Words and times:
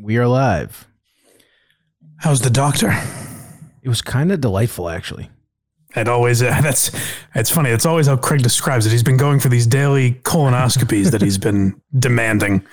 We 0.00 0.16
are 0.16 0.26
live. 0.26 0.86
How's 2.18 2.40
the 2.40 2.50
doctor? 2.50 2.90
It 3.82 3.88
was 3.88 4.02
kind 4.02 4.32
of 4.32 4.40
delightful, 4.40 4.88
actually. 4.88 5.30
It 5.96 6.08
always 6.08 6.42
uh, 6.42 6.46
that's 6.62 6.90
it's 7.34 7.50
funny. 7.50 7.70
It's 7.70 7.86
always 7.86 8.06
how 8.06 8.16
Craig 8.16 8.42
describes 8.42 8.86
it. 8.86 8.90
He's 8.92 9.02
been 9.02 9.16
going 9.16 9.40
for 9.40 9.48
these 9.48 9.66
daily 9.66 10.12
colonoscopies 10.12 11.10
that 11.10 11.22
he's 11.22 11.38
been 11.38 11.80
demanding, 11.98 12.64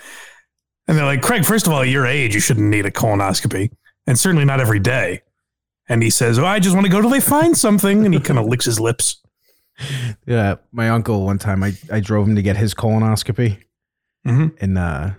and 0.86 0.96
they're 0.96 1.04
like, 1.04 1.22
Craig. 1.22 1.44
First 1.44 1.66
of 1.66 1.72
all, 1.72 1.80
at 1.82 1.88
your 1.88 2.06
age, 2.06 2.34
you 2.34 2.40
shouldn't 2.40 2.68
need 2.68 2.86
a 2.86 2.90
colonoscopy, 2.90 3.70
and 4.06 4.18
certainly 4.18 4.44
not 4.44 4.60
every 4.60 4.78
day. 4.80 5.22
And 5.88 6.02
he 6.02 6.10
says, 6.10 6.38
"Oh, 6.38 6.44
I 6.46 6.60
just 6.60 6.74
want 6.74 6.86
to 6.86 6.92
go 6.92 7.00
till 7.00 7.10
they 7.10 7.20
find 7.20 7.56
something," 7.56 8.04
and 8.04 8.14
he 8.14 8.20
kind 8.20 8.38
of 8.38 8.46
licks 8.46 8.66
his 8.66 8.78
lips. 8.78 9.20
Yeah, 10.26 10.56
my 10.72 10.90
uncle 10.90 11.24
one 11.24 11.38
time 11.38 11.62
I, 11.62 11.72
I 11.92 12.00
drove 12.00 12.26
him 12.28 12.36
to 12.36 12.42
get 12.42 12.56
his 12.56 12.74
colonoscopy, 12.74 13.58
Mhm. 14.26 14.56
and 14.60 14.76
uh, 14.78 15.10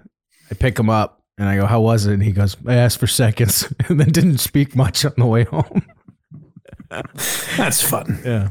I 0.51 0.53
pick 0.55 0.77
him 0.77 0.89
up 0.89 1.18
and 1.39 1.49
I 1.49 1.55
go, 1.55 1.65
"How 1.65 1.81
was 1.81 2.05
it?" 2.05 2.13
And 2.13 2.21
he 2.23 2.31
goes, 2.31 2.55
"I 2.67 2.75
asked 2.75 2.99
for 2.99 3.07
seconds," 3.07 3.71
and 3.89 3.99
then 3.99 4.09
didn't 4.11 4.37
speak 4.37 4.75
much 4.75 5.03
on 5.05 5.13
the 5.17 5.25
way 5.25 5.45
home. 5.45 5.81
That's 7.57 7.81
fun. 7.81 8.19
Yeah, 8.25 8.49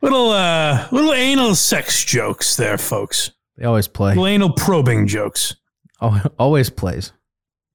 Little 0.00 0.30
uh, 0.30 0.88
little 0.92 1.12
anal 1.12 1.54
sex 1.54 2.04
jokes 2.04 2.56
there, 2.56 2.78
folks. 2.78 3.30
they 3.56 3.64
always 3.64 3.88
play. 3.88 4.10
Little 4.10 4.26
anal 4.26 4.52
probing 4.52 5.06
jokes. 5.06 5.56
Al- 6.00 6.32
Always 6.38 6.70
plays. 6.70 7.12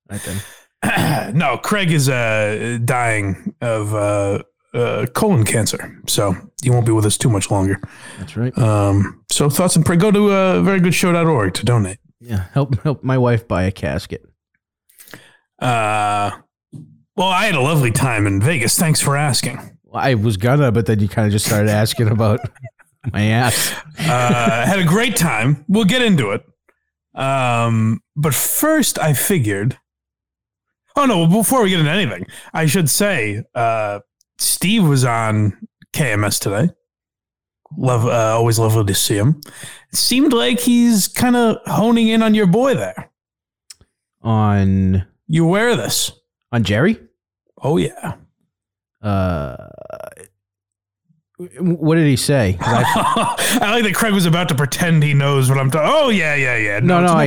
I 0.09 0.17
think. 0.17 0.41
no, 1.35 1.57
Craig 1.57 1.91
is 1.91 2.07
uh, 2.07 2.77
dying 2.85 3.53
of 3.61 3.93
uh, 3.93 4.43
uh, 4.73 5.05
colon 5.13 5.43
cancer, 5.43 5.99
so 6.07 6.35
he 6.63 6.69
won't 6.69 6.85
be 6.85 6.91
with 6.91 7.05
us 7.05 7.17
too 7.17 7.29
much 7.29 7.49
longer. 7.51 7.79
That's 8.19 8.37
right. 8.37 8.57
Um, 8.57 9.23
so 9.29 9.49
thoughts 9.49 9.75
and 9.75 9.85
pray. 9.85 9.97
Go 9.97 10.11
to 10.11 10.29
uh, 10.31 10.55
verygoodshow.org 10.61 11.53
to 11.55 11.65
donate. 11.65 11.97
Yeah, 12.21 12.45
help 12.53 12.79
help 12.83 13.03
my 13.03 13.17
wife 13.17 13.47
buy 13.47 13.63
a 13.63 13.71
casket. 13.71 14.23
Uh, 15.59 16.31
well, 17.15 17.29
I 17.29 17.45
had 17.45 17.55
a 17.55 17.61
lovely 17.61 17.91
time 17.91 18.27
in 18.27 18.41
Vegas. 18.41 18.77
Thanks 18.77 19.01
for 19.01 19.17
asking. 19.17 19.77
I 19.93 20.15
was 20.15 20.37
gonna, 20.37 20.71
but 20.71 20.85
then 20.85 20.99
you 20.99 21.07
kind 21.07 21.25
of 21.25 21.31
just 21.31 21.45
started 21.45 21.69
asking 21.69 22.09
about 22.09 22.39
my 23.13 23.23
ass. 23.23 23.73
Uh, 23.99 24.65
had 24.65 24.79
a 24.79 24.85
great 24.85 25.15
time. 25.15 25.65
We'll 25.67 25.85
get 25.85 26.01
into 26.01 26.31
it. 26.31 26.43
Um, 27.19 28.01
but 28.15 28.33
first, 28.35 28.99
I 28.99 29.13
figured. 29.13 29.79
Oh 30.95 31.05
no! 31.05 31.25
Before 31.27 31.63
we 31.63 31.69
get 31.69 31.79
into 31.79 31.91
anything, 31.91 32.25
I 32.53 32.65
should 32.65 32.89
say 32.89 33.43
uh, 33.55 33.99
Steve 34.37 34.83
was 34.87 35.05
on 35.05 35.67
KMS 35.93 36.39
today. 36.39 36.69
Love, 37.77 38.05
uh, 38.05 38.35
always 38.37 38.59
lovely 38.59 38.85
to 38.85 38.93
see 38.93 39.15
him. 39.17 39.41
It 39.91 39.97
seemed 39.97 40.33
like 40.33 40.59
he's 40.59 41.07
kind 41.07 41.35
of 41.35 41.57
honing 41.65 42.07
in 42.07 42.23
on 42.23 42.33
your 42.33 42.47
boy 42.47 42.75
there. 42.75 43.11
On 44.21 45.05
You 45.27 45.45
wear 45.45 45.75
this? 45.75 46.11
on 46.51 46.63
Jerry. 46.63 46.97
Oh 47.61 47.77
yeah. 47.77 48.13
Uh, 49.01 49.67
what 51.59 51.95
did 51.95 52.07
he 52.07 52.15
say? 52.15 52.57
I- 52.61 53.59
I 53.61 53.71
like 53.71 53.83
that 53.83 53.93
Craig 53.93 54.13
was 54.13 54.25
about 54.25 54.49
to 54.49 54.55
pretend 54.55 55.03
he 55.03 55.13
knows 55.13 55.49
what 55.49 55.59
I'm 55.59 55.69
talking. 55.69 55.89
Oh 55.93 56.09
yeah, 56.09 56.33
yeah, 56.35 56.57
yeah. 56.57 56.79
No, 56.79 57.03
it's 57.03 57.11
no, 57.11 57.17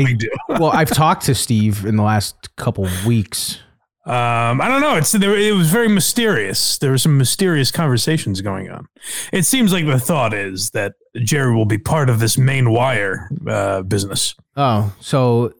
I- 0.55 0.59
well, 0.59 0.71
I've 0.73 0.91
talked 0.91 1.27
to 1.27 1.35
Steve 1.35 1.85
in 1.85 1.97
the 1.97 2.03
last 2.03 2.55
couple 2.57 2.89
weeks. 3.07 3.59
Um, 4.07 4.61
I 4.61 4.67
don't 4.69 4.81
know. 4.81 4.97
It's 4.97 5.13
there, 5.13 5.37
it 5.39 5.55
was 5.55 5.71
very 5.71 5.87
mysterious. 5.89 6.79
There 6.79 6.91
were 6.91 6.99
some 6.99 7.19
mysterious 7.19 7.71
conversations 7.71 8.41
going 8.41 8.69
on. 8.71 8.89
It 9.33 9.45
seems 9.45 9.73
like 9.73 9.87
the 9.87 10.01
thought 10.01 10.33
is 10.35 10.71
that 10.71 10.95
Jerry 11.19 11.55
will 11.55 11.67
be 11.67 11.79
part 11.79 12.09
of 12.11 12.19
this 12.19 12.37
main 12.39 12.71
wire 12.71 13.29
uh, 13.47 13.83
business. 13.83 14.35
Oh, 14.57 14.93
so 15.01 15.53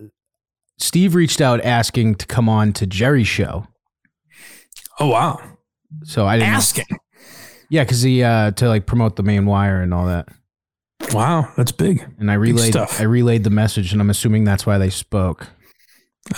Steve 0.81 1.15
reached 1.15 1.41
out 1.41 1.61
asking 1.63 2.17
to 2.17 2.27
come 2.27 2.49
on 2.49 2.73
to 2.75 2.87
Jerry's 2.87 3.29
show. 3.29 3.67
Oh 4.99 5.09
wow! 5.09 5.41
So 6.05 6.27
I 6.27 6.37
didn't. 6.39 6.55
Asking. 6.55 6.87
Yeah, 7.69 7.85
because 7.85 8.03
he 8.03 8.23
uh 8.23 8.51
to 8.53 8.69
like 8.69 8.87
promote 8.87 9.17
the 9.17 9.23
main 9.23 9.47
wire 9.47 9.83
and 9.83 9.95
all 9.95 10.07
that. 10.07 10.29
Wow, 11.13 11.53
that's 11.57 11.73
big. 11.73 12.07
And 12.19 12.31
I 12.31 12.35
relayed 12.35 12.73
stuff. 12.73 13.01
I 13.01 13.05
relayed 13.05 13.45
the 13.45 13.51
message, 13.51 13.93
and 13.93 14.01
I'm 14.01 14.11
assuming 14.11 14.45
that's 14.45 14.67
why 14.67 14.79
they 14.79 14.91
spoke. 14.91 15.49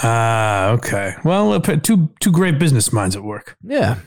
Ah, 0.02 0.70
okay. 0.70 1.14
Well, 1.24 1.52
uh, 1.52 1.58
two 1.58 2.10
two 2.20 2.30
great 2.30 2.58
business 2.58 2.92
minds 2.92 3.16
at 3.16 3.22
work. 3.22 3.56
Yeah, 3.62 3.98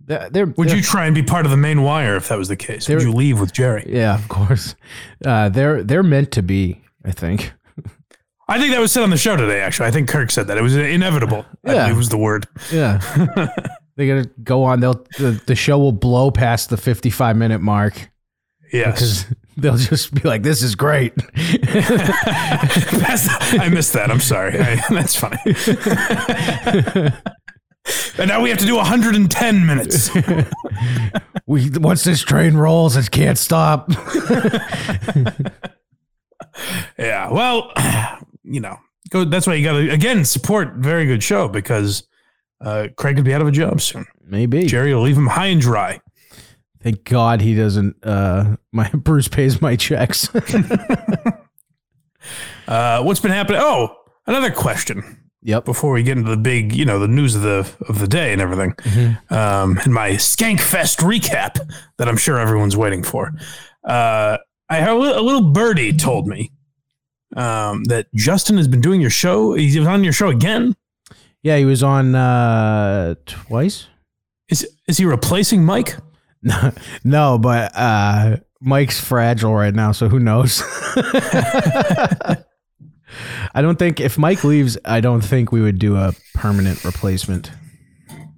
they're, 0.00 0.30
they're 0.30 0.46
Would 0.46 0.72
you 0.72 0.82
try 0.82 1.06
and 1.06 1.14
be 1.14 1.22
part 1.22 1.44
of 1.44 1.50
the 1.50 1.56
main 1.56 1.82
wire 1.82 2.16
if 2.16 2.28
that 2.28 2.38
was 2.38 2.48
the 2.48 2.56
case? 2.56 2.88
Would 2.88 3.02
you 3.02 3.12
leave 3.12 3.40
with 3.40 3.52
Jerry? 3.52 3.84
Yeah, 3.88 4.14
of 4.14 4.28
course. 4.28 4.74
Uh, 5.24 5.48
they're 5.48 5.82
they're 5.82 6.02
meant 6.02 6.32
to 6.32 6.42
be. 6.42 6.82
I 7.04 7.12
think. 7.12 7.52
I 8.48 8.60
think 8.60 8.72
that 8.72 8.80
was 8.80 8.92
said 8.92 9.02
on 9.02 9.10
the 9.10 9.16
show 9.16 9.36
today. 9.36 9.60
Actually, 9.60 9.88
I 9.88 9.90
think 9.90 10.08
Kirk 10.08 10.30
said 10.30 10.46
that 10.46 10.56
it 10.56 10.62
was 10.62 10.76
inevitable. 10.76 11.44
I 11.64 11.74
Yeah. 11.74 11.82
believe 11.84 11.96
was 11.96 12.08
the 12.10 12.16
word. 12.18 12.46
Yeah. 12.72 13.00
They're 13.96 14.06
gonna 14.22 14.30
go 14.42 14.62
on. 14.64 14.80
They'll 14.80 15.04
the, 15.18 15.40
the 15.46 15.54
show 15.54 15.78
will 15.78 15.92
blow 15.92 16.30
past 16.30 16.70
the 16.70 16.76
55 16.76 17.36
minute 17.36 17.60
mark 17.60 18.10
Yes. 18.72 19.24
because 19.24 19.26
they'll 19.56 19.76
just 19.78 20.12
be 20.14 20.20
like, 20.28 20.42
"This 20.42 20.62
is 20.62 20.74
great." 20.74 21.12
I 21.36 21.88
missed 23.72 23.94
that. 23.94 24.08
I'm 24.10 24.20
sorry. 24.20 24.58
I, 24.60 24.76
that's 24.90 25.16
funny. 25.16 25.38
and 28.18 28.28
now 28.28 28.42
we 28.42 28.50
have 28.50 28.58
to 28.58 28.66
do 28.66 28.76
110 28.76 29.66
minutes. 29.66 30.10
we 31.46 31.70
once 31.70 32.04
this 32.04 32.20
train 32.22 32.56
rolls, 32.56 32.96
it 32.96 33.10
can't 33.10 33.38
stop. 33.38 33.90
Yeah. 36.98 37.30
Well, 37.30 37.72
you 38.46 38.60
know, 38.60 38.78
go. 39.10 39.24
That's 39.24 39.46
why 39.46 39.54
you 39.54 39.64
got 39.64 39.74
to 39.78 39.90
again 39.90 40.24
support. 40.24 40.74
Very 40.76 41.06
good 41.06 41.22
show 41.22 41.48
because 41.48 42.06
uh, 42.60 42.88
Craig 42.96 43.16
could 43.16 43.24
be 43.24 43.34
out 43.34 43.42
of 43.42 43.48
a 43.48 43.52
job 43.52 43.80
soon. 43.80 44.06
Maybe. 44.24 44.66
Jerry 44.66 44.94
will 44.94 45.02
leave 45.02 45.16
him 45.16 45.26
high 45.26 45.46
and 45.46 45.60
dry. 45.60 46.00
Thank 46.82 47.04
God 47.04 47.40
he 47.40 47.54
doesn't. 47.54 47.96
Uh, 48.02 48.56
my 48.72 48.88
Bruce 48.90 49.28
pays 49.28 49.60
my 49.60 49.76
checks. 49.76 50.28
Uh, 52.66 53.02
what's 53.02 53.20
been 53.20 53.30
happening? 53.30 53.60
Oh, 53.62 53.94
another 54.26 54.50
question. 54.50 55.20
yep. 55.42 55.64
Before 55.64 55.92
we 55.92 56.02
get 56.02 56.18
into 56.18 56.30
the 56.30 56.36
big, 56.36 56.74
you 56.74 56.84
know, 56.84 56.98
the 56.98 57.08
news 57.08 57.34
of 57.34 57.42
the 57.42 57.72
of 57.88 58.00
the 58.00 58.08
day 58.08 58.32
and 58.32 58.42
everything, 58.42 58.74
um, 59.30 59.78
and 59.84 59.94
my 59.94 60.10
Skankfest 60.12 60.98
recap 60.98 61.60
that 61.98 62.08
I'm 62.08 62.16
sure 62.16 62.38
everyone's 62.38 62.76
waiting 62.76 63.02
for. 63.02 63.32
Uh, 63.84 64.38
I 64.68 64.76
have 64.78 64.96
a 64.96 64.98
little 64.98 65.52
birdie 65.52 65.92
told 65.92 66.26
me 66.26 66.50
um, 67.34 67.84
that 67.84 68.06
Justin 68.14 68.56
has 68.56 68.68
been 68.68 68.80
doing 68.80 69.00
your 69.00 69.10
show. 69.10 69.54
He 69.54 69.78
was 69.78 69.88
on 69.88 70.04
your 70.04 70.12
show 70.12 70.28
again. 70.28 70.76
Yeah, 71.42 71.56
he 71.56 71.64
was 71.64 71.82
on 71.82 72.14
uh, 72.14 73.16
twice. 73.26 73.88
Is 74.48 74.68
is 74.86 74.98
he 74.98 75.04
replacing 75.04 75.64
Mike? 75.64 75.96
no, 76.42 76.72
no, 77.04 77.38
but 77.38 77.72
uh, 77.74 78.36
Mike's 78.60 79.00
fragile 79.00 79.54
right 79.54 79.74
now, 79.74 79.92
so 79.92 80.08
who 80.08 80.20
knows? 80.20 80.62
I 83.54 83.62
don't 83.62 83.78
think 83.78 84.00
if 84.00 84.18
Mike 84.18 84.44
leaves, 84.44 84.76
I 84.84 85.00
don't 85.00 85.22
think 85.22 85.52
we 85.52 85.62
would 85.62 85.78
do 85.78 85.96
a 85.96 86.12
permanent 86.34 86.84
replacement. 86.84 87.50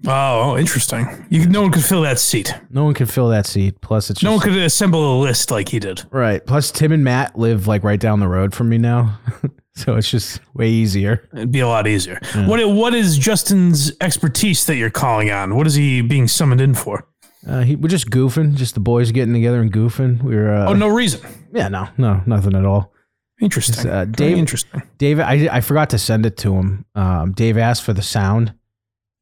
Oh, 0.07 0.57
interesting. 0.57 1.27
You, 1.29 1.47
no 1.49 1.63
one 1.63 1.73
could 1.73 1.85
fill 1.85 2.03
that 2.03 2.19
seat. 2.21 2.55
No 2.71 2.85
one 2.85 2.95
could 2.95 3.11
fill 3.11 3.29
that 3.31 3.47
seat. 3.47 3.81
Plus, 3.81 4.11
it's 4.11 4.21
just, 4.21 4.25
No 4.25 4.33
one 4.37 4.41
could 4.41 4.57
assemble 4.57 5.19
a 5.19 5.21
list 5.21 5.51
like 5.51 5.69
he 5.69 5.79
did. 5.81 6.03
right. 6.13 6.45
Plus, 6.47 6.71
Tim 6.71 6.93
and 6.93 7.03
Matt 7.03 7.37
live 7.39 7.67
like 7.67 7.83
right 7.83 7.99
down 7.99 8.21
the 8.21 8.29
road 8.29 8.55
from 8.55 8.69
me 8.69 8.79
now, 8.79 9.19
so 9.75 9.97
it's 9.97 10.09
just 10.11 10.41
way 10.55 10.69
easier. 10.69 11.29
It'd 11.35 11.51
be 11.51 11.61
a 11.61 11.69
lot 11.69 11.87
easier. 11.89 12.21
What 12.47 12.65
what 12.71 12.95
is 12.95 13.19
Justin's 13.19 13.91
expertise 14.01 14.67
that 14.67 14.77
you're 14.77 14.89
calling 14.91 15.31
on? 15.31 15.57
What 15.57 15.67
is 15.67 15.75
he 15.75 16.01
being 16.01 16.29
summoned 16.29 16.61
in 16.61 16.75
for? 16.75 17.07
Uh, 17.47 17.63
he, 17.63 17.75
we're 17.77 17.89
just 17.89 18.11
goofing, 18.11 18.55
just 18.55 18.75
the 18.75 18.81
boys 18.81 19.11
getting 19.11 19.33
together 19.35 19.61
and 19.61 19.73
goofing. 19.73 20.23
We 20.23 20.37
were, 20.37 20.53
uh, 20.53 20.69
Oh, 20.71 20.75
no 20.75 20.89
reason. 20.89 21.21
yeah, 21.53 21.69
no, 21.69 21.89
no, 21.97 22.21
nothing 22.27 22.55
at 22.55 22.65
all. 22.65 22.93
Interesting. 23.41 23.89
uh, 23.89 24.05
Very 24.05 24.31
Dave- 24.31 24.39
interesting. 24.39 24.83
Dave, 24.99 25.19
I, 25.21 25.49
I 25.51 25.61
forgot 25.61 25.91
to 25.91 25.99
send 25.99 26.27
it 26.27 26.37
to 26.39 26.55
him. 26.55 26.85
Um, 26.95 27.33
Dave 27.33 27.57
asked 27.57 27.85
for 27.85 27.93
the 27.93 28.03
sound, 28.03 28.53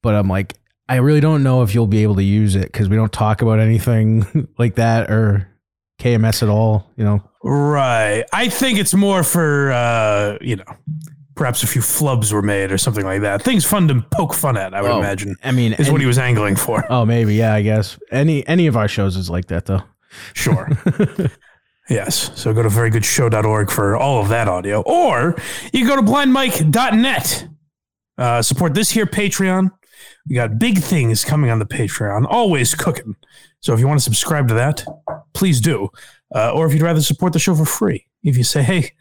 but 0.03 0.15
I'm 0.15 0.29
like, 0.29 0.55
I 0.89 0.97
really 0.97 1.21
don't 1.21 1.43
know 1.43 1.63
if 1.63 1.75
you'll 1.75 1.87
be 1.87 2.03
able 2.03 2.15
to 2.17 2.23
use 2.23 2.55
it 2.55 2.71
because 2.73 2.89
we 2.89 2.97
don't 2.97 3.13
talk 3.13 3.43
about 3.43 3.59
anything 3.59 4.49
like 4.59 4.77
that 4.77 5.11
or 5.11 5.49
KMS 6.01 6.43
at 6.43 6.49
all. 6.49 6.91
You 6.97 7.05
know, 7.05 7.31
Right. 7.43 8.25
I 8.33 8.49
think 8.49 8.79
it's 8.79 8.95
more 8.95 9.23
for 9.23 9.73
uh, 9.73 10.39
you 10.41 10.57
know, 10.57 10.65
perhaps 11.35 11.63
a 11.63 11.67
few 11.67 11.83
flubs 11.83 12.33
were 12.33 12.43
made 12.43 12.71
or 12.73 12.79
something 12.79 13.05
like 13.05 13.21
that. 13.23 13.43
Things 13.43 13.65
fun 13.65 13.89
to 13.89 14.01
poke 14.13 14.33
fun 14.35 14.57
at, 14.57 14.75
I 14.75 14.83
would 14.83 14.91
Oh, 14.91 14.99
imagine. 14.99 15.37
I 15.43 15.53
mean, 15.53 15.73
Is 15.75 15.91
what 15.91 16.01
he 16.01 16.07
was 16.07 16.19
angling 16.19 16.57
for. 16.57 16.85
oh, 16.91 17.05
maybe, 17.05 17.35
yeah, 17.35 17.55
I 17.55 17.63
guess 17.63 17.99
any 18.11 18.47
any 18.47 18.67
of 18.69 18.77
our 18.77 18.89
shows 18.89 19.17
is 19.17 19.29
like 19.29 19.47
that 19.47 19.67
though. 19.67 19.83
Sure. 20.35 20.69
yes. 21.89 22.31
So 22.41 22.53
go 22.55 22.63
to 22.63 22.69
verygoodshow.org 22.69 23.71
for 23.71 23.97
all 23.97 24.21
of 24.21 24.29
that 24.29 24.49
audio. 24.49 24.83
Or 24.83 25.37
you 25.73 25.87
go 25.87 25.97
to 25.97 26.03
blindmike.net. 26.03 27.49
Uh, 28.19 28.41
support 28.43 28.73
this 28.75 28.91
here 28.91 29.05
Patreon. 29.07 29.71
We 30.29 30.35
got 30.35 30.59
big 30.59 30.79
things 30.79 31.25
coming 31.25 31.51
on 31.51 31.59
the 31.59 31.67
Patreon, 31.67 32.27
always 32.29 32.75
cooking. 32.75 33.17
So 33.61 33.73
if 33.73 33.81
you 33.81 33.87
want 33.87 34.01
to 34.01 34.05
subscribe 34.05 34.49
to 34.49 34.55
that, 34.55 34.85
please 35.35 35.61
do. 35.61 35.89
Uh, 36.35 36.53
or 36.53 36.67
if 36.67 36.73
you'd 36.73 36.83
rather 36.83 37.01
support 37.01 37.33
the 37.33 37.39
show 37.39 37.55
for 37.55 37.65
free, 37.65 38.07
if 38.25 38.37
you 38.37 38.45
say, 38.45 38.63
hey, 38.63 38.93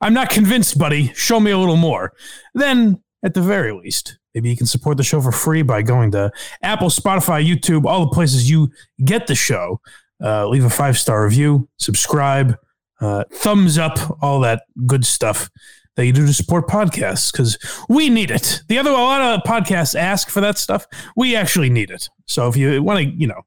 I'm 0.00 0.14
not 0.14 0.30
convinced, 0.30 0.78
buddy, 0.78 1.12
show 1.14 1.38
me 1.38 1.52
a 1.52 1.58
little 1.58 1.76
more, 1.76 2.12
then 2.54 3.00
at 3.24 3.34
the 3.34 3.42
very 3.42 3.72
least. 3.72 4.18
Maybe 4.34 4.50
you 4.50 4.56
can 4.56 4.66
support 4.66 4.96
the 4.96 5.04
show 5.04 5.20
for 5.20 5.30
free 5.30 5.62
by 5.62 5.82
going 5.82 6.10
to 6.12 6.32
Apple, 6.62 6.88
Spotify, 6.88 7.46
YouTube, 7.46 7.84
all 7.84 8.00
the 8.00 8.14
places 8.14 8.50
you 8.50 8.70
get 9.04 9.26
the 9.26 9.34
show. 9.34 9.80
Uh, 10.22 10.48
leave 10.48 10.64
a 10.64 10.70
five 10.70 10.98
star 10.98 11.24
review, 11.24 11.68
subscribe, 11.78 12.56
uh, 13.00 13.24
thumbs 13.32 13.78
up, 13.78 13.98
all 14.22 14.40
that 14.40 14.62
good 14.86 15.04
stuff 15.04 15.50
that 15.96 16.06
you 16.06 16.12
do 16.12 16.26
to 16.26 16.32
support 16.32 16.66
podcasts 16.68 17.30
because 17.30 17.58
we 17.88 18.08
need 18.08 18.30
it. 18.30 18.62
The 18.68 18.78
other 18.78 18.90
a 18.90 18.94
lot 18.94 19.20
of 19.20 19.42
podcasts 19.42 19.94
ask 19.94 20.28
for 20.30 20.40
that 20.40 20.58
stuff. 20.58 20.86
We 21.16 21.36
actually 21.36 21.70
need 21.70 21.90
it. 21.90 22.08
So 22.26 22.48
if 22.48 22.56
you 22.56 22.82
want 22.82 22.98
to, 23.00 23.04
you 23.14 23.26
know, 23.26 23.42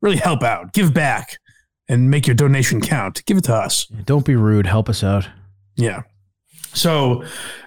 really 0.00 0.16
help 0.16 0.42
out, 0.42 0.72
give 0.72 0.94
back, 0.94 1.38
and 1.88 2.10
make 2.10 2.26
your 2.26 2.36
donation 2.36 2.80
count, 2.80 3.24
give 3.24 3.38
it 3.38 3.44
to 3.44 3.54
us. 3.54 3.86
Don't 3.86 4.24
be 4.24 4.36
rude. 4.36 4.66
Help 4.66 4.88
us 4.88 5.02
out. 5.02 5.28
Yeah. 5.76 6.02
So, 6.74 7.24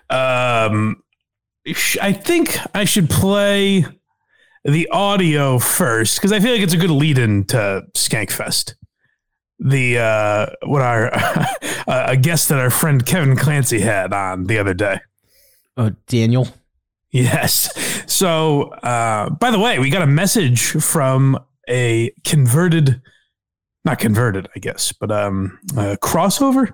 um, 0.10 1.02
I 2.02 2.14
think 2.14 2.58
I 2.76 2.86
should 2.86 3.10
play 3.10 3.86
the 4.64 4.88
audio 4.90 5.60
first 5.60 6.18
because 6.18 6.32
I 6.32 6.40
feel 6.40 6.54
like 6.54 6.62
it's 6.62 6.74
a 6.74 6.78
good 6.78 6.90
lead 6.90 7.18
in 7.18 7.46
to 7.46 7.84
Skankfest. 7.94 8.76
The 9.64 10.00
uh, 10.00 10.46
what 10.64 10.82
our 10.82 11.12
a 11.88 12.18
guest 12.18 12.50
that 12.50 12.60
our 12.60 12.72
friend 12.72 13.06
Kevin 13.06 13.36
Clancy 13.36 13.80
had 13.80 14.12
on 14.12 14.46
the 14.46 14.58
other 14.58 14.74
day. 14.74 15.00
Oh, 15.78 15.92
Daniel. 16.08 16.48
Yes. 17.12 17.72
So, 18.12 18.70
uh, 18.70 19.30
by 19.30 19.52
the 19.52 19.60
way, 19.60 19.80
we 19.80 19.90
got 19.90 20.02
a 20.02 20.08
message 20.08 20.72
from 20.72 21.38
a 21.70 22.12
converted, 22.24 23.02
not 23.86 24.00
converted, 24.00 24.48
I 24.56 24.60
guess, 24.60 24.92
but 24.94 25.12
um, 25.12 25.60
a 25.72 25.98
crossover 25.98 26.74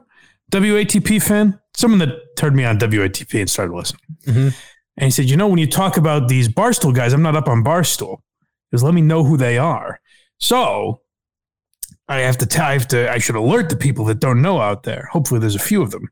WATP 0.52 1.22
fan, 1.22 1.60
someone 1.76 2.00
that 2.00 2.38
turned 2.38 2.56
me 2.56 2.64
on 2.64 2.78
WATP 2.80 3.40
and 3.40 3.50
started 3.50 3.74
listening. 3.74 4.02
Mm-hmm. 4.26 4.50
And 4.98 5.04
he 5.06 5.12
said, 5.12 5.26
You 5.26 5.38
know, 5.38 5.48
when 5.48 5.60
you 5.60 5.68
talk 5.68 5.98
about 5.98 6.28
these 6.28 6.48
Barstool 6.48 6.94
guys, 6.94 7.14
I'm 7.14 7.22
not 7.22 7.36
up 7.36 7.48
on 7.48 7.64
Barstool. 7.64 8.20
Just 8.72 8.84
let 8.84 8.94
me 8.94 9.02
know 9.02 9.24
who 9.24 9.38
they 9.38 9.58
are. 9.58 10.00
So 10.40 11.02
I 12.08 12.20
have 12.20 12.38
to 12.38 12.46
tell, 12.46 12.66
I 12.66 12.74
have 12.74 12.88
to, 12.90 13.12
I 13.12 13.18
should 13.18 13.36
alert 13.36 13.70
the 13.70 13.76
people 13.76 14.06
that 14.06 14.20
don't 14.20 14.42
know 14.42 14.62
out 14.62 14.84
there. 14.84 15.10
Hopefully, 15.12 15.40
there's 15.40 15.56
a 15.56 15.60
few 15.60 15.82
of 15.82 15.92
them. 15.92 16.10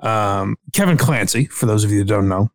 Um, 0.00 0.56
Kevin 0.72 0.96
Clancy, 0.96 1.46
for 1.46 1.66
those 1.66 1.84
of 1.84 1.90
you 1.90 1.98
that 2.00 2.08
don't 2.08 2.28
know, 2.28 2.50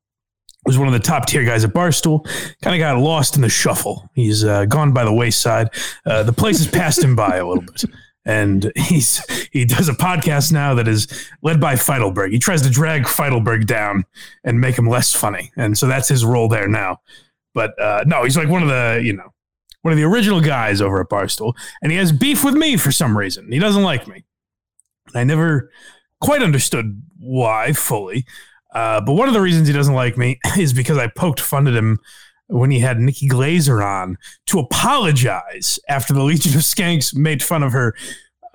was 0.65 0.77
one 0.77 0.87
of 0.87 0.93
the 0.93 0.99
top 0.99 1.27
tier 1.27 1.45
guys 1.45 1.63
at 1.63 1.73
Barstool. 1.73 2.25
Kind 2.61 2.75
of 2.75 2.79
got 2.79 2.97
lost 2.97 3.35
in 3.35 3.41
the 3.41 3.49
shuffle. 3.49 4.09
He's 4.13 4.43
uh, 4.43 4.65
gone 4.65 4.93
by 4.93 5.03
the 5.03 5.13
wayside. 5.13 5.69
Uh, 6.05 6.23
the 6.23 6.33
place 6.33 6.57
has 6.57 6.67
passed 6.67 7.03
him 7.03 7.15
by 7.15 7.37
a 7.37 7.45
little 7.45 7.63
bit. 7.63 7.85
And 8.27 8.71
he's 8.75 9.23
he 9.51 9.65
does 9.65 9.87
a 9.87 9.93
podcast 9.93 10.51
now 10.51 10.73
that 10.73 10.87
is 10.87 11.29
led 11.43 11.61
by 11.61 11.75
Feitelberg. 11.75 12.31
He 12.31 12.39
tries 12.39 12.63
to 12.63 12.71
drag 12.71 13.03
Feitelberg 13.03 13.67
down 13.67 14.03
and 14.43 14.59
make 14.59 14.75
him 14.75 14.89
less 14.89 15.13
funny, 15.13 15.51
and 15.55 15.77
so 15.77 15.85
that's 15.85 16.07
his 16.07 16.25
role 16.25 16.47
there 16.47 16.67
now. 16.67 17.01
But 17.53 17.79
uh, 17.79 18.03
no, 18.07 18.23
he's 18.23 18.35
like 18.35 18.49
one 18.49 18.63
of 18.63 18.69
the 18.69 18.99
you 19.03 19.13
know 19.13 19.31
one 19.85 19.91
of 19.91 19.99
the 19.99 20.03
original 20.03 20.41
guys 20.41 20.81
over 20.81 20.99
at 20.99 21.09
Barstool, 21.09 21.53
and 21.83 21.91
he 21.91 21.97
has 21.99 22.11
beef 22.11 22.43
with 22.43 22.55
me 22.55 22.75
for 22.75 22.91
some 22.91 23.15
reason. 23.15 23.51
He 23.51 23.59
doesn't 23.59 23.83
like 23.83 24.07
me. 24.07 24.23
I 25.13 25.23
never 25.23 25.69
quite 26.19 26.41
understood 26.41 27.03
why 27.19 27.71
fully. 27.71 28.25
Uh, 28.73 28.99
but 28.99 29.13
one 29.13 29.27
of 29.27 29.35
the 29.35 29.41
reasons 29.41 29.67
he 29.67 29.75
doesn't 29.75 29.93
like 29.93 30.17
me 30.17 30.39
is 30.57 30.73
because 30.73 30.97
I 30.97 31.05
poked 31.05 31.39
fun 31.39 31.67
at 31.67 31.75
him 31.75 31.99
when 32.47 32.71
he 32.71 32.79
had 32.79 32.99
Nikki 32.99 33.29
Glazer 33.29 33.85
on 33.85 34.17
to 34.47 34.57
apologize 34.57 35.77
after 35.87 36.15
the 36.15 36.23
Legion 36.23 36.55
of 36.55 36.61
Skanks 36.61 37.15
made 37.15 37.43
fun 37.43 37.61
of 37.61 37.71
her 37.71 37.93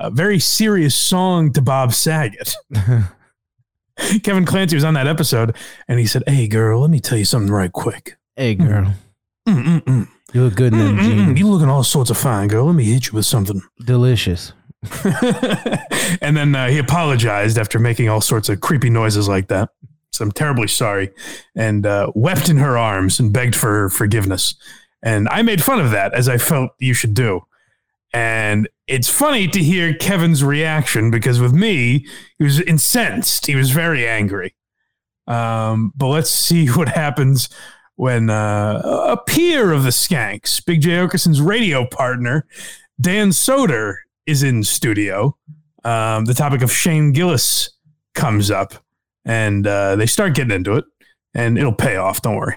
uh, 0.00 0.10
very 0.10 0.40
serious 0.40 0.96
song 0.96 1.52
to 1.52 1.62
Bob 1.62 1.92
Saget. 1.92 2.56
Kevin 4.24 4.46
Clancy 4.46 4.74
was 4.74 4.82
on 4.82 4.94
that 4.94 5.06
episode 5.06 5.54
and 5.86 6.00
he 6.00 6.06
said, 6.06 6.24
Hey, 6.26 6.48
girl, 6.48 6.80
let 6.80 6.90
me 6.90 6.98
tell 6.98 7.18
you 7.18 7.24
something 7.24 7.52
right 7.52 7.70
quick. 7.70 8.16
Hey, 8.34 8.56
girl. 8.56 8.94
Mm-mm-mm. 9.46 10.08
You 10.32 10.44
look 10.44 10.54
good 10.54 10.72
in 10.72 10.78
them 10.78 10.96
Mm-mm-mm. 10.96 11.26
jeans. 11.26 11.38
You 11.38 11.48
looking 11.48 11.68
all 11.68 11.82
sorts 11.82 12.10
of 12.10 12.18
fine, 12.18 12.48
girl. 12.48 12.66
Let 12.66 12.74
me 12.74 12.84
hit 12.84 13.08
you 13.08 13.12
with 13.14 13.26
something. 13.26 13.62
Delicious. 13.84 14.52
and 16.22 16.36
then 16.36 16.54
uh, 16.54 16.68
he 16.68 16.78
apologized 16.78 17.58
after 17.58 17.78
making 17.78 18.08
all 18.08 18.20
sorts 18.20 18.48
of 18.48 18.60
creepy 18.60 18.90
noises 18.90 19.28
like 19.28 19.48
that. 19.48 19.70
So 20.12 20.24
I'm 20.24 20.32
terribly 20.32 20.68
sorry, 20.68 21.10
and 21.54 21.86
uh, 21.86 22.10
wept 22.14 22.48
in 22.48 22.56
her 22.56 22.76
arms 22.76 23.20
and 23.20 23.32
begged 23.32 23.54
for 23.54 23.70
her 23.70 23.88
forgiveness. 23.88 24.54
And 25.02 25.28
I 25.30 25.42
made 25.42 25.62
fun 25.62 25.80
of 25.80 25.92
that 25.92 26.14
as 26.14 26.28
I 26.28 26.38
felt 26.38 26.72
you 26.78 26.94
should 26.94 27.14
do. 27.14 27.42
And 28.12 28.68
it's 28.86 29.08
funny 29.08 29.46
to 29.48 29.62
hear 29.62 29.94
Kevin's 29.94 30.42
reaction 30.42 31.10
because 31.10 31.40
with 31.40 31.52
me, 31.52 32.06
he 32.38 32.44
was 32.44 32.60
incensed. 32.60 33.46
He 33.46 33.54
was 33.54 33.70
very 33.70 34.06
angry. 34.06 34.54
Um, 35.26 35.92
but 35.96 36.08
let's 36.08 36.30
see 36.30 36.66
what 36.70 36.88
happens 36.88 37.48
when 38.00 38.30
uh, 38.30 38.80
a 39.10 39.16
peer 39.18 39.72
of 39.72 39.82
the 39.82 39.90
Skanks, 39.90 40.64
Big 40.64 40.80
Jay 40.80 40.96
Oakerson's 40.98 41.38
radio 41.38 41.84
partner, 41.84 42.46
Dan 42.98 43.28
Soder, 43.28 43.96
is 44.24 44.42
in 44.42 44.64
studio. 44.64 45.36
Um, 45.84 46.24
the 46.24 46.32
topic 46.32 46.62
of 46.62 46.72
Shane 46.72 47.12
Gillis 47.12 47.68
comes 48.14 48.50
up, 48.50 48.72
and 49.26 49.66
uh, 49.66 49.96
they 49.96 50.06
start 50.06 50.34
getting 50.34 50.50
into 50.50 50.76
it, 50.76 50.86
and 51.34 51.58
it'll 51.58 51.74
pay 51.74 51.96
off. 51.96 52.22
Don't 52.22 52.36
worry. 52.36 52.56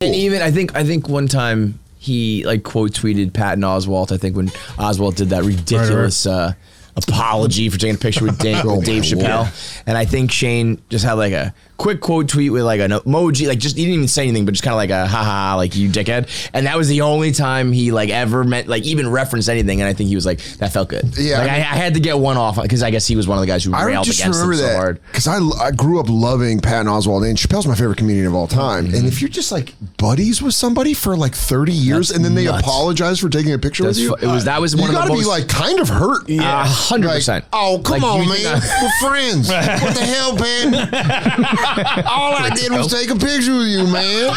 And 0.00 0.12
even 0.12 0.42
I 0.42 0.50
think 0.50 0.74
I 0.74 0.82
think 0.82 1.08
one 1.08 1.28
time 1.28 1.78
he 1.96 2.44
like 2.44 2.64
quote 2.64 2.90
tweeted 2.90 3.32
Patton 3.32 3.62
Oswalt. 3.62 4.10
I 4.10 4.16
think 4.16 4.34
when 4.34 4.48
Oswalt 4.76 5.14
did 5.14 5.28
that 5.28 5.44
ridiculous 5.44 6.26
uh, 6.26 6.52
apology 6.96 7.68
for 7.68 7.78
taking 7.78 7.94
a 7.94 7.98
picture 7.98 8.24
with 8.24 8.38
Dave, 8.40 8.64
with 8.64 8.84
Dave 8.84 9.04
Chappelle, 9.04 9.82
and 9.86 9.96
I 9.96 10.04
think 10.04 10.32
Shane 10.32 10.82
just 10.88 11.04
had 11.04 11.12
like 11.12 11.32
a 11.32 11.54
quick 11.76 12.00
quote 12.00 12.28
tweet 12.28 12.52
with 12.52 12.62
like 12.62 12.80
an 12.80 12.90
emoji, 12.92 13.48
like 13.48 13.58
just 13.58 13.76
he 13.76 13.82
didn't 13.84 13.94
even 13.96 14.08
say 14.08 14.22
anything, 14.24 14.44
but 14.44 14.52
just 14.52 14.62
kind 14.64 14.72
of 14.74 14.76
like 14.78 14.90
a 14.90 15.06
haha, 15.06 15.56
like 15.56 15.74
you 15.76 15.88
dickhead. 15.88 16.28
And 16.52 16.66
that 16.66 16.76
was 16.76 16.88
the 16.88 17.00
only 17.02 17.32
time 17.32 17.72
he 17.72 17.90
like 17.92 18.10
ever 18.10 18.44
meant 18.44 18.68
like 18.68 18.84
even 18.84 19.10
referenced 19.10 19.48
anything. 19.48 19.80
And 19.80 19.88
I 19.88 19.92
think 19.92 20.08
he 20.08 20.14
was 20.14 20.24
like 20.26 20.38
that 20.58 20.72
felt 20.72 20.88
good. 20.88 21.16
Yeah, 21.18 21.38
like 21.38 21.50
I 21.50 21.54
I, 21.54 21.56
mean- 21.58 21.62
I 21.62 21.76
had 21.76 21.94
to 21.94 22.00
get 22.00 22.18
one 22.18 22.36
off 22.36 22.60
because 22.62 22.82
I 22.82 22.90
guess 22.90 23.06
he 23.06 23.16
was 23.16 23.26
one 23.26 23.38
of 23.38 23.42
the 23.42 23.46
guys 23.46 23.64
who 23.64 23.74
I 23.74 23.84
railed 23.84 24.04
just 24.06 24.20
against 24.20 24.40
him 24.40 24.48
remember 24.48 24.62
so 24.62 24.68
that 24.72 24.76
hard. 24.76 25.00
because 25.06 25.26
I, 25.26 25.38
I 25.62 25.70
grew 25.72 26.00
up 26.00 26.06
loving 26.08 26.60
Patton 26.60 26.86
Oswalt 26.86 27.28
and 27.28 27.36
Chappelle's 27.36 27.66
my 27.66 27.74
favorite 27.74 27.98
comedian 27.98 28.26
of 28.26 28.34
all 28.34 28.46
time. 28.46 28.86
Mm-hmm. 28.86 28.94
And 28.96 29.06
if 29.06 29.20
you're 29.20 29.28
just 29.28 29.50
like 29.52 29.74
buddies 29.96 30.40
with 30.40 30.54
somebody 30.54 30.94
for 30.94 31.16
like 31.16 31.34
30 31.34 31.72
years 31.72 32.08
That's 32.08 32.16
and 32.16 32.24
then 32.24 32.34
they 32.34 32.44
nuts. 32.44 32.62
apologize 32.62 33.18
for 33.20 33.28
taking 33.28 33.52
a 33.52 33.58
picture 33.58 33.82
That's 33.84 33.98
with 33.98 34.04
you, 34.10 34.16
fu- 34.16 34.24
it 34.26 34.28
was- 34.32 34.44
that 34.44 34.60
was 34.60 34.74
you 34.74 34.80
one 34.80 34.90
of 34.90 34.94
the 34.94 35.00
gotta 35.00 35.10
be 35.12 35.16
most- 35.18 35.26
like 35.28 35.48
kind 35.48 35.80
of 35.80 35.88
hurt. 35.88 36.28
Yeah, 36.28 36.64
hundred 36.66 37.08
Like, 37.08 37.16
percent. 37.16 37.44
oh 37.52 37.80
come 37.84 38.00
Like, 38.00 38.02
on, 38.04 38.22
you 38.22 38.28
man, 38.28 38.62
we're 38.82 39.08
friends. 39.08 39.48
what 39.48 39.94
the 39.94 40.04
hell, 40.04 40.36
man? 40.36 41.54
all 42.06 42.34
I 42.34 42.50
did 42.54 42.70
was 42.72 42.92
take 42.92 43.10
a 43.10 43.14
picture 43.16 43.56
with 43.56 43.68
you, 43.68 43.86
man. 43.86 44.30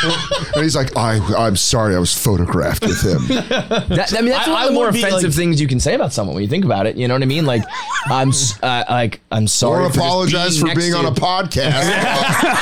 And 0.55 0.63
he's 0.63 0.75
like, 0.75 0.95
I, 0.97 1.17
I'm 1.37 1.55
sorry, 1.55 1.95
I 1.95 1.99
was 1.99 2.13
photographed 2.17 2.83
with 2.85 3.01
him. 3.01 3.27
That, 3.27 4.13
I 4.17 4.21
mean, 4.21 4.31
that's 4.31 4.47
I- 4.47 4.51
one 4.51 4.61
I 4.61 4.63
of 4.63 4.67
the 4.69 4.73
more 4.73 4.85
would 4.85 4.93
be, 4.93 5.01
offensive 5.03 5.29
like- 5.31 5.35
things 5.37 5.61
you 5.61 5.67
can 5.67 5.79
say 5.79 5.93
about 5.95 6.13
someone 6.13 6.35
when 6.35 6.43
you 6.43 6.49
think 6.49 6.65
about 6.65 6.85
it. 6.87 6.95
You 6.97 7.07
know 7.07 7.13
what 7.15 7.23
I 7.23 7.27
mean? 7.27 7.45
Like, 7.45 7.63
I'm 8.07 8.29
s- 8.29 8.61
uh, 8.63 8.83
like 8.89 9.21
I'm 9.31 9.47
sorry. 9.47 9.85
or 9.85 9.89
for 9.89 9.95
just 9.95 10.05
apologize 10.05 10.49
being 10.51 10.61
for 10.61 10.67
next 10.67 10.79
being 10.79 10.91
to 10.93 10.99
on 10.99 11.05
a 11.05 11.09
you. 11.09 11.15
podcast. 11.15 11.83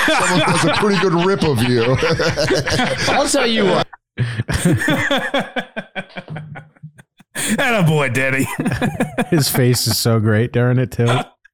Someone 0.28 0.40
does 0.40 0.66
a 0.66 0.74
pretty 0.74 1.00
good 1.02 1.14
rip 1.26 1.44
of 1.44 1.62
you. 1.64 1.96
I'll 3.14 3.28
tell 3.28 3.48
you 3.48 3.66
what. 3.66 3.88
And 7.38 7.76
a 7.76 7.84
boy, 7.84 8.10
Daddy. 8.10 8.48
His 9.30 9.50
face 9.50 9.88
is 9.88 9.98
so 9.98 10.20
great 10.22 10.54
during 10.54 10.80
it 10.80 10.92
too. 10.92 11.06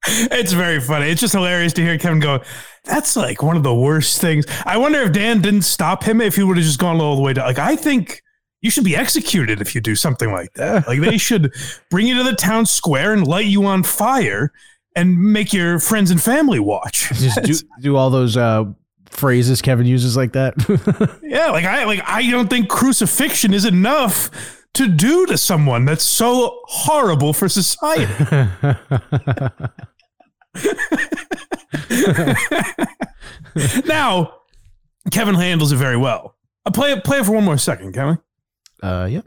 It's 0.06 0.52
very 0.52 0.80
funny. 0.80 1.06
It's 1.06 1.20
just 1.20 1.32
hilarious 1.34 1.72
to 1.74 1.82
hear 1.82 1.98
Kevin 1.98 2.20
go. 2.20 2.42
That's 2.84 3.16
like 3.16 3.42
one 3.42 3.56
of 3.56 3.62
the 3.62 3.74
worst 3.74 4.20
things. 4.20 4.44
I 4.66 4.76
wonder 4.76 5.00
if 5.00 5.12
Dan 5.12 5.40
didn't 5.40 5.62
stop 5.62 6.02
him 6.04 6.20
if 6.20 6.36
he 6.36 6.42
would 6.42 6.56
have 6.56 6.66
just 6.66 6.78
gone 6.78 7.00
all 7.00 7.16
the 7.16 7.22
way 7.22 7.32
down. 7.32 7.46
Like 7.46 7.58
I 7.58 7.76
think 7.76 8.22
you 8.60 8.70
should 8.70 8.84
be 8.84 8.96
executed 8.96 9.60
if 9.60 9.74
you 9.74 9.80
do 9.80 9.94
something 9.94 10.32
like 10.32 10.52
that. 10.54 10.86
Like 10.86 11.00
they 11.00 11.18
should 11.18 11.52
bring 11.90 12.06
you 12.06 12.16
to 12.18 12.24
the 12.24 12.34
town 12.34 12.66
square 12.66 13.12
and 13.12 13.26
light 13.26 13.46
you 13.46 13.64
on 13.66 13.82
fire 13.82 14.52
and 14.94 15.18
make 15.18 15.52
your 15.52 15.78
friends 15.78 16.10
and 16.10 16.22
family 16.22 16.60
watch. 16.60 17.08
Just 17.14 17.42
do, 17.42 17.54
do 17.80 17.96
all 17.96 18.10
those 18.10 18.36
uh, 18.36 18.64
phrases 19.10 19.62
Kevin 19.62 19.86
uses 19.86 20.16
like 20.16 20.32
that. 20.32 20.54
Yeah, 21.32 21.50
like 21.50 21.64
I 21.64 21.84
like 21.84 22.02
I 22.04 22.30
don't 22.30 22.50
think 22.50 22.68
crucifixion 22.68 23.54
is 23.54 23.64
enough 23.64 24.28
to 24.74 24.86
do 24.86 25.24
to 25.26 25.38
someone 25.38 25.86
that's 25.86 26.04
so 26.04 26.60
horrible 26.64 27.32
for 27.32 27.48
society. 27.48 28.06
now, 33.86 34.34
Kevin 35.10 35.34
handles 35.34 35.72
it 35.72 35.76
very 35.76 35.96
well. 35.96 36.36
I'll 36.64 36.72
play 36.72 36.92
it 36.92 37.04
play 37.04 37.18
it 37.18 37.26
for 37.26 37.32
one 37.32 37.44
more 37.44 37.58
second, 37.58 37.92
can 37.92 38.18
we? 38.82 38.88
uh, 38.88 39.06
yep. 39.06 39.26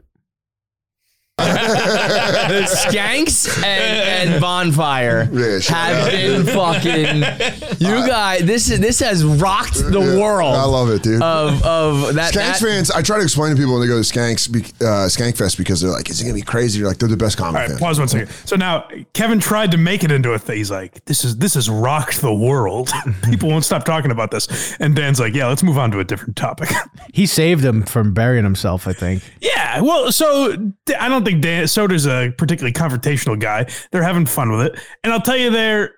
Skanks 2.66 3.46
and, 3.62 4.30
and 4.32 4.40
Bonfire 4.40 5.28
Yeah, 5.32 5.58
shout 5.60 5.76
have 5.76 6.06
out. 6.06 6.10
been 6.10 6.46
fucking. 6.46 7.76
You 7.78 8.06
guys, 8.06 8.44
this 8.44 8.70
is 8.70 8.80
this 8.80 9.00
has 9.00 9.22
rocked 9.24 9.74
the 9.74 10.00
Yeah, 10.00 10.18
world. 10.20 10.54
I 10.56 10.64
love 10.64 10.88
it, 10.90 11.02
dude. 11.02 11.20
of 11.22 11.62
of 11.62 12.14
that. 12.14 12.32
Skanks 12.32 12.36
that 12.36 12.58
fans, 12.60 12.90
I 12.90 13.02
try 13.02 13.18
to 13.18 13.22
explain 13.22 13.50
to 13.50 13.56
people 13.56 13.72
when 13.72 13.82
they 13.82 13.86
go 13.86 14.02
to 14.02 14.08
Skanks, 14.08 14.50
be- 14.50 14.60
uh, 14.84 15.08
Skank 15.08 15.36
Fest 15.36 15.58
because 15.58 15.80
they're 15.82 15.90
like, 15.90 16.08
"Is 16.08 16.20
it 16.20 16.24
gonna 16.24 16.34
be 16.34 16.40
crazy?" 16.42 16.78
You're 16.78 16.88
like, 16.88 16.98
"They're 16.98 17.08
the 17.08 17.16
best 17.18 17.36
comic 17.36 17.54
All 17.54 17.60
right, 17.60 17.68
fans." 17.68 17.80
pause 17.80 17.98
one 17.98 18.08
second. 18.08 18.28
So 18.46 18.56
now 18.56 18.88
Kevin 19.12 19.38
tried 19.38 19.72
to 19.72 19.76
make 19.78 20.04
it 20.04 20.10
into 20.10 20.32
a 20.32 20.38
thing. 20.38 20.56
He's 20.56 20.70
like, 20.70 21.04
"This 21.04 21.22
is 21.24 21.36
this 21.36 21.54
has 21.54 21.68
rocked 21.68 22.22
the 22.22 22.34
world. 22.34 22.90
People 23.24 23.50
won't 23.50 23.64
stop 23.64 23.84
talking 23.84 24.10
about 24.10 24.30
this." 24.30 24.74
And 24.80 24.96
Dan's 24.96 25.20
like, 25.20 25.34
"Yeah, 25.34 25.48
let's 25.48 25.62
move 25.62 25.76
on 25.78 25.90
to 25.90 26.00
a 26.00 26.04
different 26.04 26.36
topic." 26.36 26.70
He 27.12 27.26
saved 27.26 27.64
him 27.64 27.82
from 27.84 28.12
burying 28.14 28.44
himself, 28.44 28.86
I 28.88 28.92
think. 28.92 29.22
yeah, 29.40 29.80
well, 29.80 30.12
so 30.12 30.52
I 30.98 31.08
don't 31.08 31.24
think 31.26 31.42
Dan 31.42 31.66
Soder's 31.66 32.06
a 32.06 32.32
particularly 32.36 32.72
confrontational 32.72 33.38
guy. 33.38 33.66
They're 33.90 34.02
having 34.02 34.26
fun 34.26 34.50
with 34.50 34.66
it, 34.66 34.80
and 35.02 35.12
I'll 35.12 35.20
tell 35.20 35.36
you, 35.36 35.50
there, 35.50 35.94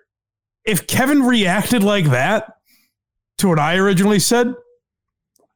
if 0.65 0.87
Kevin 0.87 1.23
reacted 1.23 1.83
like 1.83 2.07
that 2.07 2.53
to 3.39 3.49
what 3.49 3.59
I 3.59 3.77
originally 3.77 4.19
said, 4.19 4.55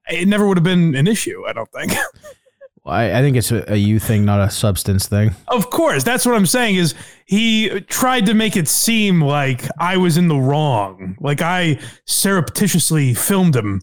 it 0.09 0.29
never 0.29 0.47
would 0.47 0.57
have 0.57 0.64
been 0.64 0.95
an 0.95 1.07
issue. 1.07 1.45
I 1.47 1.52
don't 1.52 1.71
think. 1.73 1.93
I, 2.85 3.19
I 3.19 3.23
think 3.23 3.37
it's 3.37 3.52
a, 3.52 3.73
a 3.73 3.76
you 3.76 4.00
thing, 4.00 4.25
not 4.25 4.41
a 4.41 4.50
substance 4.50 5.07
thing. 5.07 5.31
Of 5.49 5.71
course, 5.71 6.02
that's 6.02 6.26
what 6.26 6.35
I'm 6.35 6.47
saying. 6.47 6.76
Is 6.76 6.95
he 7.26 7.81
tried 7.83 8.26
to 8.26 8.35
make 8.35 8.57
it 8.57 8.69
seem 8.69 9.21
like 9.21 9.64
I 9.79 9.97
was 9.97 10.17
in 10.17 10.29
the 10.29 10.37
wrong, 10.37 11.17
like 11.21 11.41
I 11.41 11.79
surreptitiously 12.07 13.14
filmed 13.14 13.55
him 13.55 13.83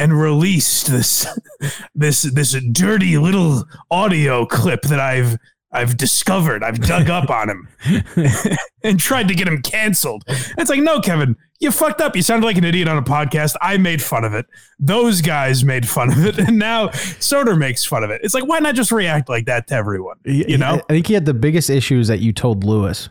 and 0.00 0.18
released 0.18 0.86
this 0.86 1.26
this 1.94 2.22
this 2.22 2.56
dirty 2.72 3.18
little 3.18 3.64
audio 3.90 4.46
clip 4.46 4.82
that 4.82 4.98
I've 4.98 5.36
I've 5.72 5.96
discovered. 5.96 6.64
I've 6.64 6.80
dug 6.80 7.10
up 7.10 7.30
on 7.30 7.48
him 7.48 7.68
and 8.82 8.98
tried 8.98 9.28
to 9.28 9.34
get 9.34 9.46
him 9.46 9.62
canceled. 9.62 10.24
It's 10.26 10.68
like, 10.68 10.80
no, 10.80 11.00
Kevin, 11.00 11.36
you 11.60 11.70
fucked 11.70 12.00
up. 12.00 12.16
You 12.16 12.22
sounded 12.22 12.44
like 12.44 12.56
an 12.56 12.64
idiot 12.64 12.88
on 12.88 12.98
a 12.98 13.02
podcast. 13.02 13.54
I 13.60 13.76
made 13.76 14.02
fun 14.02 14.24
of 14.24 14.34
it. 14.34 14.46
Those 14.80 15.20
guys 15.20 15.64
made 15.64 15.88
fun 15.88 16.10
of 16.10 16.26
it, 16.26 16.38
and 16.48 16.58
now 16.58 16.88
Soder 16.88 17.56
makes 17.56 17.84
fun 17.84 18.02
of 18.02 18.10
it. 18.10 18.20
It's 18.24 18.34
like, 18.34 18.46
why 18.46 18.58
not 18.58 18.74
just 18.74 18.90
react 18.90 19.28
like 19.28 19.46
that 19.46 19.68
to 19.68 19.74
everyone? 19.74 20.16
You 20.24 20.58
know? 20.58 20.80
I 20.88 20.92
think 20.92 21.06
he 21.06 21.14
had 21.14 21.26
the 21.26 21.34
biggest 21.34 21.70
issues 21.70 22.08
that 22.08 22.18
you 22.18 22.32
told 22.32 22.64
Lewis. 22.64 23.08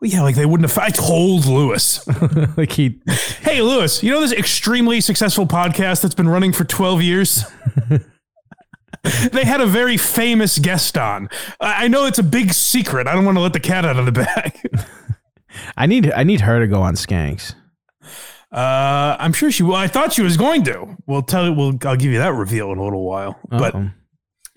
Yeah, 0.00 0.22
like 0.22 0.36
they 0.36 0.46
wouldn't 0.46 0.70
have. 0.70 0.78
I 0.78 0.90
told 0.90 1.46
Lewis, 1.46 2.06
like 2.56 2.72
he, 2.72 3.00
hey, 3.42 3.62
Lewis, 3.62 4.02
you 4.02 4.12
know 4.12 4.20
this 4.20 4.32
extremely 4.32 5.00
successful 5.00 5.46
podcast 5.46 6.02
that's 6.02 6.14
been 6.14 6.28
running 6.28 6.52
for 6.52 6.64
12 6.64 7.02
years? 7.02 7.44
they 9.32 9.44
had 9.44 9.60
a 9.60 9.66
very 9.66 9.96
famous 9.96 10.58
guest 10.58 10.96
on. 10.96 11.28
I 11.60 11.88
know 11.88 12.06
it's 12.06 12.18
a 12.18 12.22
big 12.22 12.52
secret. 12.52 13.08
I 13.08 13.14
don't 13.14 13.24
want 13.24 13.36
to 13.38 13.42
let 13.42 13.52
the 13.52 13.60
cat 13.60 13.84
out 13.84 13.98
of 13.98 14.06
the 14.06 14.12
bag. 14.12 14.60
I 15.76 15.86
need, 15.86 16.12
I 16.12 16.22
need 16.22 16.42
her 16.42 16.60
to 16.60 16.68
go 16.68 16.80
on 16.80 16.94
Skanks. 16.94 17.54
Uh, 18.52 19.16
I'm 19.18 19.32
sure 19.32 19.50
she 19.50 19.62
will. 19.62 19.74
I 19.74 19.88
thought 19.88 20.12
she 20.12 20.22
was 20.22 20.36
going 20.36 20.62
to. 20.64 20.96
We'll 21.06 21.22
tell 21.22 21.44
you. 21.46 21.52
We'll. 21.52 21.78
I'll 21.84 21.96
give 21.96 22.12
you 22.12 22.18
that 22.18 22.32
reveal 22.32 22.72
in 22.72 22.78
a 22.78 22.84
little 22.84 23.04
while. 23.04 23.38
But 23.50 23.74
Uh-oh. 23.74 23.90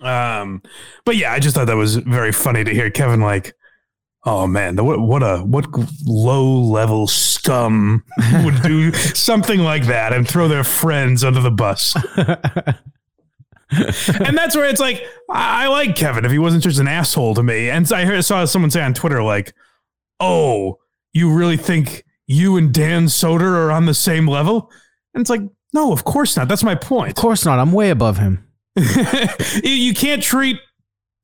Um, 0.02 0.62
but 1.04 1.16
yeah, 1.16 1.32
I 1.32 1.38
just 1.38 1.54
thought 1.54 1.66
that 1.66 1.76
was 1.76 1.96
very 1.96 2.32
funny 2.32 2.64
to 2.64 2.72
hear 2.72 2.90
Kevin 2.90 3.20
like, 3.20 3.54
oh 4.24 4.46
man, 4.46 4.76
what 4.76 5.00
what 5.00 5.22
a 5.22 5.38
what 5.38 5.66
low 6.04 6.60
level 6.60 7.06
scum 7.06 8.04
would 8.44 8.62
do 8.62 8.92
something 9.14 9.60
like 9.60 9.86
that 9.86 10.12
and 10.12 10.28
throw 10.28 10.48
their 10.48 10.64
friends 10.64 11.24
under 11.24 11.40
the 11.40 11.50
bus. 11.50 11.94
and 13.72 14.36
that's 14.36 14.56
where 14.56 14.66
it's 14.68 14.80
like, 14.80 15.04
I, 15.30 15.64
I 15.64 15.68
like 15.68 15.96
Kevin 15.96 16.24
if 16.24 16.30
he 16.30 16.38
wasn't 16.38 16.62
just 16.62 16.78
an 16.78 16.88
asshole 16.88 17.34
to 17.34 17.42
me. 17.42 17.70
And 17.70 17.90
I 17.92 18.04
heard 18.04 18.24
saw 18.24 18.44
someone 18.44 18.70
say 18.70 18.82
on 18.82 18.94
Twitter 18.94 19.22
like, 19.22 19.54
oh, 20.20 20.78
you 21.12 21.32
really 21.32 21.56
think 21.56 22.04
you 22.26 22.56
and 22.56 22.72
Dan 22.72 23.06
Soder 23.06 23.54
are 23.54 23.70
on 23.70 23.86
the 23.86 23.94
same 23.94 24.26
level? 24.26 24.70
And 25.14 25.20
it's 25.20 25.30
like, 25.30 25.42
no, 25.72 25.92
of 25.92 26.04
course 26.04 26.36
not. 26.36 26.48
That's 26.48 26.64
my 26.64 26.74
point 26.74 27.10
of 27.10 27.16
course 27.16 27.44
not. 27.44 27.58
I'm 27.58 27.72
way 27.72 27.90
above 27.90 28.18
him. 28.18 28.46
you 28.76 29.70
you 29.70 29.94
can't 29.94 30.22
treat 30.22 30.58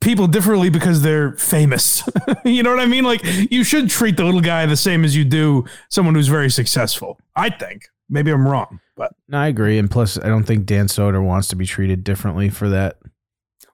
people 0.00 0.26
differently 0.26 0.70
because 0.70 1.02
they're 1.02 1.32
famous. 1.32 2.02
you 2.44 2.62
know 2.62 2.70
what 2.70 2.80
I 2.80 2.86
mean? 2.86 3.04
Like 3.04 3.20
you 3.50 3.64
should 3.64 3.90
treat 3.90 4.16
the 4.16 4.24
little 4.24 4.40
guy 4.40 4.66
the 4.66 4.76
same 4.76 5.04
as 5.04 5.16
you 5.16 5.24
do 5.24 5.64
someone 5.90 6.14
who's 6.14 6.28
very 6.28 6.50
successful. 6.50 7.18
I 7.36 7.50
think. 7.50 7.88
Maybe 8.10 8.30
I'm 8.30 8.48
wrong, 8.48 8.80
but 8.96 9.12
No, 9.28 9.38
I 9.38 9.48
agree. 9.48 9.78
And 9.78 9.90
plus, 9.90 10.18
I 10.18 10.28
don't 10.28 10.44
think 10.44 10.64
Dan 10.64 10.86
Soder 10.86 11.22
wants 11.22 11.48
to 11.48 11.56
be 11.56 11.66
treated 11.66 12.04
differently 12.04 12.48
for 12.48 12.70
that. 12.70 12.96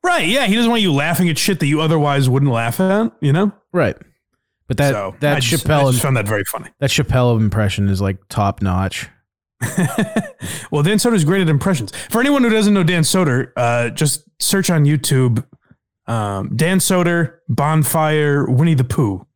right, 0.02 0.26
yeah, 0.26 0.46
he 0.46 0.56
doesn't 0.56 0.70
want 0.70 0.82
you 0.82 0.92
laughing 0.92 1.28
at 1.28 1.38
shit 1.38 1.60
that 1.60 1.66
you 1.66 1.80
otherwise 1.80 2.28
wouldn't 2.28 2.50
laugh 2.50 2.80
at. 2.80 3.12
You 3.20 3.32
know, 3.32 3.52
Right. 3.72 3.96
But 4.66 4.78
that 4.78 4.92
so 4.92 5.14
that 5.20 5.36
I 5.36 5.40
just, 5.40 5.64
Chappelle 5.64 5.88
I 5.88 5.90
just 5.90 6.02
found 6.02 6.16
that 6.16 6.26
very 6.26 6.44
funny. 6.44 6.70
that 6.80 6.90
Chappelle 6.90 7.38
impression 7.38 7.88
is 7.88 8.00
like 8.00 8.16
top 8.28 8.62
notch. 8.62 9.08
well, 10.70 10.82
Dan 10.82 10.98
Soder's 10.98 11.24
great 11.24 11.42
at 11.42 11.48
impressions. 11.48 11.92
For 12.10 12.20
anyone 12.20 12.42
who 12.42 12.50
doesn't 12.50 12.72
know 12.72 12.82
Dan 12.82 13.02
Soder, 13.02 13.52
uh, 13.56 13.90
just 13.90 14.24
search 14.40 14.70
on 14.70 14.84
YouTube 14.84 15.44
um, 16.06 16.54
Dan 16.56 16.78
Soder, 16.78 17.36
Bonfire, 17.48 18.46
Winnie 18.46 18.74
the 18.74 18.84
Pooh. 18.84 19.26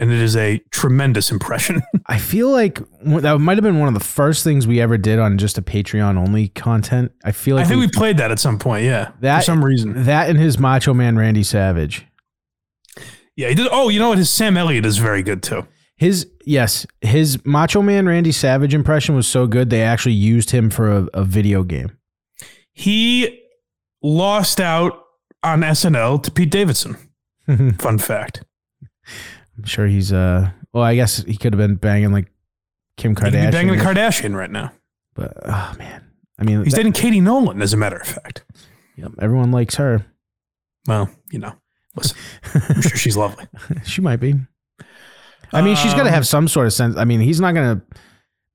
And 0.00 0.12
it 0.12 0.20
is 0.20 0.36
a 0.36 0.58
tremendous 0.70 1.32
impression. 1.32 1.82
I 2.06 2.18
feel 2.18 2.50
like 2.50 2.78
that 3.02 3.38
might 3.40 3.56
have 3.56 3.64
been 3.64 3.80
one 3.80 3.88
of 3.88 3.94
the 3.94 4.00
first 4.04 4.44
things 4.44 4.64
we 4.64 4.80
ever 4.80 4.96
did 4.96 5.18
on 5.18 5.38
just 5.38 5.58
a 5.58 5.62
Patreon 5.62 6.16
only 6.16 6.48
content. 6.48 7.10
I 7.24 7.32
feel 7.32 7.56
like 7.56 7.66
I 7.66 7.68
think 7.68 7.80
we- 7.80 7.88
played 7.88 8.16
that 8.18 8.30
at 8.30 8.38
some 8.38 8.60
point, 8.60 8.84
yeah. 8.84 9.10
That- 9.20 9.38
for 9.38 9.44
some 9.44 9.64
reason. 9.64 10.04
that 10.04 10.30
and 10.30 10.38
his 10.38 10.56
Macho 10.56 10.94
Man 10.94 11.16
Randy 11.18 11.42
Savage. 11.42 12.06
Yeah, 13.34 13.48
he 13.48 13.54
did. 13.56 13.66
Oh, 13.72 13.88
you 13.88 13.98
know 13.98 14.10
what? 14.10 14.18
His 14.18 14.30
Sam 14.30 14.56
Elliott 14.56 14.86
is 14.86 14.98
very 14.98 15.22
good 15.24 15.42
too. 15.42 15.66
His 15.96 16.28
yes, 16.46 16.86
his 17.00 17.44
Macho 17.44 17.82
Man 17.82 18.06
Randy 18.06 18.30
Savage 18.32 18.74
impression 18.74 19.16
was 19.16 19.26
so 19.26 19.48
good 19.48 19.68
they 19.70 19.82
actually 19.82 20.14
used 20.14 20.50
him 20.50 20.70
for 20.70 20.90
a, 20.92 21.08
a 21.14 21.24
video 21.24 21.64
game. 21.64 21.90
He 22.72 23.40
lost 24.00 24.60
out 24.60 25.00
on 25.42 25.60
SNL 25.60 26.22
to 26.22 26.30
Pete 26.30 26.50
Davidson. 26.50 26.96
Fun 27.78 27.98
fact. 27.98 28.44
I'm 29.56 29.64
sure 29.64 29.86
he's 29.86 30.12
uh 30.12 30.50
well, 30.72 30.84
I 30.84 30.94
guess 30.94 31.22
he 31.24 31.36
could 31.36 31.52
have 31.54 31.58
been 31.58 31.76
banging 31.76 32.12
like 32.12 32.30
Kim 32.96 33.14
Kardashian. 33.14 33.52
banging 33.52 33.74
a 33.80 33.82
Kardashian 33.82 34.34
right 34.36 34.50
now. 34.50 34.72
but 35.14 35.32
oh 35.44 35.74
man. 35.78 36.04
I 36.38 36.44
mean 36.44 36.62
He's 36.64 36.72
that- 36.72 36.78
dating 36.78 36.92
Katie 36.92 37.20
Nolan, 37.20 37.62
as 37.62 37.72
a 37.72 37.76
matter 37.76 37.96
of 37.96 38.06
fact. 38.06 38.44
yep, 38.96 39.12
everyone 39.20 39.50
likes 39.50 39.76
her. 39.76 40.04
Well, 40.86 41.10
you 41.32 41.38
know, 41.38 41.54
listen, 41.96 42.16
I'm 42.54 42.80
sure 42.82 42.96
she's 42.96 43.16
lovely. 43.16 43.46
she 43.84 44.00
might 44.00 44.16
be. 44.20 44.34
I 45.52 45.62
mean, 45.62 45.76
she's 45.76 45.92
got 45.94 46.02
to 46.02 46.08
Um, 46.08 46.14
have 46.14 46.26
some 46.26 46.46
sort 46.48 46.66
of 46.66 46.72
sense. 46.74 46.96
I 46.96 47.04
mean, 47.04 47.20
he's 47.20 47.40
not 47.40 47.54
going 47.54 47.80
to 47.80 47.96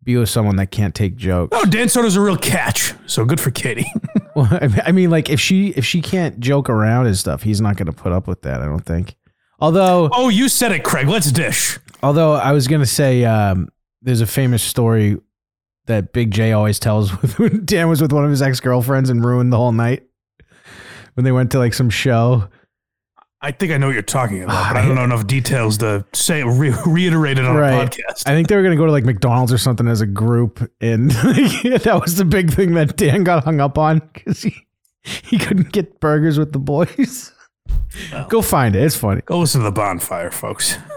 be 0.04 0.18
with 0.18 0.30
someone 0.30 0.56
that 0.58 0.68
can't 0.72 0.94
take 0.94 1.16
jokes. 1.16 1.58
Oh, 1.60 1.66
Dan 1.66 1.90
Soder's 1.90 2.16
a 2.16 2.22
real 2.22 2.38
catch. 2.38 2.94
So 3.06 3.26
good 3.26 3.40
for 3.40 3.52
Katie. 3.52 3.86
Well, 4.36 4.48
I 4.84 4.92
mean- 4.92 5.12
like 5.12 5.30
if 5.30 5.40
she 5.40 5.68
if 5.78 5.86
she 5.86 6.02
can't 6.02 6.40
joke 6.40 6.68
around 6.68 7.06
and 7.06 7.16
stuff, 7.16 7.44
he's 7.44 7.62
not 7.62 7.78
going 7.78 7.86
to 7.86 7.92
put 7.94 8.12
up 8.12 8.26
with 8.28 8.42
that. 8.42 8.62
I 8.62 8.66
don't 8.66 8.84
think. 8.84 9.16
Although, 9.60 10.10
oh, 10.12 10.30
you 10.30 10.50
said 10.50 10.72
it, 10.72 10.84
Craig. 10.84 11.08
Let's 11.08 11.32
dish. 11.32 11.78
although 12.02 12.34
I 12.34 12.52
was 12.52 12.68
going 12.68 12.82
to 12.82 12.88
say, 12.88 13.24
um, 13.26 13.70
there's 14.02 14.22
a 14.22 14.26
famous 14.26 14.64
story 14.64 15.18
that 15.86 16.14
Big 16.14 16.32
Jay 16.32 16.52
always 16.52 16.80
tells 16.80 17.12
when 17.38 17.64
Dan 17.64 17.90
was 17.90 18.02
with 18.02 18.12
one 18.12 18.24
of 18.26 18.32
his 18.32 18.42
ex 18.42 18.60
girlfriends 18.60 19.12
and 19.12 19.24
ruined 19.24 19.54
the 19.54 19.58
whole 19.58 19.72
night 19.72 20.02
when 21.14 21.24
they 21.26 21.32
went 21.32 21.52
to 21.52 21.60
like 21.60 21.76
some 21.76 21.92
show. 21.92 22.50
I 23.46 23.52
think 23.52 23.72
I 23.74 23.78
know 23.78 23.88
what 23.88 23.94
you're 23.94 24.02
talking 24.02 24.42
about, 24.42 24.74
but 24.74 24.78
I 24.82 24.86
don't 24.86 24.96
know 24.96 25.04
enough 25.04 25.28
details 25.28 25.78
to 25.80 26.06
say 26.14 26.44
re- 26.44 26.74
reiterate 26.86 27.38
it 27.38 27.46
on 27.46 27.56
Right. 27.58 27.74
a 27.74 27.86
podcast. 27.86 28.24
I 28.26 28.32
think 28.34 28.48
they 28.48 28.56
were 28.56 28.62
going 28.64 28.72
to 28.72 28.78
go 28.78 28.86
to 28.86 28.92
like 28.92 29.04
McDonald's 29.04 29.52
or 29.52 29.58
something 29.58 29.88
as 29.88 30.00
a 30.00 30.06
group, 30.08 30.62
and 30.80 31.12
that 31.12 32.00
was 32.02 32.16
the 32.16 32.24
big 32.26 32.52
thing 32.54 32.74
that 32.76 32.96
Dan 32.96 33.24
got 33.26 33.44
hung 33.44 33.60
up 33.60 33.78
on 33.78 34.00
because 34.14 34.42
he 34.44 34.56
he 35.04 35.38
couldn't 35.38 35.74
get 35.74 36.00
burgers 36.00 36.40
with 36.40 36.54
the 36.54 36.60
boys. 36.60 37.34
Oh. 38.14 38.26
Go 38.30 38.42
find 38.42 38.76
it; 38.76 38.84
it's 38.84 38.96
funny. 38.96 39.22
Go 39.26 39.40
listen 39.40 39.60
to 39.62 39.66
the 39.66 39.72
bonfire, 39.72 40.32
folks. 40.32 40.78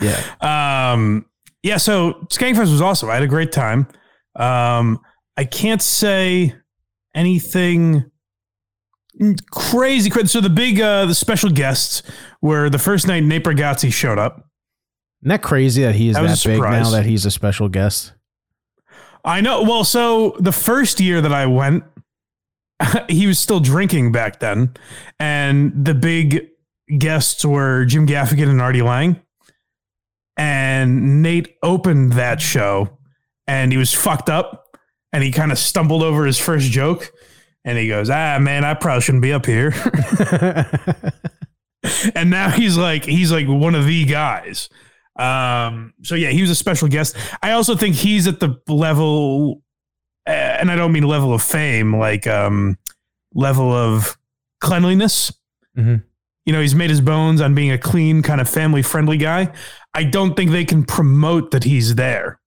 Yeah, 0.00 0.92
Um, 0.92 1.26
yeah, 1.64 1.78
so 1.78 2.12
Skankfest 2.30 2.70
was 2.70 2.80
awesome. 2.80 3.10
I 3.10 3.14
had 3.14 3.24
a 3.24 3.26
great 3.26 3.50
time. 3.50 3.88
Um, 4.36 5.00
I 5.36 5.44
can't 5.44 5.82
say 5.82 6.54
anything 7.14 8.08
crazy. 9.50 10.10
crazy. 10.10 10.26
So 10.28 10.40
the 10.40 10.50
big, 10.50 10.80
uh, 10.80 11.06
the 11.06 11.14
special 11.14 11.50
guests 11.50 12.02
were 12.40 12.70
the 12.70 12.78
first 12.78 13.06
night 13.06 13.24
Nate 13.24 13.44
Bargatze 13.44 13.92
showed 13.92 14.18
up. 14.18 14.44
isn't 15.22 15.28
that 15.28 15.42
crazy 15.42 15.82
that 15.82 15.94
he 15.94 16.08
is 16.08 16.16
That 16.16 16.22
that, 16.22 16.42
big 16.44 16.60
now 16.60 16.90
that 16.90 17.06
he's 17.06 17.24
a 17.26 17.30
special 17.30 17.68
guest? 17.68 18.12
I 19.24 19.40
know. 19.40 19.62
Well, 19.62 19.84
so 19.84 20.36
the 20.38 20.52
first 20.52 21.00
year 21.00 21.20
that 21.20 21.32
I 21.32 21.46
went, 21.46 21.84
he 23.08 23.26
was 23.26 23.38
still 23.38 23.60
drinking 23.60 24.12
back 24.12 24.40
then, 24.40 24.74
and 25.18 25.84
the 25.84 25.94
big 25.94 26.48
guests 26.96 27.44
were 27.44 27.84
Jim 27.84 28.06
Gaffigan 28.06 28.48
and 28.48 28.62
Artie 28.62 28.82
Lange. 28.82 29.20
And 30.36 31.20
Nate 31.20 31.56
opened 31.64 32.12
that 32.12 32.40
show, 32.40 32.96
and 33.48 33.72
he 33.72 33.78
was 33.78 33.92
fucked 33.92 34.30
up, 34.30 34.66
and 35.12 35.24
he 35.24 35.32
kind 35.32 35.50
of 35.50 35.58
stumbled 35.58 36.02
over 36.02 36.24
his 36.24 36.38
first 36.38 36.70
joke, 36.70 37.10
And 37.68 37.76
he 37.76 37.86
goes, 37.86 38.08
ah, 38.08 38.38
man, 38.40 38.64
I 38.64 38.72
probably 38.72 39.02
shouldn't 39.02 39.20
be 39.20 39.34
up 39.34 39.44
here. 39.44 39.74
and 42.14 42.30
now 42.30 42.48
he's 42.48 42.78
like, 42.78 43.04
he's 43.04 43.30
like 43.30 43.46
one 43.46 43.74
of 43.74 43.84
the 43.84 44.06
guys. 44.06 44.70
Um, 45.16 45.92
so 46.02 46.14
yeah, 46.14 46.30
he 46.30 46.40
was 46.40 46.48
a 46.48 46.54
special 46.54 46.88
guest. 46.88 47.14
I 47.42 47.50
also 47.50 47.76
think 47.76 47.94
he's 47.94 48.26
at 48.26 48.40
the 48.40 48.56
level, 48.68 49.60
uh, 50.26 50.30
and 50.30 50.70
I 50.70 50.76
don't 50.76 50.92
mean 50.92 51.02
level 51.02 51.34
of 51.34 51.42
fame, 51.42 51.94
like 51.94 52.26
um, 52.26 52.78
level 53.34 53.70
of 53.70 54.16
cleanliness. 54.62 55.30
Mhm. 55.76 56.04
You 56.46 56.54
know, 56.54 56.62
he's 56.62 56.74
made 56.74 56.88
his 56.88 57.02
bones 57.02 57.42
on 57.42 57.54
being 57.54 57.70
a 57.70 57.76
clean, 57.76 58.22
kind 58.22 58.40
of 58.40 58.48
family 58.48 58.80
friendly 58.80 59.18
guy. 59.18 59.52
I 59.92 60.04
don't 60.04 60.34
think 60.34 60.52
they 60.52 60.64
can 60.64 60.84
promote 60.84 61.50
that 61.50 61.64
he's 61.64 61.96
there. 61.96 62.40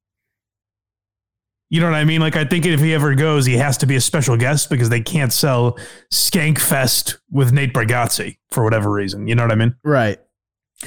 You 1.72 1.80
know 1.80 1.90
what 1.90 1.96
I 1.96 2.04
mean? 2.04 2.20
Like, 2.20 2.36
I 2.36 2.44
think 2.44 2.66
if 2.66 2.82
he 2.82 2.94
ever 2.94 3.16
goes, 3.16 3.46
he 3.46 3.54
has 3.54 3.78
to 3.78 3.86
be 3.86 3.96
a 3.96 4.02
special 4.02 4.36
guest 4.36 4.70
because 4.70 4.90
they 4.90 5.00
can't 5.00 5.32
sell 5.32 5.80
Skankfest 6.12 7.18
with 7.32 7.54
Nate 7.54 7.74
Bargatze 7.74 8.38
for 8.50 8.66
whatever 8.66 8.92
reason. 8.92 9.26
You 9.26 9.36
know 9.36 9.44
what 9.44 9.54
I 9.54 9.56
mean? 9.56 9.76
right. 9.84 10.20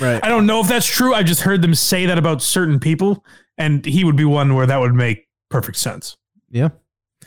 Right. 0.01 0.23
I 0.25 0.29
don't 0.29 0.45
know 0.45 0.61
if 0.61 0.67
that's 0.67 0.87
true. 0.87 1.15
I 1.15 1.23
just 1.23 1.43
heard 1.43 1.63
them 1.63 1.73
say 1.73 2.05
that 2.07 2.19
about 2.19 2.43
certain 2.43 2.81
people, 2.81 3.25
and 3.57 3.87
he 3.87 4.03
would 4.05 4.17
be 4.17 4.25
one 4.25 4.55
where 4.55 4.67
that 4.67 4.79
would 4.79 4.93
make 4.93 5.29
perfect 5.51 5.79
sense. 5.79 6.17
Yeah. 6.51 6.71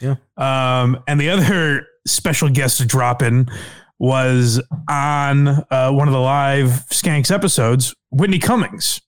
Yeah. 0.02 0.16
Um, 0.36 1.02
and 1.08 1.20
the 1.20 1.30
other 1.30 1.88
special 2.06 2.50
guest 2.50 2.78
to 2.80 2.86
drop 2.86 3.22
in 3.22 3.48
was 4.00 4.62
on 4.90 5.48
uh, 5.48 5.92
one 5.92 6.08
of 6.08 6.14
the 6.14 6.20
live 6.20 6.86
Skanks 6.92 7.32
episodes, 7.32 7.96
Whitney 8.12 8.38
Cummings. 8.38 9.02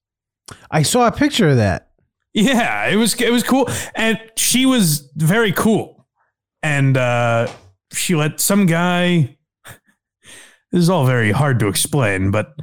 I 0.72 0.82
saw 0.82 1.06
a 1.06 1.12
picture 1.12 1.50
of 1.50 1.58
that. 1.58 1.89
Yeah, 2.44 2.88
it 2.88 2.96
was 2.96 3.20
it 3.22 3.32
was 3.32 3.44
cool, 3.44 3.70
and 3.96 4.20
she 4.38 4.66
was 4.66 5.10
very 5.16 5.52
cool, 5.52 6.08
and 6.64 6.96
uh, 6.98 7.48
she 7.94 8.16
let 8.16 8.40
some 8.40 8.66
guy. 8.66 9.38
This 10.72 10.84
is 10.84 10.90
all 10.92 11.08
very 11.08 11.32
hard 11.32 11.58
to 11.62 11.68
explain, 11.68 12.30
but 12.30 12.54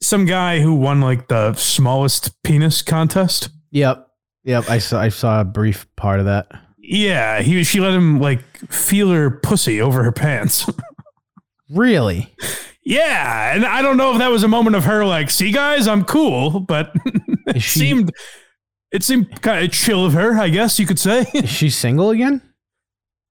some 0.00 0.24
guy 0.26 0.58
who 0.58 0.74
won 0.74 1.00
like 1.00 1.28
the 1.28 1.54
smallest 1.54 2.42
penis 2.42 2.82
contest. 2.82 3.50
Yep. 3.70 4.08
Yep. 4.42 4.68
I 4.68 4.78
saw 4.78 5.00
I 5.00 5.10
saw 5.10 5.40
a 5.40 5.44
brief 5.44 5.86
part 5.94 6.18
of 6.18 6.26
that. 6.26 6.48
Yeah, 6.76 7.40
he 7.40 7.62
she 7.62 7.78
let 7.78 7.92
him 7.94 8.18
like 8.20 8.42
feel 8.68 9.10
her 9.10 9.30
pussy 9.30 9.80
over 9.80 10.02
her 10.02 10.12
pants. 10.12 10.68
Really? 11.70 12.34
yeah, 12.84 13.54
and 13.54 13.64
I 13.64 13.80
don't 13.80 13.96
know 13.96 14.12
if 14.12 14.18
that 14.18 14.30
was 14.30 14.42
a 14.42 14.48
moment 14.48 14.76
of 14.76 14.84
her 14.84 15.04
like, 15.04 15.30
"See, 15.30 15.50
guys, 15.50 15.88
I'm 15.88 16.04
cool," 16.04 16.60
but 16.60 16.92
it 17.46 17.62
she- 17.62 17.78
seemed 17.80 18.12
it 18.94 19.02
seemed 19.02 19.42
kind 19.42 19.64
of 19.64 19.72
chill 19.72 20.06
of 20.06 20.14
her, 20.14 20.38
I 20.38 20.48
guess 20.48 20.78
you 20.78 20.86
could 20.86 20.98
say. 20.98 21.26
Is 21.34 21.50
she 21.50 21.68
single 21.68 22.10
again? 22.10 22.40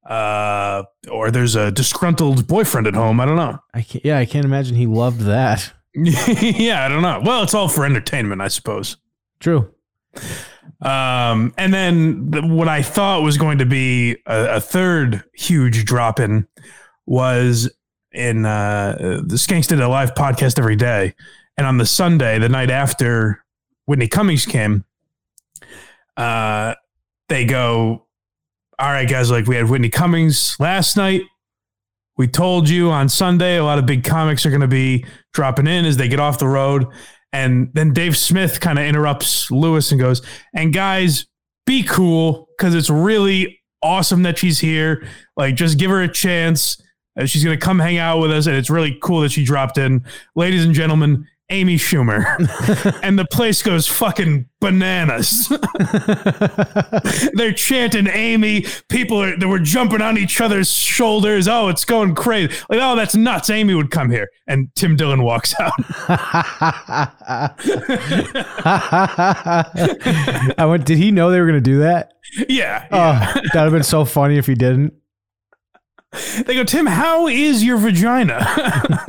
uh, 0.05 0.83
or 1.09 1.31
there's 1.31 1.55
a 1.55 1.71
disgruntled 1.71 2.47
boyfriend 2.47 2.87
at 2.87 2.93
home. 2.93 3.19
I 3.19 3.25
don't 3.25 3.35
know. 3.35 3.59
I 3.73 3.81
can't, 3.81 4.05
yeah, 4.05 4.19
I 4.19 4.25
can't 4.25 4.45
imagine 4.45 4.75
he 4.75 4.85
loved 4.85 5.21
that. 5.21 5.71
yeah, 5.95 6.85
I 6.85 6.89
don't 6.89 7.01
know. 7.01 7.21
Well, 7.23 7.43
it's 7.43 7.53
all 7.53 7.67
for 7.67 7.85
entertainment, 7.85 8.41
I 8.41 8.47
suppose. 8.47 8.97
True. 9.39 9.73
Um, 10.81 11.53
and 11.57 11.73
then 11.73 12.31
the, 12.31 12.45
what 12.45 12.67
I 12.67 12.81
thought 12.81 13.23
was 13.23 13.37
going 13.37 13.59
to 13.59 13.65
be 13.65 14.17
a, 14.25 14.55
a 14.55 14.59
third 14.59 15.23
huge 15.33 15.85
drop 15.85 16.19
in 16.19 16.47
was 17.05 17.71
in 18.11 18.45
uh, 18.45 19.21
the 19.23 19.35
Skanks 19.35 19.67
did 19.67 19.79
a 19.79 19.87
live 19.87 20.13
podcast 20.13 20.59
every 20.59 20.75
day, 20.75 21.15
and 21.57 21.65
on 21.65 21.77
the 21.77 21.85
Sunday, 21.85 22.39
the 22.39 22.49
night 22.49 22.69
after 22.69 23.43
Whitney 23.85 24.07
Cummings 24.07 24.45
came, 24.45 24.83
uh, 26.17 26.75
they 27.29 27.45
go, 27.45 28.05
"All 28.79 28.91
right, 28.91 29.09
guys, 29.09 29.31
like 29.31 29.47
we 29.47 29.55
had 29.55 29.69
Whitney 29.69 29.89
Cummings 29.89 30.57
last 30.59 30.97
night." 30.97 31.23
We 32.15 32.27
told 32.27 32.69
you 32.69 32.91
on 32.91 33.09
Sunday 33.09 33.57
a 33.57 33.63
lot 33.63 33.79
of 33.79 33.85
big 33.85 34.03
comics 34.03 34.45
are 34.45 34.49
going 34.49 34.61
to 34.61 34.67
be 34.67 35.05
dropping 35.33 35.65
in 35.65 35.85
as 35.85 35.97
they 35.97 36.07
get 36.07 36.19
off 36.19 36.37
the 36.37 36.47
road. 36.47 36.85
And 37.31 37.71
then 37.73 37.91
Dave 37.93 38.15
Smith 38.15 38.59
kind 38.59 38.77
of 38.77 38.85
interrupts 38.85 39.49
Lewis 39.49 39.91
and 39.91 39.99
goes, 39.99 40.21
And 40.53 40.71
guys, 40.71 41.25
be 41.65 41.81
cool 41.81 42.47
because 42.55 42.75
it's 42.75 42.89
really 42.89 43.59
awesome 43.81 44.23
that 44.23 44.37
she's 44.37 44.59
here. 44.59 45.07
Like, 45.35 45.55
just 45.55 45.79
give 45.79 45.89
her 45.89 46.03
a 46.03 46.07
chance. 46.07 46.79
Uh, 47.19 47.25
she's 47.25 47.43
going 47.43 47.57
to 47.57 47.63
come 47.63 47.79
hang 47.79 47.97
out 47.97 48.19
with 48.19 48.31
us. 48.31 48.45
And 48.45 48.55
it's 48.55 48.69
really 48.69 48.97
cool 49.01 49.21
that 49.21 49.31
she 49.31 49.43
dropped 49.43 49.79
in. 49.79 50.05
Ladies 50.35 50.63
and 50.63 50.75
gentlemen, 50.75 51.27
Amy 51.49 51.75
Schumer. 51.75 52.23
and 53.03 53.19
the 53.19 53.25
place 53.25 53.61
goes 53.61 53.87
fucking 53.87 54.47
bananas. 54.59 55.49
They're 57.33 57.53
chanting 57.53 58.07
Amy. 58.07 58.65
People 58.89 59.21
are 59.21 59.37
they 59.37 59.45
were 59.45 59.59
jumping 59.59 60.01
on 60.01 60.17
each 60.17 60.41
other's 60.41 60.71
shoulders. 60.71 61.47
Oh, 61.47 61.67
it's 61.67 61.85
going 61.85 62.15
crazy. 62.15 62.53
Like, 62.69 62.79
oh, 62.81 62.95
that's 62.95 63.15
nuts. 63.15 63.49
Amy 63.49 63.75
would 63.75 63.91
come 63.91 64.09
here. 64.09 64.29
And 64.47 64.73
Tim 64.75 64.95
Dillon 64.95 65.23
walks 65.23 65.53
out. 65.59 65.73
I 70.57 70.65
went. 70.65 70.85
Did 70.85 70.97
he 70.97 71.11
know 71.11 71.29
they 71.29 71.39
were 71.39 71.47
going 71.47 71.61
to 71.63 71.69
do 71.69 71.79
that? 71.79 72.13
yeah. 72.47 72.87
Oh, 72.91 72.97
yeah. 72.97 73.33
that'd 73.33 73.53
have 73.53 73.71
been 73.71 73.83
so 73.83 74.05
funny 74.05 74.37
if 74.37 74.47
he 74.47 74.55
didn't. 74.55 74.93
They 76.45 76.53
go, 76.53 76.63
Tim, 76.63 76.85
how 76.85 77.27
is 77.27 77.63
your 77.63 77.77
vagina? 77.77 79.05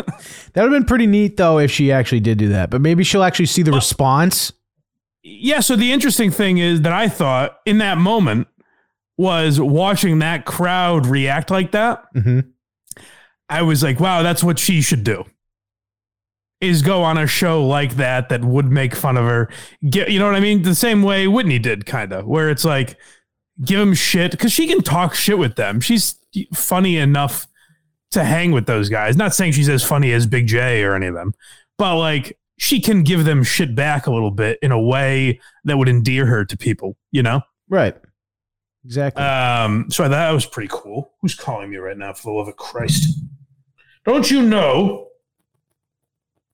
That 0.54 0.62
would 0.62 0.72
have 0.72 0.80
been 0.82 0.86
pretty 0.86 1.06
neat 1.06 1.36
though 1.36 1.58
if 1.58 1.70
she 1.70 1.92
actually 1.92 2.20
did 2.20 2.38
do 2.38 2.48
that. 2.48 2.70
But 2.70 2.80
maybe 2.80 3.04
she'll 3.04 3.22
actually 3.24 3.46
see 3.46 3.62
the 3.62 3.72
response. 3.72 4.52
yeah. 5.22 5.60
So 5.60 5.76
the 5.76 5.92
interesting 5.92 6.30
thing 6.30 6.58
is 6.58 6.82
that 6.82 6.92
I 6.92 7.08
thought 7.08 7.58
in 7.66 7.78
that 7.78 7.98
moment 7.98 8.48
was 9.16 9.60
watching 9.60 10.18
that 10.20 10.44
crowd 10.44 11.06
react 11.06 11.50
like 11.50 11.70
that. 11.72 12.04
hmm 12.14 12.40
I 13.48 13.60
was 13.62 13.82
like, 13.82 14.00
wow, 14.00 14.22
that's 14.22 14.42
what 14.42 14.58
she 14.58 14.80
should 14.80 15.04
do. 15.04 15.24
Is 16.62 16.80
go 16.80 17.02
on 17.02 17.18
a 17.18 17.26
show 17.26 17.64
like 17.64 17.96
that 17.96 18.30
that 18.30 18.42
would 18.42 18.70
make 18.70 18.94
fun 18.94 19.18
of 19.18 19.24
her. 19.26 19.50
Get, 19.90 20.10
you 20.10 20.18
know 20.18 20.24
what 20.26 20.34
I 20.34 20.40
mean? 20.40 20.62
The 20.62 20.74
same 20.74 21.02
way 21.02 21.26
Whitney 21.28 21.58
did, 21.58 21.84
kind 21.84 22.12
of, 22.14 22.26
where 22.26 22.48
it's 22.48 22.64
like, 22.64 22.96
give 23.62 23.78
them 23.78 23.92
shit 23.92 24.30
because 24.30 24.50
she 24.50 24.66
can 24.66 24.80
talk 24.82 25.14
shit 25.14 25.36
with 25.36 25.56
them. 25.56 25.80
She's 25.80 26.14
funny 26.54 26.96
enough 26.96 27.46
to 28.14 28.24
hang 28.24 28.52
with 28.52 28.66
those 28.66 28.88
guys. 28.88 29.16
Not 29.16 29.34
saying 29.34 29.52
she's 29.52 29.68
as 29.68 29.84
funny 29.84 30.12
as 30.12 30.26
Big 30.26 30.46
Jay 30.46 30.82
or 30.82 30.94
any 30.94 31.06
of 31.06 31.14
them, 31.14 31.34
but 31.78 31.96
like 31.96 32.38
she 32.58 32.80
can 32.80 33.02
give 33.02 33.24
them 33.24 33.42
shit 33.42 33.74
back 33.74 34.06
a 34.06 34.12
little 34.12 34.30
bit 34.30 34.58
in 34.62 34.72
a 34.72 34.80
way 34.80 35.40
that 35.64 35.76
would 35.76 35.88
endear 35.88 36.26
her 36.26 36.44
to 36.44 36.56
people, 36.56 36.96
you 37.10 37.22
know? 37.22 37.42
Right. 37.68 37.96
Exactly. 38.84 39.22
Um, 39.22 39.90
so 39.90 40.04
I 40.04 40.08
thought 40.08 40.16
that 40.16 40.30
was 40.30 40.46
pretty 40.46 40.68
cool. 40.70 41.12
Who's 41.20 41.34
calling 41.34 41.70
me 41.70 41.76
right 41.78 41.96
now 41.96 42.12
for 42.12 42.22
the 42.22 42.30
love 42.30 42.48
of 42.48 42.56
Christ? 42.56 43.18
Don't 44.04 44.30
you 44.30 44.42
know? 44.42 45.08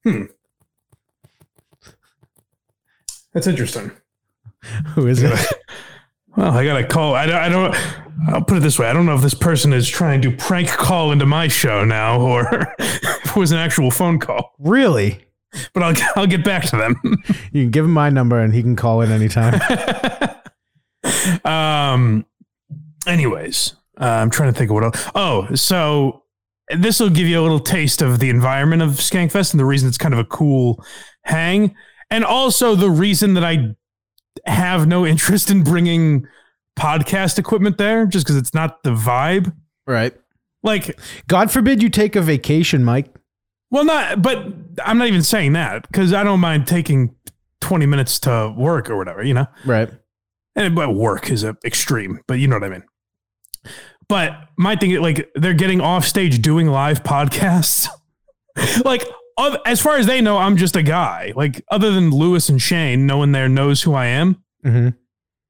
Hmm. 0.04 0.24
That's 3.32 3.46
interesting. 3.46 3.90
Who 4.94 5.06
is 5.06 5.22
it? 5.22 5.32
Well, 6.40 6.56
I 6.56 6.64
gotta 6.64 6.86
call. 6.86 7.14
I 7.14 7.26
don't, 7.26 7.36
I 7.36 7.48
don't. 7.50 7.76
I'll 8.28 8.42
put 8.42 8.56
it 8.56 8.60
this 8.60 8.78
way. 8.78 8.88
I 8.88 8.94
don't 8.94 9.04
know 9.04 9.14
if 9.14 9.20
this 9.20 9.34
person 9.34 9.74
is 9.74 9.86
trying 9.86 10.22
to 10.22 10.30
prank 10.34 10.68
call 10.70 11.12
into 11.12 11.26
my 11.26 11.48
show 11.48 11.84
now, 11.84 12.18
or 12.18 12.74
if 12.78 13.26
it 13.26 13.36
was 13.36 13.52
an 13.52 13.58
actual 13.58 13.90
phone 13.90 14.18
call. 14.18 14.54
really? 14.58 15.22
But 15.74 15.82
I'll 15.82 15.94
I'll 16.16 16.26
get 16.26 16.42
back 16.42 16.64
to 16.70 16.78
them. 16.78 16.96
You 17.52 17.64
can 17.64 17.70
give 17.70 17.84
him 17.84 17.92
my 17.92 18.08
number 18.08 18.40
and 18.40 18.54
he 18.54 18.62
can 18.62 18.74
call 18.74 19.02
in 19.02 19.12
anytime. 19.12 19.60
um. 21.44 22.24
Anyways, 23.06 23.74
uh, 24.00 24.06
I'm 24.06 24.30
trying 24.30 24.50
to 24.50 24.58
think 24.58 24.70
of 24.70 24.74
what 24.76 24.84
else. 24.84 25.10
Oh, 25.14 25.54
so 25.54 26.22
this 26.74 27.00
will 27.00 27.10
give 27.10 27.26
you 27.26 27.38
a 27.38 27.42
little 27.42 27.60
taste 27.60 28.00
of 28.00 28.18
the 28.18 28.30
environment 28.30 28.80
of 28.80 28.92
Skankfest 28.92 29.52
and 29.52 29.60
the 29.60 29.66
reason 29.66 29.90
it's 29.90 29.98
kind 29.98 30.14
of 30.14 30.20
a 30.20 30.24
cool 30.24 30.82
hang, 31.24 31.76
and 32.10 32.24
also 32.24 32.74
the 32.74 32.88
reason 32.88 33.34
that 33.34 33.44
I 33.44 33.76
have 34.46 34.86
no 34.86 35.06
interest 35.06 35.50
in 35.50 35.62
bringing 35.62 36.26
podcast 36.78 37.38
equipment 37.38 37.78
there, 37.78 38.06
just 38.06 38.24
because 38.26 38.36
it's 38.36 38.54
not 38.54 38.82
the 38.82 38.90
vibe. 38.90 39.54
right. 39.86 40.14
Like, 40.62 41.00
God 41.26 41.50
forbid 41.50 41.82
you 41.82 41.88
take 41.88 42.16
a 42.16 42.20
vacation, 42.20 42.84
Mike. 42.84 43.06
well, 43.70 43.84
not, 43.84 44.20
but 44.20 44.44
I'm 44.84 44.98
not 44.98 45.08
even 45.08 45.22
saying 45.22 45.54
that 45.54 45.88
because 45.88 46.12
I 46.12 46.22
don't 46.22 46.40
mind 46.40 46.66
taking 46.66 47.14
20 47.62 47.86
minutes 47.86 48.20
to 48.20 48.54
work 48.56 48.90
or 48.90 48.96
whatever, 48.98 49.22
you 49.22 49.32
know. 49.32 49.46
Right. 49.64 49.88
and 50.56 50.74
but 50.74 50.94
work 50.94 51.30
is 51.30 51.44
a 51.44 51.56
extreme, 51.64 52.20
but 52.28 52.34
you 52.34 52.46
know 52.46 52.56
what 52.56 52.64
I 52.64 52.68
mean. 52.68 52.82
But 54.08 54.48
my 54.58 54.76
thing, 54.76 55.00
like 55.00 55.30
they're 55.34 55.54
getting 55.54 55.80
off 55.80 56.04
stage 56.04 56.42
doing 56.42 56.66
live 56.66 57.02
podcasts. 57.04 57.88
like 58.84 59.04
as 59.66 59.80
far 59.80 59.96
as 59.96 60.06
they 60.06 60.20
know, 60.20 60.38
I'm 60.38 60.56
just 60.56 60.76
a 60.76 60.82
guy. 60.82 61.32
Like 61.36 61.64
other 61.70 61.90
than 61.92 62.10
Lewis 62.10 62.48
and 62.48 62.60
Shane, 62.60 63.06
no 63.06 63.18
one 63.18 63.32
there 63.32 63.48
knows 63.48 63.82
who 63.82 63.94
I 63.94 64.06
am. 64.06 64.42
hmm 64.62 64.88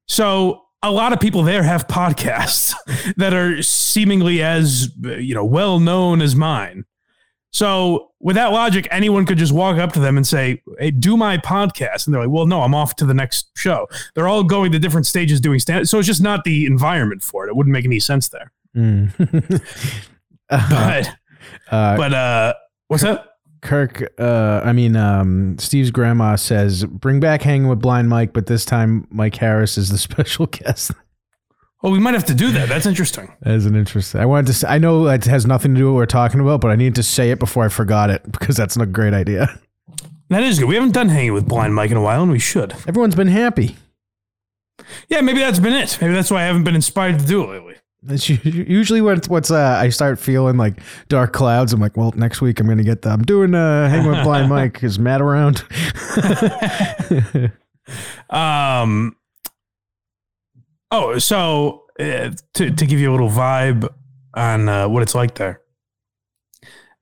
So 0.06 0.62
a 0.82 0.90
lot 0.90 1.12
of 1.12 1.20
people 1.20 1.42
there 1.42 1.62
have 1.62 1.86
podcasts 1.88 2.74
that 3.16 3.34
are 3.34 3.62
seemingly 3.62 4.42
as 4.42 4.90
you 5.02 5.34
know 5.34 5.44
well 5.44 5.78
known 5.80 6.22
as 6.22 6.34
mine. 6.34 6.84
So 7.52 8.12
with 8.20 8.36
that 8.36 8.52
logic, 8.52 8.86
anyone 8.92 9.26
could 9.26 9.36
just 9.38 9.52
walk 9.52 9.76
up 9.78 9.92
to 9.94 10.00
them 10.00 10.16
and 10.16 10.24
say, 10.26 10.62
"Hey, 10.78 10.92
do 10.92 11.16
my 11.16 11.36
podcast," 11.36 12.06
and 12.06 12.14
they're 12.14 12.22
like, 12.22 12.30
"Well, 12.30 12.46
no, 12.46 12.62
I'm 12.62 12.74
off 12.76 12.94
to 12.96 13.04
the 13.06 13.14
next 13.14 13.50
show." 13.56 13.88
They're 14.14 14.28
all 14.28 14.44
going 14.44 14.70
to 14.72 14.78
different 14.78 15.06
stages 15.06 15.40
doing 15.40 15.58
stand. 15.58 15.88
So 15.88 15.98
it's 15.98 16.06
just 16.06 16.22
not 16.22 16.44
the 16.44 16.64
environment 16.64 17.22
for 17.24 17.44
it. 17.46 17.50
It 17.50 17.56
wouldn't 17.56 17.72
make 17.72 17.84
any 17.84 17.98
sense 17.98 18.28
there. 18.28 18.52
Mm. 18.76 19.62
But 20.48 21.08
Uh, 21.70 21.96
but 21.96 22.12
uh, 22.14 22.54
what's 22.88 23.02
that? 23.04 23.29
Kirk, 23.60 24.12
uh, 24.18 24.62
I 24.64 24.72
mean, 24.72 24.96
um, 24.96 25.58
Steve's 25.58 25.90
grandma 25.90 26.36
says, 26.36 26.84
bring 26.84 27.20
back 27.20 27.42
hanging 27.42 27.68
with 27.68 27.80
Blind 27.80 28.08
Mike, 28.08 28.32
but 28.32 28.46
this 28.46 28.64
time 28.64 29.06
Mike 29.10 29.36
Harris 29.36 29.76
is 29.76 29.90
the 29.90 29.98
special 30.08 30.46
guest. 30.46 30.92
Oh, 31.82 31.90
we 31.90 31.98
might 31.98 32.14
have 32.14 32.26
to 32.26 32.34
do 32.34 32.52
that. 32.52 32.68
That's 32.68 32.84
interesting. 32.84 33.32
that 33.40 33.54
is 33.54 33.64
an 33.64 33.74
interesting. 33.74 34.20
I 34.20 34.26
wanted 34.26 34.48
to. 34.48 34.52
Say, 34.54 34.68
I 34.68 34.78
know 34.78 35.06
it 35.06 35.24
has 35.24 35.46
nothing 35.46 35.74
to 35.74 35.78
do 35.78 35.86
with 35.86 35.94
what 35.94 35.98
we're 35.98 36.06
talking 36.06 36.40
about, 36.40 36.60
but 36.60 36.70
I 36.70 36.76
needed 36.76 36.94
to 36.96 37.02
say 37.02 37.30
it 37.30 37.38
before 37.38 37.64
I 37.64 37.68
forgot 37.68 38.10
it 38.10 38.22
because 38.30 38.56
that's 38.56 38.76
not 38.76 38.84
a 38.84 38.90
great 38.90 39.14
idea. 39.14 39.58
That 40.28 40.42
is 40.42 40.58
good. 40.58 40.68
We 40.68 40.74
haven't 40.74 40.92
done 40.92 41.08
hanging 41.08 41.32
with 41.32 41.48
Blind 41.48 41.74
Mike 41.74 41.90
in 41.90 41.96
a 41.96 42.02
while, 42.02 42.22
and 42.22 42.30
we 42.30 42.38
should. 42.38 42.72
Everyone's 42.86 43.16
been 43.16 43.28
happy. 43.28 43.76
Yeah, 45.08 45.22
maybe 45.22 45.40
that's 45.40 45.58
been 45.58 45.72
it. 45.72 45.98
Maybe 46.00 46.12
that's 46.14 46.30
why 46.30 46.42
I 46.42 46.46
haven't 46.46 46.64
been 46.64 46.74
inspired 46.74 47.18
to 47.18 47.26
do 47.26 47.42
it 47.44 47.48
lately. 47.48 47.74
U- 48.08 48.38
usually 48.44 49.00
when 49.02 49.18
it's, 49.18 49.28
what's 49.28 49.50
uh, 49.50 49.78
I 49.80 49.90
start 49.90 50.18
feeling 50.18 50.56
like 50.56 50.80
dark 51.08 51.32
clouds. 51.32 51.72
I'm 51.72 51.80
like, 51.80 51.96
well, 51.96 52.12
next 52.16 52.40
week 52.40 52.58
I'm 52.60 52.66
gonna 52.66 52.82
get 52.82 53.02
the. 53.02 53.10
I'm 53.10 53.22
doing 53.22 53.54
uh, 53.54 53.88
hang 53.88 54.06
with 54.06 54.22
Blind 54.24 54.48
Mike. 54.54 54.82
Is 54.82 54.98
Matt 54.98 55.20
around? 55.20 55.62
Um. 58.28 59.16
Oh, 60.92 61.18
so 61.18 61.84
uh, 61.98 62.30
to 62.54 62.70
to 62.70 62.86
give 62.86 63.00
you 63.00 63.10
a 63.10 63.12
little 63.12 63.28
vibe 63.28 63.88
on 64.34 64.68
uh, 64.68 64.88
what 64.88 65.02
it's 65.02 65.14
like 65.14 65.34
there. 65.34 65.60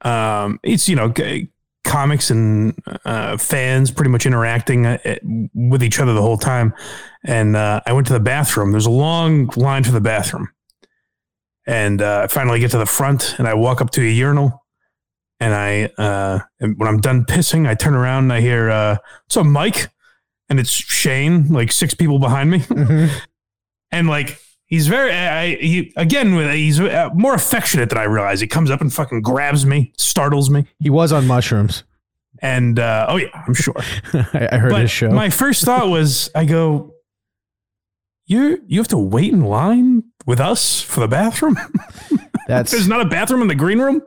Um, 0.03 0.61
it's 0.63 0.89
you 0.89 0.97
know 0.97 1.11
g- 1.11 1.49
comics 1.85 2.31
and 2.31 2.75
uh, 3.05 3.37
fans 3.37 3.91
pretty 3.91 4.11
much 4.11 4.25
interacting 4.25 4.87
uh, 4.87 4.99
with 5.55 5.83
each 5.83 6.01
other 6.01 6.15
the 6.15 6.23
whole 6.23 6.39
time. 6.39 6.73
And 7.25 7.57
uh, 7.57 7.81
I 7.85 7.93
went 7.93 8.07
to 8.07 8.13
the 8.15 8.21
bathroom. 8.21 8.71
There's 8.73 8.87
a 8.87 8.91
long 8.91 9.49
line 9.57 9.85
for 9.85 9.93
the 9.93 10.01
bathroom, 10.01 10.49
and 11.69 12.03
uh, 12.03 12.23
I 12.25 12.27
finally 12.27 12.59
get 12.59 12.73
to 12.73 12.79
the 12.79 12.87
front, 12.87 13.39
and 13.39 13.47
I 13.47 13.55
walk 13.55 13.81
up 13.81 13.91
to 13.91 14.01
a 14.01 14.11
urinal. 14.11 14.65
And 15.39 15.55
I, 15.55 15.85
uh, 16.03 16.41
and 16.59 16.77
when 16.77 16.89
I'm 16.89 17.01
done 17.01 17.25
pissing, 17.25 17.69
I 17.69 17.75
turn 17.75 17.95
around 17.95 18.25
and 18.25 18.33
I 18.33 18.41
hear, 18.41 18.71
uh, 18.71 18.97
"What's 19.25 19.37
up, 19.37 19.47
Mike?" 19.47 19.89
And 20.49 20.59
it's 20.59 20.71
Shane, 20.71 21.53
like 21.53 21.71
six 21.71 21.95
people 21.95 22.19
behind 22.19 22.51
me 22.51 22.65
and 23.91 24.09
like 24.09 24.39
he's 24.67 24.87
very 24.87 25.13
I, 25.13 25.57
he 25.57 25.93
again 25.97 26.35
with 26.35 26.53
he's 26.53 26.81
uh, 26.81 27.11
more 27.15 27.35
affectionate 27.35 27.91
than 27.91 27.99
I 27.99 28.05
realize. 28.05 28.41
He 28.41 28.47
comes 28.47 28.71
up 28.71 28.81
and 28.81 28.93
fucking 28.93 29.23
grabs 29.23 29.67
me, 29.67 29.93
startles 29.99 30.51
me, 30.51 30.67
he 30.79 30.91
was 30.91 31.13
on 31.13 31.27
mushrooms. 31.27 31.85
and 32.41 32.79
uh, 32.79 33.07
oh 33.09 33.17
yeah, 33.17 33.45
I'm 33.47 33.55
sure. 33.55 33.75
I, 34.15 34.49
I 34.53 34.57
heard 34.59 34.71
but 34.71 34.83
his 34.83 34.91
show. 34.91 35.11
my 35.11 35.31
first 35.31 35.65
thought 35.65 35.89
was, 35.89 36.31
I 36.35 36.45
go, 36.45 36.95
you 38.27 38.63
you 38.67 38.81
have 38.81 38.89
to 38.89 38.99
wait 38.99 39.33
in 39.33 39.45
line 39.45 40.05
with 40.29 40.39
us 40.39 40.81
for 40.81 41.01
the 41.01 41.09
bathroom. 41.09 41.57
that's 42.47 42.71
There's 42.71 42.87
not 42.87 43.01
a 43.01 43.07
bathroom 43.07 43.43
in 43.43 43.49
the 43.49 43.55
green 43.57 43.81
room. 43.81 44.03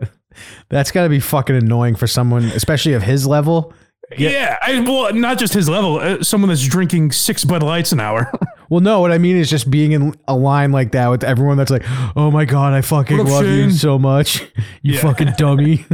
that's 0.69 0.91
got 0.91 1.03
to 1.03 1.09
be 1.09 1.19
fucking 1.19 1.55
annoying 1.55 1.95
for 1.95 2.07
someone, 2.07 2.45
especially 2.45 2.93
of 2.93 3.03
his 3.03 3.27
level. 3.27 3.73
Yeah, 4.17 4.57
I, 4.61 4.79
well, 4.81 5.13
not 5.13 5.37
just 5.39 5.53
his 5.53 5.69
level. 5.69 5.97
Uh, 5.97 6.21
someone 6.21 6.49
that's 6.49 6.65
drinking 6.67 7.13
six 7.13 7.45
Bud 7.45 7.63
Lights 7.63 7.91
an 7.91 7.99
hour. 7.99 8.31
Well, 8.71 8.79
no, 8.79 9.01
what 9.01 9.11
I 9.11 9.17
mean 9.17 9.35
is 9.35 9.49
just 9.49 9.69
being 9.69 9.91
in 9.91 10.15
a 10.29 10.33
line 10.33 10.71
like 10.71 10.93
that 10.93 11.09
with 11.09 11.25
everyone 11.25 11.57
that's 11.57 11.71
like, 11.71 11.83
"Oh 12.15 12.31
my 12.31 12.45
god, 12.45 12.71
I 12.71 12.79
fucking 12.79 13.19
up, 13.19 13.27
love 13.27 13.45
you 13.45 13.69
so 13.69 13.99
much, 13.99 14.39
you 14.81 14.93
Yeah. 14.93 15.01
fucking 15.01 15.33
dummy." 15.37 15.85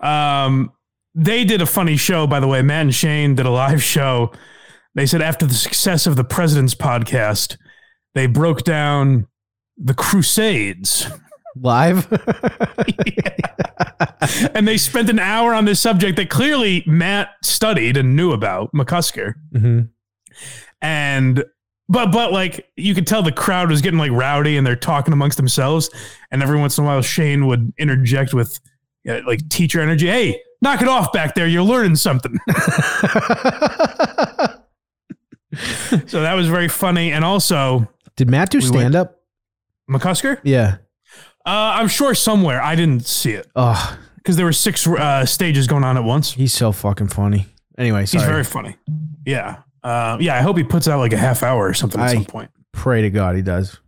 Um, 0.00 0.70
they 1.14 1.44
did 1.44 1.62
a 1.62 1.66
funny 1.66 1.96
show, 1.96 2.26
by 2.26 2.40
the 2.40 2.46
way. 2.46 2.60
Matt 2.60 2.82
and 2.82 2.94
Shane 2.94 3.34
did 3.36 3.46
a 3.46 3.50
live 3.50 3.82
show. 3.82 4.32
They 4.94 5.06
said 5.06 5.22
after 5.22 5.46
the 5.46 5.54
success 5.54 6.06
of 6.06 6.16
the 6.16 6.24
President's 6.24 6.74
podcast, 6.74 7.56
they 8.16 8.26
broke 8.26 8.64
down 8.64 9.28
the 9.76 9.92
Crusades. 9.92 11.06
Live. 11.54 12.10
and 14.54 14.66
they 14.66 14.78
spent 14.78 15.10
an 15.10 15.18
hour 15.18 15.52
on 15.52 15.66
this 15.66 15.80
subject 15.80 16.16
that 16.16 16.30
clearly 16.30 16.82
Matt 16.86 17.28
studied 17.42 17.98
and 17.98 18.16
knew 18.16 18.32
about, 18.32 18.72
McCusker. 18.72 19.34
hmm 19.52 19.80
And 20.80 21.44
but 21.90 22.10
but 22.10 22.32
like 22.32 22.66
you 22.76 22.94
could 22.94 23.06
tell 23.06 23.22
the 23.22 23.32
crowd 23.32 23.68
was 23.68 23.82
getting 23.82 23.98
like 23.98 24.12
rowdy 24.12 24.56
and 24.56 24.66
they're 24.66 24.76
talking 24.76 25.12
amongst 25.12 25.36
themselves. 25.36 25.90
And 26.30 26.42
every 26.42 26.58
once 26.58 26.78
in 26.78 26.84
a 26.84 26.86
while 26.86 27.02
Shane 27.02 27.46
would 27.46 27.70
interject 27.76 28.32
with 28.32 28.58
uh, 29.06 29.20
like 29.26 29.46
teacher 29.50 29.82
energy. 29.82 30.06
Hey, 30.06 30.40
knock 30.62 30.80
it 30.80 30.88
off 30.88 31.12
back 31.12 31.34
there. 31.34 31.46
You're 31.46 31.64
learning 31.64 31.96
something. 31.96 32.38
so 36.06 36.22
that 36.22 36.34
was 36.34 36.48
very 36.48 36.68
funny. 36.68 37.12
And 37.12 37.24
also 37.24 37.88
Did 38.16 38.30
Matt 38.30 38.50
do 38.50 38.58
went- 38.58 38.68
stand 38.68 38.94
up? 38.94 39.20
McCusker, 39.90 40.38
Yeah. 40.42 40.76
uh, 41.46 41.78
I'm 41.78 41.88
sure 41.88 42.14
somewhere 42.14 42.60
I 42.60 42.74
didn't 42.74 43.06
see 43.06 43.32
it 43.32 43.46
Oh, 43.54 43.98
because 44.16 44.36
there 44.36 44.44
were 44.46 44.52
six 44.52 44.86
uh, 44.86 45.24
stages 45.26 45.66
going 45.68 45.84
on 45.84 45.96
at 45.96 46.02
once. 46.04 46.32
he's 46.32 46.52
so 46.52 46.72
fucking 46.72 47.08
funny. 47.08 47.46
Anyway, 47.78 48.00
He's 48.00 48.22
very 48.24 48.42
funny. 48.42 48.76
Yeah. 49.24 49.58
Uh, 49.84 50.16
yeah. 50.20 50.34
I 50.36 50.40
hope 50.42 50.56
he 50.56 50.64
puts 50.64 50.88
out 50.88 50.98
like 50.98 51.12
a 51.12 51.16
half 51.18 51.42
hour 51.44 51.68
or 51.68 51.74
something 51.74 52.00
at 52.00 52.08
I- 52.08 52.14
some 52.14 52.24
point. 52.24 52.50
Pray 52.72 53.02
to 53.02 53.10
God 53.10 53.36
he 53.36 53.42
does. 53.42 53.78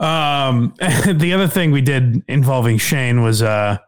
Um, 0.00 0.74
the 0.80 1.32
other 1.34 1.46
thing 1.48 1.70
we 1.70 1.80
did 1.82 2.22
involving 2.28 2.78
Shane 2.78 3.22
was 3.22 3.42
uh, 3.42 3.78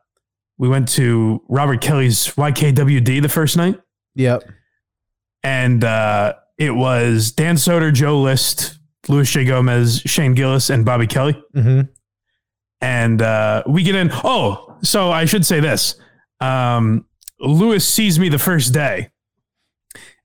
we 0.57 0.69
went 0.69 0.89
to 0.91 1.43
Robert 1.49 1.81
Kelly's 1.81 2.29
YKWd 2.29 3.21
the 3.23 3.29
first 3.29 3.57
night, 3.57 3.79
Yep. 4.15 4.45
and 5.43 5.85
uh, 5.85 6.35
it 6.57 6.71
was 6.75 7.33
Dan 7.33 7.57
Soder, 7.57 7.93
Joe 7.93 8.21
List, 8.21 8.78
Luis 9.09 9.31
J. 9.31 9.45
Gomez, 9.45 10.03
Shane 10.07 10.35
Gillis, 10.35 10.71
and 10.71 10.85
Bobby 10.85 11.07
Kelly. 11.07 11.43
hmm 11.55 11.83
And 12.81 13.23
uh, 13.23 13.63
we 13.67 13.83
get 13.83 13.95
in. 13.95 14.11
Oh, 14.13 14.77
so 14.83 15.11
I 15.11 15.25
should 15.25 15.47
say 15.47 15.61
this. 15.61 15.97
Um, 16.41 17.07
Lewis 17.41 17.87
sees 17.87 18.19
me 18.19 18.29
the 18.29 18.39
first 18.39 18.73
day 18.73 19.11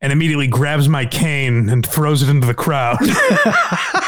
and 0.02 0.12
immediately 0.12 0.48
grabs 0.48 0.90
my 0.90 1.06
cane 1.06 1.70
and 1.70 1.86
throws 1.86 2.22
it 2.22 2.30
into 2.30 2.46
the 2.46 2.54
crowd. 2.54 2.98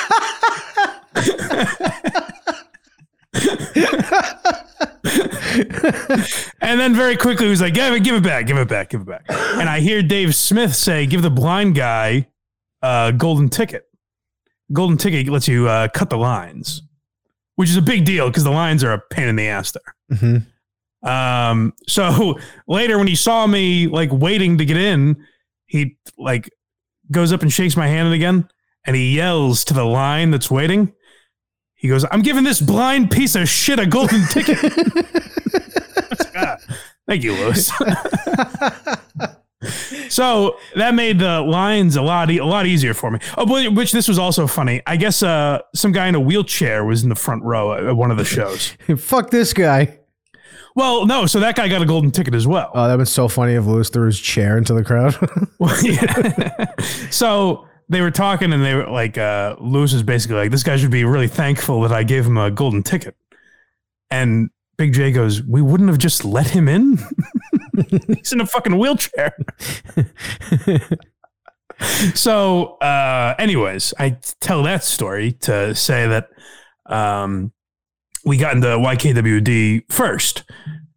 and 6.61 6.79
then 6.79 6.95
very 6.95 7.17
quickly 7.17 7.45
he 7.45 7.49
was 7.49 7.61
like, 7.61 7.73
give 7.73 7.93
it, 7.93 8.03
give 8.03 8.15
it 8.15 8.23
back, 8.23 8.47
give 8.47 8.57
it 8.57 8.67
back, 8.67 8.89
give 8.89 9.01
it 9.01 9.07
back. 9.07 9.25
And 9.29 9.69
I 9.69 9.79
hear 9.79 10.01
Dave 10.01 10.35
Smith 10.35 10.75
say, 10.75 11.05
give 11.05 11.21
the 11.21 11.29
blind 11.29 11.75
guy 11.75 12.27
a 12.81 13.13
golden 13.15 13.49
ticket. 13.49 13.87
Golden 14.73 14.97
ticket 14.97 15.27
lets 15.29 15.47
you 15.47 15.67
uh, 15.67 15.87
cut 15.89 16.09
the 16.09 16.17
lines, 16.17 16.81
which 17.55 17.69
is 17.69 17.77
a 17.77 17.81
big 17.81 18.05
deal 18.05 18.27
because 18.29 18.43
the 18.43 18.51
lines 18.51 18.83
are 18.83 18.93
a 18.93 18.99
pain 19.11 19.27
in 19.27 19.35
the 19.35 19.47
ass 19.47 19.71
there. 19.71 20.17
hmm 20.19 20.37
Um, 21.07 21.73
so 21.87 22.39
later 22.67 22.97
when 22.97 23.07
he 23.07 23.15
saw 23.15 23.45
me 23.47 23.87
like 23.87 24.09
waiting 24.11 24.57
to 24.57 24.65
get 24.65 24.77
in, 24.77 25.23
he 25.67 25.97
like 26.17 26.49
goes 27.11 27.31
up 27.31 27.41
and 27.43 27.53
shakes 27.53 27.77
my 27.77 27.87
hand 27.87 28.11
again 28.13 28.47
and 28.85 28.95
he 28.95 29.15
yells 29.15 29.63
to 29.65 29.73
the 29.73 29.83
line 29.83 30.31
that's 30.31 30.49
waiting. 30.49 30.93
He 31.75 31.87
goes, 31.87 32.05
I'm 32.09 32.21
giving 32.23 32.43
this 32.43 32.59
blind 32.61 33.11
piece 33.11 33.35
of 33.35 33.47
shit 33.47 33.77
a 33.79 33.85
golden 33.85 34.25
ticket. 34.27 34.57
Ah, 36.37 36.57
Thank 37.07 37.23
you, 37.23 37.31
Lewis. 37.33 37.71
so 40.09 40.57
that 40.75 40.93
made 40.95 41.19
the 41.19 41.41
lines 41.41 41.95
a 41.95 42.01
lot 42.01 42.29
e- 42.31 42.37
a 42.37 42.45
lot 42.45 42.65
easier 42.65 42.93
for 42.93 43.11
me. 43.11 43.19
Oh, 43.37 43.71
which 43.71 43.91
this 43.91 44.07
was 44.07 44.19
also 44.19 44.47
funny. 44.47 44.81
I 44.85 44.97
guess 44.97 45.23
uh, 45.23 45.61
some 45.73 45.91
guy 45.91 46.07
in 46.07 46.15
a 46.15 46.19
wheelchair 46.19 46.85
was 46.85 47.03
in 47.03 47.09
the 47.09 47.15
front 47.15 47.43
row 47.43 47.73
at 47.73 47.85
at 47.85 47.95
one 47.95 48.11
of 48.11 48.17
the 48.17 48.25
shows. 48.25 48.75
Fuck 48.97 49.29
this 49.29 49.53
guy. 49.53 49.99
Well, 50.75 51.05
no, 51.05 51.25
so 51.25 51.39
that 51.39 51.55
guy 51.55 51.69
got 51.69 51.81
a 51.81 51.85
golden 51.85 52.11
ticket 52.11 52.35
as 52.35 52.45
well. 52.45 52.69
Oh, 52.73 52.87
that 52.89 52.97
was 52.97 53.09
so 53.09 53.29
funny 53.29 53.53
if 53.53 53.65
Lewis 53.65 53.89
threw 53.89 54.07
his 54.07 54.19
chair 54.19 54.57
into 54.57 54.73
the 54.73 54.83
crowd. 54.83 55.15
Well, 55.57 55.73
yeah. 55.81 56.65
so 57.11 57.65
they 57.87 58.01
were 58.01 58.11
talking, 58.11 58.51
and 58.51 58.63
they 58.63 58.75
were 58.75 58.89
like, 58.89 59.17
uh, 59.17 59.55
Lewis 59.61 59.93
was 59.93 60.03
basically 60.03 60.35
like, 60.35 60.51
"This 60.51 60.63
guy 60.63 60.75
should 60.75 60.91
be 60.91 61.05
really 61.05 61.29
thankful 61.29 61.79
that 61.81 61.93
I 61.93 62.03
gave 62.03 62.25
him 62.25 62.37
a 62.37 62.51
golden 62.51 62.83
ticket." 62.83 63.15
And 64.11 64.49
Big 64.77 64.91
Jay 64.91 65.13
goes, 65.13 65.41
"We 65.41 65.61
wouldn't 65.61 65.87
have 65.87 65.97
just 65.97 66.25
let 66.25 66.49
him 66.49 66.67
in. 66.67 66.99
He's 68.17 68.33
in 68.33 68.41
a 68.41 68.45
fucking 68.45 68.77
wheelchair." 68.77 69.35
so, 72.13 72.75
uh, 72.77 73.35
anyways, 73.37 73.93
I 73.99 74.17
tell 74.39 74.63
that 74.63 74.83
story 74.83 75.33
to 75.41 75.75
say 75.75 76.07
that 76.07 76.29
um, 76.85 77.51
we 78.25 78.37
got 78.37 78.55
into 78.55 78.67
YKWd 78.67 79.91
first, 79.91 80.43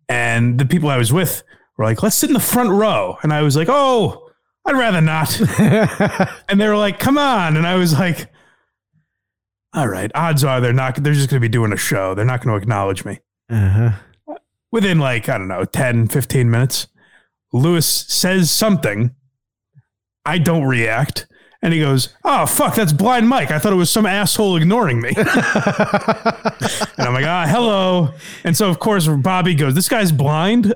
and 0.09 0.59
the 0.59 0.67
people 0.67 0.89
I 0.89 0.97
was 0.99 1.13
with 1.13 1.43
were 1.77 1.85
like, 1.85 2.03
"Let's 2.03 2.17
sit 2.17 2.31
in 2.31 2.35
the 2.35 2.41
front 2.41 2.71
row," 2.71 3.19
and 3.23 3.33
I 3.33 3.43
was 3.43 3.57
like, 3.57 3.69
"Oh, 3.71 4.31
I'd 4.65 4.77
rather 4.77 5.01
not." 5.01 5.39
and 6.49 6.61
they 6.61 6.69
were 6.69 6.77
like, 6.77 6.99
"Come 6.99 7.19
on," 7.19 7.57
and 7.57 7.67
I 7.67 7.75
was 7.77 7.93
like, 7.93 8.31
"All 9.75 9.89
right." 9.89 10.11
Odds 10.15 10.45
are 10.45 10.61
they're 10.61 10.73
not. 10.73 10.97
They're 10.97 11.15
just 11.15 11.29
going 11.31 11.41
to 11.41 11.45
be 11.45 11.51
doing 11.51 11.73
a 11.73 11.77
show. 11.77 12.15
They're 12.15 12.25
not 12.25 12.43
going 12.43 12.57
to 12.57 12.63
acknowledge 12.63 13.05
me. 13.05 13.21
uh-huh. 13.51 13.93
Within 14.71 14.99
like 14.99 15.29
I 15.29 15.39
don't 15.39 15.49
know, 15.49 15.65
10, 15.65 16.09
15 16.09 16.51
minutes, 16.51 16.89
Lewis 17.53 17.87
says 17.87 18.51
something. 18.51 19.15
I 20.25 20.39
don't 20.39 20.65
react. 20.65 21.27
And 21.61 21.73
he 21.75 21.81
goes, 21.81 22.15
"Oh 22.23 22.47
fuck, 22.47 22.77
that's 22.77 22.93
Blind 22.93 23.29
Mike. 23.29 23.51
I 23.51 23.59
thought 23.59 23.73
it 23.73 23.77
was 23.77 23.91
some 23.91 24.07
asshole 24.07 24.57
ignoring 24.57 25.01
me." 25.01 25.09
and 25.17 25.27
I'm 26.99 27.15
like, 27.15 27.25
"Ah, 27.27 27.47
hello." 27.49 28.11
And 28.45 28.57
so 28.57 28.69
of 28.71 28.79
course 28.79 29.09
Bobby 29.09 29.55
goes, 29.57 29.75
"This 29.75 29.89
guy's 29.89 30.13
blind." 30.13 30.73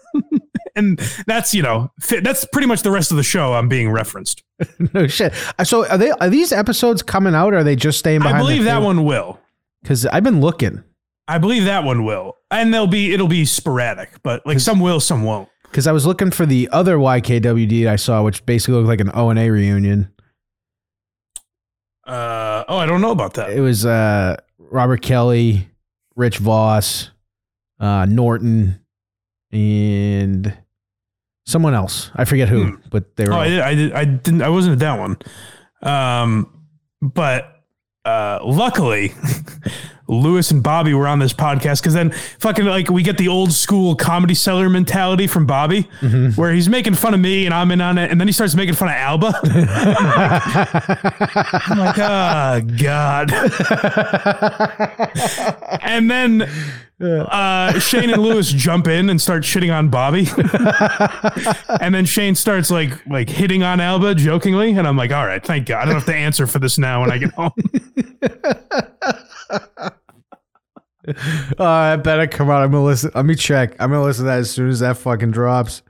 and 0.76 0.98
that's 1.26 1.54
you 1.54 1.62
know 1.62 1.90
that's 2.22 2.44
pretty 2.52 2.66
much 2.66 2.82
the 2.82 2.90
rest 2.90 3.10
of 3.10 3.16
the 3.16 3.22
show. 3.22 3.54
I'm 3.54 3.68
being 3.68 3.90
referenced. 3.90 4.42
no 4.94 5.06
shit. 5.06 5.32
Uh, 5.58 5.64
So 5.64 5.86
are 5.88 5.96
they? 5.96 6.10
Are 6.10 6.28
these 6.28 6.52
episodes 6.52 7.02
coming 7.02 7.34
out? 7.34 7.54
Or 7.54 7.58
are 7.58 7.64
they 7.64 7.76
just 7.76 7.98
staying 7.98 8.20
behind? 8.20 8.36
I 8.36 8.40
believe 8.40 8.64
that 8.64 8.82
one 8.82 9.04
will. 9.04 9.38
because 9.82 10.04
I've 10.06 10.24
been 10.24 10.40
looking. 10.42 10.84
I 11.30 11.38
believe 11.38 11.64
that 11.66 11.84
one 11.84 12.04
will, 12.04 12.36
and 12.50 12.74
they'll 12.74 12.88
be 12.88 13.14
it'll 13.14 13.28
be 13.28 13.44
sporadic, 13.44 14.20
but 14.24 14.44
like 14.44 14.58
some 14.58 14.80
will, 14.80 14.98
some 14.98 15.22
won't. 15.22 15.48
Because 15.62 15.86
I 15.86 15.92
was 15.92 16.04
looking 16.04 16.32
for 16.32 16.44
the 16.44 16.68
other 16.72 16.96
YKWd 16.96 17.86
I 17.86 17.94
saw, 17.94 18.24
which 18.24 18.44
basically 18.44 18.74
looked 18.74 18.88
like 18.88 19.00
an 19.00 19.12
O 19.14 19.30
and 19.30 19.38
A 19.38 19.48
reunion. 19.48 20.12
Uh, 22.04 22.64
oh, 22.68 22.76
I 22.78 22.86
don't 22.86 23.00
know 23.00 23.12
about 23.12 23.34
that. 23.34 23.50
It 23.50 23.60
was 23.60 23.86
uh, 23.86 24.36
Robert 24.58 25.02
Kelly, 25.02 25.68
Rich 26.16 26.38
Voss, 26.38 27.10
uh, 27.78 28.06
Norton, 28.06 28.80
and 29.52 30.56
someone 31.46 31.74
else. 31.74 32.10
I 32.16 32.24
forget 32.24 32.48
who, 32.48 32.80
but 32.90 33.14
they 33.14 33.26
were. 33.26 33.34
Oh, 33.34 33.36
all- 33.36 33.42
I, 33.42 33.48
did, 33.48 33.60
I 33.60 33.74
did. 33.74 33.92
I 33.92 34.04
didn't. 34.04 34.42
I 34.42 34.48
wasn't 34.48 34.72
at 34.72 34.78
that 34.80 34.98
one. 34.98 35.16
Um, 35.82 36.66
but 37.00 37.62
uh, 38.04 38.40
luckily, 38.42 39.12
Lewis 40.10 40.50
and 40.50 40.62
Bobby 40.62 40.92
were 40.92 41.06
on 41.06 41.18
this 41.20 41.32
podcast 41.32 41.80
because 41.80 41.94
then 41.94 42.10
fucking 42.38 42.64
like 42.64 42.90
we 42.90 43.02
get 43.02 43.16
the 43.16 43.28
old 43.28 43.52
school 43.52 43.94
Comedy 43.94 44.34
Cellar 44.34 44.68
mentality 44.68 45.26
from 45.26 45.46
Bobby, 45.46 45.82
where 46.34 46.52
he's 46.52 46.68
making 46.68 46.94
fun 46.94 47.14
of 47.14 47.20
me 47.20 47.46
and 47.46 47.54
I'm 47.54 47.70
in 47.70 47.80
on 47.80 47.96
it, 47.96 48.10
and 48.10 48.20
then 48.20 48.28
he 48.28 48.32
starts 48.32 48.54
making 48.54 48.74
fun 48.74 48.88
of 48.88 48.94
Alba. 48.94 49.40
I'm 51.68 51.78
like, 51.78 51.98
oh 51.98 52.60
god. 52.76 53.32
and 55.82 56.10
then 56.10 56.48
uh, 57.00 57.78
Shane 57.78 58.10
and 58.10 58.20
Lewis 58.22 58.50
jump 58.50 58.86
in 58.86 59.08
and 59.08 59.20
start 59.20 59.42
shitting 59.42 59.74
on 59.74 59.88
Bobby. 59.88 60.26
and 61.80 61.94
then 61.94 62.04
Shane 62.04 62.34
starts 62.34 62.70
like 62.70 63.06
like 63.06 63.28
hitting 63.28 63.62
on 63.62 63.80
Alba 63.80 64.14
jokingly, 64.14 64.72
and 64.72 64.86
I'm 64.86 64.96
like, 64.96 65.12
all 65.12 65.26
right, 65.26 65.44
thank 65.44 65.66
God. 65.66 65.82
I 65.82 65.84
don't 65.86 65.94
have 65.94 66.06
to 66.06 66.14
answer 66.14 66.46
for 66.46 66.58
this 66.58 66.78
now 66.78 67.00
when 67.00 67.10
I 67.10 67.18
get 67.18 67.30
home. 67.32 67.52
Oh, 71.58 71.64
I 71.64 71.96
better 71.96 72.26
come 72.26 72.50
out. 72.50 72.62
I'm 72.62 72.70
gonna 72.70 72.84
listen. 72.84 73.10
Let 73.14 73.24
me 73.24 73.34
check. 73.34 73.74
I'm 73.80 73.90
gonna 73.90 74.02
listen 74.04 74.24
to 74.24 74.30
that 74.30 74.38
as 74.40 74.50
soon 74.50 74.68
as 74.68 74.80
that 74.80 74.96
fucking 74.98 75.30
drops. 75.30 75.82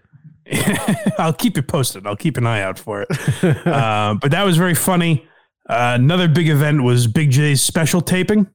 I'll 1.18 1.32
keep 1.32 1.56
it 1.58 1.66
posted. 1.68 2.06
I'll 2.06 2.16
keep 2.16 2.36
an 2.36 2.46
eye 2.46 2.62
out 2.62 2.78
for 2.78 3.02
it. 3.08 3.66
uh, 3.66 4.14
but 4.20 4.30
that 4.30 4.44
was 4.44 4.56
very 4.56 4.74
funny. 4.74 5.26
Uh, 5.68 5.96
another 6.00 6.28
big 6.28 6.48
event 6.48 6.82
was 6.82 7.06
Big 7.06 7.30
Jay's 7.30 7.62
special 7.62 8.00
taping. 8.00 8.48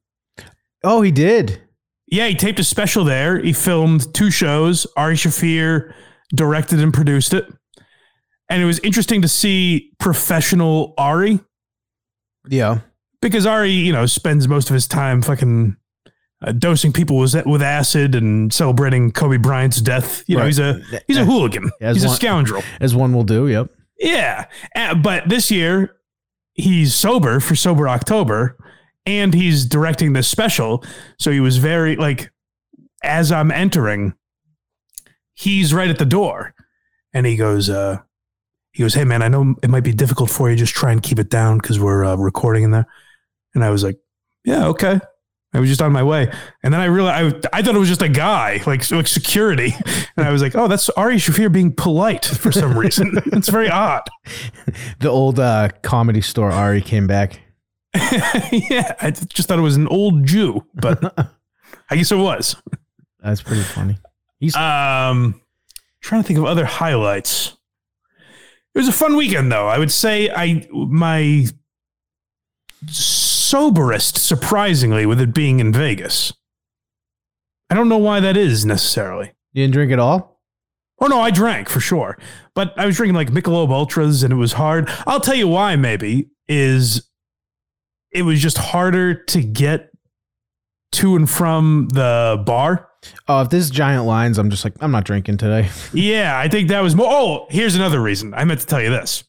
Oh, 0.84 1.02
he 1.02 1.12
did. 1.12 1.62
Yeah, 2.08 2.28
he 2.28 2.36
taped 2.36 2.60
a 2.60 2.64
special 2.64 3.04
there. 3.04 3.40
He 3.40 3.54
filmed 3.54 4.14
two 4.14 4.30
shows. 4.32 4.86
Ari 4.98 5.16
Shaffir 5.16 5.94
directed 6.36 6.80
and 6.82 6.94
produced 6.94 7.34
it. 7.34 7.46
And 8.50 8.62
it 8.62 8.66
was 8.66 8.80
interesting 8.80 9.22
to 9.24 9.28
see 9.28 9.92
professional 10.00 10.94
Ari 10.98 11.40
Yeah. 12.48 12.80
because 13.22 13.46
Ari, 13.48 13.72
you 13.72 13.92
know, 13.94 14.06
spends 14.06 14.48
most 14.48 14.70
of 14.70 14.74
his 14.76 14.88
time 14.88 15.22
fucking 15.22 15.78
uh, 16.42 16.52
dosing 16.52 16.92
people 16.94 17.18
with, 17.18 17.34
with 17.46 17.62
acid 17.62 18.16
and 18.16 18.52
celebrating 18.54 19.12
Kobe 19.12 19.38
Bryant's 19.38 19.82
death. 19.82 20.24
You 20.28 20.36
know, 20.36 20.42
Right. 20.42 20.48
he's 20.48 20.60
a 20.60 20.82
he's 21.08 21.18
a 21.18 21.26
hooligan. 21.26 21.72
As 21.82 21.96
he's 21.98 22.04
a 22.04 22.08
one- 22.08 22.16
scoundrel. 22.16 22.64
As 22.80 22.96
one 22.96 23.14
will 23.14 23.24
do. 23.24 23.48
Yep. 23.48 23.72
Yeah. 24.00 24.46
Uh, 24.76 24.96
but 24.96 25.30
this 25.30 25.50
year, 25.50 25.96
he's 26.54 26.94
sober 26.94 27.40
for 27.40 27.56
Sober 27.56 27.88
October 27.88 28.58
and 29.06 29.34
he's 29.34 29.66
directing 29.66 30.14
this 30.14 30.28
special. 30.28 30.84
So 31.20 31.32
he 31.32 31.40
was 31.40 31.58
very, 31.58 31.96
like, 31.96 32.32
as 33.04 33.32
I'm 33.32 33.52
entering, 33.52 34.14
he's 35.34 35.74
right 35.74 35.90
at 35.90 36.00
the 36.00 36.06
door 36.06 36.54
and 37.14 37.26
he 37.26 37.36
goes, 37.36 37.70
uh, 37.70 38.00
he 38.72 38.84
goes, 38.84 38.94
Hey 38.94 39.04
man, 39.06 39.22
I 39.22 39.28
know 39.28 39.56
it 39.64 39.70
might 39.70 39.84
be 39.84 39.94
difficult 39.94 40.30
for 40.30 40.50
you. 40.50 40.56
Just 40.56 40.74
try 40.74 40.92
and 40.92 41.02
keep 41.02 41.20
it 41.20 41.30
down 41.30 41.58
because 41.60 41.80
we're 41.80 42.04
uh, 42.04 42.16
recording 42.16 42.64
in 42.64 42.72
there. 42.72 42.88
And 43.54 43.64
I 43.64 43.70
was 43.70 43.84
like, 43.84 43.98
Yeah, 44.44 44.68
okay. 44.68 45.00
I 45.56 45.60
was 45.60 45.70
just 45.70 45.82
on 45.82 45.92
my 45.92 46.04
way. 46.04 46.32
And 46.64 46.74
then 46.74 46.82
I 46.82 46.86
realized 46.86 47.46
I, 47.52 47.60
I 47.60 47.62
thought 47.62 47.76
it 47.76 47.80
was 47.80 47.88
just 47.88 48.02
a 48.02 48.10
guy, 48.10 48.62
like, 48.68 48.90
like 48.92 49.08
security. 49.08 49.74
And 50.18 50.28
I 50.28 50.32
was 50.32 50.42
like, 50.42 50.54
oh, 50.56 50.68
that's 50.68 50.90
Ari 50.90 51.16
Shaffir 51.16 51.52
being 51.52 51.72
polite 51.74 52.26
for 52.26 52.52
some 52.52 52.78
reason. 52.78 53.12
it's 53.28 53.50
very 53.50 53.70
odd. 53.70 54.04
The 55.00 55.10
old 55.10 55.40
uh, 55.40 55.70
comedy 55.82 56.22
store 56.22 56.52
Ari 56.52 56.82
came 56.82 57.08
back. 57.08 57.40
yeah, 57.96 58.94
I 59.02 59.12
just 59.12 59.48
thought 59.48 59.58
it 59.60 59.62
was 59.62 59.76
an 59.78 59.88
old 59.88 60.26
Jew, 60.26 60.66
but 60.74 61.32
I 61.90 61.96
guess 61.96 62.12
it 62.12 62.18
was. 62.18 62.56
That's 63.24 63.42
pretty 63.42 63.62
funny. 63.64 63.98
He's 64.40 64.56
Um, 64.56 65.42
trying 66.02 66.22
to 66.22 66.28
think 66.28 66.40
of 66.40 66.46
other 66.46 66.66
highlights. 66.66 67.56
It 68.74 68.80
was 68.80 68.88
a 68.90 68.94
fun 68.94 69.16
weekend, 69.16 69.52
though. 69.52 69.68
I 69.68 69.78
would 69.80 69.92
say 69.92 70.30
I 70.30 70.68
my 70.72 71.46
soberest, 73.50 74.18
surprisingly, 74.18 75.06
with 75.06 75.22
it 75.22 75.34
being 75.34 75.60
in 75.60 75.72
Vegas. 75.72 76.34
I 77.70 77.76
don't 77.76 77.90
know 77.90 77.98
why 77.98 78.20
that 78.20 78.38
is 78.38 78.66
necessarily. 78.66 79.34
you 79.54 79.64
didn't 79.64 79.74
drink 79.74 79.92
at 79.92 80.00
all. 80.00 80.40
Oh 81.00 81.08
no, 81.08 81.20
I 81.20 81.30
drank 81.32 81.68
for 81.68 81.80
sure, 81.82 82.18
but 82.54 82.74
I 82.78 82.86
was 82.86 82.96
drinking 82.96 83.16
like 83.16 83.30
Michelob 83.30 83.70
Ultras, 83.70 84.24
and 84.24 84.32
it 84.32 84.38
was 84.38 84.54
hard. 84.54 84.90
I'll 85.06 85.20
tell 85.20 85.36
you 85.36 85.48
why. 85.48 85.76
Maybe 85.76 86.30
is 86.48 87.10
it 88.12 88.22
was 88.22 88.42
just 88.42 88.58
harder 88.58 89.14
to 89.14 89.42
get 89.42 89.90
to 90.94 91.18
and 91.18 91.30
from 91.30 91.90
the 91.92 92.42
bar. 92.46 92.88
Oh, 93.28 93.42
if 93.42 93.50
there's 93.50 93.70
giant 93.70 94.06
lines, 94.06 94.38
I'm 94.38 94.50
just 94.50 94.64
like, 94.64 94.74
I'm 94.80 94.92
not 94.92 95.04
drinking 95.04 95.38
today. 95.38 95.70
Yeah, 95.94 96.40
I 96.40 96.48
think 96.48 96.70
that 96.70 96.80
was 96.82 96.96
more. 96.96 97.08
Oh, 97.10 97.48
here's 97.50 97.76
another 97.76 98.00
reason. 98.02 98.34
I 98.34 98.46
meant 98.46 98.62
to 98.62 98.66
tell 98.66 98.82
you 98.82 98.90
this. 98.90 99.26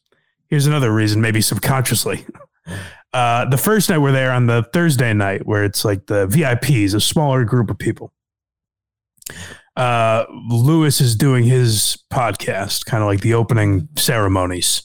Here's 0.49 0.67
another 0.67 0.91
reason, 0.93 1.19
maybe 1.19 1.41
subconsciously. 1.41 2.25
Uh, 3.17 3.45
the 3.45 3.57
first 3.57 3.89
night 3.89 3.97
we're 3.97 4.11
there 4.11 4.31
on 4.31 4.45
the 4.45 4.61
Thursday 4.73 5.11
night, 5.11 5.47
where 5.47 5.63
it's 5.63 5.83
like 5.83 6.05
the 6.05 6.27
VIPs, 6.27 6.93
a 6.93 7.01
smaller 7.01 7.43
group 7.45 7.71
of 7.71 7.79
people. 7.79 8.13
Uh, 9.75 10.23
Lewis 10.49 11.01
is 11.01 11.15
doing 11.15 11.43
his 11.43 11.97
podcast, 12.13 12.85
kind 12.85 13.01
of 13.01 13.07
like 13.07 13.21
the 13.21 13.33
opening 13.33 13.89
ceremonies, 13.95 14.83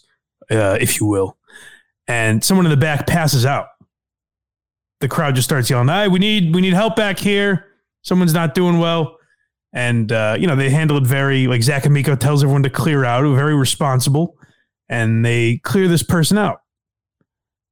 uh, 0.51 0.79
if 0.81 0.99
you 0.99 1.07
will. 1.07 1.37
And 2.09 2.43
someone 2.43 2.65
in 2.65 2.71
the 2.71 2.77
back 2.79 3.07
passes 3.07 3.45
out. 3.45 3.67
The 5.01 5.09
crowd 5.09 5.35
just 5.35 5.47
starts 5.47 5.69
yelling, 5.69 5.89
"Hey, 5.89 6.09
we 6.09 6.19
need 6.19 6.55
we 6.55 6.63
need 6.63 6.73
help 6.73 6.97
back 6.97 7.19
here. 7.19 7.67
Someone's 8.01 8.33
not 8.33 8.55
doing 8.55 8.79
well." 8.79 9.19
and 9.75 10.11
uh, 10.11 10.37
you 10.39 10.47
know 10.47 10.57
they 10.57 10.71
handle 10.71 10.97
it 10.97 11.07
very 11.07 11.49
like 11.49 11.63
Zach 11.63 11.85
Amico 11.85 12.17
tells 12.17 12.43
everyone 12.43 12.63
to 12.63 12.71
clear 12.71 13.05
out, 13.05 13.25
very 13.35 13.55
responsible, 13.55 14.39
and 14.89 15.23
they 15.23 15.59
clear 15.65 15.87
this 15.87 16.03
person 16.03 16.39
out. 16.39 16.62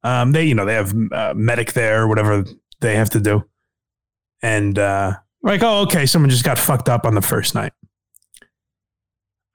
Um, 0.03 0.33
they 0.33 0.45
you 0.45 0.55
know 0.55 0.65
they 0.65 0.75
have 0.75 0.95
uh, 1.13 1.35
medic 1.37 1.73
there, 1.73 2.09
whatever 2.09 2.45
they 2.81 2.97
have 2.97 3.11
to 3.11 3.21
do, 3.21 3.45
and 4.43 4.79
uh, 4.79 5.15
like 5.43 5.63
oh 5.63 5.81
okay, 5.83 6.07
someone 6.07 6.31
just 6.31 6.45
got 6.45 6.59
fucked 6.59 6.89
up 6.89 7.05
on 7.05 7.15
the 7.15 7.23
first 7.23 7.55
night. 7.55 7.73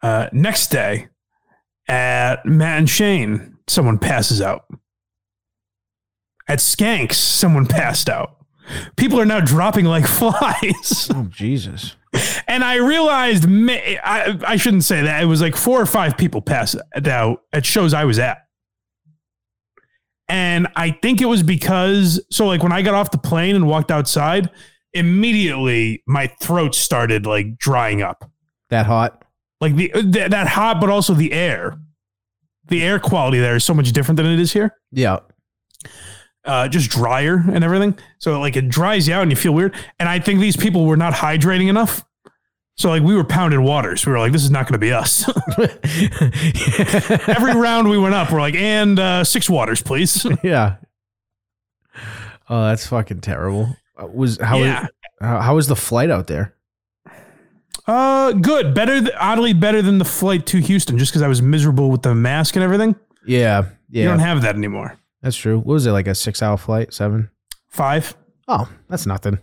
Uh, 0.01 0.29
next 0.31 0.67
day, 0.69 1.07
at 1.87 2.45
Matt 2.45 2.79
and 2.79 2.89
Shane, 2.89 3.57
someone 3.67 3.97
passes 3.97 4.41
out. 4.41 4.65
At 6.47 6.59
Skanks, 6.59 7.13
someone 7.15 7.65
passed 7.65 8.07
out. 8.07 8.37
People 8.97 9.19
are 9.19 9.25
now 9.25 9.39
dropping 9.39 9.85
like 9.85 10.05
flies. 10.07 11.09
Oh 11.13 11.27
Jesus! 11.29 11.95
And 12.47 12.63
I 12.63 12.75
realized 12.75 13.45
I, 13.47 14.39
I 14.45 14.57
shouldn't 14.57 14.83
say 14.83 15.01
that. 15.01 15.23
It 15.23 15.25
was 15.25 15.41
like 15.41 15.55
four 15.55 15.81
or 15.81 15.85
five 15.85 16.17
people 16.17 16.41
passed 16.41 16.75
out 17.05 17.41
at 17.51 17.65
shows 17.65 17.93
I 17.93 18.05
was 18.05 18.19
at. 18.19 18.44
And 20.27 20.67
I 20.75 20.91
think 20.91 21.21
it 21.21 21.25
was 21.25 21.43
because, 21.43 22.19
so 22.31 22.47
like 22.47 22.63
when 22.63 22.71
I 22.71 22.81
got 22.81 22.93
off 22.95 23.11
the 23.11 23.17
plane 23.17 23.55
and 23.55 23.67
walked 23.67 23.91
outside, 23.91 24.49
immediately 24.93 26.01
my 26.07 26.27
throat 26.41 26.73
started 26.75 27.25
like 27.25 27.57
drying 27.57 28.01
up. 28.01 28.29
That 28.69 28.85
hot. 28.87 29.23
Like 29.61 29.75
the 29.75 29.91
that, 29.93 30.31
that 30.31 30.47
hot, 30.47 30.81
but 30.81 30.89
also 30.89 31.13
the 31.13 31.31
air. 31.31 31.77
The 32.67 32.81
air 32.83 32.99
quality 32.99 33.39
there 33.39 33.55
is 33.55 33.63
so 33.63 33.73
much 33.75 33.91
different 33.91 34.17
than 34.17 34.25
it 34.25 34.39
is 34.39 34.51
here 34.51 34.71
Yeah. 34.91 35.19
uh, 36.45 36.67
just 36.67 36.89
drier 36.89 37.43
and 37.51 37.63
everything. 37.63 37.95
So 38.17 38.39
like 38.39 38.55
it 38.55 38.69
dries 38.69 39.07
you 39.07 39.13
out 39.13 39.21
and 39.21 39.31
you 39.31 39.35
feel 39.35 39.53
weird. 39.53 39.75
And 39.99 40.09
I 40.09 40.17
think 40.19 40.39
these 40.39 40.57
people 40.57 40.85
were 40.85 40.97
not 40.97 41.13
hydrating 41.13 41.69
enough. 41.69 42.03
So 42.77 42.89
like 42.89 43.03
we 43.03 43.15
were 43.15 43.23
pounded 43.23 43.59
waters. 43.61 44.05
We 44.05 44.11
were 44.11 44.19
like, 44.19 44.31
this 44.33 44.43
is 44.43 44.51
not 44.51 44.63
going 44.67 44.73
to 44.73 44.77
be 44.79 44.91
us. 44.91 45.27
Every 47.29 47.53
round 47.53 47.89
we 47.89 47.97
went 47.97 48.15
up, 48.15 48.31
we're 48.31 48.41
like, 48.41 48.55
and 48.55 48.99
uh, 48.99 49.23
six 49.23 49.49
waters, 49.49 49.81
please. 49.81 50.25
yeah. 50.43 50.75
Oh, 52.49 52.65
that's 52.67 52.85
fucking 52.87 53.21
terrible. 53.21 53.75
Uh, 53.97 54.07
Was 54.07 54.37
how 54.41 54.57
Yeah. 54.59 54.87
how, 55.21 55.39
how 55.39 55.55
was 55.55 55.67
the 55.67 55.75
flight 55.75 56.09
out 56.11 56.27
there? 56.27 56.53
Uh, 57.87 58.31
good. 58.33 58.73
Better, 58.73 58.99
th- 58.99 59.13
oddly 59.19 59.53
better 59.53 59.81
than 59.81 59.97
the 59.99 60.05
flight 60.05 60.45
to 60.47 60.57
Houston, 60.59 60.97
just 60.97 61.11
because 61.11 61.21
I 61.21 61.27
was 61.27 61.41
miserable 61.41 61.89
with 61.91 62.01
the 62.01 62.15
mask 62.15 62.55
and 62.55 62.63
everything. 62.63 62.95
Yeah, 63.25 63.39
Yeah. 63.61 63.61
You 63.89 64.01
yeah, 64.01 64.05
don't 64.09 64.19
have 64.19 64.41
that 64.41 64.55
anymore. 64.55 64.97
that's 65.21 65.37
true. 65.37 65.57
What 65.57 65.67
was 65.73 65.85
it 65.85 65.91
like 65.91 66.07
a 66.07 66.15
six-hour 66.15 66.57
flight? 66.57 66.93
Seven? 66.93 67.29
Five. 67.69 68.15
Oh, 68.47 68.67
that's 68.89 69.05
nothing. 69.05 69.39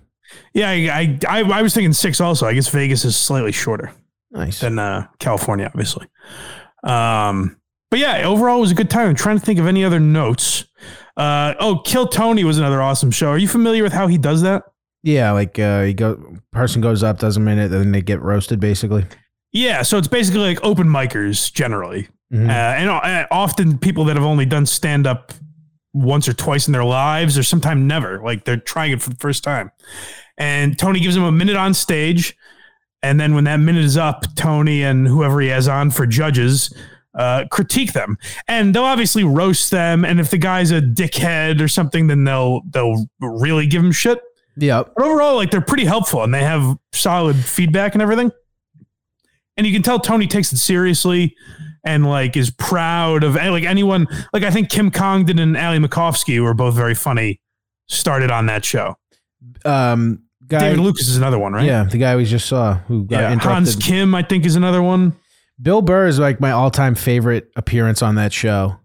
Yeah, 0.55 0.71
I, 0.71 1.19
I 1.29 1.41
I 1.43 1.63
was 1.63 1.75
thinking 1.75 1.93
six. 1.93 2.21
Also, 2.21 2.47
I 2.47 2.55
guess 2.55 2.69
Vegas 2.69 3.05
is 3.05 3.17
slightly 3.17 3.53
shorter 3.53 3.93
Nice. 4.31 4.61
than 4.61 4.79
uh, 4.79 5.07
California, 5.19 5.67
obviously. 5.67 6.07
Um, 6.85 7.57
but 7.91 7.99
yeah, 8.01 8.27
overall, 8.27 8.59
it 8.59 8.63
was 8.63 8.71
a 8.71 8.75
good 8.75 8.91
time. 8.91 9.09
I'm 9.09 9.15
trying 9.15 9.39
to 9.39 9.45
think 9.45 9.59
of 9.59 9.67
any 9.67 9.85
other 9.85 10.01
notes. 10.01 10.65
Uh, 11.17 11.55
oh, 11.61 11.79
Kill 11.85 12.07
Tony 12.09 12.43
was 12.45 12.59
another 12.59 12.81
awesome 12.83 13.11
show. 13.11 13.29
Are 13.29 13.39
you 13.39 13.49
familiar 13.49 13.83
with 13.83 13.93
how 13.93 14.07
he 14.07 14.19
does 14.19 14.43
that? 14.43 14.65
Yeah, 15.03 15.33
like 15.33 15.59
uh, 15.59 15.85
you 15.87 15.95
go 15.95 16.37
person 16.53 16.81
goes 16.81 17.03
up, 17.03 17.19
does 17.19 17.37
a 17.37 17.41
minute, 17.41 17.73
and 17.73 17.81
then 17.81 17.93
they 17.93 18.03
get 18.03 18.21
roasted 18.23 18.61
basically. 18.61 19.05
Yeah, 19.53 19.83
so 19.83 19.99
it's 19.99 20.09
basically 20.09 20.41
like 20.41 20.65
open 20.65 20.87
micers 20.87 21.53
generally, 21.53 22.09
Mhm. 22.33 22.49
uh, 22.49 22.53
and 22.53 22.89
uh, 22.91 23.27
often 23.31 23.77
people 23.79 24.05
that 24.07 24.17
have 24.17 24.25
only 24.25 24.47
done 24.47 24.65
stand 24.65 25.07
up 25.07 25.33
once 25.93 26.27
or 26.27 26.33
twice 26.33 26.67
in 26.69 26.73
their 26.73 26.85
lives, 26.85 27.37
or 27.37 27.43
sometimes 27.43 27.83
never. 27.83 28.23
Like 28.23 28.45
they're 28.45 28.57
trying 28.57 28.93
it 28.93 29.03
for 29.03 29.11
the 29.11 29.17
first 29.17 29.45
time. 29.45 29.71
And 30.39 30.79
Tony 30.79 31.01
gives 31.01 31.15
them 31.15 31.25
a 31.25 31.33
minute 31.33 31.57
on 31.57 31.75
stage, 31.75 32.37
and 33.03 33.21
then 33.21 33.35
when 33.35 33.45
that 33.45 33.59
minute 33.59 33.85
is 33.85 33.97
up, 33.97 34.25
Tony 34.37 34.83
and 34.83 35.07
whoever 35.07 35.41
he 35.41 35.49
has 35.49 35.69
on 35.69 35.91
for 35.91 36.07
judges 36.07 36.75
uh, 37.15 37.45
critique 37.51 37.93
them, 37.93 38.17
and 38.49 38.75
they'll 38.75 38.85
obviously 38.85 39.25
roast 39.25 39.71
them. 39.71 40.05
And 40.05 40.21
if 40.21 40.31
the 40.31 40.39
guy's 40.39 40.71
a 40.71 40.81
dickhead 40.81 41.61
or 41.61 41.69
something, 41.69 42.07
then 42.07 42.25
they'll 42.25 42.63
they'll 42.71 43.07
really 43.21 43.67
give 43.67 43.83
him 43.83 43.93
shit. 43.93 44.21
Yeah. 44.57 44.85
But 44.97 45.05
overall, 45.05 45.37
like 45.37 45.51
they're 45.51 45.61
pretty 45.61 45.85
helpful 45.85 46.23
and 46.23 46.33
they 46.33 46.43
have 46.43 46.77
solid 46.93 47.37
feedback 47.37 47.95
and 47.95 48.03
everything. 48.03 48.31
And 49.57 49.67
you 49.67 49.73
can 49.73 49.83
tell 49.83 49.99
Tony 49.99 50.27
takes 50.27 50.53
it 50.53 50.59
seriously 50.59 51.35
and 51.85 52.07
like 52.07 52.37
is 52.37 52.51
proud 52.51 53.25
of 53.25 53.35
like 53.35 53.65
anyone. 53.65 54.07
Like 54.33 54.43
I 54.43 54.51
think 54.51 54.71
Kim 54.71 54.91
Congdon 54.91 55.39
and 55.39 55.57
Ali 55.57 55.79
Macofsky 55.79 56.43
were 56.43 56.55
both 56.55 56.75
very 56.75 56.95
funny. 56.95 57.41
Started 57.89 58.31
on 58.31 58.47
that 58.47 58.65
show. 58.65 58.97
Um, 59.65 60.23
guy. 60.47 60.61
David 60.61 60.81
Lucas 60.81 61.09
is 61.09 61.17
another 61.17 61.39
one, 61.39 61.53
right? 61.53 61.65
Yeah, 61.65 61.85
the 61.85 61.99
guy 61.99 62.17
we 62.17 62.25
just 62.25 62.47
saw 62.49 62.75
who 62.75 63.05
got 63.05 63.21
Yeah. 63.21 63.27
interrupted. 63.33 63.53
Hans 63.53 63.77
Kim, 63.77 64.15
I 64.15 64.23
think, 64.23 64.45
is 64.47 64.57
another 64.57 64.83
one. 64.83 65.15
Bill 65.61 65.83
Burr 65.83 66.07
is 66.07 66.19
like 66.19 66.41
my 66.41 66.51
all-time 66.51 66.95
favorite 66.95 67.51
appearance 67.57 68.03
on 68.03 68.17
that 68.17 68.33
show. 68.33 68.77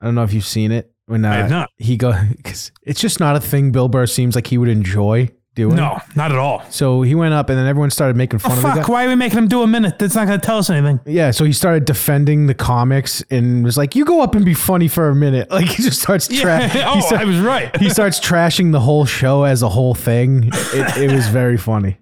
I 0.00 0.04
don't 0.04 0.14
know 0.14 0.22
if 0.22 0.32
you've 0.32 0.44
seen 0.46 0.72
it 0.72 0.92
when 1.06 1.24
uh, 1.24 1.30
I 1.30 1.34
have 1.36 1.50
not. 1.50 1.70
he 1.76 1.96
go 1.96 2.12
because 2.36 2.72
it's 2.82 3.00
just 3.00 3.18
not 3.20 3.36
a 3.36 3.40
thing 3.40 3.72
Bill 3.72 3.88
Burr 3.88 4.06
seems 4.06 4.34
like 4.34 4.46
he 4.46 4.58
would 4.58 4.68
enjoy 4.68 5.30
No, 5.56 5.98
not 6.16 6.32
at 6.32 6.38
all. 6.38 6.62
So 6.70 7.02
he 7.02 7.14
went 7.14 7.34
up 7.34 7.50
and 7.50 7.58
then 7.58 7.66
everyone 7.66 7.90
started 7.90 8.16
making 8.16 8.38
fun 8.38 8.52
Oh, 8.52 8.54
of 8.56 8.62
the 8.62 8.68
fuck! 8.68 8.86
guy. 8.86 8.92
Why 8.92 9.04
are 9.04 9.08
we 9.08 9.16
making 9.16 9.36
him 9.38 9.48
do 9.48 9.62
a 9.62 9.66
minute? 9.66 9.98
That's 9.98 10.14
not 10.14 10.26
going 10.26 10.40
to 10.40 10.46
tell 10.46 10.56
us 10.58 10.70
anything. 10.70 11.00
Yeah, 11.04 11.30
so 11.30 11.44
he 11.44 11.52
started 11.52 11.84
defending 11.84 12.46
the 12.46 12.54
comics 12.54 13.22
and 13.30 13.62
was 13.62 13.76
like, 13.76 13.94
"You 13.94 14.04
go 14.06 14.22
up 14.22 14.34
and 14.34 14.44
be 14.46 14.54
funny 14.54 14.88
for 14.88 15.08
a 15.10 15.14
minute." 15.14 15.50
Like 15.50 15.66
he 15.66 15.82
just 15.82 16.00
starts 16.00 16.26
tra- 16.28 16.70
oh, 16.86 17.00
start- 17.00 17.20
I 17.20 17.24
was 17.26 17.38
right. 17.40 17.76
he 17.78 17.90
starts 17.90 18.18
trashing 18.28 18.72
the 18.72 18.80
whole 18.80 19.04
show 19.04 19.42
as 19.44 19.62
a 19.62 19.68
whole 19.68 19.94
thing. 19.94 20.48
It, 20.52 20.96
it 21.10 21.12
was 21.12 21.28
very 21.28 21.58
funny. 21.58 21.98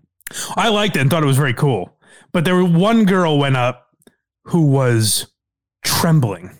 I 0.56 0.68
liked 0.68 0.94
it 0.96 1.00
and 1.00 1.10
thought 1.10 1.24
it 1.24 1.26
was 1.26 1.36
very 1.36 1.54
cool. 1.54 1.96
But 2.32 2.44
there 2.44 2.54
were 2.54 2.64
one 2.64 3.04
girl 3.04 3.38
went 3.38 3.56
up 3.56 3.88
who 4.44 4.66
was 4.66 5.26
trembling. 5.84 6.58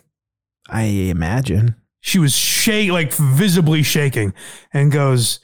I 0.69 0.83
imagine. 0.83 1.75
she 2.01 2.19
was 2.19 2.33
shake 2.35 2.91
like 2.91 3.13
visibly 3.13 3.83
shaking 3.83 4.33
and 4.73 4.91
goes 4.91 5.39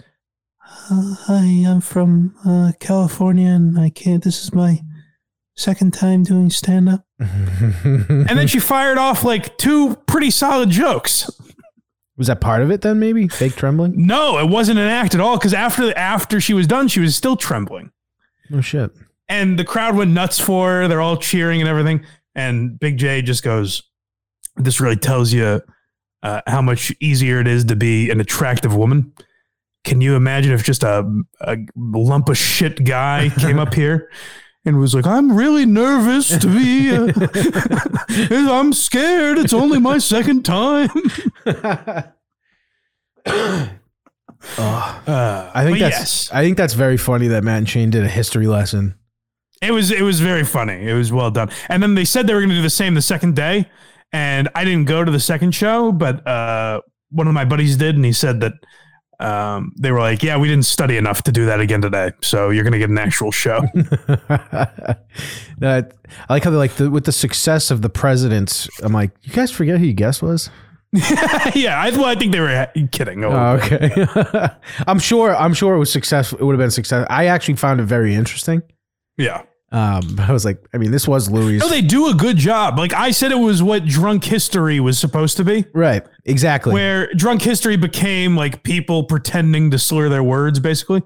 uh, 0.90 1.16
hi 1.26 1.64
i'm 1.68 1.82
from 1.82 2.36
uh, 2.46 2.72
california 2.80 3.50
and 3.50 3.80
i 3.80 3.90
can't 3.90 4.24
this 4.24 4.44
is 4.44 4.54
my 4.54 4.80
second 5.56 5.92
time 5.94 6.24
doing 6.24 6.50
stand-up 6.50 7.04
and 7.20 8.30
then 8.30 8.48
she 8.48 8.60
fired 8.60 8.98
off 8.98 9.24
like 9.24 9.58
two 9.58 9.96
pretty 10.08 10.30
solid 10.32 10.70
jokes 10.70 11.30
was 12.16 12.26
that 12.26 12.42
part 12.42 12.64
of 12.64 12.72
it 12.72 12.82
then? 12.82 12.98
Maybe 13.00 13.28
fake 13.28 13.56
trembling. 13.56 13.94
no 14.08 14.40
it 14.40 14.50
wasn't 14.50 14.80
an 14.80 14.88
act 14.88 15.14
at 15.16 15.22
all 15.22 15.38
because 15.38 15.54
after 15.54 15.96
after 15.98 16.40
she 16.42 16.54
was 16.54 16.66
done 16.68 16.88
she 16.88 17.00
was 17.00 17.16
still 17.16 17.36
trembling 17.36 17.92
Oh 18.54 18.62
shit. 18.62 18.92
and 19.30 19.58
the 19.60 19.64
crowd 19.66 19.96
went 19.96 20.12
nuts 20.12 20.40
for 20.40 20.70
her 20.70 20.88
they're 20.88 21.02
all 21.02 21.18
cheering 21.18 21.60
and 21.62 21.70
everything 21.70 22.04
and 22.36 22.80
Big 22.80 22.98
Jay 22.98 23.22
just 23.22 23.44
goes 23.44 23.84
this 24.56 24.80
really 24.80 24.96
tells 24.96 25.34
you 25.34 25.62
uh, 26.24 26.42
how 26.48 26.62
much 26.62 26.92
easier 27.00 27.40
it 27.40 27.48
is 27.48 27.66
to 27.66 27.76
be 27.76 28.10
an 28.10 28.20
attractive 28.20 28.76
woman 28.76 29.12
can 29.88 30.02
you 30.02 30.16
imagine 30.16 30.52
if 30.52 30.64
just 30.64 30.84
a, 30.84 31.10
a 31.42 31.58
lump 31.76 32.28
of 32.28 32.38
shit 32.38 32.84
guy 32.84 33.32
came 33.40 33.58
up 33.58 33.74
here 33.74 34.12
and 34.66 34.80
was 34.80 34.94
like 34.94 35.08
i'm 35.08 35.32
really 35.32 35.66
nervous 35.66 36.38
to 36.38 36.48
be 36.48 36.92
uh, 36.92 38.52
i'm 38.54 38.74
scared 38.74 39.38
it's 39.38 39.54
only 39.54 39.80
my 39.80 39.98
second 39.98 40.44
time 40.44 40.90
Oh, 44.58 45.04
uh, 45.08 45.52
I 45.54 45.66
think 45.66 45.80
that's 45.80 45.98
yes. 45.98 46.30
I 46.32 46.44
think 46.44 46.58
that's 46.58 46.74
very 46.74 46.96
funny 46.96 47.28
that 47.28 47.44
Matt 47.44 47.58
and 47.58 47.70
Shane 47.70 47.90
did 47.90 48.04
a 48.04 48.08
history 48.08 48.48
lesson. 48.48 48.96
It 49.62 49.72
was 49.72 49.92
it 49.92 50.04
was 50.04 50.20
very 50.20 50.46
funny. 50.46 50.88
It 50.88 50.94
was 50.94 51.12
well 51.12 51.32
done. 51.32 51.50
And 51.68 51.82
then 51.82 51.96
they 51.96 52.06
said 52.06 52.28
they 52.28 52.34
were 52.34 52.40
going 52.40 52.52
to 52.52 52.56
do 52.56 52.62
the 52.62 52.70
same 52.70 52.94
the 52.94 53.02
second 53.02 53.36
day, 53.36 53.70
and 54.14 54.48
I 54.56 54.64
didn't 54.64 54.86
go 54.86 55.04
to 55.04 55.12
the 55.12 55.20
second 55.20 55.54
show, 55.54 55.92
but 55.92 56.26
uh, 56.26 56.82
one 57.10 57.28
of 57.28 57.34
my 57.34 57.46
buddies 57.46 57.78
did, 57.78 57.96
and 57.96 58.06
he 58.06 58.14
said 58.14 58.40
that 58.42 58.54
um, 59.20 59.74
they 59.78 59.92
were 59.92 60.00
like, 60.00 60.22
"Yeah, 60.22 60.38
we 60.38 60.48
didn't 60.48 60.66
study 60.66 60.98
enough 60.98 61.24
to 61.24 61.32
do 61.32 61.46
that 61.46 61.60
again 61.60 61.82
today, 61.82 62.12
so 62.22 62.50
you're 62.50 62.64
going 62.64 62.74
to 62.74 62.80
get 62.80 62.90
an 62.90 62.98
actual 62.98 63.32
show." 63.32 63.62
I 65.60 65.84
like 66.30 66.44
how 66.44 66.50
they're 66.52 66.52
like 66.52 66.76
the, 66.76 66.90
with 66.92 67.06
the 67.06 67.12
success 67.12 67.72
of 67.72 67.82
the 67.82 67.90
presidents. 67.90 68.70
I'm 68.82 68.94
like, 68.94 69.12
you 69.24 69.34
guys 69.34 69.52
forget 69.52 69.80
who 69.80 69.86
your 69.86 69.94
guest 69.94 70.22
was? 70.22 70.50
yeah, 70.94 71.82
I, 71.82 71.90
well, 71.92 72.06
I 72.06 72.16
think 72.16 72.32
they 72.32 72.40
were 72.40 72.68
kidding. 72.92 73.24
Oh, 73.24 73.60
okay. 73.62 74.08
I'm 74.88 75.00
sure. 75.00 75.36
I'm 75.36 75.54
sure 75.54 75.76
it 75.76 75.80
was 75.80 75.92
successful. 75.92 76.40
It 76.40 76.44
would 76.44 76.54
have 76.54 76.60
been 76.60 76.72
successful. 76.72 77.08
I 77.10 77.26
actually 77.26 77.56
found 77.56 77.82
it 77.82 77.86
very 77.86 78.16
interesting. 78.16 78.62
Yeah. 79.18 79.44
Um, 79.72 80.16
but 80.16 80.22
I 80.30 80.32
was 80.32 80.46
like, 80.46 80.66
I 80.74 80.78
mean, 80.78 80.92
this 80.92 81.08
was 81.08 81.30
Louis. 81.30 81.58
No, 81.58 81.68
they 81.68 81.82
do 81.82 82.08
a 82.08 82.14
good 82.14 82.38
job. 82.38 82.78
Like 82.78 82.94
I 82.94 83.12
said, 83.12 83.32
it 83.32 83.40
was 83.40 83.62
what 83.62 83.86
drunk 83.86 84.24
history 84.24 84.80
was 84.80 84.98
supposed 84.98 85.38
to 85.38 85.44
be. 85.44 85.66
right. 85.74 86.04
Exactly. 86.26 86.74
where 86.74 87.14
drunk 87.14 87.42
history 87.42 87.78
became 87.78 88.36
like 88.36 88.64
people 88.64 89.04
pretending 89.06 89.72
to 89.72 89.80
slur 89.80 90.10
their 90.10 90.24
words, 90.24 90.60
basically. 90.60 91.02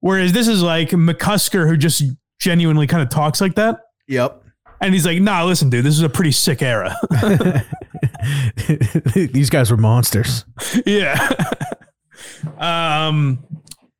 Whereas 0.00 0.32
this 0.32 0.48
is 0.48 0.62
like 0.62 0.90
McCusker, 0.90 1.66
who 1.68 1.76
just 1.76 2.02
genuinely 2.38 2.86
kind 2.86 3.02
of 3.02 3.08
talks 3.08 3.40
like 3.40 3.54
that. 3.56 3.80
Yep. 4.08 4.42
And 4.80 4.92
he's 4.92 5.06
like, 5.06 5.20
nah, 5.20 5.44
listen, 5.44 5.70
dude, 5.70 5.84
this 5.84 5.94
is 5.94 6.02
a 6.02 6.08
pretty 6.10 6.32
sick 6.32 6.60
era. 6.60 6.94
These 9.14 9.48
guys 9.50 9.70
were 9.70 9.76
monsters. 9.76 10.44
yeah. 10.84 11.28
um, 12.58 13.44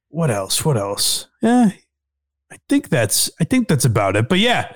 what 0.09 0.31
else? 0.31 0.65
What 0.65 0.77
else? 0.77 1.29
Yeah, 1.43 1.71
think 2.69 2.89
that's 2.89 3.31
I 3.41 3.45
think 3.45 3.69
that's 3.69 3.85
about 3.85 4.17
it. 4.17 4.29
But 4.29 4.39
yeah, 4.39 4.73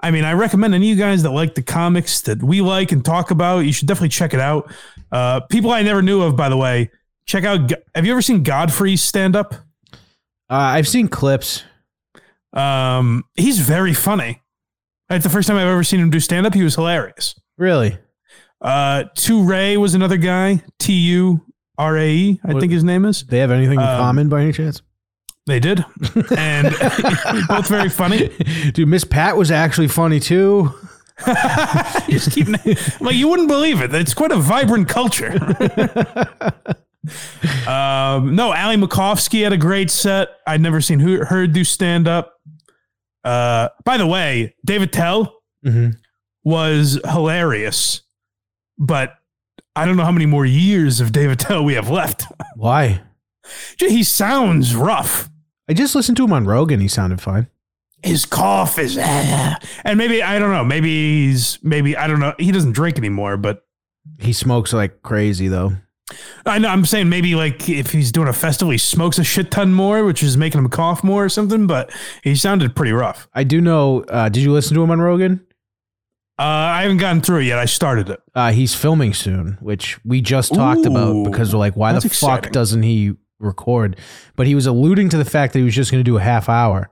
I 0.00 0.10
mean, 0.10 0.24
I 0.24 0.32
recommend 0.32 0.74
any 0.74 0.90
of 0.90 0.96
you 0.98 1.02
guys 1.02 1.22
that 1.22 1.30
like 1.30 1.54
the 1.54 1.62
comics 1.62 2.20
that 2.22 2.42
we 2.42 2.60
like 2.60 2.92
and 2.92 3.04
talk 3.04 3.30
about, 3.30 3.60
you 3.60 3.72
should 3.72 3.88
definitely 3.88 4.08
check 4.10 4.34
it 4.34 4.40
out. 4.40 4.70
Uh, 5.10 5.40
people 5.40 5.70
I 5.70 5.82
never 5.82 6.02
knew 6.02 6.22
of, 6.22 6.36
by 6.36 6.48
the 6.48 6.56
way, 6.56 6.90
check 7.26 7.44
out. 7.44 7.72
Have 7.94 8.04
you 8.06 8.12
ever 8.12 8.22
seen 8.22 8.42
Godfrey's 8.42 9.02
stand 9.02 9.36
up? 9.36 9.54
Uh, 9.92 9.96
I've 10.76 10.88
seen 10.88 11.08
clips. 11.08 11.64
Um, 12.52 13.24
he's 13.34 13.58
very 13.60 13.94
funny. 13.94 14.42
It's 15.08 15.24
the 15.24 15.30
first 15.30 15.48
time 15.48 15.56
I've 15.56 15.66
ever 15.66 15.84
seen 15.84 16.00
him 16.00 16.10
do 16.10 16.20
stand 16.20 16.46
up. 16.46 16.54
He 16.54 16.62
was 16.62 16.74
hilarious. 16.74 17.34
Really? 17.58 17.98
Uh, 18.60 19.04
Tu 19.14 19.42
Ray 19.42 19.76
was 19.76 19.94
another 19.94 20.16
guy. 20.16 20.62
T 20.78 20.92
U 20.92 21.40
R 21.78 21.96
A 21.98 22.10
E, 22.10 22.40
I 22.44 22.52
What- 22.52 22.60
think 22.60 22.72
his 22.72 22.84
name 22.84 23.04
is. 23.04 23.24
They 23.24 23.38
have 23.38 23.50
anything 23.50 23.78
in 23.80 23.86
Um, 23.86 23.98
common 23.98 24.28
by 24.28 24.42
any 24.42 24.52
chance? 24.52 24.82
They 25.46 25.58
did, 25.58 25.84
and 26.36 26.68
both 27.48 27.68
very 27.68 27.88
funny. 27.88 28.28
Dude, 28.72 28.86
Miss 28.88 29.02
Pat 29.04 29.36
was 29.36 29.50
actually 29.50 29.88
funny 29.88 30.20
too. 30.20 30.70
Just 32.08 32.32
keep 32.32 32.46
like 33.00 33.16
you 33.16 33.28
wouldn't 33.28 33.48
believe 33.48 33.80
it. 33.80 33.92
It's 33.94 34.14
quite 34.14 34.30
a 34.32 34.36
vibrant 34.36 34.88
culture. 34.88 35.32
um, 37.66 38.34
no, 38.36 38.52
Ali 38.52 38.76
Macofsky 38.76 39.42
had 39.42 39.52
a 39.52 39.56
great 39.56 39.90
set. 39.90 40.28
I'd 40.46 40.60
never 40.60 40.80
seen 40.80 41.00
who, 41.00 41.24
her 41.24 41.46
do 41.46 41.64
stand 41.64 42.06
up. 42.06 42.34
Uh, 43.24 43.68
by 43.84 43.96
the 43.96 44.06
way, 44.06 44.54
Dave 44.64 44.82
Attell 44.82 45.38
Mm-hmm. 45.64 45.90
was 46.42 46.98
hilarious, 47.04 48.02
but 48.76 49.14
I 49.76 49.84
don't 49.86 49.96
know 49.96 50.04
how 50.04 50.10
many 50.10 50.26
more 50.26 50.44
years 50.44 51.00
of 51.00 51.12
Dave 51.12 51.30
Attell 51.30 51.62
we 51.64 51.74
have 51.74 51.88
left. 51.88 52.26
Why? 52.56 53.02
he 53.78 54.02
sounds 54.02 54.74
rough. 54.74 55.28
I 55.68 55.74
just 55.74 55.94
listened 55.94 56.16
to 56.18 56.24
him 56.24 56.32
on 56.32 56.44
Rogan. 56.46 56.80
He 56.80 56.88
sounded 56.88 57.20
fine. 57.20 57.48
His 58.02 58.24
cough 58.26 58.78
is, 58.80 58.98
and 58.98 59.96
maybe 59.96 60.22
I 60.22 60.38
don't 60.40 60.50
know. 60.50 60.64
Maybe 60.64 61.26
he's 61.28 61.58
maybe 61.62 61.96
I 61.96 62.08
don't 62.08 62.18
know. 62.20 62.34
He 62.38 62.50
doesn't 62.50 62.72
drink 62.72 62.98
anymore, 62.98 63.36
but 63.36 63.64
He 64.18 64.32
smokes 64.32 64.72
like 64.72 65.02
crazy 65.02 65.46
though. 65.48 65.76
I 66.44 66.58
know 66.58 66.68
I'm 66.68 66.84
saying 66.84 67.08
maybe 67.08 67.36
like 67.36 67.68
if 67.68 67.92
he's 67.92 68.10
doing 68.10 68.26
a 68.28 68.32
festival, 68.32 68.72
he 68.72 68.78
smokes 68.78 69.18
a 69.18 69.24
shit 69.24 69.50
ton 69.52 69.72
more, 69.72 70.04
which 70.04 70.22
is 70.22 70.36
making 70.36 70.58
him 70.58 70.68
cough 70.68 71.04
more 71.04 71.24
or 71.24 71.28
something. 71.28 71.68
But 71.68 71.92
he 72.24 72.34
sounded 72.34 72.74
pretty 72.74 72.92
rough. 72.92 73.28
I 73.32 73.44
do 73.44 73.60
know. 73.60 74.02
Uh, 74.08 74.28
did 74.28 74.42
you 74.42 74.52
listen 74.52 74.74
to 74.74 74.82
him 74.82 74.90
on 74.90 75.00
Rogan? 75.00 75.46
Uh, 76.38 76.42
I 76.42 76.82
haven't 76.82 76.96
gotten 76.96 77.20
through 77.20 77.40
it 77.40 77.44
yet. 77.44 77.58
I 77.60 77.66
started 77.66 78.10
it. 78.10 78.20
Uh, 78.34 78.50
he's 78.50 78.74
filming 78.74 79.14
soon, 79.14 79.58
which 79.60 80.04
we 80.04 80.20
just 80.20 80.52
talked 80.52 80.84
about 80.86 81.14
Ooh, 81.14 81.24
because 81.24 81.52
we're 81.54 81.60
like, 81.60 81.76
why 81.76 81.92
the 81.92 82.00
that's 82.00 82.18
fuck 82.18 82.38
exciting. 82.40 82.52
doesn't 82.52 82.82
he 82.82 83.14
record? 83.42 83.98
But 84.36 84.46
he 84.46 84.54
was 84.54 84.66
alluding 84.66 85.08
to 85.10 85.16
the 85.16 85.24
fact 85.24 85.52
that 85.52 85.58
he 85.58 85.64
was 85.64 85.74
just 85.74 85.90
going 85.90 86.00
to 86.00 86.08
do 86.08 86.16
a 86.16 86.22
half 86.22 86.48
hour. 86.48 86.90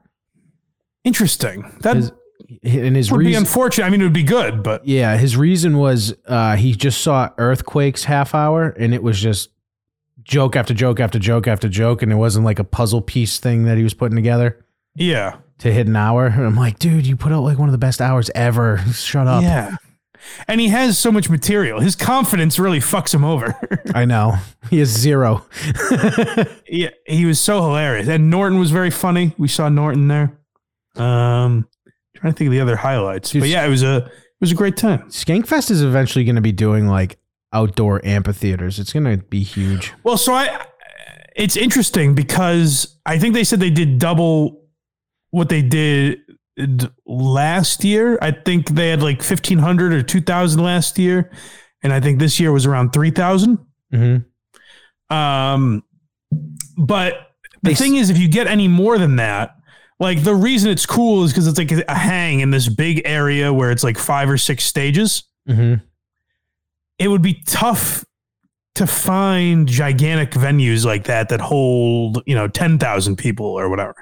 Interesting. 1.05 1.71
That 1.81 1.97
His, 1.97 2.13
and 2.63 2.97
his 2.97 3.11
would 3.11 3.25
be 3.25 3.35
unfortunate. 3.35 3.87
I 3.87 3.91
mean, 3.91 4.01
it 4.01 4.05
would 4.05 4.13
be 4.13 4.23
good, 4.23 4.63
but 4.63 4.87
yeah, 4.87 5.17
his 5.17 5.37
reason 5.37 5.79
was 5.79 6.15
uh, 6.27 6.57
he 6.57 6.75
just 6.75 7.01
saw 7.01 7.31
Earthquakes 7.39 8.05
half 8.05 8.35
hour, 8.35 8.71
and 8.71 8.93
it 8.95 9.03
was 9.03 9.21
just 9.21 9.51
joke 10.23 10.57
after 10.57 10.75
joke 10.75 11.01
after 11.01 11.19
joke 11.19 11.47
after 11.47 11.69
joke, 11.69 12.03
and 12.03 12.13
it 12.13 12.17
wasn't 12.17 12.45
like 12.45 12.59
a 12.59 12.65
puzzle 12.65 13.01
piece 13.01 13.39
thing 13.39 13.65
that 13.65 13.77
he 13.77 13.85
was 13.85 13.95
putting 13.95 14.17
together 14.17 14.65
yeah, 14.95 15.39
to 15.59 15.73
hit 15.73 15.87
an 15.87 15.97
hour. 15.97 16.27
And 16.27 16.45
I'm 16.45 16.57
like, 16.57 16.79
dude, 16.79 17.07
you 17.07 17.17
put 17.17 17.33
out 17.33 17.43
like 17.43 17.59
one 17.59 17.69
of 17.69 17.73
the 17.73 17.79
best 17.79 18.01
hours 18.01 18.31
ever. 18.35 18.79
Shut 18.93 19.27
up. 19.27 19.43
yeah. 19.43 19.77
And 20.47 20.61
he 20.61 20.69
has 20.69 20.99
so 20.99 21.11
much 21.11 21.29
material. 21.29 21.81
His 21.81 21.97
confidence 21.97 22.59
really 22.59 22.79
fucks 22.81 23.15
him 23.15 23.25
over. 23.25 23.59
I 23.95 24.05
know. 24.05 24.37
He 24.69 24.79
has 24.79 24.89
zero. 24.89 25.47
yeah, 26.69 26.91
he 27.07 27.25
was 27.25 27.41
so 27.41 27.63
hilarious. 27.63 28.09
And 28.09 28.31
Norton 28.31 28.59
was 28.59 28.71
very 28.71 28.91
funny. 28.91 29.35
We 29.39 29.49
saw 29.49 29.69
Norton 29.69 30.09
there. 30.09 30.39
Um, 30.97 31.69
trying 32.17 32.33
to 32.33 32.37
think 32.37 32.49
of 32.49 32.53
the 32.53 32.61
other 32.61 32.77
highlights, 32.77 33.31
Dude, 33.31 33.43
but 33.43 33.49
yeah, 33.49 33.65
it 33.65 33.69
was 33.69 33.83
a 33.83 33.97
it 33.97 34.41
was 34.41 34.53
a 34.53 34.57
great 34.57 34.77
time. 34.77 35.09
Skankfest 35.11 35.71
is 35.71 35.83
eventually 35.83 36.25
going 36.25 36.37
to 36.37 36.41
be 36.41 36.53
doing 36.53 36.87
like 36.87 37.19
outdoor 37.53 38.05
amphitheaters. 38.05 38.79
It's 38.79 38.93
going 38.93 39.05
to 39.05 39.25
be 39.25 39.43
huge. 39.43 39.93
Well, 40.03 40.17
so 40.17 40.33
I, 40.33 40.67
it's 41.37 41.57
interesting 41.57 42.15
because 42.15 42.97
I 43.07 43.19
think 43.19 43.35
they 43.35 43.45
said 43.45 43.61
they 43.61 43.71
did 43.71 43.99
double 43.99 44.63
what 45.31 45.49
they 45.49 45.63
did 45.63 46.21
last 47.07 47.85
year. 47.85 48.19
I 48.21 48.31
think 48.31 48.71
they 48.71 48.91
had 48.91 49.03
like 49.03 49.23
fifteen 49.23 49.59
hundred 49.59 49.93
or 49.93 50.03
two 50.03 50.21
thousand 50.21 50.63
last 50.63 50.99
year, 50.99 51.31
and 51.83 51.93
I 51.93 52.01
think 52.01 52.19
this 52.19 52.41
year 52.41 52.53
was 52.53 52.67
around 52.67 52.93
three 52.93 53.11
thousand. 53.11 53.59
Mm-hmm. 53.93 55.15
Um, 55.15 55.83
but 56.77 57.15
the 57.63 57.71
They 57.71 57.75
thing 57.75 57.97
is, 57.97 58.11
if 58.11 58.19
you 58.19 58.29
get 58.29 58.47
any 58.47 58.69
more 58.69 58.99
than 58.99 59.17
that, 59.17 59.57
like 59.99 60.23
the 60.23 60.35
reason 60.35 60.71
it's 60.71 60.87
cool 60.87 61.25
is 61.25 61.33
because 61.33 61.47
it's 61.47 61.59
like 61.59 61.71
a 61.73 61.95
hang 61.95 62.41
in 62.41 62.51
this 62.51 62.69
big 62.69 63.03
area 63.05 63.53
where 63.53 63.71
it's 63.71 63.85
like 63.85 63.99
five 63.99 64.31
or 64.31 64.39
six 64.39 64.65
stages. 64.65 65.25
Mm-hmm. 65.49 65.85
It 66.99 67.09
would 67.09 67.23
be 67.23 67.43
tough 67.47 68.05
to 68.77 68.87
find 68.87 69.67
gigantic 69.67 70.31
venues 70.31 70.85
like 70.85 71.05
that 71.05 71.29
that 71.29 71.41
hold, 71.41 72.23
you 72.27 72.35
know, 72.35 72.49
10,000 72.49 73.17
people 73.17 73.47
or 73.47 73.69
whatever. 73.69 73.95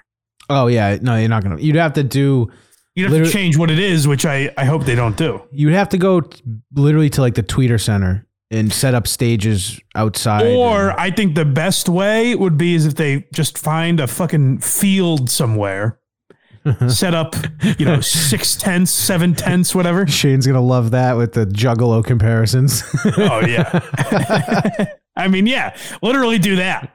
Oh 0.51 0.67
yeah, 0.67 0.99
no, 1.01 1.17
you're 1.17 1.29
not 1.29 1.43
gonna. 1.43 1.59
You'd 1.61 1.77
have 1.77 1.95
to 1.95 2.03
do. 2.05 2.51
You'd 2.95 3.11
have 3.13 3.25
to 3.25 3.31
change 3.31 3.57
what 3.57 3.71
it 3.71 3.79
is, 3.79 4.09
which 4.09 4.27
I, 4.27 4.53
I 4.57 4.65
hope 4.65 4.85
they 4.85 4.97
don't 4.97 5.17
do. 5.17 5.41
You'd 5.53 5.75
have 5.75 5.89
to 5.91 5.99
go 5.99 6.21
t- 6.21 6.43
literally 6.75 7.09
to 7.11 7.21
like 7.21 7.35
the 7.35 7.45
Tweeter 7.45 7.81
Center 7.81 8.27
and 8.51 8.73
set 8.73 8.93
up 8.95 9.07
stages 9.07 9.79
outside. 9.95 10.47
Or 10.57 10.91
and- 10.91 10.99
I 10.99 11.11
think 11.13 11.35
the 11.37 11.45
best 11.45 11.89
way 11.89 12.35
would 12.35 12.59
be 12.59 12.75
is 12.75 12.87
if 12.87 12.95
they 12.97 13.27
just 13.33 13.57
find 13.57 14.01
a 14.01 14.07
fucking 14.09 14.59
field 14.59 15.31
somewhere, 15.31 16.01
set 16.89 17.15
up, 17.15 17.37
you 17.79 17.85
know, 17.87 18.01
six 18.01 18.57
tents, 18.57 18.91
seven 18.91 19.35
tents, 19.35 19.77
whatever. 19.77 20.05
Shane's 20.09 20.47
gonna 20.47 20.61
love 20.61 20.91
that 20.91 21.17
with 21.17 21.35
the 21.35 21.47
Juggalo 21.47 22.05
comparisons. 22.05 22.83
Oh 23.17 23.43
yeah. 23.47 24.89
I 25.17 25.27
mean, 25.29 25.47
yeah, 25.47 25.77
literally 26.01 26.39
do 26.39 26.57
that. 26.57 26.93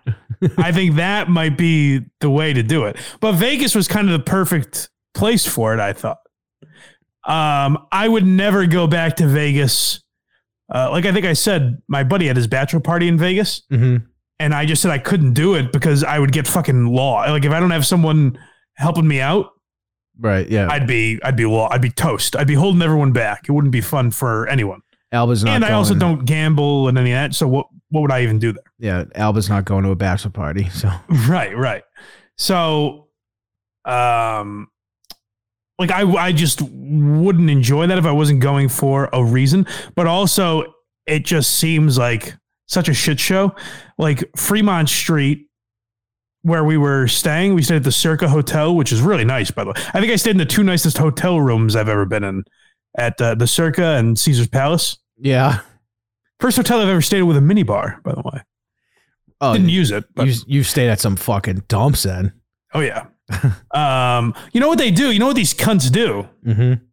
I 0.57 0.71
think 0.71 0.95
that 0.95 1.29
might 1.29 1.57
be 1.57 2.01
the 2.19 2.29
way 2.29 2.53
to 2.53 2.63
do 2.63 2.85
it. 2.85 2.97
But 3.19 3.33
Vegas 3.33 3.75
was 3.75 3.87
kind 3.87 4.09
of 4.09 4.13
the 4.13 4.23
perfect 4.23 4.89
place 5.13 5.45
for 5.47 5.73
it, 5.73 5.79
I 5.79 5.93
thought. 5.93 6.17
Um, 7.25 7.85
I 7.91 8.07
would 8.07 8.25
never 8.25 8.65
go 8.67 8.87
back 8.87 9.15
to 9.17 9.27
Vegas. 9.27 10.01
Uh, 10.73 10.89
like 10.91 11.05
I 11.05 11.11
think 11.13 11.25
I 11.25 11.33
said, 11.33 11.81
my 11.87 12.03
buddy 12.03 12.27
had 12.27 12.35
his 12.35 12.47
bachelor 12.47 12.79
party 12.79 13.07
in 13.07 13.17
Vegas, 13.17 13.61
hmm 13.69 13.97
and 14.39 14.53
I 14.53 14.65
just 14.65 14.81
said 14.81 14.91
I 14.91 14.97
couldn't 14.97 15.33
do 15.33 15.53
it 15.53 15.71
because 15.71 16.03
I 16.03 16.17
would 16.19 16.31
get 16.33 16.47
fucking 16.47 16.87
law. 16.87 17.21
Like 17.29 17.45
if 17.45 17.51
I 17.51 17.59
don't 17.61 17.69
have 17.71 17.85
someone 17.85 18.37
helping 18.75 19.07
me 19.07 19.21
out, 19.21 19.51
Right. 20.19 20.47
Yeah. 20.49 20.67
I'd 20.69 20.85
be 20.87 21.19
I'd 21.23 21.35
be 21.35 21.45
law. 21.45 21.69
I'd 21.71 21.81
be 21.81 21.89
toast. 21.91 22.35
I'd 22.35 22.47
be 22.47 22.55
holding 22.55 22.81
everyone 22.81 23.13
back. 23.13 23.45
It 23.47 23.51
wouldn't 23.51 23.71
be 23.71 23.81
fun 23.81 24.11
for 24.11 24.47
anyone. 24.47 24.81
Alba's 25.11 25.43
not. 25.43 25.55
and 25.55 25.63
I 25.63 25.69
going, 25.69 25.77
also 25.77 25.95
don't 25.95 26.25
gamble 26.25 26.87
and 26.87 26.97
any 26.97 27.11
of 27.11 27.15
that. 27.15 27.35
So 27.35 27.47
what 27.47 27.67
what 27.93 28.01
would 28.01 28.11
I 28.11 28.23
even 28.23 28.39
do 28.39 28.51
there? 28.53 28.63
Yeah, 28.79 29.03
Alba's 29.13 29.49
not 29.49 29.65
going 29.65 29.83
to 29.83 29.91
a 29.91 29.95
bachelor 29.95 30.31
party. 30.31 30.67
So 30.69 30.89
Right, 31.27 31.55
right. 31.55 31.83
So, 32.39 33.09
um, 33.85 34.67
like 35.77 35.91
I, 35.91 36.01
I 36.01 36.31
just 36.31 36.63
wouldn't 36.63 37.51
enjoy 37.51 37.85
that 37.85 37.99
if 37.99 38.05
I 38.05 38.11
wasn't 38.11 38.39
going 38.39 38.67
for 38.69 39.09
a 39.13 39.23
reason. 39.23 39.67
But 39.95 40.07
also, 40.07 40.73
it 41.05 41.23
just 41.23 41.59
seems 41.59 41.95
like 41.99 42.35
such 42.67 42.89
a 42.89 42.95
shit 42.95 43.19
show. 43.19 43.55
Like 43.99 44.23
Fremont 44.35 44.89
Street, 44.89 45.47
where 46.41 46.63
we 46.63 46.77
were 46.77 47.07
staying, 47.07 47.53
we 47.53 47.61
stayed 47.61 47.75
at 47.75 47.83
the 47.83 47.91
Circa 47.91 48.27
Hotel, 48.27 48.73
which 48.75 48.91
is 48.91 49.01
really 49.01 49.25
nice, 49.25 49.51
by 49.51 49.63
the 49.63 49.69
way. 49.69 49.75
I 49.93 49.99
think 49.99 50.11
I 50.11 50.15
stayed 50.15 50.31
in 50.31 50.37
the 50.37 50.45
two 50.47 50.63
nicest 50.63 50.97
hotel 50.97 51.39
rooms 51.39 51.75
I've 51.75 51.89
ever 51.89 52.05
been 52.05 52.23
in 52.23 52.43
at 52.97 53.21
uh, 53.21 53.35
the 53.35 53.45
Circa 53.45 53.85
and 53.97 54.17
Caesar's 54.17 54.47
Palace. 54.47 54.97
yeah. 55.19 55.59
First 56.39 56.57
hotel 56.57 56.79
I've 56.79 56.89
ever 56.89 57.01
stayed 57.01 57.23
with 57.23 57.37
a 57.37 57.41
minibar, 57.41 58.01
by 58.03 58.13
the 58.13 58.21
way. 58.21 58.41
Oh, 59.39 59.53
Didn't 59.53 59.69
use 59.69 59.91
it, 59.91 60.05
but 60.15 60.27
you 60.27 60.33
you 60.47 60.63
stayed 60.63 60.89
at 60.89 60.99
some 60.99 61.15
fucking 61.15 61.63
dumps 61.67 62.03
then. 62.03 62.33
Oh 62.73 62.79
yeah. 62.79 63.05
um, 63.71 64.33
you 64.51 64.59
know 64.59 64.67
what 64.67 64.77
they 64.77 64.91
do? 64.91 65.11
You 65.11 65.19
know 65.19 65.27
what 65.27 65.35
these 65.35 65.53
cunts 65.53 65.91
do? 65.91 66.27
Mm-hmm. 66.45 66.83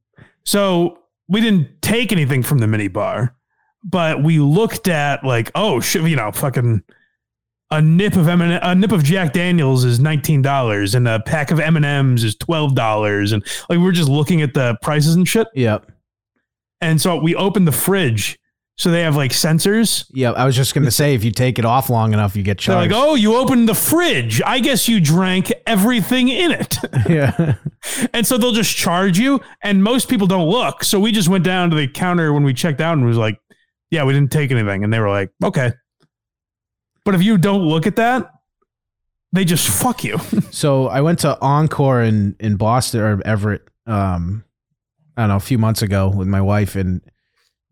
So 0.44 0.98
we 1.28 1.40
didn't 1.40 1.80
take 1.82 2.12
anything 2.12 2.42
from 2.42 2.58
the 2.58 2.66
mini 2.66 2.88
bar, 2.88 3.36
but 3.84 4.22
we 4.22 4.38
looked 4.38 4.88
at 4.88 5.24
like, 5.24 5.50
oh 5.54 5.80
shit, 5.80 6.02
you 6.02 6.16
know, 6.16 6.32
fucking 6.32 6.82
a 7.70 7.80
nip 7.80 8.16
of 8.16 8.26
M 8.26 8.40
a 8.42 8.74
nip 8.74 8.92
of 8.92 9.04
Jack 9.04 9.32
Daniels 9.32 9.84
is 9.84 10.00
nineteen 10.00 10.42
dollars, 10.42 10.94
and 10.94 11.06
a 11.06 11.20
pack 11.20 11.50
of 11.50 11.60
M 11.60 11.76
and 11.76 11.84
M's 11.84 12.24
is 12.24 12.34
twelve 12.34 12.74
dollars, 12.74 13.32
and 13.32 13.44
like 13.68 13.78
we 13.78 13.84
we're 13.84 13.92
just 13.92 14.08
looking 14.08 14.42
at 14.42 14.54
the 14.54 14.76
prices 14.82 15.14
and 15.14 15.26
shit. 15.26 15.46
Yep. 15.54 15.90
And 16.80 17.00
so 17.00 17.16
we 17.16 17.34
opened 17.34 17.68
the 17.68 17.72
fridge, 17.72 18.38
so 18.80 18.90
they 18.90 19.02
have 19.02 19.14
like 19.14 19.32
sensors. 19.32 20.06
Yeah, 20.10 20.30
I 20.30 20.46
was 20.46 20.56
just 20.56 20.74
gonna 20.74 20.90
say 20.90 21.14
if 21.14 21.22
you 21.22 21.30
take 21.32 21.58
it 21.58 21.66
off 21.66 21.90
long 21.90 22.14
enough, 22.14 22.34
you 22.34 22.42
get 22.42 22.56
They're 22.56 22.76
charged. 22.76 22.92
like, 22.92 22.98
oh, 22.98 23.14
you 23.14 23.36
opened 23.36 23.68
the 23.68 23.74
fridge. 23.74 24.40
I 24.40 24.58
guess 24.58 24.88
you 24.88 25.00
drank 25.02 25.52
everything 25.66 26.28
in 26.28 26.50
it. 26.50 26.78
yeah. 27.08 27.56
And 28.14 28.26
so 28.26 28.38
they'll 28.38 28.52
just 28.52 28.74
charge 28.74 29.18
you, 29.18 29.40
and 29.62 29.84
most 29.84 30.08
people 30.08 30.26
don't 30.26 30.48
look. 30.48 30.82
So 30.82 30.98
we 30.98 31.12
just 31.12 31.28
went 31.28 31.44
down 31.44 31.68
to 31.70 31.76
the 31.76 31.88
counter 31.88 32.32
when 32.32 32.42
we 32.42 32.54
checked 32.54 32.80
out 32.80 32.94
and 32.94 33.04
was 33.04 33.18
like, 33.18 33.38
"Yeah, 33.90 34.04
we 34.04 34.14
didn't 34.14 34.32
take 34.32 34.50
anything," 34.50 34.82
and 34.82 34.90
they 34.90 34.98
were 34.98 35.10
like, 35.10 35.30
"Okay." 35.44 35.72
But 37.04 37.14
if 37.14 37.22
you 37.22 37.36
don't 37.36 37.62
look 37.62 37.86
at 37.86 37.96
that, 37.96 38.30
they 39.32 39.44
just 39.44 39.68
fuck 39.68 40.04
you. 40.04 40.18
So 40.52 40.88
I 40.88 41.02
went 41.02 41.18
to 41.20 41.38
Encore 41.40 42.00
in 42.02 42.34
in 42.40 42.56
Boston 42.56 43.00
or 43.00 43.22
Everett. 43.26 43.62
Um, 43.86 44.44
I 45.16 45.22
don't 45.22 45.28
know 45.28 45.36
a 45.36 45.40
few 45.40 45.58
months 45.58 45.82
ago 45.82 46.08
with 46.08 46.28
my 46.28 46.40
wife, 46.40 46.76
and 46.76 47.00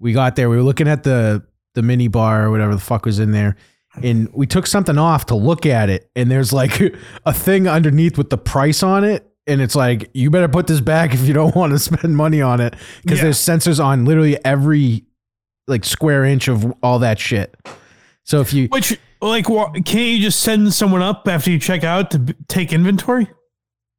we 0.00 0.12
got 0.12 0.36
there. 0.36 0.48
We 0.48 0.56
were 0.56 0.62
looking 0.62 0.88
at 0.88 1.02
the 1.02 1.44
the 1.74 1.82
mini 1.82 2.08
bar 2.08 2.46
or 2.46 2.50
whatever 2.50 2.74
the 2.74 2.80
fuck 2.80 3.04
was 3.06 3.18
in 3.18 3.32
there, 3.32 3.56
and 4.02 4.28
we 4.32 4.46
took 4.46 4.66
something 4.66 4.98
off 4.98 5.26
to 5.26 5.34
look 5.34 5.66
at 5.66 5.90
it, 5.90 6.10
and 6.16 6.30
there's 6.30 6.52
like 6.52 6.80
a 7.26 7.32
thing 7.32 7.68
underneath 7.68 8.16
with 8.18 8.30
the 8.30 8.38
price 8.38 8.82
on 8.82 9.04
it. 9.04 9.24
And 9.46 9.62
it's 9.62 9.74
like 9.74 10.10
you 10.12 10.30
better 10.30 10.48
put 10.48 10.66
this 10.66 10.80
back 10.80 11.14
if 11.14 11.26
you 11.26 11.32
don't 11.32 11.54
want 11.54 11.72
to 11.72 11.78
spend 11.78 12.16
money 12.16 12.42
on 12.42 12.60
it 12.60 12.74
because 13.02 13.18
Yeah. 13.18 13.24
there's 13.24 13.38
sensors 13.38 13.82
on 13.82 14.04
literally 14.04 14.36
every 14.44 15.04
like 15.66 15.84
square 15.86 16.24
inch 16.24 16.48
of 16.48 16.70
all 16.82 16.98
that 16.98 17.18
shit. 17.18 17.54
So 18.24 18.40
if 18.40 18.52
you 18.52 18.68
Which, 18.68 18.98
like, 19.22 19.46
can't 19.46 19.94
you 19.94 20.18
just 20.20 20.40
send 20.40 20.72
someone 20.74 21.00
up 21.00 21.26
after 21.26 21.50
you 21.50 21.58
check 21.58 21.82
out 21.82 22.10
to 22.10 22.18
b- 22.18 22.34
take 22.48 22.72
inventory? 22.74 23.28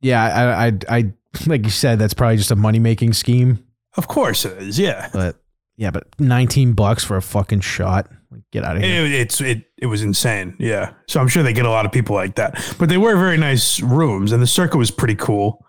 yeah, 0.01 0.23
I, 0.23 0.67
I 0.67 0.97
I 0.99 1.13
like 1.47 1.63
you 1.63 1.71
said 1.71 1.97
that's 1.99 2.13
probably 2.13 2.37
just 2.37 2.51
a 2.51 2.55
money 2.55 2.77
making 2.79 3.13
scheme. 3.13 3.63
Of 3.97 4.07
course 4.07 4.45
it 4.45 4.55
is. 4.61 4.77
Yeah, 4.79 5.09
But 5.11 5.38
yeah, 5.79 5.91
but 5.91 6.07
19 6.19 6.73
bucks 6.73 7.05
for 7.05 7.15
a 7.15 7.21
fucking 7.21 7.61
shot. 7.61 8.11
Like, 8.29 8.41
get 8.51 8.65
out 8.65 8.75
of 8.75 8.83
here. 8.83 9.05
it, 9.05 9.13
it's 9.13 9.39
it 9.39 9.63
it 9.77 9.85
was 9.85 10.03
insane. 10.03 10.57
Yeah, 10.59 10.91
so 11.07 11.21
I'm 11.21 11.29
sure 11.29 11.41
they 11.41 11.53
get 11.53 11.65
a 11.65 11.69
lot 11.69 11.85
of 11.85 11.93
people 11.93 12.15
like 12.15 12.35
that. 12.35 12.75
But 12.77 12.89
they 12.89 12.97
were 12.97 13.15
very 13.15 13.37
nice 13.37 13.79
rooms, 13.79 14.33
and 14.33 14.43
the 14.43 14.47
Circa 14.47 14.77
was 14.77 14.91
pretty 14.91 15.15
cool. 15.15 15.65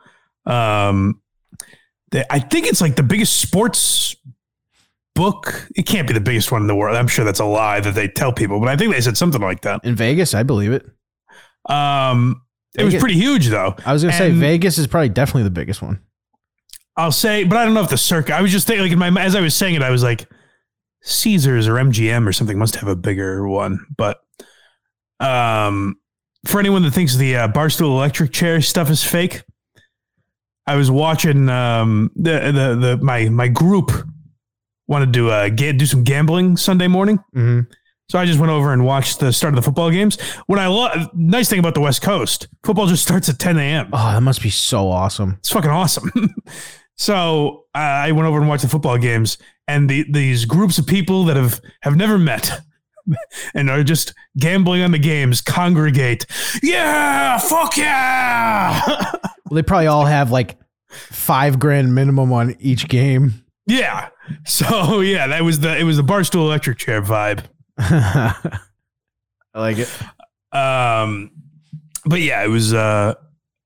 Um, 0.47 1.23
they, 2.11 2.25
I 2.29 2.41
think 2.41 2.67
it's 2.67 2.81
like 2.81 2.97
the 2.97 3.05
biggest 3.05 3.41
sports 3.41 4.17
book. 5.15 5.69
It 5.77 5.87
can't 5.87 6.09
be 6.09 6.15
the 6.15 6.21
biggest 6.21 6.51
one 6.51 6.61
in 6.61 6.67
the 6.67 6.75
world. 6.75 6.97
I'm 6.97 7.07
sure 7.07 7.25
that's 7.25 7.41
a 7.41 7.45
lie 7.45 7.79
that 7.79 7.95
they 7.95 8.09
tell 8.09 8.33
people, 8.33 8.59
but 8.59 8.69
I 8.69 8.77
think 8.77 8.93
they 8.93 9.01
said 9.01 9.17
something 9.17 9.41
like 9.41 9.61
that. 9.61 9.85
In 9.85 9.95
Vegas, 9.95 10.35
I 10.35 10.43
believe 10.43 10.73
it. 10.73 10.85
Um, 11.73 12.43
it 12.77 12.83
was 12.83 12.97
pretty 12.97 13.15
huge 13.15 13.47
though. 13.47 13.77
I 13.87 13.93
was 13.93 14.03
going 14.03 14.11
to 14.11 14.19
say 14.19 14.33
Vegas 14.33 14.77
is 14.77 14.89
probably 14.89 15.11
definitely 15.11 15.45
the 15.45 15.51
biggest 15.51 15.81
one. 15.83 16.01
I'll 17.01 17.13
say, 17.13 17.45
but 17.45 17.57
I 17.57 17.65
don't 17.65 17.73
know 17.73 17.83
if 17.83 17.89
the 17.89 17.97
Circa. 17.97 18.35
I 18.35 18.43
was 18.43 18.53
just 18.53 18.67
thinking, 18.67 18.85
like 18.85 18.93
in 18.93 18.99
my 18.99 19.23
as 19.23 19.35
I 19.35 19.41
was 19.41 19.55
saying 19.55 19.75
it, 19.75 19.83
I 19.83 19.91
was 19.91 20.03
like, 20.03 20.29
Caesars 21.03 21.67
or 21.67 21.75
MGM 21.75 22.27
or 22.27 22.33
something 22.33 22.59
must 22.59 22.77
have 22.77 22.89
a 22.89 22.97
bigger 22.97 23.49
one. 23.49 23.87
But 23.97 24.21
um, 25.19 25.97
for 26.47 26.61
anyone 26.61 26.83
that 26.83 26.91
thinks 26.91 27.17
the 27.17 27.37
uh, 27.37 27.49
Barstool 27.49 27.93
electric 27.93 28.33
chair 28.33 28.61
stuff 28.61 28.91
is 28.91 29.03
fake, 29.03 29.43
I 30.67 30.77
was 30.77 30.91
watching 30.91 31.49
um, 31.49 32.11
the 32.17 32.33
the 32.53 32.77
the 32.79 32.99
my 33.03 33.31
my 33.31 33.49
group 33.49 33.91
wanted 34.87 35.13
to 35.15 35.31
uh, 35.31 35.49
get, 35.49 35.79
do 35.79 35.87
some 35.87 36.05
gambling 36.05 36.57
Sunday 36.57 36.89
morning. 36.89 37.17
Mm-hmm. 37.35 37.61
So 38.11 38.19
I 38.19 38.27
just 38.27 38.41
went 38.41 38.51
over 38.51 38.73
and 38.73 38.85
watched 38.85 39.21
the 39.21 39.33
start 39.33 39.55
of 39.55 39.57
the 39.57 39.63
football 39.63 39.91
games. 39.91 40.21
What 40.47 40.59
I 40.59 40.67
love, 40.67 41.11
nice 41.15 41.49
thing 41.49 41.61
about 41.61 41.75
the 41.75 41.81
West 41.81 42.03
Coast, 42.03 42.49
football 42.65 42.89
just 42.89 43.05
starts 43.05 43.29
at 43.29 43.39
10 43.39 43.57
a.m. 43.57 43.89
Oh, 43.93 44.13
that 44.13 44.21
must 44.21 44.43
be 44.43 44.51
so 44.51 44.89
awesome. 44.91 45.37
It's 45.39 45.51
fucking 45.51 45.71
awesome. 45.71 46.11
so 47.01 47.65
uh, 47.75 47.79
I 47.79 48.13
went 48.13 48.29
over 48.29 48.39
and 48.39 48.47
watched 48.47 48.63
the 48.63 48.69
football 48.69 48.99
games, 48.99 49.39
and 49.67 49.89
the, 49.89 50.05
these 50.11 50.45
groups 50.45 50.77
of 50.77 50.87
people 50.87 51.25
that 51.25 51.37
have 51.37 51.59
have 51.81 51.97
never 51.97 52.19
met 52.19 52.61
and 53.55 53.71
are 53.71 53.83
just 53.83 54.13
gambling 54.39 54.83
on 54.83 54.91
the 54.91 54.99
games 54.99 55.41
congregate. 55.41 56.27
Yeah, 56.63 57.39
fuck 57.39 57.79
yeah, 57.79 58.83
Well, 59.47 59.55
they 59.55 59.63
probably 59.63 59.87
all 59.87 60.05
have 60.05 60.31
like 60.31 60.59
five 60.89 61.59
grand 61.59 61.95
minimum 61.95 62.35
on 62.35 62.55
each 62.61 62.87
game. 62.87 63.45
yeah. 63.67 64.11
So 64.45 65.01
yeah, 65.01 65.27
that 65.29 65.43
was 65.43 65.61
the 65.61 65.77
it 65.79 65.85
was 65.85 65.97
the 65.97 66.05
barstool 66.05 66.43
electric 66.43 66.77
chair 66.77 67.01
vibe. 67.01 67.45
I 67.79 68.35
like 69.55 69.79
it. 69.79 69.89
Um, 70.55 71.31
but 72.05 72.21
yeah, 72.21 72.45
it 72.45 72.49
was 72.49 72.75
uh, 72.75 73.15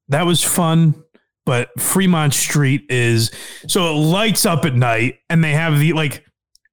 that 0.09 0.25
was 0.25 0.43
fun. 0.45 1.04
But 1.47 1.79
Fremont 1.79 2.33
Street 2.33 2.87
is 2.89 3.31
so 3.69 3.91
it 3.91 3.99
lights 3.99 4.47
up 4.47 4.65
at 4.65 4.75
night, 4.75 5.19
and 5.29 5.45
they 5.45 5.53
have 5.53 5.79
the 5.79 5.93
like 5.93 6.25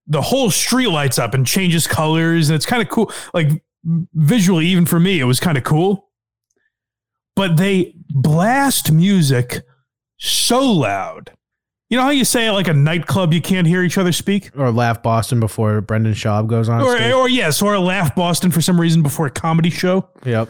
the 0.07 0.21
whole 0.21 0.49
street 0.49 0.87
lights 0.87 1.19
up 1.19 1.33
and 1.33 1.45
changes 1.45 1.87
colors, 1.87 2.49
and 2.49 2.55
it's 2.55 2.65
kind 2.65 2.81
of 2.81 2.89
cool. 2.89 3.11
Like 3.33 3.63
visually, 3.83 4.67
even 4.67 4.85
for 4.85 4.99
me, 4.99 5.19
it 5.19 5.25
was 5.25 5.39
kind 5.39 5.57
of 5.57 5.63
cool. 5.63 6.09
But 7.35 7.57
they 7.57 7.95
blast 8.09 8.91
music 8.91 9.61
so 10.17 10.59
loud. 10.71 11.31
You 11.89 11.97
know 11.97 12.03
how 12.03 12.09
you 12.11 12.23
say 12.23 12.49
like 12.51 12.69
a 12.69 12.73
nightclub 12.73 13.33
you 13.33 13.41
can't 13.41 13.67
hear 13.67 13.83
each 13.83 13.97
other 13.97 14.13
speak? 14.13 14.51
Or 14.57 14.71
laugh 14.71 15.03
Boston 15.03 15.41
before 15.41 15.81
Brendan 15.81 16.13
Schaub 16.13 16.47
goes 16.47 16.69
on. 16.69 16.81
Or, 16.81 16.95
stage. 16.95 17.13
or 17.13 17.27
yes, 17.27 17.61
or 17.61 17.77
laugh 17.79 18.15
Boston 18.15 18.51
for 18.51 18.61
some 18.61 18.79
reason 18.79 19.01
before 19.01 19.25
a 19.25 19.31
comedy 19.31 19.69
show. 19.69 20.09
Yep. 20.23 20.49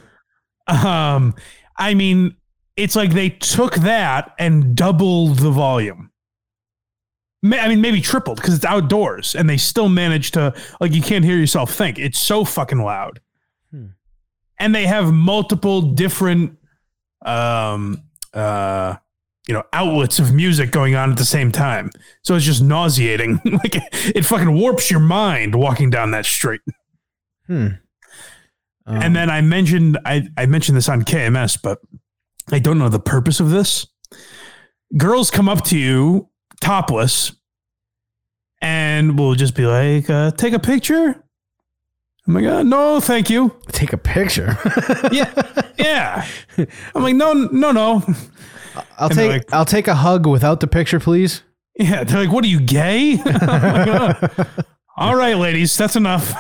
Um, 0.67 1.33
I 1.77 1.95
mean, 1.95 2.35
it's 2.75 2.95
like 2.95 3.11
they 3.13 3.29
took 3.29 3.75
that 3.75 4.33
and 4.39 4.75
doubled 4.75 5.39
the 5.39 5.51
volume. 5.51 6.11
I 7.43 7.67
mean, 7.67 7.81
maybe 7.81 8.01
tripled 8.01 8.37
because 8.37 8.53
it's 8.55 8.65
outdoors, 8.65 9.33
and 9.35 9.49
they 9.49 9.57
still 9.57 9.89
managed 9.89 10.35
to 10.35 10.53
like 10.79 10.93
you 10.93 11.01
can't 11.01 11.25
hear 11.25 11.37
yourself 11.37 11.73
think. 11.73 11.97
It's 11.97 12.19
so 12.19 12.45
fucking 12.45 12.77
loud, 12.79 13.19
Hmm. 13.71 13.87
and 14.59 14.75
they 14.75 14.85
have 14.85 15.11
multiple 15.11 15.81
different, 15.81 16.57
um, 17.25 18.03
uh, 18.33 18.95
you 19.47 19.55
know, 19.55 19.63
outlets 19.73 20.19
of 20.19 20.31
music 20.35 20.69
going 20.69 20.93
on 20.95 21.09
at 21.11 21.17
the 21.17 21.25
same 21.25 21.51
time. 21.51 21.89
So 22.23 22.35
it's 22.35 22.45
just 22.45 22.61
nauseating. 22.61 23.41
like 23.45 23.75
it, 23.75 23.83
it 24.17 24.21
fucking 24.25 24.53
warps 24.53 24.91
your 24.91 24.99
mind 24.99 25.55
walking 25.55 25.89
down 25.89 26.11
that 26.11 26.25
street. 26.27 26.61
Hmm. 27.47 27.67
Um, 28.85 28.97
And 29.01 29.15
then 29.15 29.31
I 29.31 29.41
mentioned 29.41 29.97
I, 30.05 30.27
I 30.37 30.45
mentioned 30.45 30.77
this 30.77 30.89
on 30.89 31.01
KMS, 31.01 31.57
but 31.61 31.79
I 32.51 32.59
don't 32.59 32.77
know 32.79 32.89
the 32.89 32.99
purpose 32.99 33.39
of 33.39 33.49
this. 33.49 33.87
Girls 34.97 35.31
come 35.31 35.47
up 35.49 35.63
to 35.65 35.77
you 35.77 36.29
topless 36.59 37.33
and 38.61 39.17
will 39.17 39.35
just 39.35 39.55
be 39.55 39.65
like, 39.65 40.09
uh, 40.09 40.31
take 40.31 40.53
a 40.53 40.59
picture. 40.59 41.23
I'm 42.27 42.33
like, 42.35 42.45
uh, 42.45 42.61
no, 42.63 42.99
thank 42.99 43.29
you. 43.29 43.55
take 43.71 43.93
a 43.93 43.97
picture. 43.97 44.57
Yeah. 45.11 45.31
Yeah. 45.77 46.25
I'm 46.93 47.03
like, 47.03 47.15
no, 47.15 47.33
no, 47.33 47.71
no. 47.71 48.03
I'll 48.97 49.07
And 49.09 49.13
take 49.17 49.31
like- 49.31 49.53
I'll 49.53 49.65
take 49.65 49.87
a 49.87 49.95
hug 49.95 50.27
without 50.27 50.59
the 50.59 50.67
picture, 50.67 50.99
please. 50.99 51.41
Yeah. 51.77 52.03
They're 52.03 52.21
like, 52.25 52.31
what 52.31 52.43
are 52.43 52.47
you 52.47 52.59
gay? 52.61 53.15
Like, 53.25 53.87
"Oh, 53.87 54.45
all 54.97 55.15
right, 55.15 55.35
ladies, 55.35 55.75
that's 55.75 55.95
enough. 55.95 56.31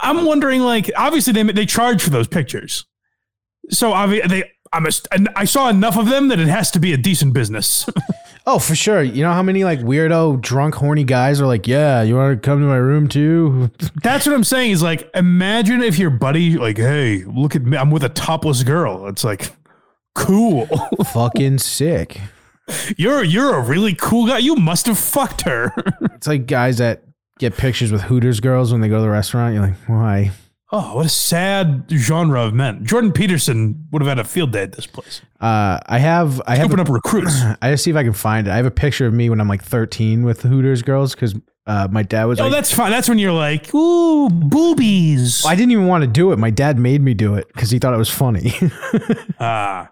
I'm 0.00 0.24
wondering, 0.24 0.62
like, 0.62 0.90
obviously 0.96 1.32
they 1.32 1.42
they 1.44 1.66
charge 1.66 2.02
for 2.02 2.10
those 2.10 2.28
pictures, 2.28 2.86
so 3.70 3.92
obvi- 3.92 4.28
they 4.28 4.50
I'm 4.72 4.86
a, 4.86 4.90
and 5.12 5.28
I 5.34 5.44
saw 5.44 5.68
enough 5.68 5.96
of 5.96 6.08
them 6.08 6.28
that 6.28 6.38
it 6.38 6.48
has 6.48 6.70
to 6.72 6.78
be 6.78 6.92
a 6.92 6.96
decent 6.96 7.32
business. 7.34 7.88
Oh, 8.50 8.58
for 8.58 8.74
sure. 8.74 9.02
You 9.02 9.22
know 9.22 9.32
how 9.34 9.42
many 9.42 9.62
like 9.62 9.80
weirdo, 9.80 10.40
drunk, 10.40 10.74
horny 10.74 11.04
guys 11.04 11.38
are 11.38 11.46
like, 11.46 11.66
"Yeah, 11.66 12.00
you 12.00 12.16
want 12.16 12.42
to 12.42 12.46
come 12.46 12.60
to 12.60 12.66
my 12.66 12.76
room 12.76 13.06
too?" 13.06 13.70
That's 14.02 14.26
what 14.26 14.34
I'm 14.34 14.42
saying. 14.42 14.70
Is 14.70 14.82
like, 14.82 15.10
imagine 15.14 15.82
if 15.82 15.98
your 15.98 16.08
buddy, 16.08 16.56
like, 16.56 16.78
hey, 16.78 17.24
look 17.24 17.54
at 17.54 17.60
me, 17.60 17.76
I'm 17.76 17.90
with 17.90 18.04
a 18.04 18.08
topless 18.08 18.62
girl. 18.62 19.06
It's 19.06 19.22
like, 19.22 19.52
cool. 20.14 20.66
Fucking 21.12 21.58
sick. 21.58 22.22
You're 22.96 23.22
you're 23.22 23.54
a 23.54 23.60
really 23.60 23.94
cool 23.94 24.26
guy. 24.26 24.38
You 24.38 24.56
must 24.56 24.86
have 24.86 24.98
fucked 24.98 25.42
her. 25.42 25.70
It's 26.14 26.26
like 26.26 26.46
guys 26.46 26.78
that 26.78 27.02
get 27.38 27.56
pictures 27.56 27.90
with 27.92 28.02
Hooters 28.02 28.40
girls 28.40 28.72
when 28.72 28.80
they 28.80 28.88
go 28.88 28.96
to 28.96 29.02
the 29.02 29.08
restaurant. 29.10 29.54
You're 29.54 29.62
like, 29.66 29.76
why? 29.86 30.30
oh, 30.70 30.96
what 30.96 31.06
a 31.06 31.08
sad 31.08 31.84
genre 31.90 32.42
of 32.44 32.52
men. 32.52 32.84
Jordan 32.84 33.10
Peterson 33.10 33.86
would 33.90 34.02
have 34.02 34.08
had 34.08 34.18
a 34.18 34.24
field 34.28 34.52
day 34.52 34.64
at 34.64 34.72
this 34.72 34.86
place. 34.86 35.22
Uh, 35.40 35.80
I 35.86 35.98
have 35.98 36.42
I 36.46 36.56
have 36.56 36.66
Open 36.66 36.80
up 36.80 36.90
recruits. 36.90 37.40
I 37.62 37.70
just 37.70 37.84
see 37.84 37.90
if 37.90 37.96
I 37.96 38.02
can 38.04 38.12
find 38.12 38.46
it. 38.46 38.50
I 38.50 38.56
have 38.56 38.66
a 38.66 38.70
picture 38.70 39.06
of 39.06 39.14
me 39.14 39.30
when 39.30 39.40
I'm 39.40 39.48
like 39.48 39.62
13 39.64 40.24
with 40.24 40.42
the 40.42 40.48
Hooters 40.48 40.82
girls 40.82 41.14
because 41.14 41.34
uh, 41.66 41.88
my 41.90 42.02
dad 42.02 42.24
was 42.26 42.38
Oh, 42.38 42.44
like, 42.44 42.52
that's 42.52 42.70
fine. 42.74 42.90
That's 42.90 43.08
when 43.08 43.18
you're 43.18 43.32
like, 43.32 43.74
ooh, 43.74 44.28
boobies. 44.28 45.44
I 45.46 45.54
didn't 45.54 45.70
even 45.72 45.86
want 45.86 46.02
to 46.02 46.06
do 46.08 46.32
it. 46.32 46.38
My 46.38 46.50
dad 46.50 46.78
made 46.78 47.00
me 47.00 47.14
do 47.14 47.34
it 47.36 47.46
because 47.48 47.70
he 47.70 47.78
thought 47.78 47.94
it 47.94 47.98
was 47.98 48.10
funny. 48.10 48.52
Ah, 49.40 49.90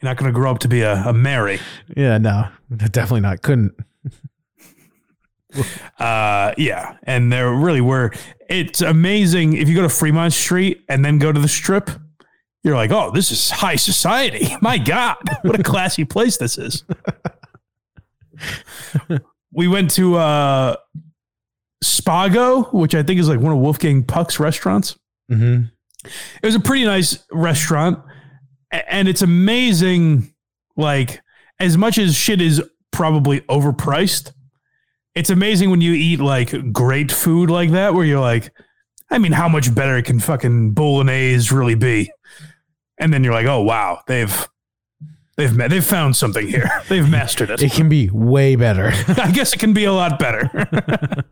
you're 0.00 0.08
not 0.10 0.16
going 0.16 0.32
to 0.32 0.34
grow 0.34 0.50
up 0.50 0.58
to 0.60 0.68
be 0.68 0.80
a, 0.80 0.94
a 1.04 1.12
Mary. 1.12 1.60
yeah, 1.96 2.18
no, 2.18 2.48
definitely 2.76 3.20
not. 3.20 3.42
Couldn't. 3.42 3.74
Uh, 5.98 6.52
yeah, 6.58 6.96
and 7.04 7.32
there 7.32 7.52
really 7.52 7.80
were. 7.80 8.10
It's 8.48 8.80
amazing 8.80 9.52
if 9.52 9.68
you 9.68 9.74
go 9.76 9.82
to 9.82 9.88
Fremont 9.88 10.32
Street 10.32 10.82
and 10.88 11.04
then 11.04 11.18
go 11.18 11.30
to 11.30 11.38
the 11.38 11.46
Strip. 11.46 11.90
You're 12.64 12.74
like, 12.74 12.90
oh, 12.90 13.10
this 13.12 13.30
is 13.30 13.50
high 13.50 13.76
society. 13.76 14.48
My 14.62 14.78
God, 14.78 15.16
what 15.42 15.60
a 15.60 15.62
classy 15.62 16.04
place 16.04 16.38
this 16.38 16.58
is. 16.58 16.84
we 19.52 19.68
went 19.68 19.90
to 19.92 20.16
uh, 20.16 20.76
Spago, 21.84 22.72
which 22.72 22.94
I 22.94 23.02
think 23.02 23.20
is 23.20 23.28
like 23.28 23.40
one 23.40 23.52
of 23.52 23.58
Wolfgang 23.58 24.02
Puck's 24.04 24.40
restaurants. 24.40 24.98
hmm 25.28 25.62
it 26.04 26.44
was 26.46 26.56
a 26.56 26.60
pretty 26.60 26.84
nice 26.84 27.16
restaurant 27.30 28.00
and 28.72 29.06
it's 29.06 29.22
amazing 29.22 30.34
like 30.76 31.20
as 31.60 31.78
much 31.78 31.96
as 31.96 32.16
shit 32.16 32.40
is 32.40 32.60
probably 32.90 33.40
overpriced 33.42 34.32
it's 35.14 35.30
amazing 35.30 35.70
when 35.70 35.80
you 35.80 35.92
eat 35.92 36.20
like 36.20 36.72
great 36.72 37.12
food 37.12 37.50
like 37.50 37.70
that 37.70 37.94
where 37.94 38.04
you're 38.04 38.20
like 38.20 38.52
i 39.10 39.18
mean 39.18 39.32
how 39.32 39.48
much 39.48 39.74
better 39.74 40.00
can 40.02 40.18
fucking 40.20 40.72
bolognese 40.72 41.54
really 41.54 41.74
be 41.74 42.10
and 42.98 43.12
then 43.12 43.22
you're 43.24 43.32
like 43.34 43.46
oh 43.46 43.60
wow 43.60 44.00
they've 44.06 44.48
they've 45.36 45.54
ma- 45.56 45.68
they've 45.68 45.84
found 45.84 46.16
something 46.16 46.46
here 46.48 46.70
they've 46.88 47.08
mastered 47.10 47.50
it 47.50 47.62
It 47.62 47.72
can 47.72 47.88
be 47.88 48.08
way 48.12 48.56
better, 48.56 48.90
i 49.20 49.30
guess 49.30 49.52
it 49.52 49.58
can 49.58 49.72
be 49.72 49.84
a 49.84 49.92
lot 49.92 50.18
better 50.18 50.48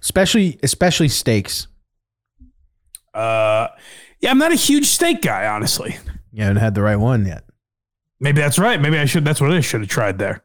especially 0.00 0.58
especially 0.62 1.08
steaks. 1.08 1.66
uh 3.12 3.68
yeah 4.20 4.30
i'm 4.30 4.38
not 4.38 4.52
a 4.52 4.56
huge 4.56 4.86
steak 4.86 5.20
guy 5.22 5.46
honestly 5.46 5.96
You 6.32 6.42
haven't 6.42 6.58
had 6.62 6.74
the 6.74 6.82
right 6.82 6.96
one 6.96 7.26
yet. 7.26 7.44
Maybe 8.20 8.40
that's 8.40 8.58
right. 8.58 8.80
Maybe 8.80 8.98
I 8.98 9.04
should. 9.04 9.24
That's 9.24 9.40
what 9.40 9.52
I 9.52 9.60
should 9.60 9.82
have 9.82 9.90
tried 9.90 10.18
there. 10.18 10.42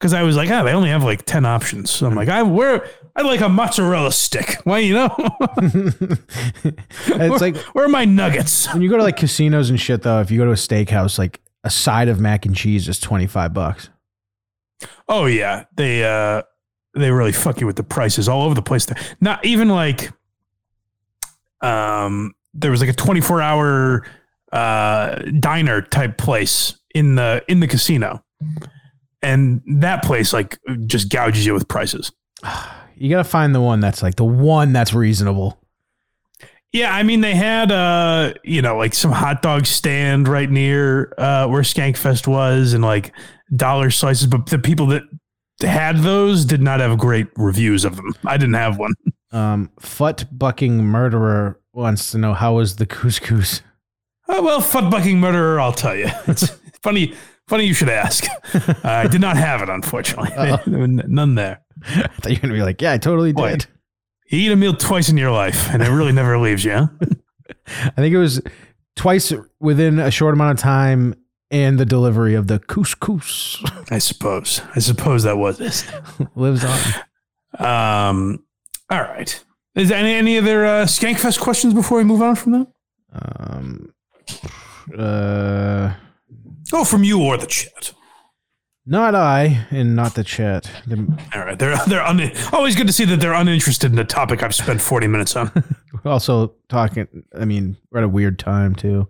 Because 0.00 0.14
I 0.14 0.22
was 0.22 0.34
like, 0.34 0.50
ah, 0.50 0.62
they 0.62 0.72
only 0.72 0.88
have 0.88 1.04
like 1.04 1.26
ten 1.26 1.44
options. 1.44 1.90
So 1.90 2.06
I'm 2.06 2.14
like, 2.14 2.30
I 2.30 2.42
where 2.42 2.88
I 3.14 3.20
like 3.20 3.40
a 3.40 3.50
mozzarella 3.50 4.12
stick. 4.12 4.56
Why 4.64 4.78
you 4.78 4.94
know? 4.94 5.14
It's 7.06 7.40
like 7.42 7.56
where 7.74 7.84
are 7.84 7.88
my 7.88 8.06
nuggets? 8.06 8.66
when 8.72 8.80
you 8.82 8.88
go 8.88 8.96
to 8.96 9.02
like 9.02 9.18
casinos 9.18 9.68
and 9.68 9.78
shit. 9.78 10.00
Though, 10.02 10.20
if 10.20 10.30
you 10.30 10.38
go 10.38 10.46
to 10.46 10.52
a 10.52 10.54
steakhouse, 10.54 11.18
like 11.18 11.40
a 11.64 11.70
side 11.70 12.08
of 12.08 12.18
mac 12.18 12.46
and 12.46 12.56
cheese 12.56 12.88
is 12.88 12.98
twenty 12.98 13.26
five 13.26 13.52
bucks. 13.52 13.90
Oh 15.06 15.26
yeah, 15.26 15.64
they 15.76 16.02
uh 16.02 16.42
they 16.94 17.10
really 17.10 17.32
fuck 17.32 17.60
you 17.60 17.66
with 17.66 17.76
the 17.76 17.82
prices 17.82 18.26
all 18.26 18.42
over 18.42 18.54
the 18.54 18.62
place. 18.62 18.86
There, 18.86 18.96
not 19.20 19.44
even 19.44 19.68
like 19.68 20.10
um 21.60 22.34
there 22.54 22.70
was 22.70 22.80
like 22.80 22.90
a 22.90 22.94
24 22.94 23.42
hour 23.42 24.06
uh 24.50 25.16
diner 25.38 25.82
type 25.82 26.16
place 26.16 26.74
in 26.94 27.16
the 27.16 27.44
in 27.48 27.60
the 27.60 27.68
casino, 27.68 28.24
and 29.22 29.62
that 29.66 30.02
place 30.04 30.32
like 30.32 30.58
just 30.86 31.08
gouges 31.10 31.44
you 31.44 31.54
with 31.54 31.68
prices. 31.68 32.12
You 32.96 33.10
gotta 33.10 33.24
find 33.24 33.54
the 33.54 33.60
one 33.60 33.80
that's 33.80 34.02
like 34.02 34.16
the 34.16 34.24
one 34.24 34.72
that's 34.72 34.92
reasonable. 34.92 35.58
Yeah, 36.72 36.94
I 36.94 37.02
mean 37.02 37.20
they 37.20 37.34
had 37.34 37.72
uh 37.72 38.34
you 38.44 38.62
know 38.62 38.76
like 38.76 38.94
some 38.94 39.12
hot 39.12 39.42
dog 39.42 39.66
stand 39.66 40.28
right 40.28 40.50
near 40.50 41.12
uh 41.18 41.46
where 41.48 41.62
Skankfest 41.62 42.26
was 42.26 42.72
and 42.72 42.84
like 42.84 43.12
dollar 43.54 43.90
slices, 43.90 44.26
but 44.26 44.46
the 44.46 44.58
people 44.58 44.86
that 44.86 45.02
had 45.60 45.98
those 45.98 46.44
did 46.44 46.62
not 46.62 46.80
have 46.80 46.96
great 46.98 47.26
reviews 47.36 47.84
of 47.84 47.96
them. 47.96 48.14
I 48.24 48.36
didn't 48.36 48.54
have 48.54 48.78
one. 48.78 48.94
Um, 49.32 49.70
foot 49.78 50.24
bucking 50.32 50.84
murderer 50.84 51.60
wants 51.72 52.10
to 52.10 52.18
know 52.18 52.34
how 52.34 52.56
was 52.56 52.74
the 52.74 52.84
couscous. 52.86 53.62
Oh, 54.28 54.42
well, 54.42 54.60
fuck-bucking 54.60 55.20
murderer, 55.20 55.60
I'll 55.60 55.72
tell 55.72 55.94
you. 55.94 56.08
It's 56.26 56.48
funny. 56.82 57.14
Funny 57.50 57.66
you 57.66 57.74
should 57.74 57.88
ask. 57.88 58.26
Uh, 58.54 58.74
I 58.84 59.08
did 59.08 59.20
not 59.20 59.36
have 59.36 59.60
it, 59.60 59.68
unfortunately. 59.68 60.30
None 61.08 61.34
there. 61.34 61.60
I 61.84 62.06
thought 62.06 62.30
you 62.30 62.36
were 62.36 62.42
gonna 62.42 62.54
be 62.54 62.62
like, 62.62 62.80
yeah, 62.80 62.92
I 62.92 62.98
totally 62.98 63.32
Boy. 63.32 63.50
did. 63.50 63.66
You 64.28 64.38
eat 64.38 64.52
a 64.52 64.56
meal 64.56 64.72
twice 64.72 65.08
in 65.08 65.16
your 65.16 65.32
life, 65.32 65.68
and 65.70 65.82
it 65.82 65.90
really 65.90 66.12
never 66.12 66.38
leaves 66.38 66.64
you. 66.64 66.74
Huh? 66.74 66.86
I 67.66 67.90
think 67.96 68.14
it 68.14 68.18
was 68.18 68.40
twice 68.94 69.32
within 69.58 69.98
a 69.98 70.12
short 70.12 70.32
amount 70.34 70.60
of 70.60 70.62
time, 70.62 71.16
and 71.50 71.76
the 71.76 71.84
delivery 71.84 72.36
of 72.36 72.46
the 72.46 72.60
couscous 72.60 73.58
I 73.90 73.98
suppose. 73.98 74.62
I 74.76 74.78
suppose 74.78 75.24
that 75.24 75.36
was 75.36 75.60
it. 75.60 75.92
lives 76.36 76.64
on. 76.64 76.78
Um. 77.58 78.44
All 78.90 79.00
right. 79.00 79.44
Is 79.74 79.88
there 79.88 79.98
any 79.98 80.14
any 80.14 80.38
other 80.38 80.64
uh, 80.64 80.84
Skankfest 80.84 81.40
questions 81.40 81.74
before 81.74 81.98
we 81.98 82.04
move 82.04 82.22
on 82.22 82.36
from 82.36 82.52
that? 82.52 82.66
Um, 83.12 83.92
uh, 84.96 85.94
Oh, 86.72 86.84
from 86.84 87.04
you 87.04 87.22
or 87.22 87.36
the 87.36 87.46
chat. 87.46 87.92
not 88.86 89.14
I, 89.14 89.66
and 89.70 89.94
not 89.96 90.14
the 90.14 90.24
chat. 90.24 90.70
The- 90.86 91.18
All 91.34 91.44
right. 91.44 91.58
They're 91.58 91.76
they're 91.86 92.04
un- 92.04 92.32
always 92.52 92.76
good 92.76 92.86
to 92.86 92.92
see 92.92 93.04
that 93.06 93.20
they're 93.20 93.32
uninterested 93.34 93.90
in 93.90 93.96
the 93.96 94.04
topic 94.04 94.42
I've 94.42 94.54
spent 94.54 94.80
forty 94.80 95.06
minutes 95.06 95.36
on. 95.36 95.50
We're 96.04 96.10
also 96.10 96.54
talking. 96.68 97.06
I 97.38 97.44
mean, 97.44 97.76
we're 97.90 97.98
at 97.98 98.04
a 98.04 98.08
weird 98.08 98.38
time 98.38 98.74
too. 98.74 99.08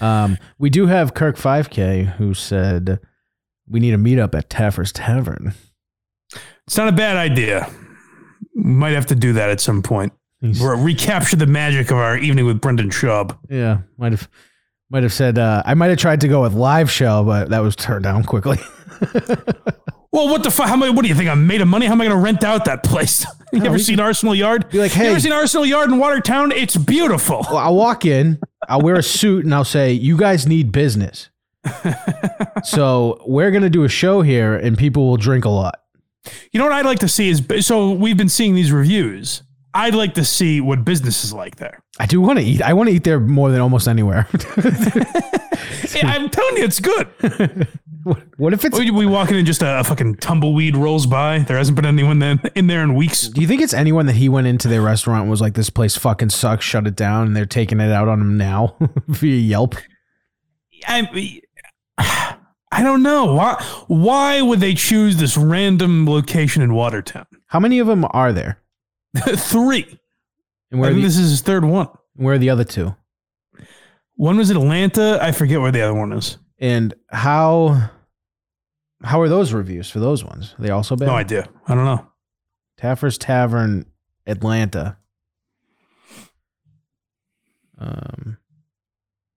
Um, 0.00 0.38
we 0.58 0.70
do 0.70 0.86
have 0.86 1.14
Kirk 1.14 1.36
5K 1.36 2.14
who 2.16 2.32
said 2.34 3.00
we 3.68 3.80
need 3.80 3.92
a 3.92 3.98
meetup 3.98 4.34
at 4.36 4.48
Taffer's 4.48 4.92
Tavern. 4.92 5.52
It's 6.66 6.76
not 6.76 6.86
a 6.88 6.92
bad 6.92 7.16
idea. 7.16 7.68
Might 8.54 8.92
have 8.92 9.06
to 9.06 9.16
do 9.16 9.32
that 9.32 9.50
at 9.50 9.60
some 9.60 9.82
point. 9.82 10.12
He's- 10.40 10.60
Re- 10.60 10.80
recapture 10.80 11.36
the 11.36 11.46
magic 11.46 11.90
of 11.90 11.96
our 11.98 12.16
evening 12.16 12.46
with 12.46 12.60
Brendan 12.60 12.90
Schaub. 12.90 13.36
yeah, 13.50 13.78
might 13.98 14.12
have 14.12 14.28
might 14.90 15.02
have 15.02 15.12
said 15.12 15.38
uh, 15.38 15.62
I 15.64 15.74
might 15.74 15.88
have 15.88 15.98
tried 15.98 16.20
to 16.22 16.28
go 16.28 16.42
with 16.42 16.54
live 16.54 16.90
show, 16.90 17.24
but 17.24 17.50
that 17.50 17.60
was 17.60 17.76
turned 17.76 18.04
down 18.04 18.24
quickly. 18.24 18.58
Well, 20.12 20.28
what 20.28 20.42
the 20.42 20.50
fuck? 20.50 20.68
How 20.68 20.76
many? 20.76 20.92
What 20.92 21.02
do 21.02 21.08
you 21.08 21.14
think? 21.14 21.28
I'm 21.28 21.46
made 21.46 21.60
of 21.60 21.68
money. 21.68 21.86
How 21.86 21.92
am 21.92 22.00
I 22.00 22.06
going 22.06 22.16
to 22.16 22.22
rent 22.22 22.42
out 22.42 22.64
that 22.64 22.82
place? 22.82 23.24
you 23.52 23.64
ever 23.64 23.78
seen 23.78 24.00
Arsenal 24.00 24.34
Yard? 24.34 24.68
Be 24.68 24.78
like, 24.78 24.92
you 24.94 25.02
hey. 25.02 25.10
ever 25.10 25.20
seen 25.20 25.32
Arsenal 25.32 25.64
Yard 25.64 25.90
in 25.90 25.98
Watertown? 25.98 26.50
It's 26.50 26.76
beautiful. 26.76 27.46
Well, 27.48 27.58
I'll 27.58 27.76
walk 27.76 28.04
in, 28.04 28.40
I'll 28.68 28.80
wear 28.80 28.96
a 28.96 29.02
suit, 29.04 29.44
and 29.44 29.54
I'll 29.54 29.64
say, 29.64 29.92
"You 29.92 30.16
guys 30.16 30.46
need 30.46 30.72
business." 30.72 31.30
so 32.64 33.22
we're 33.26 33.50
gonna 33.50 33.70
do 33.70 33.84
a 33.84 33.88
show 33.88 34.22
here, 34.22 34.54
and 34.54 34.76
people 34.76 35.06
will 35.06 35.16
drink 35.16 35.44
a 35.44 35.50
lot. 35.50 35.80
You 36.50 36.58
know 36.58 36.64
what 36.64 36.72
I'd 36.72 36.86
like 36.86 37.00
to 37.00 37.08
see 37.08 37.28
is 37.28 37.42
so 37.60 37.92
we've 37.92 38.16
been 38.16 38.28
seeing 38.28 38.54
these 38.54 38.72
reviews. 38.72 39.42
I'd 39.72 39.94
like 39.94 40.14
to 40.14 40.24
see 40.24 40.60
what 40.60 40.84
business 40.84 41.24
is 41.24 41.32
like 41.32 41.56
there. 41.56 41.82
I 41.98 42.06
do 42.06 42.20
want 42.20 42.38
to 42.38 42.44
eat. 42.44 42.62
I 42.62 42.72
want 42.72 42.88
to 42.88 42.94
eat 42.94 43.04
there 43.04 43.20
more 43.20 43.50
than 43.50 43.60
almost 43.60 43.86
anywhere. 43.88 44.26
Hey, 45.90 46.02
I'm 46.02 46.30
telling 46.30 46.56
you, 46.56 46.64
it's 46.64 46.78
good. 46.80 47.08
what 48.36 48.52
if 48.52 48.64
it's? 48.64 48.78
We, 48.78 48.90
we 48.90 49.06
walk 49.06 49.30
in 49.30 49.36
and 49.36 49.46
just 49.46 49.62
a, 49.62 49.80
a 49.80 49.84
fucking 49.84 50.16
tumbleweed 50.16 50.76
rolls 50.76 51.06
by. 51.06 51.40
There 51.40 51.56
hasn't 51.56 51.76
been 51.76 51.84
anyone 51.86 52.20
then 52.20 52.40
in 52.54 52.68
there 52.68 52.82
in 52.82 52.94
weeks. 52.94 53.28
Do 53.28 53.40
you 53.40 53.46
think 53.46 53.60
it's 53.60 53.74
anyone 53.74 54.06
that 54.06 54.14
he 54.14 54.28
went 54.28 54.46
into 54.46 54.68
their 54.68 54.82
restaurant 54.82 55.22
and 55.22 55.30
was 55.30 55.40
like, 55.40 55.54
"This 55.54 55.70
place 55.70 55.96
fucking 55.96 56.30
sucks, 56.30 56.64
shut 56.64 56.86
it 56.86 56.94
down," 56.94 57.26
and 57.26 57.36
they're 57.36 57.46
taking 57.46 57.80
it 57.80 57.90
out 57.90 58.08
on 58.08 58.20
him 58.20 58.36
now 58.38 58.76
via 59.08 59.36
Yelp? 59.36 59.74
I, 60.86 61.40
I 62.72 62.82
don't 62.82 63.02
know 63.02 63.34
why. 63.34 63.62
Why 63.88 64.42
would 64.42 64.60
they 64.60 64.74
choose 64.74 65.16
this 65.16 65.36
random 65.36 66.06
location 66.08 66.62
in 66.62 66.72
Watertown? 66.72 67.26
How 67.46 67.58
many 67.58 67.80
of 67.80 67.88
them 67.88 68.06
are 68.10 68.32
there? 68.32 68.60
Three. 69.36 69.98
And 70.70 70.78
I 70.78 70.80
where 70.80 70.90
are 70.90 70.92
think 70.92 71.02
the, 71.02 71.08
this 71.08 71.18
is 71.18 71.30
his 71.30 71.40
third 71.42 71.64
one. 71.64 71.88
where 72.14 72.34
are 72.34 72.38
the 72.38 72.50
other 72.50 72.64
two? 72.64 72.94
One 74.14 74.36
was 74.36 74.50
Atlanta. 74.50 75.18
I 75.20 75.32
forget 75.32 75.60
where 75.60 75.72
the 75.72 75.80
other 75.80 75.94
one 75.94 76.12
is. 76.12 76.36
And 76.58 76.94
how 77.08 77.90
how 79.02 79.20
are 79.20 79.28
those 79.28 79.52
reviews 79.52 79.90
for 79.90 79.98
those 79.98 80.22
ones? 80.22 80.54
Are 80.58 80.62
they 80.62 80.70
also 80.70 80.94
bad. 80.94 81.06
No 81.06 81.14
idea. 81.14 81.48
I 81.66 81.74
don't 81.74 81.86
know. 81.86 82.06
Taffer's 82.76 83.16
Tavern, 83.18 83.86
Atlanta. 84.26 84.98
Um, 87.78 88.36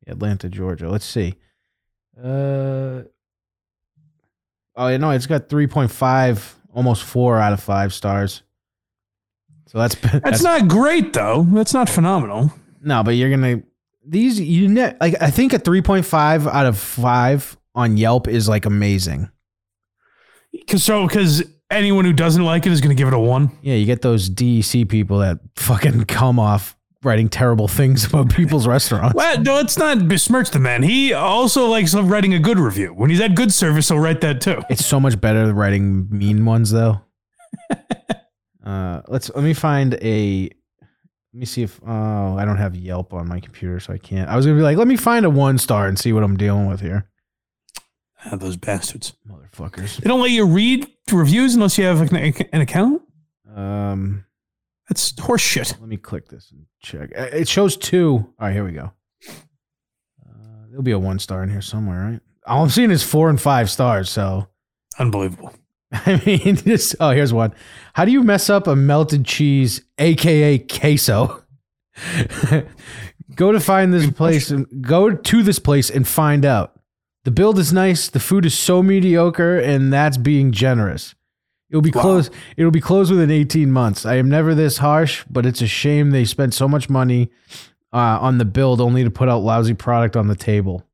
Atlanta, 0.05 0.49
Georgia. 0.49 0.89
Let's 0.89 1.05
see. 1.05 1.35
Uh, 2.17 3.03
oh, 4.75 4.87
yeah, 4.87 4.97
no, 4.97 5.11
it's 5.11 5.27
got 5.27 5.49
three 5.49 5.67
point 5.67 5.91
five, 5.91 6.55
almost 6.73 7.03
four 7.03 7.39
out 7.39 7.53
of 7.53 7.61
five 7.61 7.93
stars. 7.93 8.43
So 9.67 9.79
that's 9.79 9.95
That's, 9.95 10.43
not 10.43 10.67
great 10.67 11.13
though. 11.13 11.45
That's 11.49 11.73
not 11.73 11.89
phenomenal. 11.89 12.51
no, 12.81 13.03
but 13.03 13.11
you're 13.11 13.29
gonna 13.29 13.63
these 14.05 14.39
you 14.39 14.67
net 14.67 14.97
like 14.99 15.21
I 15.21 15.31
think 15.31 15.53
a 15.53 15.59
three 15.59 15.81
point 15.81 16.05
five 16.05 16.45
out 16.47 16.65
of 16.65 16.77
five 16.77 17.57
on 17.73 17.97
Yelp 17.97 18.27
is 18.27 18.47
like 18.47 18.65
amazing. 18.65 19.29
Cause 20.67 20.83
so 20.83 21.07
because 21.07 21.43
anyone 21.73 22.05
who 22.05 22.13
doesn't 22.13 22.43
like 22.43 22.65
it 22.65 22.71
is 22.71 22.81
going 22.81 22.95
to 22.95 22.99
give 22.99 23.07
it 23.07 23.13
a 23.13 23.19
one. 23.19 23.51
Yeah, 23.61 23.75
you 23.75 23.85
get 23.85 24.01
those 24.01 24.29
DEC 24.29 24.87
people 24.87 25.19
that 25.19 25.39
fucking 25.55 26.05
come 26.05 26.39
off 26.39 26.77
writing 27.03 27.27
terrible 27.29 27.67
things 27.67 28.05
about 28.13 28.29
people's 28.33 28.67
restaurants. 28.67 29.15
Well, 29.15 29.41
no, 29.41 29.55
let's 29.55 29.77
not 29.77 30.07
besmirch 30.07 30.51
the 30.51 30.59
man. 30.59 30.83
He 30.83 31.13
also 31.13 31.67
likes 31.67 31.93
writing 31.93 32.33
a 32.33 32.39
good 32.39 32.59
review. 32.59 32.93
When 32.93 33.09
he's 33.09 33.19
at 33.19 33.35
good 33.35 33.51
service, 33.51 33.89
he'll 33.89 33.99
write 33.99 34.21
that 34.21 34.41
too. 34.41 34.61
It's 34.69 34.85
so 34.85 34.99
much 34.99 35.19
better 35.19 35.45
than 35.45 35.55
writing 35.55 36.07
mean 36.09 36.45
ones 36.45 36.71
though. 36.71 37.01
Uh, 38.63 39.01
let's 39.07 39.29
let 39.35 39.43
me 39.43 39.53
find 39.53 39.95
a. 40.01 40.49
Let 41.35 41.39
me 41.39 41.45
see 41.45 41.63
if 41.63 41.79
oh 41.85 42.37
I 42.37 42.45
don't 42.45 42.57
have 42.57 42.75
Yelp 42.75 43.11
on 43.13 43.27
my 43.27 43.39
computer, 43.39 43.79
so 43.79 43.91
I 43.93 43.97
can't. 43.97 44.29
I 44.29 44.35
was 44.35 44.45
gonna 44.45 44.57
be 44.57 44.63
like, 44.63 44.77
let 44.77 44.87
me 44.87 44.95
find 44.95 45.25
a 45.25 45.29
one 45.29 45.57
star 45.57 45.87
and 45.87 45.97
see 45.97 46.13
what 46.13 46.23
I'm 46.23 46.37
dealing 46.37 46.67
with 46.67 46.79
here, 46.81 47.09
Ah, 48.25 48.35
those 48.35 48.55
bastards. 48.55 49.13
motherfuckers. 49.27 49.97
They 49.97 50.07
don't 50.07 50.21
let 50.21 50.29
you 50.29 50.45
read 50.45 50.87
reviews 51.11 51.55
unless 51.55 51.77
you 51.79 51.85
have 51.85 52.01
an, 52.01 52.15
an 52.53 52.61
account. 52.61 53.01
Um, 53.55 54.25
That's 54.87 55.13
horseshit. 55.13 55.79
let 55.79 55.89
me 55.89 55.97
click 55.97 56.29
this 56.29 56.51
and 56.51 56.65
check. 56.83 57.09
It 57.15 57.47
shows 57.47 57.77
two. 57.77 58.13
All 58.17 58.33
right, 58.47 58.53
here 58.53 58.63
we 58.65 58.71
go. 58.73 58.91
Uh, 60.23 60.65
there'll 60.69 60.83
be 60.83 60.91
a 60.91 60.99
one 60.99 61.17
star 61.19 61.41
in 61.43 61.49
here 61.49 61.61
somewhere, 61.61 61.99
right? 62.11 62.19
All 62.45 62.63
I'm 62.63 62.69
seeing 62.69 62.91
is 62.91 63.01
four 63.03 63.29
and 63.29 63.41
five 63.41 63.69
stars. 63.71 64.09
So 64.09 64.47
Unbelievable. 64.99 65.51
I 66.05 66.21
mean, 66.25 66.55
just, 66.55 66.95
oh, 66.99 67.11
here's 67.11 67.33
one. 67.33 67.53
How 67.93 68.05
do 68.05 68.11
you 68.11 68.23
mess 68.23 68.49
up 68.49 68.67
a 68.67 68.75
melted 68.75 69.25
cheese, 69.25 69.81
aka 69.97 70.57
queso? 70.59 71.43
go 73.35 73.51
to 73.51 73.59
find 73.59 73.93
this 73.93 74.09
place 74.11 74.49
and 74.49 74.65
go 74.81 75.11
to 75.11 75.43
this 75.43 75.59
place 75.59 75.89
and 75.89 76.07
find 76.07 76.45
out. 76.45 76.79
The 77.25 77.31
build 77.31 77.57
is 77.59 77.71
nice. 77.71 78.09
The 78.09 78.19
food 78.19 78.45
is 78.45 78.57
so 78.57 78.83
mediocre, 78.83 79.57
and 79.59 79.93
that's 79.93 80.17
being 80.17 80.51
generous. 80.51 81.15
It'll 81.69 81.81
be 81.81 81.91
Wow. 81.91 82.01
closed. 82.01 82.33
It'll 82.57 82.71
be 82.71 82.81
closed 82.81 83.11
within 83.11 83.31
18 83.31 83.71
months. 83.71 84.05
I 84.05 84.15
am 84.15 84.29
never 84.29 84.53
this 84.53 84.79
harsh, 84.79 85.23
but 85.29 85.45
it's 85.45 85.61
a 85.61 85.67
shame 85.67 86.11
they 86.11 86.25
spent 86.25 86.53
so 86.53 86.67
much 86.67 86.89
money 86.89 87.31
uh, 87.93 88.17
on 88.19 88.39
the 88.39 88.45
build 88.45 88.81
only 88.81 89.03
to 89.03 89.09
put 89.11 89.29
out 89.29 89.39
lousy 89.39 89.73
product 89.73 90.15
on 90.17 90.27
the 90.27 90.35
table. 90.35 90.85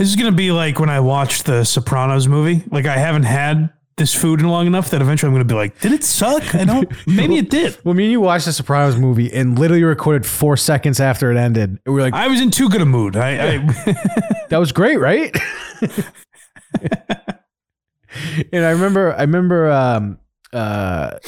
This 0.00 0.08
is 0.08 0.16
going 0.16 0.32
to 0.32 0.36
be 0.36 0.50
like 0.50 0.80
when 0.80 0.88
I 0.88 1.00
watched 1.00 1.44
the 1.44 1.62
Sopranos 1.62 2.26
movie. 2.26 2.64
Like 2.70 2.86
I 2.86 2.96
haven't 2.96 3.24
had 3.24 3.68
this 3.98 4.14
food 4.14 4.40
in 4.40 4.48
long 4.48 4.66
enough 4.66 4.88
that 4.92 5.02
eventually 5.02 5.28
I'm 5.28 5.34
going 5.34 5.46
to 5.46 5.52
be 5.52 5.58
like, 5.58 5.78
did 5.78 5.92
it 5.92 6.04
suck? 6.04 6.54
I 6.54 6.64
don't. 6.64 6.90
Maybe 7.06 7.36
it 7.36 7.50
did. 7.50 7.76
Well, 7.84 7.92
me 7.92 8.04
and 8.04 8.12
you 8.12 8.18
watched 8.18 8.46
the 8.46 8.54
Sopranos 8.54 8.96
movie 8.96 9.30
and 9.30 9.58
literally 9.58 9.84
recorded 9.84 10.24
four 10.24 10.56
seconds 10.56 11.00
after 11.00 11.30
it 11.30 11.36
ended. 11.36 11.80
We 11.84 11.92
were 11.92 12.00
like, 12.00 12.14
I 12.14 12.28
was 12.28 12.40
in 12.40 12.50
too 12.50 12.70
good 12.70 12.80
a 12.80 12.86
mood. 12.86 13.14
I, 13.14 13.56
I 13.56 13.58
that 14.48 14.56
was 14.56 14.72
great, 14.72 14.96
right? 14.96 15.36
and 18.54 18.64
I 18.64 18.70
remember, 18.70 19.12
I 19.12 19.20
remember, 19.20 19.70
um, 19.70 20.18
uh, 20.54 21.18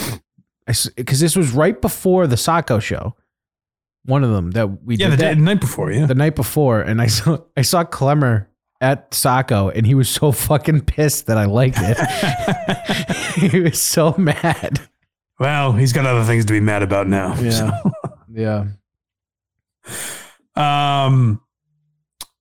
because 0.97 1.21
this 1.21 1.37
was 1.37 1.53
right 1.53 1.79
before 1.79 2.27
the 2.27 2.39
Sacco 2.39 2.79
show, 2.79 3.17
one 4.07 4.25
of 4.25 4.31
them 4.31 4.53
that 4.53 4.83
we 4.83 4.97
yeah, 4.97 5.11
did 5.11 5.19
the, 5.19 5.23
day, 5.23 5.35
the 5.35 5.43
night 5.43 5.61
before. 5.61 5.93
Yeah, 5.93 6.07
the 6.07 6.15
night 6.15 6.37
before, 6.37 6.81
and 6.81 7.03
I 7.03 7.09
saw, 7.09 7.37
I 7.55 7.61
saw 7.61 7.85
Clemmer 7.85 8.49
at 8.83 9.15
Sacco, 9.15 9.71
and 9.71 9.87
he 9.87 9.95
was 9.95 10.09
so 10.11 10.33
fucking 10.33 10.83
pissed 10.83 11.27
that 11.27 11.39
I 11.39 11.47
liked 11.47 11.79
it. 11.81 11.97
he 13.51 13.61
was 13.61 13.81
so 13.81 14.15
mad. 14.19 14.81
well, 15.39 15.73
he's 15.73 15.93
got 15.95 16.05
other 16.05 16.25
things 16.25 16.45
to 16.47 16.53
be 16.53 16.61
mad 16.61 16.83
about 16.83 17.07
now. 17.07 17.35
Yeah, 17.41 17.81
yeah. 18.33 18.65
Um. 20.57 21.41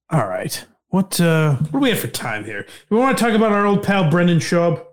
All 0.09 0.27
right. 0.27 0.65
What 0.89 1.21
uh 1.21 1.55
what 1.55 1.71
do 1.71 1.77
we 1.79 1.89
have 1.91 1.99
for 1.99 2.07
time 2.07 2.43
here? 2.43 2.65
We 2.89 2.97
want 2.97 3.17
to 3.17 3.23
talk 3.23 3.33
about 3.33 3.53
our 3.53 3.65
old 3.65 3.81
pal 3.81 4.09
Brendan 4.09 4.39
Schaub 4.39 4.83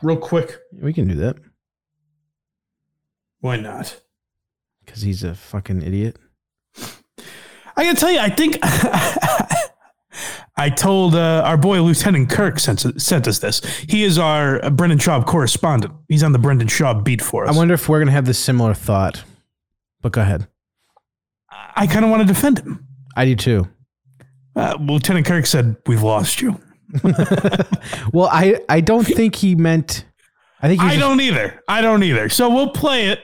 real 0.00 0.16
quick. 0.16 0.56
We 0.72 0.92
can 0.92 1.08
do 1.08 1.16
that 1.16 1.38
Why 3.40 3.56
not? 3.56 4.00
because 4.84 5.02
he's 5.02 5.24
a 5.24 5.34
fucking 5.34 5.82
idiot. 5.82 6.18
I 7.76 7.82
gotta 7.84 7.96
tell 7.98 8.12
you, 8.12 8.20
I 8.20 8.28
think 8.30 8.58
I 10.60 10.68
told 10.68 11.14
uh, 11.14 11.42
our 11.46 11.56
boy 11.56 11.80
Lieutenant 11.82 12.28
Kirk 12.28 12.58
sent, 12.60 13.00
sent 13.00 13.26
us 13.26 13.38
this. 13.38 13.60
He 13.88 14.04
is 14.04 14.18
our 14.18 14.62
uh, 14.62 14.68
Brendan 14.68 14.98
Schaub 14.98 15.24
correspondent. 15.24 15.94
He's 16.08 16.22
on 16.22 16.32
the 16.32 16.38
Brendan 16.38 16.68
Schaub 16.68 17.02
beat 17.02 17.22
for 17.22 17.46
us. 17.46 17.54
I 17.54 17.56
wonder 17.56 17.72
if 17.72 17.88
we're 17.88 17.98
gonna 17.98 18.10
have 18.12 18.26
this 18.26 18.38
similar 18.38 18.74
thought. 18.74 19.24
But 20.02 20.12
go 20.12 20.20
ahead. 20.20 20.46
I 21.74 21.86
kind 21.86 22.04
of 22.04 22.10
want 22.10 22.20
to 22.22 22.26
defend 22.28 22.58
him. 22.58 22.86
I 23.16 23.24
do 23.24 23.36
too. 23.36 23.68
Uh, 24.54 24.76
Lieutenant 24.78 25.24
Kirk 25.24 25.46
said, 25.46 25.76
"We've 25.86 26.02
lost 26.02 26.42
you." 26.42 26.60
Well, 28.12 28.28
I 28.30 28.60
I 28.68 28.80
don't 28.80 29.04
think 29.04 29.36
he 29.36 29.54
meant. 29.54 30.04
I 30.60 30.68
think 30.68 30.82
I 30.82 30.88
just- 30.88 31.00
don't 31.00 31.20
either. 31.20 31.62
I 31.68 31.80
don't 31.80 32.02
either. 32.02 32.28
So 32.28 32.50
we'll 32.50 32.70
play 32.70 33.06
it. 33.06 33.20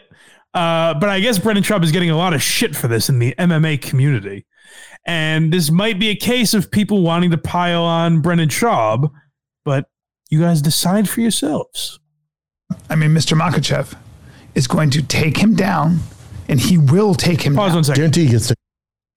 Uh, 0.54 0.94
but 0.94 1.10
I 1.10 1.20
guess 1.20 1.38
Brendan 1.38 1.64
Schaub 1.64 1.84
is 1.84 1.92
getting 1.92 2.08
a 2.08 2.16
lot 2.16 2.32
of 2.32 2.42
shit 2.42 2.74
for 2.74 2.88
this 2.88 3.10
in 3.10 3.18
the 3.18 3.34
MMA 3.38 3.82
community. 3.82 4.46
And 5.06 5.52
this 5.52 5.70
might 5.70 5.98
be 6.00 6.08
a 6.08 6.16
case 6.16 6.52
of 6.52 6.70
people 6.70 7.02
wanting 7.02 7.30
to 7.30 7.38
pile 7.38 7.82
on 7.84 8.20
Brendan 8.20 8.48
Schaub, 8.48 9.10
but 9.64 9.88
you 10.30 10.40
guys 10.40 10.60
decide 10.60 11.08
for 11.08 11.20
yourselves. 11.20 12.00
I 12.90 12.96
mean, 12.96 13.10
Mr. 13.10 13.38
Makhachev 13.40 13.96
is 14.56 14.66
going 14.66 14.90
to 14.90 15.02
take 15.02 15.36
him 15.36 15.54
down, 15.54 16.00
and 16.48 16.58
he 16.58 16.76
will 16.76 17.14
take 17.14 17.40
him 17.42 17.54
Pause 17.54 17.68
down. 17.68 17.74
one 17.76 17.84
second. 17.84 18.00
Guarantee 18.00 18.24
he 18.24 18.30
gets 18.32 18.48
to. 18.48 18.56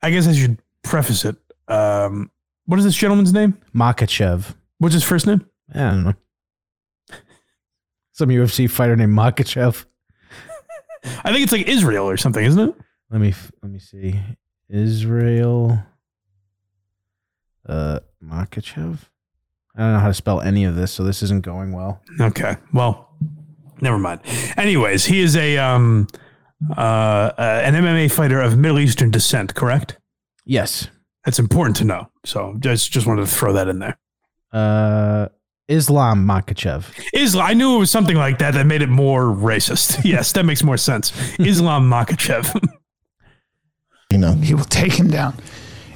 I 0.03 0.11
guess 0.11 0.27
I 0.27 0.33
should 0.33 0.61
preface 0.83 1.25
it. 1.25 1.35
Um, 1.67 2.29
what 2.65 2.77
is 2.77 2.85
this 2.85 2.95
gentleman's 2.95 3.33
name? 3.33 3.57
Makhachev. 3.75 4.55
What's 4.77 4.93
his 4.93 5.03
first 5.03 5.25
name? 5.25 5.43
I 5.73 5.79
don't 5.79 6.03
know. 6.03 6.13
Some 8.13 8.29
UFC 8.29 8.69
fighter 8.69 8.95
named 8.95 9.17
Makhachev. 9.17 9.85
I 11.23 11.31
think 11.31 11.41
it's 11.43 11.51
like 11.51 11.67
Israel 11.67 12.07
or 12.07 12.17
something, 12.17 12.43
isn't 12.45 12.69
it? 12.69 12.75
Let 13.09 13.21
me 13.21 13.33
let 13.63 13.71
me 13.71 13.79
see. 13.79 14.19
Israel. 14.69 15.83
Uh, 17.67 17.99
Makhachev. 18.23 18.99
I 19.75 19.81
don't 19.81 19.93
know 19.93 19.99
how 19.99 20.07
to 20.07 20.13
spell 20.13 20.41
any 20.41 20.65
of 20.65 20.75
this, 20.75 20.91
so 20.91 21.03
this 21.03 21.21
isn't 21.23 21.43
going 21.43 21.71
well. 21.71 22.01
Okay. 22.19 22.57
Well, 22.73 23.09
never 23.81 23.97
mind. 23.97 24.21
Anyways, 24.57 25.05
he 25.05 25.21
is 25.21 25.35
a 25.35 25.57
um 25.57 26.07
uh, 26.75 26.81
uh 26.81 27.61
an 27.63 27.75
MMA 27.75 28.11
fighter 28.11 28.41
of 28.41 28.57
Middle 28.57 28.79
Eastern 28.79 29.11
descent, 29.11 29.55
correct? 29.55 29.97
Yes. 30.45 30.89
That's 31.25 31.39
important 31.39 31.75
to 31.77 31.83
know. 31.85 32.09
So 32.25 32.55
just 32.59 32.91
just 32.91 33.05
wanted 33.05 33.21
to 33.21 33.31
throw 33.31 33.53
that 33.53 33.67
in 33.67 33.79
there. 33.79 33.97
Uh, 34.51 35.27
Islam 35.67 36.25
Makhachev. 36.25 36.85
Islam. 37.13 37.45
I 37.45 37.53
knew 37.53 37.75
it 37.75 37.79
was 37.79 37.91
something 37.91 38.17
like 38.17 38.39
that 38.39 38.55
that 38.55 38.65
made 38.65 38.81
it 38.81 38.89
more 38.89 39.25
racist. 39.25 40.03
Yes, 40.09 40.31
that 40.31 40.43
makes 40.45 40.63
more 40.63 40.77
sense. 40.77 41.13
Islam 41.39 41.89
Makhachev. 41.89 42.59
You 44.11 44.17
know, 44.17 44.33
He 44.33 44.55
will 44.55 44.63
take 44.65 44.93
him 44.93 45.07
down. 45.11 45.35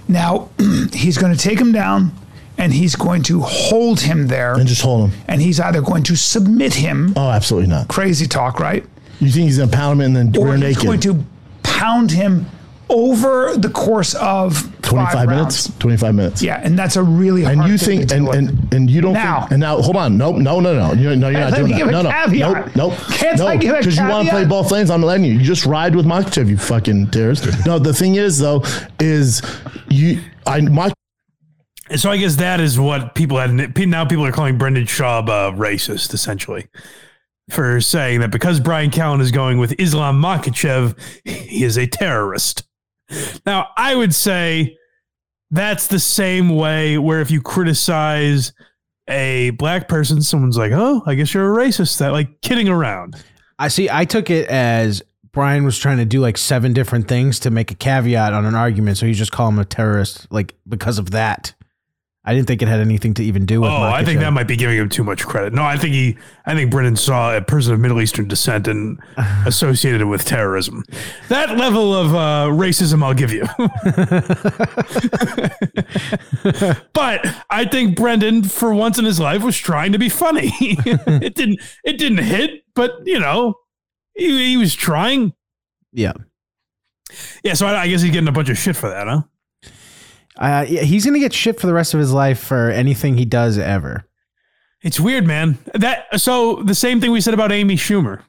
Now, 0.07 0.49
he's 0.93 1.17
going 1.17 1.33
to 1.35 1.39
take 1.39 1.57
him 1.59 1.71
down, 1.71 2.11
and 2.59 2.71
he's 2.71 2.95
going 2.95 3.23
to 3.23 3.39
hold 3.41 4.01
him 4.01 4.27
there, 4.27 4.53
and 4.53 4.67
just 4.67 4.83
hold 4.83 5.09
him. 5.09 5.19
and 5.27 5.41
he's 5.41 5.59
either 5.59 5.81
going 5.81 6.03
to 6.03 6.15
submit 6.15 6.75
him. 6.75 7.13
Oh, 7.15 7.31
absolutely 7.31 7.69
not. 7.71 7.87
Crazy 7.87 8.27
talk, 8.27 8.59
right? 8.59 8.85
You 9.19 9.31
think 9.31 9.45
he's 9.45 9.57
gonna 9.57 9.71
pound 9.71 9.99
him 9.99 10.15
and 10.15 10.33
then 10.33 10.39
Or 10.39 10.49
rear 10.49 10.57
he's 10.57 10.61
naked? 10.77 10.83
going 10.83 10.99
to 10.99 11.25
pound 11.63 12.11
him 12.11 12.45
over 12.89 13.55
the 13.57 13.69
course 13.69 14.13
of 14.15 14.69
Twenty 14.81 15.05
five 15.05 15.13
five 15.13 15.27
rounds. 15.29 15.67
minutes. 15.67 15.79
Twenty 15.79 15.97
five 15.97 16.13
minutes. 16.15 16.41
Yeah, 16.43 16.59
and 16.63 16.77
that's 16.77 16.95
a 16.95 17.03
really 17.03 17.43
hard 17.43 17.57
And 17.57 17.67
you 17.67 17.77
thing 17.77 17.99
think 17.99 18.09
to 18.09 18.29
and, 18.31 18.49
and 18.49 18.73
and 18.73 18.89
you 18.89 19.01
don't 19.01 19.13
Now. 19.13 19.41
think, 19.41 19.51
and 19.53 19.59
now 19.61 19.81
hold 19.81 19.95
on 19.95 20.17
nope 20.17 20.35
no 20.37 20.59
no 20.59 20.73
no 20.73 20.93
you 20.93 21.15
no 21.15 21.29
you're 21.29 21.39
not 21.39 21.53
doing 21.53 21.65
me 21.65 21.71
that 21.71 21.77
give 21.77 21.87
no 21.91 22.01
no 22.03 22.09
caveat. 22.11 22.75
nope 22.75 22.75
nope 22.75 22.93
Can't 23.11 23.39
no 23.39 23.47
I 23.47 23.57
give 23.57 23.73
a 23.73 23.77
because 23.79 23.97
you 23.97 24.07
want 24.07 24.27
to 24.27 24.31
play 24.33 24.45
both 24.45 24.69
lanes 24.71 24.89
I'm 24.91 25.01
letting 25.01 25.25
you 25.25 25.33
you 25.33 25.41
just 25.43 25.65
ride 25.65 25.95
with 25.95 26.05
Makhachev 26.05 26.47
you 26.49 26.57
fucking 26.57 27.11
terrorist 27.11 27.47
no 27.65 27.79
the 27.79 27.93
thing 27.93 28.15
is 28.15 28.37
though 28.39 28.63
is 28.99 29.41
you 29.89 30.21
I 30.45 30.61
Mike 30.61 30.93
so 31.95 32.09
I 32.09 32.17
guess 32.17 32.37
that 32.37 32.59
is 32.59 32.79
what 32.79 33.13
people 33.13 33.37
had. 33.37 33.77
Now 33.87 34.05
people 34.05 34.25
are 34.25 34.31
calling 34.31 34.57
Brendan 34.57 34.85
Schaub 34.85 35.29
uh, 35.29 35.51
racist, 35.55 36.13
essentially, 36.13 36.67
for 37.51 37.81
saying 37.81 38.21
that 38.21 38.31
because 38.31 38.59
Bryan 38.61 38.89
Callen 38.89 39.19
is 39.21 39.31
going 39.31 39.57
with 39.59 39.75
Islam 39.79 40.19
Makhachev, 40.19 40.97
he 41.25 41.63
is 41.63 41.77
a 41.77 41.85
terrorist. 41.85 42.63
Now, 43.45 43.69
I 43.77 43.95
would 43.95 44.13
say 44.13 44.77
that's 45.51 45.87
the 45.87 45.99
same 45.99 46.49
way 46.49 46.97
where 46.97 47.21
if 47.21 47.29
you 47.29 47.41
criticize 47.41 48.53
a 49.07 49.51
black 49.51 49.87
person, 49.87 50.21
someone's 50.21 50.57
like, 50.57 50.71
"Oh, 50.73 51.03
I 51.05 51.15
guess 51.15 51.33
you're 51.33 51.53
a 51.53 51.65
racist." 51.65 51.97
That 51.99 52.11
like 52.11 52.41
kidding 52.41 52.69
around. 52.69 53.15
I 53.59 53.67
see. 53.67 53.89
I 53.89 54.05
took 54.05 54.29
it 54.29 54.47
as 54.47 55.03
Bryan 55.31 55.63
was 55.63 55.77
trying 55.77 55.97
to 55.97 56.05
do 56.05 56.19
like 56.21 56.37
seven 56.37 56.73
different 56.73 57.07
things 57.07 57.39
to 57.39 57.51
make 57.51 57.71
a 57.71 57.75
caveat 57.75 58.33
on 58.33 58.45
an 58.45 58.55
argument, 58.55 58.97
so 58.97 59.05
he's 59.05 59.17
just 59.17 59.31
call 59.31 59.49
him 59.49 59.59
a 59.59 59.65
terrorist, 59.65 60.31
like 60.31 60.55
because 60.67 60.99
of 60.99 61.11
that. 61.11 61.53
I 62.25 62.33
didn't 62.33 62.47
think 62.47 62.61
it 62.61 62.69
had 62.69 62.79
anything 62.79 63.13
to 63.15 63.23
even 63.23 63.45
do 63.45 63.59
with. 63.59 63.69
Oh, 63.69 63.83
I 63.83 64.05
think 64.05 64.21
that 64.21 64.31
might 64.31 64.47
be 64.47 64.55
giving 64.55 64.77
him 64.77 64.87
too 64.87 65.03
much 65.03 65.25
credit. 65.25 65.51
No, 65.51 65.63
I 65.63 65.75
think 65.75 65.93
he, 65.93 66.17
I 66.45 66.55
think 66.55 66.71
Brennan 66.71 66.95
saw 66.95 67.35
a 67.35 67.41
person 67.41 67.73
of 67.73 67.81
Middle 67.81 67.99
Eastern 67.99 68.29
descent 68.29 68.65
and 68.69 68.97
associated 69.45 69.99
it 69.99 70.05
with 70.05 70.23
terrorism. 70.23 70.85
That 71.27 71.57
level 71.57 71.93
of 71.93 72.15
uh, 72.15 72.47
racism, 72.55 73.03
I'll 73.03 73.13
give 73.13 73.33
you. 73.33 73.43
but 76.93 77.43
I 77.49 77.65
think 77.65 77.97
Brendan, 77.97 78.43
for 78.43 78.73
once 78.73 78.97
in 78.97 79.03
his 79.03 79.19
life, 79.19 79.43
was 79.43 79.57
trying 79.57 79.91
to 79.91 79.99
be 79.99 80.07
funny. 80.07 80.53
it 80.59 81.35
didn't, 81.35 81.59
it 81.83 81.97
didn't 81.97 82.19
hit, 82.19 82.63
but 82.73 83.05
you 83.05 83.19
know, 83.19 83.55
he, 84.15 84.51
he 84.51 84.57
was 84.57 84.73
trying. 84.73 85.33
Yeah. 85.91 86.13
Yeah, 87.43 87.55
so 87.55 87.67
I, 87.67 87.81
I 87.81 87.87
guess 87.89 88.01
he's 88.01 88.11
getting 88.11 88.29
a 88.29 88.31
bunch 88.31 88.47
of 88.47 88.57
shit 88.57 88.77
for 88.77 88.89
that, 88.89 89.07
huh? 89.07 89.23
Uh, 90.37 90.65
he's 90.65 91.05
gonna 91.05 91.19
get 91.19 91.33
shit 91.33 91.59
for 91.59 91.67
the 91.67 91.73
rest 91.73 91.93
of 91.93 91.99
his 91.99 92.11
life 92.11 92.39
for 92.39 92.69
anything 92.69 93.17
he 93.17 93.25
does 93.25 93.57
ever. 93.57 94.05
It's 94.81 94.99
weird, 94.99 95.25
man. 95.25 95.57
That 95.73 96.19
so 96.19 96.57
the 96.63 96.75
same 96.75 96.99
thing 96.99 97.11
we 97.11 97.21
said 97.21 97.33
about 97.33 97.51
Amy 97.51 97.75
Schumer. 97.75 98.21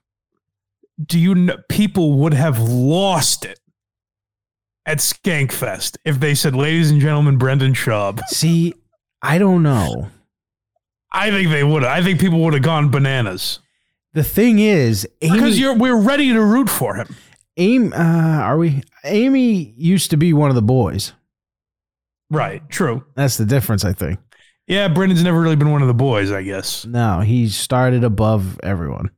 Do 1.05 1.18
you 1.18 1.34
know 1.34 1.57
people 1.68 2.12
would 2.18 2.34
have 2.34 2.61
lost 2.61 3.44
it 3.44 3.59
at 4.86 4.98
Skankfest 4.98 5.96
if 6.05 6.20
they 6.20 6.34
said, 6.34 6.55
"Ladies 6.55 6.90
and 6.90 7.00
gentlemen, 7.00 7.38
Brendan 7.38 7.72
Schaub"? 7.74 8.20
See, 8.28 8.74
I 9.22 9.38
don't 9.38 9.62
know. 9.62 10.11
I 11.11 11.30
think 11.30 11.50
they 11.50 11.64
would. 11.64 11.84
I 11.84 12.02
think 12.02 12.20
people 12.20 12.40
would 12.40 12.55
have 12.55 12.62
gone 12.62 12.90
bananas 12.90 13.61
The 14.12 14.24
thing 14.24 14.59
is, 14.59 15.09
because 15.20 15.59
you're 15.59 15.74
we're 15.74 16.00
ready 16.00 16.32
to 16.32 16.40
root 16.40 16.68
for 16.68 16.94
him. 16.94 17.16
Amy, 17.57 17.92
uh, 17.92 18.02
are 18.02 18.59
we? 18.59 18.82
Amy 19.05 19.74
used 19.76 20.11
to 20.11 20.16
be 20.16 20.32
one 20.32 20.50
of 20.50 20.55
the 20.57 20.62
boys. 20.62 21.12
Right. 22.31 22.62
True. 22.68 23.05
That's 23.14 23.37
the 23.37 23.45
difference, 23.45 23.85
I 23.85 23.93
think. 23.93 24.18
Yeah, 24.66 24.89
Brendan's 24.89 25.22
never 25.22 25.41
really 25.41 25.57
been 25.57 25.70
one 25.72 25.83
of 25.83 25.89
the 25.89 25.95
boys. 25.95 26.33
I 26.33 26.43
guess 26.43 26.87
No, 26.87 27.20
he 27.20 27.49
started 27.49 28.03
above 28.03 28.59
everyone. 28.62 29.11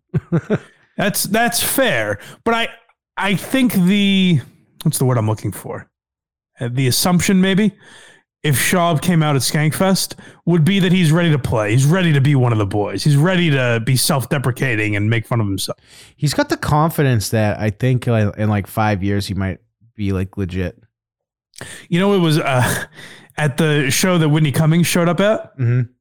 that's 0.97 1.25
that's 1.25 1.63
fair. 1.63 2.19
But 2.45 2.55
I 2.55 2.69
I 3.17 3.37
think 3.37 3.73
the 3.75 4.41
what's 4.83 4.99
the 4.99 5.05
word 5.05 5.19
I'm 5.19 5.29
looking 5.29 5.53
for? 5.53 5.89
Uh, 6.61 6.69
The 6.73 6.89
assumption 6.89 7.41
maybe 7.41 7.73
if 8.43 8.57
Schaub 8.57 9.03
came 9.03 9.23
out 9.23 9.35
at 9.37 9.43
Skankfest 9.43 10.15
would 10.47 10.65
be 10.65 10.79
that 10.81 10.93
he's 10.93 11.11
ready 11.13 11.31
to 11.31 11.39
play. 11.39 11.73
He's 11.73 11.87
ready 11.87 12.13
to 12.13 12.21
be 12.21 12.35
one 12.35 12.53
of 12.53 12.59
the 12.59 12.67
boys. 12.67 13.03
He's 13.03 13.17
ready 13.17 13.51
to 13.51 13.81
be 13.85 13.97
self-deprecating 13.97 14.95
and 14.95 15.11
make 15.11 15.27
fun 15.27 15.41
of 15.41 15.47
himself. 15.47 15.79
He's 16.17 16.33
got 16.35 16.49
the 16.49 16.57
confidence 16.57 17.31
that 17.31 17.59
I 17.59 17.71
think 17.71 18.07
in 18.07 18.49
like 18.49 18.67
five 18.67 19.03
years 19.03 19.27
he 19.27 19.35
might 19.35 19.59
be 19.97 20.13
like 20.13 20.37
legit. 20.37 20.81
You 21.89 22.01
know, 22.01 22.15
it 22.15 22.19
was 22.19 22.39
uh, 22.39 22.85
at 23.37 23.57
the 23.57 23.91
show 23.91 24.19
that 24.19 24.29
Whitney 24.29 24.53
Cummings 24.53 24.87
showed 24.87 25.09
up 25.09 25.21
at. 25.21 25.57
Mm-hmm. 25.59 25.93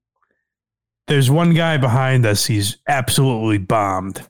There's 1.07 1.29
one 1.29 1.53
guy 1.53 1.77
behind 1.77 2.25
us. 2.25 2.45
He's 2.45 2.77
absolutely 2.87 3.59
bombed, 3.59 4.27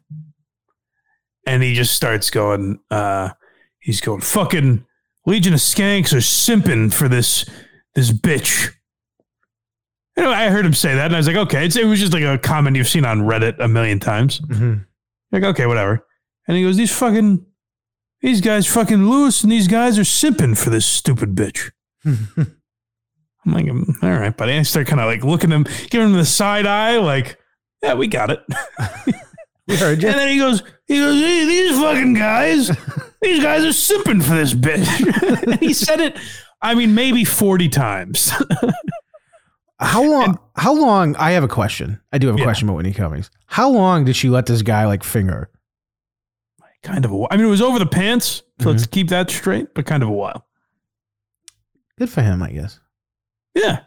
and 1.48 1.64
he 1.64 1.74
just 1.74 1.96
starts 1.96 2.30
going. 2.30 2.80
Uh, 2.92 3.30
he's 3.80 4.02
going 4.02 4.22
fucking 4.22 4.86
Legion 5.26 5.54
of 5.54 5.60
Skanks 5.60 6.14
are 6.14 6.18
simping 6.18 6.94
for 6.94 7.08
this 7.08 7.46
this 7.94 8.12
bitch. 8.12 8.72
You 10.18 10.24
know, 10.24 10.32
I 10.32 10.50
heard 10.50 10.66
him 10.66 10.74
say 10.74 10.96
that, 10.96 11.08
and 11.08 11.16
I 11.16 11.18
was 11.18 11.28
like, 11.28 11.36
okay, 11.36 11.66
it's, 11.66 11.76
it 11.76 11.86
was 11.86 12.00
just 12.00 12.14
like 12.14 12.24
a 12.24 12.38
comment 12.38 12.78
you've 12.78 12.88
seen 12.88 13.04
on 13.04 13.22
Reddit 13.22 13.60
a 13.60 13.68
million 13.68 14.00
times. 14.00 14.40
Mm-hmm. 14.40 14.76
Like, 15.32 15.44
okay, 15.44 15.66
whatever. 15.66 16.06
And 16.48 16.56
he 16.56 16.64
goes, 16.64 16.78
these 16.78 16.96
fucking, 16.96 17.46
these 18.26 18.42
guys 18.42 18.66
fucking 18.68 19.08
loose, 19.10 19.44
and 19.44 19.52
these 19.52 19.68
guys 19.68 19.98
are 20.00 20.04
simping 20.04 20.58
for 20.58 20.70
this 20.72 20.86
stupid 20.86 21.36
bitch. 21.36 21.72
I'm 22.06 23.54
like, 23.54 23.66
"Mm, 23.66 24.04
all 24.04 24.10
right, 24.10 24.36
buddy. 24.36 24.54
I 24.54 24.64
start 24.64 24.88
kind 24.88 25.00
of 25.00 25.06
like 25.08 25.24
looking 25.24 25.52
at 25.52 25.56
him, 25.56 25.68
giving 25.90 26.08
him 26.10 26.14
the 26.16 26.26
side 26.26 26.66
eye, 26.66 26.98
like, 26.98 27.38
yeah, 27.84 27.94
we 27.94 28.08
got 28.08 28.32
it. 28.32 28.40
We 29.68 29.76
heard 29.78 30.00
you. 30.04 30.10
And 30.10 30.18
then 30.20 30.28
he 30.30 30.38
goes, 30.38 30.62
he 30.86 31.00
goes, 31.00 31.20
hey, 31.20 31.44
these 31.46 31.80
fucking 31.80 32.14
guys, 32.14 32.68
these 33.24 33.42
guys 33.42 33.64
are 33.66 33.70
simping 33.70 34.22
for 34.22 34.36
this 34.36 34.54
bitch. 34.54 35.42
and 35.44 35.60
he 35.60 35.74
said 35.74 36.00
it, 36.02 36.20
I 36.62 36.76
mean, 36.76 36.94
maybe 36.94 37.24
40 37.26 37.70
times. 37.70 38.32
How 39.80 40.04
long? 40.04 40.38
how 40.56 40.72
long? 40.74 41.16
I 41.16 41.32
have 41.32 41.44
a 41.44 41.48
question. 41.48 42.00
I 42.14 42.20
do 42.20 42.28
have 42.28 42.36
a 42.36 42.40
Yeah. 42.40 42.46
question 42.46 42.68
about 42.70 42.78
Whitney 42.78 42.94
Cummings. 42.94 43.32
How 43.48 43.68
long 43.70 44.06
did 44.06 44.16
she 44.16 44.30
let 44.30 44.46
this 44.46 44.62
guy 44.62 44.86
like 44.86 45.04
finger? 45.04 45.50
Kind 46.86 47.04
of 47.04 47.12
a 47.12 47.18
while. 47.18 47.28
I 47.32 47.38
mean, 47.38 47.48
it 47.48 47.50
was 47.50 47.62
over 47.62 47.80
the 47.80 47.86
pants. 47.86 48.44
So 48.62 48.70
let's 48.70 48.86
keep 48.86 49.10
that 49.10 49.30
straight, 49.30 49.74
but 49.74 49.86
kind 49.86 50.04
of 50.04 50.08
a 50.08 50.14
while. 50.14 50.46
Good 51.98 52.10
for 52.10 52.22
him, 52.22 52.42
I 52.42 52.52
guess. 52.52 52.80
Yeah. 53.54 53.82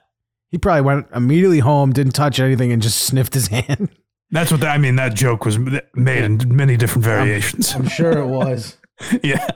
He 0.50 0.58
probably 0.58 0.82
went 0.82 1.06
immediately 1.14 1.60
home, 1.60 1.92
didn't 1.92 2.12
touch 2.12 2.40
anything, 2.40 2.72
and 2.72 2.82
just 2.82 2.98
sniffed 2.98 3.34
his 3.34 3.46
hand. 3.48 3.88
That's 4.30 4.50
what 4.50 4.60
the, 4.60 4.68
I 4.68 4.76
mean. 4.76 4.96
That 4.96 5.14
joke 5.14 5.46
was 5.46 5.58
made 5.94 6.24
in 6.24 6.54
many 6.54 6.76
different 6.76 7.04
variations. 7.04 7.74
I'm 7.74 7.88
sure 7.88 8.18
it 8.18 8.26
was. 8.26 8.76
yeah. 9.22 9.46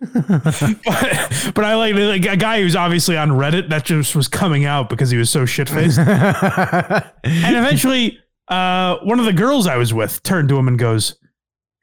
but, 0.00 1.52
but 1.54 1.64
I 1.64 1.76
like, 1.76 1.94
like 1.94 2.26
a 2.26 2.36
guy 2.36 2.60
who's 2.60 2.76
obviously 2.76 3.16
on 3.16 3.30
Reddit 3.30 3.70
that 3.70 3.84
just 3.86 4.14
was 4.14 4.28
coming 4.28 4.66
out 4.66 4.90
because 4.90 5.08
he 5.10 5.16
was 5.16 5.30
so 5.30 5.46
shit 5.46 5.68
faced. 5.68 5.98
and 5.98 7.06
eventually, 7.24 8.18
uh, 8.48 8.96
one 9.04 9.18
of 9.18 9.24
the 9.24 9.32
girls 9.32 9.66
I 9.66 9.78
was 9.78 9.94
with 9.94 10.22
turned 10.24 10.50
to 10.50 10.58
him 10.58 10.68
and 10.68 10.78
goes, 10.78 11.16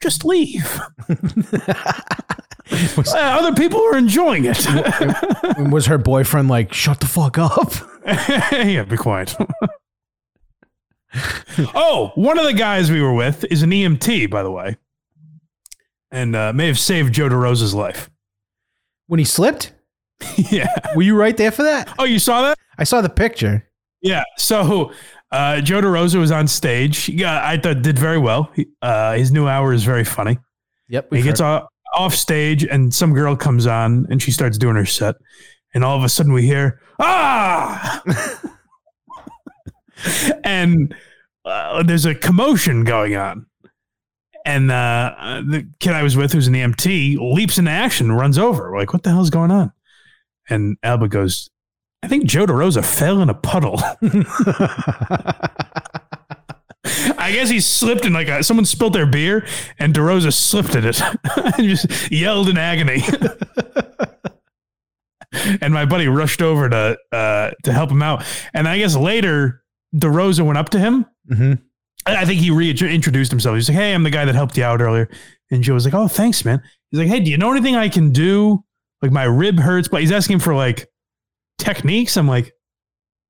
"Just 0.02 0.26
leave." 0.26 0.80
Uh, 2.98 3.18
other 3.18 3.54
people 3.54 3.82
are 3.82 3.98
enjoying 3.98 4.46
it. 4.46 4.66
Was 5.72 5.88
her 5.88 5.98
boyfriend 5.98 6.48
like, 6.48 6.74
shut 6.74 7.00
the 7.00 7.06
fuck 7.06 7.38
up? 7.38 7.74
yeah, 8.06 8.84
be 8.84 8.96
quiet. 8.98 9.36
oh, 11.76 12.12
one 12.16 12.40
of 12.40 12.46
the 12.46 12.54
guys 12.54 12.90
we 12.90 13.02
were 13.02 13.14
with 13.14 13.44
is 13.52 13.62
an 13.62 13.72
EMT, 13.72 14.30
by 14.30 14.42
the 14.42 14.52
way, 14.52 14.78
and 16.12 16.36
uh, 16.36 16.54
may 16.54 16.68
have 16.68 16.80
saved 16.80 17.14
Joe 17.14 17.28
DeRosa's 17.28 17.74
life. 17.74 18.10
When 19.08 19.20
he 19.20 19.26
slipped? 19.26 19.74
yeah. 20.38 20.74
Were 20.96 21.02
you 21.02 21.16
right 21.18 21.36
there 21.36 21.52
for 21.52 21.64
that? 21.64 21.94
Oh, 22.00 22.06
you 22.06 22.20
saw 22.20 22.42
that? 22.44 22.58
I 22.78 22.86
saw 22.86 23.02
the 23.02 23.10
picture. 23.10 23.68
Yeah. 24.02 24.24
So 24.38 24.94
uh, 25.32 25.62
Joe 25.62 25.82
DeRosa 25.82 26.20
was 26.20 26.32
on 26.32 26.48
stage. 26.48 27.08
Yeah, 27.10 27.40
I 27.44 27.58
thought 27.58 27.82
did 27.82 27.98
very 27.98 28.18
well. 28.18 28.52
Uh, 28.82 29.14
his 29.14 29.32
new 29.32 29.48
hour 29.48 29.74
is 29.74 29.84
very 29.84 30.04
funny. 30.04 30.38
Yep. 30.90 31.14
He 31.14 31.22
gets 31.22 31.40
off, 31.40 31.70
off 31.94 32.14
stage, 32.14 32.66
and 32.66 32.94
some 32.94 33.14
girl 33.14 33.36
comes 33.36 33.66
on, 33.66 34.08
and 34.10 34.22
she 34.22 34.32
starts 34.32 34.58
doing 34.58 34.76
her 34.76 34.86
set, 34.86 35.16
and 35.74 35.84
all 35.84 35.98
of 35.98 36.04
a 36.04 36.10
sudden 36.10 36.34
we 36.34 36.44
hear 36.46 36.82
ah, 37.00 38.04
and 40.44 40.94
uh, 41.46 41.84
there's 41.84 42.06
a 42.06 42.16
commotion 42.16 42.84
going 42.84 43.16
on. 43.16 43.46
And 44.44 44.72
uh, 44.72 45.44
the 45.48 45.68
kid 45.80 45.94
I 45.94 46.04
was 46.04 46.18
with, 46.18 46.34
who's 46.34 46.48
an 46.48 46.56
EMT, 46.56 47.18
leaps 47.36 47.58
into 47.58 47.72
action, 47.72 48.12
runs 48.12 48.38
over. 48.38 48.72
We're 48.72 48.80
like, 48.80 48.92
what 48.92 49.04
the 49.04 49.12
hell's 49.12 49.30
going 49.30 49.52
on? 49.52 49.72
And 50.50 50.78
Alba 50.82 51.08
goes, 51.08 51.50
I 52.04 52.08
think 52.08 52.26
Joe 52.26 52.46
DeRosa 52.46 52.84
fell 52.84 53.22
in 53.22 53.30
a 53.30 53.34
puddle. 53.34 53.80
I 57.18 57.32
guess 57.32 57.50
he 57.50 57.60
slipped 57.60 58.06
in 58.06 58.14
like 58.14 58.28
a, 58.28 58.44
someone 58.44 58.66
spilled 58.66 58.94
their 58.94 59.06
beer 59.06 59.46
and 59.78 59.94
DeRosa 59.94 60.34
slipped 60.34 60.76
in 60.76 60.84
it 60.86 61.00
and 61.58 61.68
just 61.70 62.12
yelled 62.12 62.50
in 62.50 62.58
agony. 62.58 63.04
and 65.62 65.74
my 65.74 65.86
buddy 65.86 66.08
rushed 66.08 66.42
over 66.42 66.68
to 66.70 66.98
uh, 67.12 67.52
to 67.64 67.72
help 67.74 67.92
him 67.92 68.02
out. 68.02 68.26
And 68.54 68.68
I 68.68 68.80
guess 68.80 68.96
later 68.96 69.64
DeRosa 69.96 70.44
went 70.46 70.58
up 70.58 70.70
to 70.70 70.80
him. 70.80 71.06
hmm 71.30 71.54
I 72.06 72.18
I 72.18 72.26
think 72.26 72.40
he 72.42 72.50
reintroduced 72.50 73.30
himself. 73.32 73.56
He's 73.56 73.70
like, 73.70 73.78
"Hey, 73.78 73.94
I'm 73.94 74.02
the 74.04 74.10
guy 74.10 74.26
that 74.26 74.34
helped 74.34 74.58
you 74.58 74.64
out 74.64 74.82
earlier." 74.82 75.08
And 75.52 75.62
Joe 75.62 75.76
was 75.76 75.86
like, 75.86 75.94
"Oh, 75.94 76.08
thanks, 76.08 76.44
man." 76.44 76.64
He's 76.90 77.00
like, 77.00 77.10
"Hey, 77.10 77.20
do 77.20 77.30
you 77.30 77.38
know 77.38 77.52
anything 77.52 77.76
I 77.76 77.90
can 77.90 78.12
do? 78.12 78.64
Like 79.04 79.12
my 79.12 79.26
rib 79.26 79.60
hurts." 79.60 79.88
But 79.88 80.02
he's 80.02 80.12
asking 80.12 80.40
for 80.40 80.56
like 80.56 80.88
techniques. 81.64 82.18
I'm 82.18 82.28
like, 82.28 82.54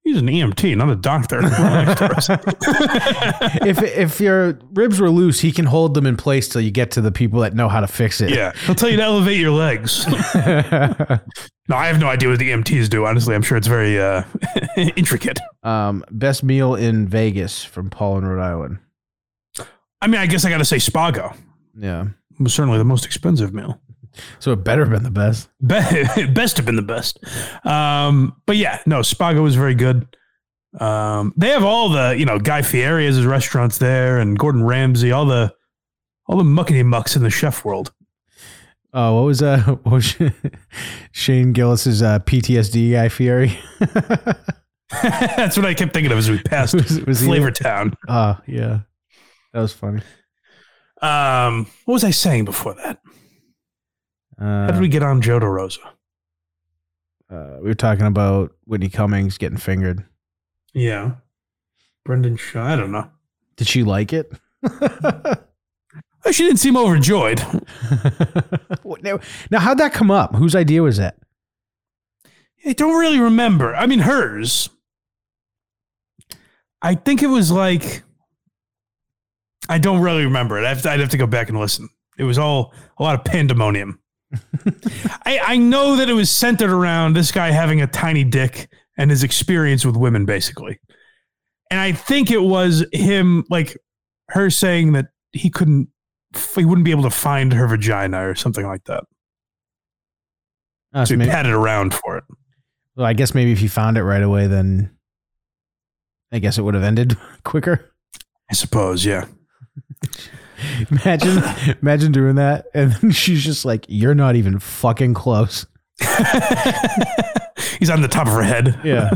"He's 0.03 0.17
an 0.17 0.27
EMT, 0.27 0.75
not 0.77 0.89
a 0.89 0.95
doctor." 0.95 1.41
if 3.67 3.82
if 3.82 4.19
your 4.19 4.59
ribs 4.73 4.99
were 4.99 5.09
loose, 5.09 5.39
he 5.41 5.51
can 5.51 5.65
hold 5.65 5.93
them 5.93 6.05
in 6.05 6.17
place 6.17 6.47
till 6.47 6.61
you 6.61 6.71
get 6.71 6.91
to 6.91 7.01
the 7.01 7.11
people 7.11 7.39
that 7.41 7.53
know 7.53 7.69
how 7.69 7.79
to 7.82 7.88
fix 7.88 8.21
it. 8.21 8.29
yeah, 8.32 8.51
he'll 8.65 8.75
tell 8.75 8.89
you 8.89 8.97
to 8.97 9.03
elevate 9.03 9.39
your 9.39 9.51
legs. 9.51 10.07
no, 10.07 11.75
I 11.75 11.88
have 11.88 11.99
no 11.99 12.07
idea 12.07 12.29
what 12.29 12.39
the 12.39 12.51
EMTs 12.51 12.89
do. 12.89 13.05
Honestly, 13.05 13.36
I'm 13.36 13.41
sure 13.41 13.57
it's 13.57 13.67
very 13.67 13.99
uh, 13.99 14.23
intricate. 14.95 15.39
um, 15.63 16.03
best 16.11 16.43
meal 16.43 16.75
in 16.75 17.07
Vegas 17.07 17.63
from 17.63 17.89
Paul 17.89 18.17
in 18.19 18.25
Rhode 18.25 18.43
Island. 18.43 18.79
I 20.01 20.07
mean, 20.07 20.19
I 20.19 20.25
guess 20.25 20.45
I 20.45 20.49
got 20.49 20.57
to 20.57 20.65
say 20.65 20.77
Spago 20.77 21.36
Yeah. 21.77 22.07
was 22.39 22.53
certainly 22.55 22.79
the 22.79 22.84
most 22.86 23.05
expensive 23.05 23.53
meal. 23.53 23.79
So 24.39 24.51
it 24.51 24.64
better 24.64 24.82
have 24.84 24.91
been 24.91 25.03
the 25.03 25.12
best. 25.12 25.49
Be- 25.66 26.28
best 26.34 26.57
have 26.57 26.66
been 26.66 26.76
the 26.76 26.82
best. 26.82 27.20
Um, 27.66 28.36
but 28.45 28.57
yeah, 28.57 28.80
no, 28.86 28.99
Spago 28.99 29.41
was 29.41 29.55
very 29.55 29.76
good. 29.76 30.05
Um, 30.80 31.34
they 31.38 31.49
have 31.49 31.64
all 31.64 31.89
the, 31.89 32.16
you 32.18 32.26
know, 32.26 32.39
Guy 32.39 32.62
Fieri 32.62 33.05
has 33.05 33.16
his 33.18 33.26
restaurants 33.26 33.78
there 33.78 34.20
and 34.20 34.38
Gordon 34.39 34.64
Ramsay, 34.64 35.12
all 35.12 35.26
the, 35.26 35.53
all 36.28 36.38
the 36.38 36.43
muckety 36.43 36.86
mucks 36.86 37.16
in 37.16 37.24
the 37.24 37.30
chef 37.30 37.66
world. 37.66 37.91
Oh, 38.93 39.16
what 39.16 39.22
was 39.26 39.41
uh 39.41 39.57
what 39.84 39.93
was 39.93 40.16
Shane 41.12 41.53
Gillis's 41.53 42.01
uh, 42.03 42.20
PTSD 42.20 42.91
guy 42.91 43.07
Fieri? 43.09 43.57
That's 45.01 45.55
what 45.55 45.66
I 45.66 45.74
kept 45.74 45.93
thinking 45.93 46.12
of 46.12 46.18
as 46.18 46.30
we 46.30 46.41
passed 46.41 46.74
Was- 46.74 46.99
was 47.05 47.24
Flavor? 47.24 47.51
Town. 47.51 47.95
Oh, 48.09 48.38
yeah. 48.47 48.82
That 49.53 49.62
was 49.62 49.72
funny. 49.74 50.01
Um, 51.01 51.68
what 51.86 51.93
was 51.93 52.03
I 52.03 52.12
saying 52.12 52.45
before 52.45 52.74
that? 52.76 52.99
How 54.41 54.63
Uh, 54.67 54.71
did 54.71 54.81
we 54.81 54.87
get 54.87 55.03
on 55.03 55.21
Joe 55.21 55.39
DeRosa? 55.39 55.77
uh, 57.29 57.57
we 57.61 57.67
were 57.69 57.73
talking 57.75 58.05
about 58.05 58.51
Whitney 58.65 58.89
Cummings 58.89 59.37
getting 59.37 59.57
fingered. 59.57 60.03
Yeah. 60.73 61.11
Brendan 62.03 62.37
Schaub. 62.37 62.63
I 62.63 62.75
don't 62.75 62.91
know. 62.91 63.09
Did 63.55 63.67
she 63.67 63.83
like 63.83 64.13
it? 64.13 64.31
Oh, 66.23 66.29
She 66.31 66.43
didn't 66.43 66.59
seem 66.59 66.77
overjoyed. 66.77 67.41
Now, 69.01 69.19
now, 69.49 69.59
how'd 69.59 69.79
that 69.79 69.91
come 69.93 70.11
up? 70.11 70.35
Whose 70.35 70.55
idea 70.55 70.83
was 70.83 70.97
that? 70.97 71.17
I 72.65 72.73
don't 72.73 72.99
really 72.99 73.19
remember. 73.19 73.73
I 73.75 73.87
mean, 73.87 73.99
hers. 73.99 74.69
I 76.81 76.93
think 76.93 77.23
it 77.23 77.27
was 77.27 77.51
like. 77.51 78.03
I 79.69 79.79
don't 79.79 80.01
really 80.01 80.25
remember 80.25 80.59
it. 80.59 80.65
I 80.65 80.69
have 80.69 80.81
to, 80.83 80.91
I'd 80.91 80.99
have 80.99 81.09
to 81.09 81.17
go 81.17 81.25
back 81.25 81.49
and 81.49 81.59
listen. 81.59 81.89
It 82.19 82.23
was 82.25 82.37
all 82.37 82.73
a 82.99 83.03
lot 83.03 83.15
of 83.15 83.23
pandemonium. 83.25 83.97
I, 85.25 85.39
I 85.45 85.57
know 85.57 85.95
that 85.97 86.09
it 86.09 86.13
was 86.13 86.29
centered 86.29 86.69
around 86.69 87.15
this 87.15 87.32
guy 87.32 87.51
having 87.51 87.82
a 87.82 87.88
tiny 87.88 88.23
dick 88.23 88.71
and 88.97 89.09
his 89.09 89.23
experience 89.23 89.86
with 89.86 89.95
women, 89.95 90.25
basically. 90.25 90.79
And 91.69 91.79
I 91.79 91.91
think 91.93 92.32
it 92.32 92.41
was 92.41 92.86
him, 92.91 93.45
like 93.49 93.77
her 94.29 94.49
saying 94.49 94.93
that 94.93 95.07
he 95.34 95.49
couldn't, 95.49 95.88
he 96.55 96.65
wouldn't 96.65 96.86
be 96.86 96.91
able 96.91 97.03
to 97.03 97.09
find 97.09 97.53
her 97.53 97.67
vagina 97.67 98.27
or 98.27 98.36
something 98.36 98.65
like 98.65 98.84
that. 98.86 99.03
Uh, 100.93 101.05
So 101.05 101.09
so 101.09 101.13
he 101.13 101.17
maybe, 101.19 101.32
patted 101.32 101.53
around 101.53 101.93
for 101.93 102.17
it. 102.17 102.23
well, 102.95 103.05
I 103.07 103.13
guess 103.13 103.34
maybe 103.34 103.51
if 103.51 103.59
he 103.59 103.67
found 103.67 103.97
it 103.97 104.03
right 104.03 104.21
away, 104.23 104.47
then 104.47 104.91
I 106.32 106.39
guess 106.39 106.57
it 106.57 106.61
would 106.63 106.73
have 106.73 106.84
ended 106.84 107.17
quicker. 107.43 107.91
I 108.49 108.53
suppose, 108.53 109.05
yeah. 109.05 109.25
Imagine, 110.91 111.43
imagine 111.82 112.12
doing 112.12 112.36
that, 112.36 112.66
and 112.74 112.91
then 112.93 113.12
she's 113.22 113.43
just 113.43 113.66
like, 113.66 113.86
"You're 113.88 114.16
not 114.16 114.36
even 114.36 114.59
fucking 114.59 115.14
close." 115.14 115.66
He's 117.80 117.89
on 117.89 118.01
the 118.01 118.07
top 118.09 118.28
of 118.28 118.34
her 118.34 118.43
head. 118.43 118.80
Yeah. 118.84 119.12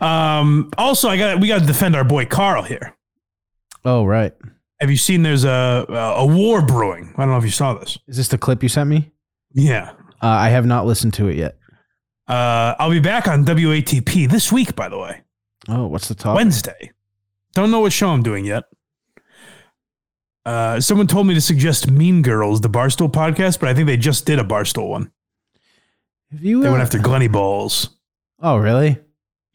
Um, 0.00 0.70
also, 0.78 1.08
I 1.08 1.16
got 1.16 1.40
we 1.40 1.48
got 1.48 1.60
to 1.60 1.66
defend 1.66 1.96
our 1.96 2.04
boy 2.04 2.26
Karl 2.26 2.62
here. 2.62 2.94
oh, 3.84 4.04
right. 4.04 4.32
Have 4.80 4.90
you 4.90 4.96
seen? 4.96 5.22
There's 5.22 5.44
a 5.44 5.86
a 5.88 6.26
war 6.26 6.62
brewing. 6.62 7.12
I 7.16 7.22
don't 7.22 7.30
know 7.30 7.38
if 7.38 7.44
you 7.44 7.50
saw 7.50 7.74
this. 7.74 7.98
Is 8.08 8.16
this 8.16 8.28
the 8.28 8.38
clip 8.38 8.62
you 8.62 8.68
sent 8.68 8.88
me? 8.90 9.10
Yeah. 9.52 9.92
Uh, 10.22 10.26
I 10.28 10.48
have 10.50 10.66
not 10.66 10.86
listened 10.86 11.14
to 11.14 11.28
it 11.28 11.36
yet. 11.36 11.56
Uh, 12.28 12.74
I'll 12.78 12.90
be 12.90 13.00
back 13.00 13.28
on 13.28 13.44
WATP 13.44 14.28
this 14.30 14.50
week. 14.52 14.74
By 14.76 14.88
the 14.88 14.98
way, 14.98 15.22
Oh, 15.68 15.86
what's 15.86 16.08
the 16.08 16.14
topic? 16.14 16.36
Wednesday. 16.36 16.90
Don't 17.54 17.70
know 17.70 17.80
what 17.80 17.92
show 17.92 18.08
I'm 18.10 18.22
doing 18.22 18.44
yet. 18.44 18.64
Uh, 20.46 20.80
someone 20.80 21.08
told 21.08 21.26
me 21.26 21.34
to 21.34 21.40
suggest 21.40 21.90
Mean 21.90 22.22
Girls, 22.22 22.60
the 22.60 22.68
Barstool 22.68 23.10
podcast, 23.10 23.58
but 23.58 23.68
I 23.68 23.74
think 23.74 23.88
they 23.88 23.96
just 23.96 24.26
did 24.26 24.38
a 24.38 24.44
Barstool 24.44 24.88
one. 24.88 25.10
Have 26.30 26.44
you? 26.44 26.62
They 26.62 26.68
uh, 26.68 26.70
went 26.70 26.84
after 26.84 27.00
Glenny 27.00 27.26
Balls. 27.26 27.90
oh, 28.40 28.56
really? 28.56 28.96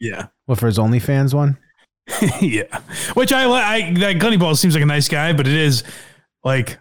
Yeah. 0.00 0.26
What 0.44 0.58
for 0.58 0.66
his 0.66 0.76
OnlyFans 0.76 1.32
one? 1.32 1.56
yeah, 2.40 2.80
which 3.14 3.32
I 3.32 3.46
like. 3.46 3.98
That 4.00 4.18
Glenny 4.18 4.36
Ball 4.36 4.54
seems 4.54 4.74
like 4.74 4.82
a 4.82 4.86
nice 4.86 5.08
guy, 5.08 5.32
but 5.32 5.46
it 5.46 5.54
is 5.54 5.82
like 6.44 6.78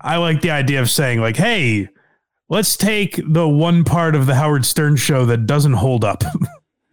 I 0.00 0.16
like 0.16 0.40
the 0.42 0.50
idea 0.50 0.82
of 0.82 0.90
saying 0.90 1.20
like, 1.20 1.36
"Hey, 1.36 1.88
let's 2.48 2.76
take 2.76 3.20
the 3.26 3.48
one 3.48 3.84
part 3.84 4.14
of 4.14 4.26
the 4.26 4.34
Howard 4.34 4.66
Stern 4.66 4.96
show 4.96 5.24
that 5.26 5.46
doesn't 5.46 5.74
hold 5.74 6.04
up 6.04 6.24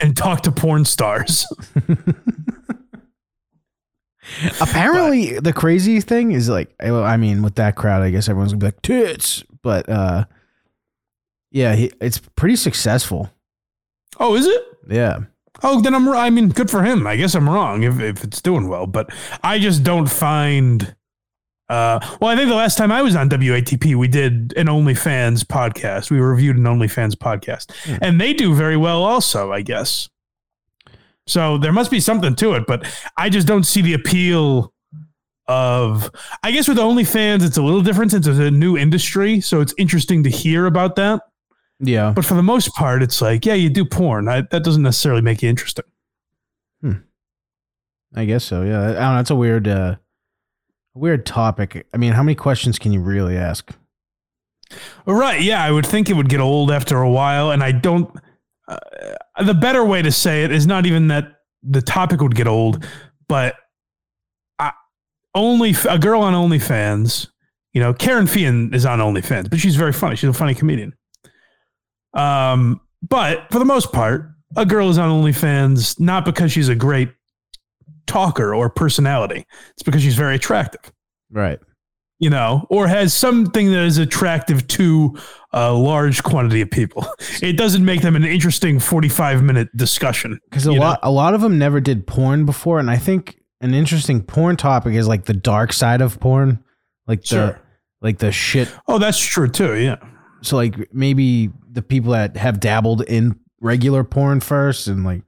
and 0.00 0.16
talk 0.16 0.42
to 0.42 0.52
porn 0.52 0.84
stars." 0.84 1.46
Apparently, 4.60 5.38
the 5.38 5.52
crazy 5.52 6.00
thing 6.00 6.32
is 6.32 6.48
like, 6.48 6.74
I 6.80 7.16
mean, 7.16 7.42
with 7.42 7.56
that 7.56 7.76
crowd, 7.76 8.02
I 8.02 8.10
guess 8.10 8.28
everyone's 8.28 8.52
gonna 8.52 8.60
be 8.60 8.66
like 8.66 8.82
tits, 8.82 9.44
but 9.62 9.88
uh, 9.88 10.24
yeah, 11.50 11.74
he, 11.74 11.92
it's 12.00 12.18
pretty 12.36 12.56
successful. 12.56 13.30
oh, 14.20 14.34
is 14.34 14.46
it? 14.46 14.62
Yeah, 14.88 15.20
Oh, 15.62 15.80
then 15.80 15.94
I'm. 15.94 16.08
I 16.08 16.30
mean, 16.30 16.50
good 16.50 16.70
for 16.70 16.82
him. 16.82 17.06
I 17.06 17.16
guess 17.16 17.34
I'm 17.34 17.48
wrong 17.48 17.82
if 17.82 17.98
if 18.00 18.22
it's 18.22 18.40
doing 18.40 18.68
well, 18.68 18.86
but 18.86 19.10
I 19.42 19.58
just 19.58 19.82
don't 19.82 20.08
find. 20.08 20.94
Uh, 21.68 21.98
well, 22.20 22.30
I 22.30 22.36
think 22.36 22.48
the 22.48 22.54
last 22.54 22.78
time 22.78 22.90
I 22.90 23.02
was 23.02 23.14
on 23.14 23.28
WATP, 23.28 23.94
we 23.94 24.08
did 24.08 24.54
an 24.56 24.68
OnlyFans 24.68 25.44
podcast. 25.44 26.10
We 26.10 26.18
reviewed 26.20 26.56
an 26.56 26.62
OnlyFans 26.62 27.14
podcast, 27.14 27.98
and 28.00 28.20
they 28.20 28.32
do 28.32 28.54
very 28.54 28.76
well, 28.76 29.02
also. 29.02 29.52
I 29.52 29.62
guess. 29.62 30.08
So 31.28 31.58
there 31.58 31.72
must 31.72 31.90
be 31.90 32.00
something 32.00 32.34
to 32.36 32.54
it, 32.54 32.64
but 32.66 32.86
I 33.16 33.28
just 33.28 33.46
don't 33.46 33.64
see 33.64 33.82
the 33.82 33.94
appeal 33.94 34.72
of 35.46 36.10
I 36.42 36.50
guess 36.50 36.68
with 36.68 36.76
OnlyFans 36.76 37.42
it's 37.42 37.56
a 37.56 37.62
little 37.62 37.80
different 37.80 38.10
since 38.10 38.26
it's 38.26 38.38
a 38.38 38.50
new 38.50 38.76
industry, 38.76 39.40
so 39.40 39.60
it's 39.60 39.74
interesting 39.78 40.22
to 40.24 40.30
hear 40.30 40.66
about 40.66 40.96
that. 40.96 41.22
Yeah. 41.80 42.12
But 42.14 42.24
for 42.24 42.34
the 42.34 42.42
most 42.42 42.74
part, 42.74 43.02
it's 43.02 43.22
like, 43.22 43.46
yeah, 43.46 43.54
you 43.54 43.70
do 43.70 43.84
porn. 43.84 44.28
I, 44.28 44.40
that 44.40 44.64
doesn't 44.64 44.82
necessarily 44.82 45.22
make 45.22 45.42
you 45.42 45.48
interesting. 45.48 45.84
I 48.14 48.24
guess 48.24 48.42
so. 48.44 48.62
Yeah. 48.62 48.82
I 48.82 48.92
don't 48.92 49.14
know. 49.14 49.20
It's 49.20 49.30
a 49.30 49.36
weird, 49.36 49.68
uh, 49.68 49.96
weird 50.94 51.26
topic. 51.26 51.86
I 51.92 51.96
mean, 51.98 52.14
how 52.14 52.22
many 52.22 52.34
questions 52.34 52.78
can 52.78 52.90
you 52.90 53.00
really 53.00 53.36
ask? 53.36 53.70
Right. 55.04 55.42
Yeah. 55.42 55.62
I 55.62 55.70
would 55.70 55.84
think 55.84 56.08
it 56.08 56.14
would 56.14 56.30
get 56.30 56.40
old 56.40 56.70
after 56.70 57.02
a 57.02 57.10
while. 57.10 57.50
And 57.50 57.62
I 57.62 57.70
don't, 57.70 58.10
uh, 58.68 59.44
the 59.44 59.54
better 59.54 59.84
way 59.84 60.02
to 60.02 60.12
say 60.12 60.44
it 60.44 60.52
is 60.52 60.66
not 60.66 60.86
even 60.86 61.08
that 61.08 61.32
the 61.62 61.82
topic 61.82 62.20
would 62.20 62.34
get 62.34 62.46
old, 62.46 62.86
but 63.28 63.56
I, 64.58 64.72
only 65.34 65.74
a 65.88 65.98
girl 65.98 66.20
on 66.22 66.34
OnlyFans, 66.34 67.28
you 67.72 67.80
know, 67.80 67.92
Karen 67.94 68.26
Fian 68.26 68.72
is 68.74 68.84
on 68.86 68.98
OnlyFans, 68.98 69.50
but 69.50 69.58
she's 69.58 69.76
very 69.76 69.92
funny. 69.92 70.16
She's 70.16 70.30
a 70.30 70.32
funny 70.34 70.54
comedian. 70.54 70.92
Um, 72.14 72.80
but 73.02 73.46
for 73.50 73.58
the 73.58 73.64
most 73.64 73.92
part, 73.92 74.30
a 74.56 74.64
girl 74.66 74.88
is 74.90 74.98
on 74.98 75.10
OnlyFans 75.10 75.98
not 76.00 76.24
because 76.24 76.52
she's 76.52 76.68
a 76.68 76.74
great 76.74 77.10
talker 78.06 78.54
or 78.54 78.70
personality. 78.70 79.44
It's 79.74 79.82
because 79.82 80.02
she's 80.02 80.16
very 80.16 80.34
attractive 80.36 80.90
Right. 81.30 81.58
you 82.18 82.30
know, 82.30 82.66
or 82.70 82.88
has 82.88 83.12
something 83.12 83.70
that 83.70 83.84
is 83.84 83.98
attractive 83.98 84.66
to 84.68 85.16
a 85.52 85.72
large 85.72 86.22
quantity 86.22 86.60
of 86.60 86.70
people. 86.70 87.06
It 87.42 87.56
doesn't 87.56 87.84
make 87.84 88.02
them 88.02 88.16
an 88.16 88.24
interesting 88.24 88.80
45 88.80 89.42
minute 89.42 89.68
discussion. 89.76 90.40
Because 90.50 90.66
a 90.66 90.72
lot, 90.72 90.98
a 91.02 91.10
lot 91.10 91.34
of 91.34 91.40
them 91.40 91.56
never 91.58 91.80
did 91.80 92.06
porn 92.06 92.44
before, 92.46 92.78
and 92.80 92.90
I 92.90 92.96
think 92.96 93.38
an 93.60 93.74
interesting 93.74 94.22
porn 94.22 94.56
topic 94.56 94.94
is 94.94 95.06
like 95.08 95.24
the 95.26 95.34
dark 95.34 95.72
side 95.72 96.00
of 96.00 96.18
porn, 96.20 96.62
like 97.06 97.20
the, 97.22 97.26
Sure. 97.26 97.60
like 98.02 98.18
the 98.18 98.32
shit. 98.32 98.72
Oh, 98.88 98.98
that's 98.98 99.18
true 99.20 99.48
too. 99.48 99.76
Yeah. 99.76 99.96
So 100.42 100.56
like 100.56 100.92
maybe 100.92 101.50
the 101.70 101.82
people 101.82 102.12
that 102.12 102.36
have 102.36 102.60
dabbled 102.60 103.02
in 103.02 103.38
regular 103.60 104.02
porn 104.04 104.40
first, 104.40 104.86
and 104.88 105.04
like, 105.04 105.22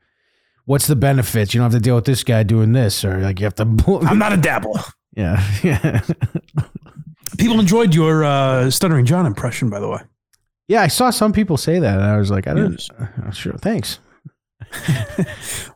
what's 0.64 0.87
the 0.89 0.97
benefits? 0.97 1.55
You 1.55 1.61
don't 1.61 1.71
have 1.73 1.81
to 1.81 1.85
deal 1.85 1.95
with 1.97 2.05
this 2.07 2.25
guy 2.25 2.43
doing 2.43 2.73
this, 2.73 3.05
or 3.05 3.18
like 3.18 3.39
you 3.41 3.45
have 3.47 3.55
to. 3.57 3.62
I'm 4.07 4.18
not 4.18 4.33
a 4.33 4.37
dabble. 4.37 4.79
yeah, 5.16 5.45
yeah, 5.62 6.01
People 7.39 7.59
enjoyed 7.61 7.95
your 7.95 8.25
uh, 8.25 8.71
Stuttering 8.71 9.07
John 9.07 9.27
impression, 9.27 9.71
by 9.71 9.81
the 9.81 9.89
way. 9.89 10.01
Yeah. 10.71 10.83
I 10.83 10.89
saw 10.89 11.11
some 11.11 11.33
people 11.33 11.57
say 11.57 11.79
that, 11.79 11.99
and 11.99 12.05
I 12.09 12.16
was 12.16 12.31
like, 12.31 12.47
I 12.47 12.55
don't. 12.55 12.73
Yes. 12.73 12.89
uh, 12.99 13.31
Sure, 13.31 13.55
thanks. 13.55 13.99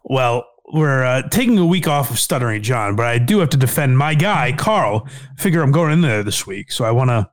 Well, 0.05 0.47
we're 0.73 1.05
uh, 1.05 1.29
taking 1.31 1.59
a 1.59 1.67
week 1.67 1.89
off 1.89 2.11
of 2.11 2.19
Stuttering 2.19 2.63
John, 2.63 2.95
but 2.97 3.07
I 3.07 3.19
do 3.19 3.39
have 3.41 3.51
to 3.51 3.57
defend 3.57 3.99
my 3.99 4.15
guy, 4.15 4.53
Karl. 4.53 5.09
Figure 5.37 5.63
I'm 5.63 5.73
going 5.73 5.93
in 5.93 6.01
there 6.01 6.23
this 6.23 6.47
week. 6.47 6.71
So 6.73 6.85
I 6.85 6.91
want 6.91 7.11
to, 7.11 7.29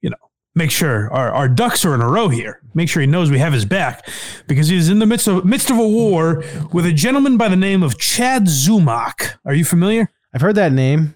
you 0.00 0.10
know, 0.10 0.16
make 0.54 0.70
sure 0.70 1.10
our, 1.12 1.32
our 1.32 1.48
ducks 1.48 1.84
are 1.84 1.94
in 1.94 2.00
a 2.00 2.08
row 2.08 2.28
here. 2.28 2.60
Make 2.74 2.88
sure 2.88 3.00
he 3.00 3.06
knows 3.06 3.30
we 3.30 3.38
have 3.38 3.52
his 3.52 3.64
back 3.64 4.06
because 4.46 4.68
he's 4.68 4.88
in 4.88 4.98
the 4.98 5.06
midst 5.06 5.26
of, 5.28 5.44
midst 5.44 5.70
of 5.70 5.78
a 5.78 5.88
war 5.88 6.44
with 6.72 6.86
a 6.86 6.92
gentleman 6.92 7.36
by 7.36 7.48
the 7.48 7.56
name 7.56 7.82
of 7.82 7.98
Chad 7.98 8.44
Zumock. 8.44 9.36
Are 9.44 9.54
you 9.54 9.64
familiar? 9.64 10.10
I've 10.34 10.40
heard 10.42 10.56
that 10.56 10.72
name 10.72 11.14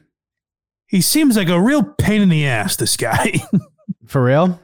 He 0.87 1.01
seems 1.01 1.37
like 1.37 1.49
a 1.49 1.61
real 1.61 1.83
pain 1.83 2.23
in 2.23 2.29
the 2.29 2.47
ass, 2.47 2.77
this 2.77 2.97
guy. 2.97 3.35
for 4.07 4.25
real. 4.25 4.59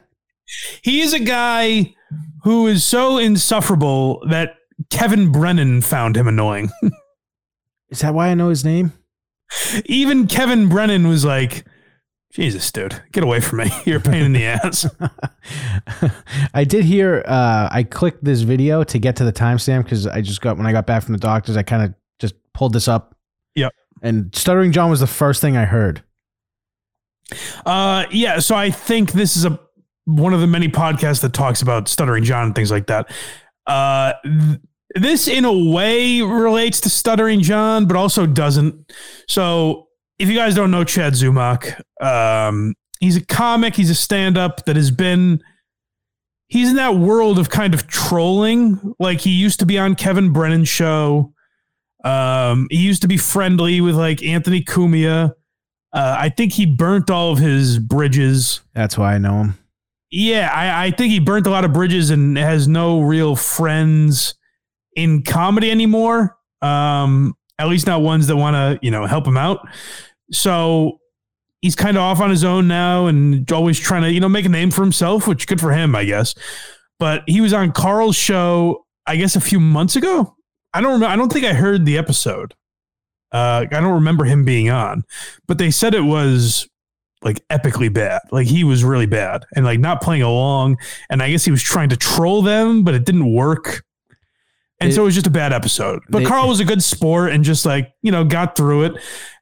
He 0.81 1.01
is 1.01 1.13
a 1.13 1.19
guy 1.19 1.95
who 2.43 2.67
is 2.67 2.83
so 2.83 3.17
insufferable 3.17 4.23
that 4.29 4.55
Kevin 4.89 5.31
Brennan 5.31 5.81
found 5.81 6.15
him 6.15 6.27
annoying. 6.27 6.69
Is 7.89 7.99
that 7.99 8.13
why 8.13 8.29
I 8.29 8.33
know 8.33 8.49
his 8.49 8.63
name? 8.63 8.93
Even 9.85 10.27
Kevin 10.27 10.69
Brennan 10.69 11.07
was 11.07 11.25
like, 11.25 11.65
Jesus, 12.31 12.71
dude, 12.71 13.01
get 13.11 13.23
away 13.23 13.39
from 13.39 13.59
me. 13.59 13.71
You're 13.85 13.97
a 13.97 14.01
pain 14.01 14.23
in 14.23 14.33
the 14.33 14.45
ass. 14.45 14.87
I 16.53 16.63
did 16.63 16.85
hear. 16.85 17.23
Uh, 17.25 17.67
I 17.71 17.83
clicked 17.83 18.23
this 18.23 18.41
video 18.41 18.83
to 18.83 18.99
get 18.99 19.15
to 19.17 19.23
the 19.23 19.33
timestamp 19.33 19.85
because 19.85 20.05
I 20.05 20.21
just 20.21 20.39
got 20.39 20.57
when 20.57 20.67
I 20.67 20.71
got 20.71 20.85
back 20.85 21.03
from 21.03 21.13
the 21.13 21.19
doctors. 21.19 21.57
I 21.57 21.63
kind 21.63 21.83
of 21.83 21.93
just 22.19 22.35
pulled 22.53 22.73
this 22.73 22.87
up. 22.87 23.17
Yep. 23.55 23.73
And 24.03 24.33
Stuttering 24.35 24.71
John 24.71 24.91
was 24.91 24.99
the 24.99 25.07
first 25.07 25.41
thing 25.41 25.57
I 25.57 25.65
heard. 25.65 26.03
Uh, 27.65 28.05
yeah, 28.11 28.39
so 28.39 28.55
I 28.55 28.69
think 28.69 29.11
this 29.11 29.35
is 29.35 29.45
a 29.45 29.59
one 30.09 30.33
of 30.33 30.41
the 30.41 30.47
many 30.47 30.67
podcasts 30.67 31.21
that 31.21 31.33
talks 31.33 31.61
about 31.61 31.87
stuttering 31.87 32.23
John 32.23 32.47
and 32.47 32.55
things 32.55 32.71
like 32.71 32.87
that. 32.87 33.11
Uh, 33.67 34.13
th- 34.23 34.59
this 34.95 35.27
in 35.27 35.45
a 35.45 35.71
way 35.71 36.21
relates 36.21 36.81
to 36.81 36.89
stuttering 36.89 37.41
John, 37.41 37.85
but 37.85 37.95
also 37.95 38.25
doesn't. 38.25 38.91
So 39.27 39.87
if 40.17 40.29
you 40.29 40.35
guys 40.35 40.55
don't 40.55 40.71
know 40.71 40.83
Chad 40.83 41.13
Zumock, 41.13 41.79
um, 42.01 42.73
he's 42.99 43.15
a 43.15 43.25
comic. 43.25 43.75
He's 43.75 43.89
a 43.91 43.95
stand-up 43.95 44.65
that 44.65 44.75
has 44.75 44.91
been. 44.91 45.41
He's 46.47 46.71
in 46.71 46.77
that 46.77 46.95
world 46.95 47.37
of 47.37 47.51
kind 47.51 47.75
of 47.75 47.85
trolling. 47.85 48.95
Like 48.99 49.21
he 49.21 49.29
used 49.29 49.59
to 49.59 49.67
be 49.67 49.77
on 49.77 49.93
Kevin 49.93 50.33
Brennan's 50.33 50.69
show. 50.69 51.33
Um, 52.03 52.67
he 52.71 52.77
used 52.77 53.03
to 53.03 53.07
be 53.07 53.17
friendly 53.17 53.81
with 53.81 53.95
like 53.95 54.23
Anthony 54.23 54.63
Cumia. 54.63 55.33
Uh, 55.93 56.15
I 56.19 56.29
think 56.29 56.53
he 56.53 56.65
burnt 56.65 57.11
all 57.11 57.31
of 57.31 57.39
his 57.39 57.77
bridges. 57.77 58.61
That's 58.73 58.97
why 58.97 59.15
I 59.15 59.17
know 59.19 59.37
him. 59.41 59.57
Yeah, 60.11 60.49
I, 60.53 60.87
I 60.87 60.91
think 60.91 61.11
he 61.11 61.19
burnt 61.19 61.45
a 61.45 61.51
lot 61.51 61.65
of 61.65 61.73
bridges 61.73 62.09
and 62.09 62.37
has 62.37 62.67
no 62.67 63.01
real 63.01 63.35
friends 63.35 64.33
in 64.95 65.23
comedy 65.23 65.69
anymore. 65.69 66.37
Um, 66.61 67.35
at 67.59 67.67
least 67.67 67.87
not 67.87 68.01
ones 68.01 68.27
that 68.27 68.37
want 68.37 68.55
to, 68.55 68.79
you 68.85 68.91
know, 68.91 69.05
help 69.05 69.27
him 69.27 69.37
out. 69.37 69.67
So 70.31 70.99
he's 71.61 71.75
kind 71.75 71.97
of 71.97 72.03
off 72.03 72.21
on 72.21 72.29
his 72.29 72.43
own 72.43 72.67
now 72.67 73.07
and 73.07 73.49
always 73.51 73.79
trying 73.79 74.03
to, 74.03 74.11
you 74.11 74.19
know, 74.19 74.29
make 74.29 74.45
a 74.45 74.49
name 74.49 74.71
for 74.71 74.81
himself, 74.81 75.27
which 75.27 75.47
good 75.47 75.59
for 75.59 75.71
him, 75.71 75.95
I 75.95 76.05
guess. 76.05 76.33
But 76.97 77.23
he 77.27 77.41
was 77.41 77.53
on 77.53 77.71
Karl's 77.71 78.15
show, 78.15 78.85
I 79.05 79.15
guess, 79.15 79.35
a 79.35 79.41
few 79.41 79.59
months 79.59 79.95
ago. 79.95 80.35
I 80.73 80.81
don't 80.81 80.93
remember. 80.93 81.13
I 81.13 81.15
don't 81.15 81.31
think 81.31 81.45
I 81.45 81.53
heard 81.53 81.85
the 81.85 81.97
episode. 81.97 82.55
Uh, 83.31 83.65
I 83.71 83.79
don't 83.79 83.93
remember 83.93 84.25
him 84.25 84.43
being 84.43 84.69
on, 84.69 85.03
but 85.47 85.59
they 85.59 85.69
said 85.69 85.93
it 85.93 86.01
was 86.01 86.67
like 87.21 87.45
epically 87.49 87.91
bad. 87.93 88.21
Like 88.31 88.47
he 88.47 88.63
was 88.63 88.83
really 88.83 89.05
bad 89.05 89.45
and 89.55 89.65
like 89.65 89.79
not 89.79 90.01
playing 90.01 90.21
along. 90.23 90.77
And 91.09 91.21
I 91.21 91.29
guess 91.29 91.43
he 91.45 91.51
was 91.51 91.61
trying 91.61 91.89
to 91.89 91.97
troll 91.97 92.41
them, 92.41 92.83
but 92.83 92.93
it 92.95 93.05
didn't 93.05 93.33
work. 93.33 93.83
And 94.79 94.91
It- 94.91 94.93
so 94.95 95.01
it 95.01 95.05
was 95.05 95.15
just 95.15 95.27
a 95.27 95.31
bad 95.31 95.51
episode. 95.51 95.99
But 96.09 96.19
They- 96.19 96.25
Karl 96.25 96.47
was 96.47 96.59
a 96.61 96.65
good 96.65 96.81
sport 96.81 97.31
and 97.33 97.43
just 97.43 97.65
like, 97.65 97.91
you 98.01 98.11
know, 98.11 98.23
got 98.23 98.55
through 98.55 98.83
it 98.83 98.93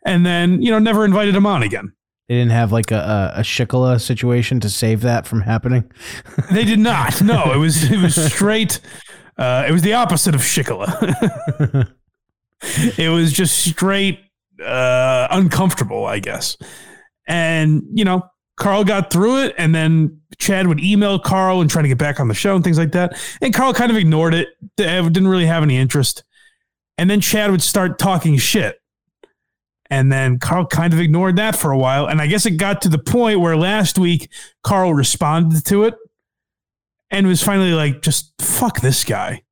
and 0.05 0.25
then, 0.25 0.61
you 0.61 0.71
know, 0.71 0.79
never 0.79 1.05
invited 1.05 1.35
him 1.35 1.45
on 1.45 1.61
again. 1.61 1.91
They 2.27 2.35
didn't 2.35 2.51
have 2.51 2.71
like 2.71 2.91
a, 2.91 3.31
a, 3.35 3.39
a 3.39 3.41
Shikala 3.43 4.01
situation 4.01 4.59
to 4.61 4.69
save 4.69 5.01
that 5.01 5.25
from 5.27 5.41
happening. 5.41 5.89
They 6.51 6.65
did 6.65 6.79
not. 6.79 7.21
No, 7.21 7.53
it 7.53 7.57
was 7.57 7.89
it 7.91 7.99
was 8.01 8.15
straight 8.33 8.79
uh 9.37 9.65
it 9.67 9.71
was 9.71 9.83
the 9.83 9.93
opposite 9.93 10.33
of 10.33 10.41
Shikala. 10.41 11.87
it 12.97 13.09
was 13.09 13.31
just 13.33 13.57
straight 13.65 14.19
uh 14.65 15.27
uncomfortable, 15.31 16.05
I 16.05 16.19
guess. 16.19 16.57
And, 17.27 17.83
you 17.93 18.05
know, 18.05 18.29
Karl 18.57 18.83
got 18.83 19.11
through 19.11 19.43
it 19.43 19.55
and 19.57 19.73
then 19.73 20.19
Chad 20.39 20.67
would 20.67 20.79
email 20.79 21.19
Karl 21.19 21.61
and 21.61 21.69
try 21.69 21.81
to 21.81 21.87
get 21.87 21.97
back 21.97 22.19
on 22.19 22.27
the 22.27 22.33
show 22.33 22.55
and 22.55 22.63
things 22.63 22.77
like 22.77 22.91
that. 22.93 23.17
And 23.41 23.53
Karl 23.53 23.73
kind 23.73 23.91
of 23.91 23.97
ignored 23.97 24.33
it. 24.33 24.49
Uh, 24.79 25.01
didn't 25.09 25.27
really 25.27 25.45
have 25.45 25.63
any 25.63 25.77
interest. 25.77 26.23
And 26.97 27.09
then 27.09 27.21
Chad 27.21 27.51
would 27.51 27.61
start 27.61 27.99
talking 27.99 28.37
shit. 28.37 28.81
And 29.89 30.11
then 30.11 30.39
Karl 30.39 30.65
kind 30.65 30.91
of 30.91 30.99
ignored 30.99 31.37
that 31.37 31.55
for 31.55 31.71
a 31.71 31.77
while. 31.77 32.07
And 32.07 32.19
I 32.19 32.27
guess 32.27 32.45
it 32.45 32.51
got 32.51 32.81
to 32.81 32.89
the 32.89 32.97
point 32.97 33.39
where 33.39 33.55
last 33.55 33.97
week 33.97 34.29
Carl 34.63 34.93
responded 34.93 35.65
to 35.65 35.83
it 35.83 35.95
and 37.11 37.27
was 37.27 37.43
finally 37.43 37.71
like, 37.71 38.01
just 38.01 38.33
fuck 38.41 38.81
this 38.81 39.03
guy. 39.03 39.43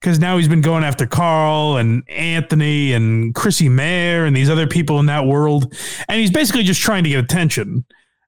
Because 0.00 0.20
now 0.20 0.36
he's 0.36 0.46
been 0.48 0.60
going 0.60 0.84
after 0.84 1.06
Karl 1.06 1.76
and 1.76 2.08
Anthony 2.08 2.92
and 2.92 3.34
Chrissie 3.34 3.68
Mayr 3.68 4.26
and 4.26 4.36
these 4.36 4.48
other 4.48 4.66
people 4.68 5.00
in 5.00 5.06
that 5.06 5.26
world. 5.26 5.74
And 6.08 6.20
he's 6.20 6.30
basically 6.30 6.62
just 6.62 6.80
trying 6.80 7.02
to 7.04 7.10
get 7.10 7.18
attention. 7.24 7.84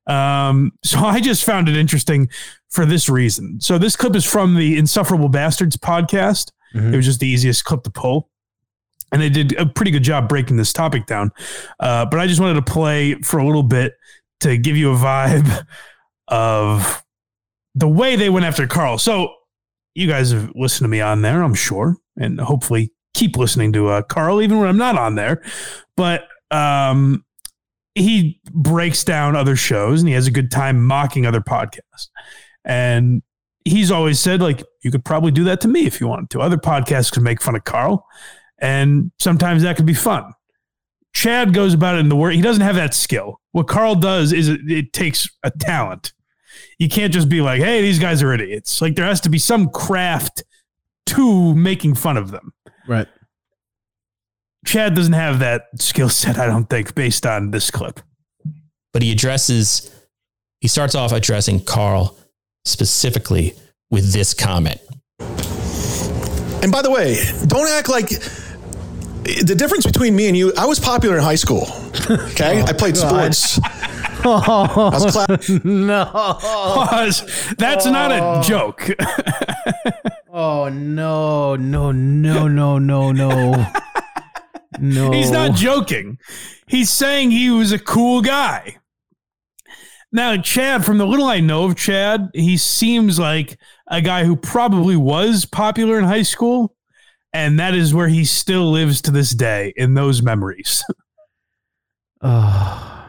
Um, 0.09 0.73
so 0.83 0.99
I 1.05 1.21
just 1.21 1.45
found 1.45 1.68
it 1.68 1.77
interesting 1.77 2.29
for 2.71 2.85
this 2.85 3.09
reason. 3.09 3.61
So 3.61 3.79
this 3.79 3.95
clip 3.95 4.16
is 4.16 4.25
from 4.25 4.57
the 4.57 4.79
Insufferable 4.79 5.29
Bastards 5.29 5.77
podcast. 5.77 6.51
Mhm. 6.75 6.93
It 6.93 6.97
was 6.97 7.07
just 7.07 7.21
the 7.21 7.29
easiest 7.29 7.64
clip 7.64 7.85
to 7.85 7.91
pull. 7.91 8.31
And 9.12 9.21
they 9.23 9.29
did 9.29 9.57
a 9.57 9.66
pretty 9.66 9.91
good 9.91 10.05
job 10.05 10.29
breaking 10.29 10.57
this 10.57 10.73
topic 10.73 11.07
down. 11.07 11.31
Uh, 11.81 12.05
but 12.07 12.18
I 12.21 12.27
just 12.27 12.41
wanted 12.41 12.55
to 12.55 12.73
play 12.73 13.14
for 13.23 13.39
a 13.39 13.47
little 13.47 13.64
bit 13.64 13.95
to 14.41 14.57
give 14.57 14.77
you 14.77 14.93
a 14.93 14.97
vibe 14.97 15.66
of 16.29 17.05
the 17.75 17.89
way 17.89 18.16
they 18.16 18.31
went 18.31 18.47
after 18.47 18.66
Karl. 18.66 18.99
So 18.99 19.35
you 19.95 20.07
guys 20.07 20.32
have 20.32 20.53
listened 20.55 20.84
to 20.84 20.88
me 20.88 21.01
on 21.01 21.22
there, 21.22 21.43
I'm 21.43 21.55
sure, 21.55 21.97
and 22.16 22.41
hopefully 22.41 22.93
keep 23.14 23.36
listening 23.36 23.72
to 23.72 23.88
uh, 23.88 24.03
Karl 24.03 24.41
even 24.41 24.59
when 24.59 24.68
I'm 24.68 24.76
not 24.76 24.97
on 24.97 25.14
there. 25.14 25.43
But 25.97 26.28
um, 26.51 27.24
he 27.95 28.41
breaks 28.53 29.05
down 29.05 29.36
other 29.36 29.57
shows 29.57 30.01
and 30.01 30.09
he 30.09 30.14
has 30.14 30.26
a 30.26 30.30
good 30.30 30.51
time 30.51 30.84
mocking 30.84 31.26
other 31.26 31.41
podcasts. 31.41 32.09
And 32.64 33.22
he's 33.64 33.91
always 33.91 34.20
said, 34.20 34.41
like, 34.41 34.62
you 34.82 34.91
could 34.91 35.05
probably 35.05 35.32
do 35.32 35.45
that 35.45 35.61
to 35.62 35.68
me 35.68 35.86
if 35.86 36.01
you 36.01 36.09
wanted 36.09 36.30
to. 36.30 36.41
Other 36.41 36.57
podcasts 36.57 37.12
could 37.12 37.22
make 37.22 37.43
fun 37.43 37.57
of 37.57 37.64
Karl, 37.64 38.07
and 38.59 39.11
sometimes 39.18 39.62
that 39.62 39.76
could 39.76 39.86
be 39.86 39.95
fun. 39.95 40.32
Chad 41.12 41.53
goes 41.53 41.74
about 41.74 41.97
it 41.97 42.01
in 42.01 42.09
the 42.09 42.16
word. 42.16 42.34
He 42.34 42.43
doesn't 42.43 42.62
have 42.62 42.76
that 42.76 42.95
skill. 42.95 43.41
What 43.53 43.66
Karl 43.66 43.97
does 43.97 44.32
is 44.32 44.49
it, 44.49 44.61
it 44.70 44.93
takes 44.93 45.28
a 45.43 45.51
talent. 45.51 46.12
You 46.81 46.89
can't 46.89 47.12
just 47.12 47.28
be 47.28 47.41
like, 47.43 47.61
"Hey, 47.61 47.83
these 47.83 47.99
guys 48.01 48.22
are 48.22 48.33
idiots." 48.33 48.81
Like 48.81 48.97
there 48.97 49.05
has 49.05 49.20
to 49.20 49.28
be 49.28 49.39
some 49.39 49.68
craft 49.68 50.43
to 51.07 51.55
making 51.55 51.95
fun 51.95 52.16
of 52.16 52.31
them. 52.33 52.53
Right. 52.89 53.07
Chad 54.66 54.95
doesn't 54.95 55.12
have 55.12 55.39
that 55.41 55.66
skill 55.78 56.09
set, 56.09 56.39
I 56.39 56.47
don't 56.47 56.68
think, 56.68 56.95
based 56.95 57.26
on 57.26 57.51
this 57.53 57.70
clip. 57.70 58.01
but 58.93 59.03
he 59.03 59.12
addresses 59.12 59.95
he 60.61 60.68
starts 60.68 60.95
off 60.95 61.12
addressing 61.12 61.61
Karl 61.64 62.18
specifically 62.64 63.55
with 63.91 64.12
this 64.12 64.35
comment. 64.35 64.81
And 66.62 66.70
by 66.70 66.83
the 66.83 66.91
way, 66.91 67.16
don't 67.47 67.68
act 67.68 67.89
like 67.89 68.09
the 68.09 69.55
difference 69.57 69.87
between 69.87 70.14
me 70.14 70.28
and 70.28 70.37
you. 70.37 70.53
I 70.57 70.66
was 70.66 70.78
popular 70.78 71.16
in 71.16 71.22
high 71.22 71.37
school. 71.37 71.66
Okay, 72.11 72.61
I 72.62 72.72
played 72.72 72.97
oh, 72.97 73.09
sports. 73.09 73.61
Was 74.25 75.12
cla- 75.12 75.61
No. 75.64 76.87
That's 77.59 77.87
not 77.87 78.12
a 78.12 78.21
oh. 78.21 78.43
joke. 78.43 78.91
Oh 80.33 80.68
no, 80.68 81.57
no, 81.57 81.91
no, 81.91 82.47
no, 82.47 82.79
no, 82.79 83.11
no. 83.11 83.66
No. 84.79 85.11
He's 85.11 85.33
not 85.33 85.57
joking. 85.57 86.18
He's 86.68 86.89
saying 86.89 87.33
he 87.33 87.51
was 87.51 87.73
a 87.73 87.81
cool 87.81 88.23
guy. 88.23 88.77
Now, 90.12 90.37
Chad, 90.37 90.85
from 90.85 90.99
the 90.99 91.07
little 91.07 91.27
I 91.27 91.41
know 91.41 91.64
of 91.64 91.77
Chad, 91.77 92.31
he 92.33 92.57
seems 92.57 93.18
like 93.18 93.59
a 93.89 94.01
guy 94.01 94.25
who 94.25 94.37
probably 94.37 94.97
was 94.97 95.45
popular 95.45 95.99
in 95.99 96.05
high 96.05 96.23
school. 96.23 96.77
And 97.33 97.59
that 97.59 97.75
is 97.75 97.93
where 97.93 98.09
he 98.09 98.25
still 98.25 98.71
lives 98.71 99.03
to 99.03 99.11
this 99.11 99.31
day 99.31 99.73
in 99.77 99.95
those 99.95 100.23
memories. 100.23 100.85
Oh, 102.23 103.00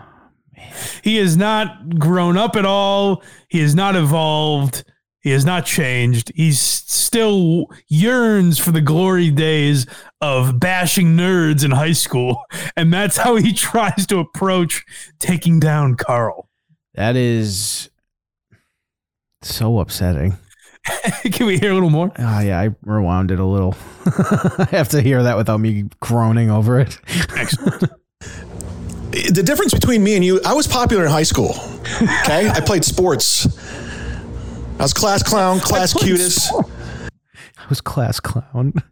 he 1.03 1.17
has 1.17 1.35
not 1.37 1.97
grown 1.99 2.37
up 2.37 2.55
at 2.55 2.65
all. 2.65 3.23
He 3.49 3.59
has 3.59 3.75
not 3.75 3.95
evolved. 3.95 4.83
He 5.21 5.29
has 5.31 5.45
not 5.45 5.65
changed. 5.65 6.31
He 6.35 6.51
still 6.51 7.67
yearns 7.87 8.57
for 8.57 8.71
the 8.71 8.81
glory 8.81 9.29
days 9.29 9.85
of 10.19 10.59
bashing 10.59 11.15
nerds 11.15 11.63
in 11.63 11.71
high 11.71 11.91
school. 11.93 12.43
And 12.77 12.91
that's 12.93 13.17
how 13.17 13.35
he 13.35 13.53
tries 13.69 14.07
to 14.07 14.19
approach 14.19 14.83
taking 15.19 15.59
down 15.59 15.95
Karl. 15.95 16.49
that 16.95 17.15
is 17.15 17.89
so 19.43 19.79
upsetting. 19.79 20.37
Can 21.31 21.45
we 21.45 21.59
hear 21.59 21.71
a 21.71 21.73
little 21.75 21.89
more? 21.91 22.11
Oh 22.17 22.39
yeah, 22.39 22.59
I 22.59 22.69
rewound 22.83 23.29
it 23.29 23.39
a 23.39 23.45
little. 23.45 23.75
I 24.05 24.67
have 24.71 24.89
to 24.89 25.01
hear 25.01 25.21
that 25.23 25.37
without 25.37 25.59
me 25.59 25.85
groaning 25.99 26.49
over 26.49 26.79
it. 26.79 26.97
Excellent. 27.35 27.83
The 29.11 29.43
difference 29.43 29.73
between 29.73 30.03
me 30.03 30.15
and 30.15 30.23
you. 30.23 30.41
I 30.45 30.53
was 30.53 30.67
popular 30.67 31.05
in 31.05 31.11
high 31.11 31.23
school. 31.23 31.55
Okay, 32.01 32.49
I 32.53 32.61
played 32.61 32.83
sports. 32.85 33.45
I 34.79 34.83
was 34.83 34.93
class 34.93 35.21
clown, 35.21 35.59
class 35.59 35.93
played 35.93 36.05
cutest. 36.07 36.51
I 36.53 37.67
was 37.69 37.81
class 37.81 38.19
clown. 38.19 38.73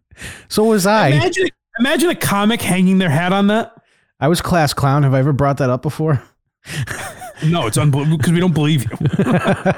So 0.49 0.65
was 0.65 0.85
I. 0.85 1.11
Imagine, 1.11 1.47
imagine 1.79 2.09
a 2.09 2.15
comic 2.15 2.61
hanging 2.61 2.97
their 2.97 3.09
hat 3.09 3.31
on 3.31 3.47
that. 3.47 3.71
I 4.19 4.27
was 4.27 4.41
class 4.41 4.73
clown. 4.73 5.03
Have 5.03 5.13
I 5.13 5.19
ever 5.19 5.31
brought 5.31 5.59
that 5.59 5.69
up 5.69 5.81
before? 5.81 6.21
No, 7.43 7.67
it's 7.67 7.77
unbelievable 7.77 8.17
because 8.17 8.33
we 8.33 8.39
don't 8.39 8.53
believe 8.53 8.83
you. 8.83 8.97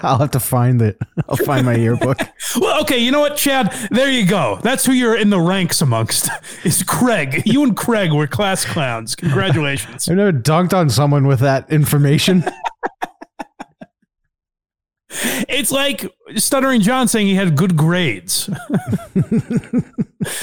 I'll 0.04 0.18
have 0.18 0.32
to 0.32 0.40
find 0.40 0.82
it. 0.82 0.98
I'll 1.30 1.38
find 1.38 1.66
my 1.66 1.76
yearbook. 1.76 2.20
Well, 2.60 2.82
okay, 2.82 2.98
you 2.98 3.12
know 3.12 3.22
what, 3.22 3.38
Chad? 3.38 3.72
There 3.92 4.12
you 4.12 4.26
go. 4.26 4.60
That's 4.62 4.86
who 4.86 4.92
you're 4.92 5.18
in 5.18 5.30
the 5.30 5.40
ranks 5.40 5.82
amongst. 5.82 6.30
Is 6.66 6.84
Craig. 6.84 7.44
You 7.46 7.64
and 7.64 7.78
Craig 7.78 8.12
were 8.12 8.28
class 8.28 8.66
clowns. 8.66 9.16
Congratulations. 9.16 10.10
I've 10.10 10.18
never 10.18 10.34
dunked 10.34 10.74
on 10.74 10.90
someone 10.90 11.28
with 11.28 11.40
that 11.40 11.72
information. 11.72 12.44
It's 15.48 15.72
like 15.72 16.06
Stuttering 16.36 16.82
John 16.82 17.08
saying 17.08 17.28
he 17.28 17.36
had 17.36 17.56
good 17.56 17.78
grades. 17.78 18.50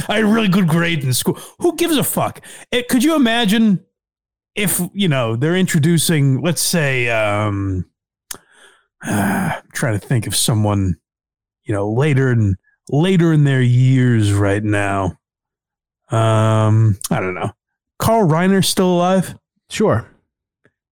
I 0.08 0.16
had 0.16 0.24
really 0.24 0.48
good 0.48 0.68
grades 0.68 1.04
in 1.04 1.12
school. 1.12 1.38
Who 1.58 1.76
gives 1.76 1.96
a 1.96 2.04
fuck? 2.04 2.42
It, 2.70 2.88
could 2.88 3.02
you 3.02 3.16
imagine 3.16 3.84
if, 4.58 4.80
you 4.92 5.08
know, 5.08 5.36
they're 5.36 5.56
introducing, 5.56 6.42
let's 6.42 6.60
say, 6.60 7.08
um, 7.08 7.88
I'm 9.02 9.62
trying 9.72 9.98
to 9.98 10.04
think 10.04 10.26
of 10.26 10.34
someone, 10.34 10.96
you 11.64 11.72
know, 11.72 11.90
later 11.90 12.32
in 12.32 12.56
later 12.90 13.32
in 13.32 13.44
their 13.44 13.62
years 13.62 14.32
right 14.32 14.64
now. 14.64 15.18
Um, 16.10 16.98
I 17.10 17.20
don't 17.20 17.34
know. 17.34 17.52
Carl 17.98 18.28
Reiner 18.28 18.64
still 18.64 18.94
alive? 18.94 19.34
Sure. 19.70 20.08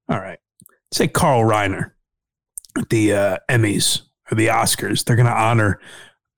All 0.09 0.21
right. 0.21 0.39
Say 0.93 1.09
Carl 1.09 1.43
Reiner 1.43 1.93
at 2.79 2.91
the 2.91 3.15
uh, 3.15 3.39
Emmys 3.49 4.03
or 4.31 4.37
the 4.37 4.49
Oscars. 4.49 5.05
They're 5.05 5.17
going 5.17 5.27
to 5.27 5.33
honor 5.33 5.81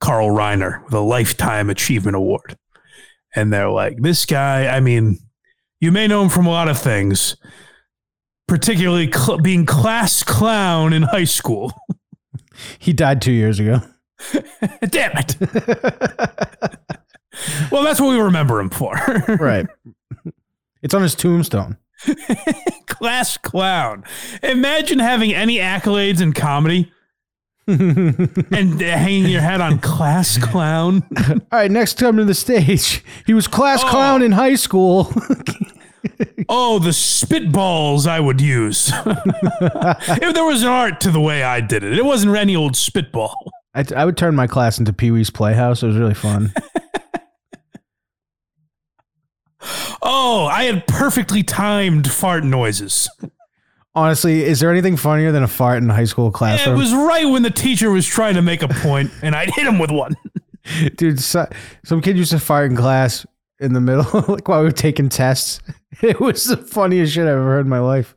Carl 0.00 0.28
Reiner 0.28 0.84
with 0.84 0.94
a 0.94 1.00
Lifetime 1.00 1.70
Achievement 1.70 2.16
Award. 2.16 2.56
And 3.34 3.52
they're 3.52 3.70
like, 3.70 3.98
this 4.00 4.24
guy, 4.24 4.68
I 4.68 4.80
mean, 4.80 5.18
you 5.80 5.92
may 5.92 6.06
know 6.06 6.22
him 6.22 6.28
from 6.28 6.46
a 6.46 6.50
lot 6.50 6.68
of 6.68 6.78
things, 6.78 7.36
particularly 8.46 9.10
cl- 9.10 9.38
being 9.38 9.66
class 9.66 10.22
clown 10.22 10.92
in 10.92 11.02
high 11.02 11.24
school. 11.24 11.72
He 12.80 12.92
died 12.92 13.22
two 13.22 13.30
years 13.30 13.60
ago. 13.60 13.80
Damn 14.88 15.12
it. 15.14 15.36
well, 17.70 17.84
that's 17.84 18.00
what 18.00 18.10
we 18.10 18.18
remember 18.18 18.58
him 18.58 18.68
for. 18.68 18.94
Right. 19.28 19.64
It's 20.82 20.92
on 20.92 21.02
his 21.02 21.14
tombstone. 21.14 21.76
class 22.86 23.36
clown. 23.36 24.02
Imagine 24.42 24.98
having 24.98 25.32
any 25.32 25.58
accolades 25.58 26.20
in 26.20 26.32
comedy 26.32 26.90
and 27.68 28.80
hanging 28.80 29.26
your 29.26 29.40
head 29.40 29.60
on 29.60 29.78
class 29.78 30.38
clown. 30.38 31.02
All 31.28 31.38
right, 31.52 31.70
next 31.70 31.98
time 31.98 32.16
to 32.16 32.24
the 32.24 32.34
stage. 32.34 33.04
He 33.26 33.34
was 33.34 33.46
class 33.46 33.82
oh. 33.84 33.88
clown 33.88 34.22
in 34.22 34.32
high 34.32 34.56
school. 34.56 35.12
Oh, 36.48 36.78
the 36.78 36.90
spitballs 36.90 38.06
I 38.06 38.20
would 38.20 38.40
use. 38.40 38.90
if 39.04 40.34
there 40.34 40.44
was 40.44 40.62
an 40.62 40.68
art 40.68 41.00
to 41.02 41.10
the 41.10 41.20
way 41.20 41.42
I 41.42 41.60
did 41.60 41.82
it, 41.82 41.98
it 41.98 42.04
wasn't 42.04 42.34
any 42.36 42.56
old 42.56 42.76
spitball. 42.76 43.52
I, 43.74 43.84
I 43.94 44.04
would 44.04 44.16
turn 44.16 44.34
my 44.34 44.46
class 44.46 44.78
into 44.78 44.92
Pee 44.92 45.10
Wee's 45.10 45.28
Playhouse. 45.28 45.82
It 45.82 45.88
was 45.88 45.96
really 45.96 46.14
fun. 46.14 46.52
Oh, 50.02 50.46
I 50.46 50.64
had 50.64 50.86
perfectly 50.86 51.42
timed 51.42 52.10
fart 52.10 52.44
noises. 52.44 53.10
Honestly, 53.94 54.44
is 54.44 54.60
there 54.60 54.70
anything 54.70 54.96
funnier 54.96 55.32
than 55.32 55.42
a 55.42 55.48
fart 55.48 55.82
in 55.82 55.90
a 55.90 55.94
high 55.94 56.04
school 56.04 56.30
class? 56.30 56.66
It 56.66 56.74
was 56.74 56.92
right 56.92 57.24
when 57.24 57.42
the 57.42 57.50
teacher 57.50 57.90
was 57.90 58.06
trying 58.06 58.34
to 58.34 58.42
make 58.42 58.62
a 58.62 58.68
point, 58.68 59.10
and 59.22 59.34
I'd 59.34 59.50
hit 59.50 59.66
him 59.66 59.78
with 59.78 59.90
one. 59.90 60.14
Dude, 60.96 61.18
so, 61.20 61.48
some 61.84 62.00
kid 62.00 62.16
used 62.16 62.30
to 62.32 62.38
fart 62.38 62.70
in 62.70 62.76
class 62.76 63.26
in 63.58 63.72
the 63.72 63.80
middle, 63.80 64.04
like 64.28 64.46
while 64.46 64.60
we 64.60 64.66
were 64.66 64.72
taking 64.72 65.08
tests. 65.08 65.60
It 66.00 66.20
was 66.20 66.44
the 66.44 66.56
funniest 66.56 67.14
shit 67.14 67.24
I've 67.24 67.30
ever 67.30 67.42
heard 67.42 67.66
in 67.66 67.70
my 67.70 67.80
life. 67.80 68.14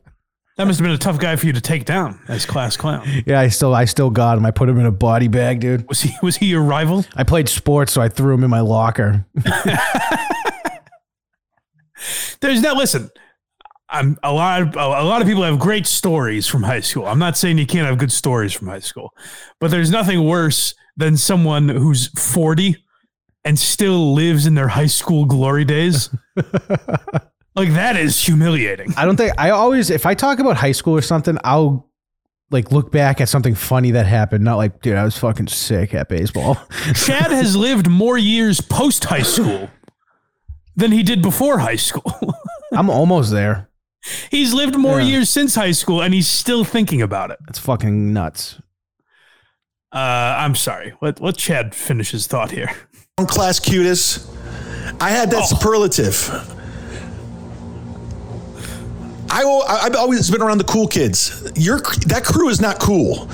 That 0.56 0.66
must 0.66 0.78
have 0.78 0.84
been 0.84 0.94
a 0.94 0.98
tough 0.98 1.18
guy 1.18 1.34
for 1.34 1.46
you 1.46 1.52
to 1.54 1.60
take 1.60 1.84
down 1.84 2.20
as 2.28 2.46
class 2.46 2.76
clown. 2.76 3.04
Yeah, 3.26 3.40
I 3.40 3.48
still 3.48 3.74
I 3.74 3.86
still 3.86 4.10
got 4.10 4.38
him. 4.38 4.46
I 4.46 4.52
put 4.52 4.68
him 4.68 4.78
in 4.78 4.86
a 4.86 4.92
body 4.92 5.26
bag, 5.26 5.58
dude. 5.58 5.88
Was 5.88 6.02
he 6.02 6.12
was 6.22 6.36
he 6.36 6.46
your 6.46 6.62
rival? 6.62 7.04
I 7.16 7.24
played 7.24 7.48
sports, 7.48 7.92
so 7.92 8.00
I 8.00 8.08
threw 8.08 8.34
him 8.34 8.44
in 8.44 8.50
my 8.50 8.60
locker. 8.60 9.26
There's 12.40 12.62
that. 12.62 12.76
Listen, 12.76 13.10
I'm 13.92 14.18
a 14.22 14.32
lot. 14.32 14.62
Of, 14.62 14.74
a 14.74 15.04
lot 15.04 15.20
of 15.20 15.28
people 15.28 15.42
have 15.42 15.58
great 15.58 15.86
stories 15.86 16.46
from 16.46 16.62
high 16.62 16.80
school. 16.80 17.06
I'm 17.06 17.18
not 17.18 17.36
saying 17.36 17.58
you 17.58 17.66
can't 17.66 17.86
have 17.86 17.98
good 17.98 18.10
stories 18.10 18.52
from 18.52 18.68
high 18.68 18.80
school, 18.80 19.14
but 19.60 19.70
there's 19.70 19.90
nothing 19.90 20.24
worse 20.26 20.74
than 20.96 21.16
someone 21.16 21.68
who's 21.68 22.08
40 22.18 22.76
and 23.44 23.58
still 23.58 24.14
lives 24.14 24.46
in 24.46 24.54
their 24.54 24.68
high 24.68 24.86
school 24.86 25.24
glory 25.24 25.64
days. 25.64 26.08
like 27.54 27.72
that 27.72 27.96
is 27.96 28.18
humiliating. 28.18 28.94
I 28.96 29.04
don't 29.04 29.16
think 29.16 29.34
I 29.38 29.50
always 29.50 29.90
if 29.90 30.06
I 30.06 30.14
talk 30.14 30.38
about 30.38 30.56
high 30.56 30.72
school 30.72 30.96
or 30.96 31.02
something, 31.02 31.36
I'll 31.44 31.88
like 32.50 32.70
look 32.70 32.92
back 32.92 33.20
at 33.20 33.28
something 33.28 33.54
funny 33.54 33.90
that 33.92 34.06
happened. 34.06 34.44
Not 34.44 34.56
like, 34.56 34.80
dude, 34.80 34.96
I 34.96 35.04
was 35.04 35.18
fucking 35.18 35.48
sick 35.48 35.94
at 35.94 36.08
baseball. 36.08 36.54
Chad 36.94 37.30
has 37.30 37.56
lived 37.56 37.88
more 37.88 38.18
years 38.18 38.60
post 38.60 39.04
high 39.04 39.22
school 39.22 39.70
than 40.76 40.92
he 40.92 41.02
did 41.02 41.22
before 41.22 41.58
high 41.58 41.76
school. 41.76 42.34
I'm 42.72 42.88
almost 42.88 43.30
there. 43.30 43.68
He's 44.30 44.52
lived 44.52 44.76
more 44.76 45.00
Yeah. 45.00 45.06
years 45.08 45.30
since 45.30 45.54
high 45.54 45.70
school 45.72 46.02
and 46.02 46.12
he's 46.14 46.28
still 46.28 46.64
thinking 46.64 47.00
about 47.02 47.30
it. 47.30 47.38
It's 47.48 47.58
fucking 47.58 48.12
nuts. 48.12 48.58
Uh, 49.92 49.98
I'm 50.38 50.54
sorry. 50.54 50.94
Let, 51.00 51.20
let 51.20 51.36
Chad 51.36 51.74
finish 51.74 52.10
his 52.12 52.26
thought 52.26 52.50
here. 52.50 52.70
class 53.28 53.60
cutest. 53.60 54.26
I 55.00 55.10
had 55.10 55.30
that 55.30 55.44
superlative. 55.46 56.28
I, 59.30 59.44
will- 59.44 59.62
I, 59.62 59.80
I've 59.84 59.96
always 59.96 60.30
been 60.30 60.42
around 60.42 60.58
the 60.58 60.64
cool 60.64 60.86
kids. 60.86 61.50
Your 61.56 61.78
that 62.06 62.22
crew 62.24 62.48
is 62.48 62.60
not 62.60 62.78
cool. 62.80 63.28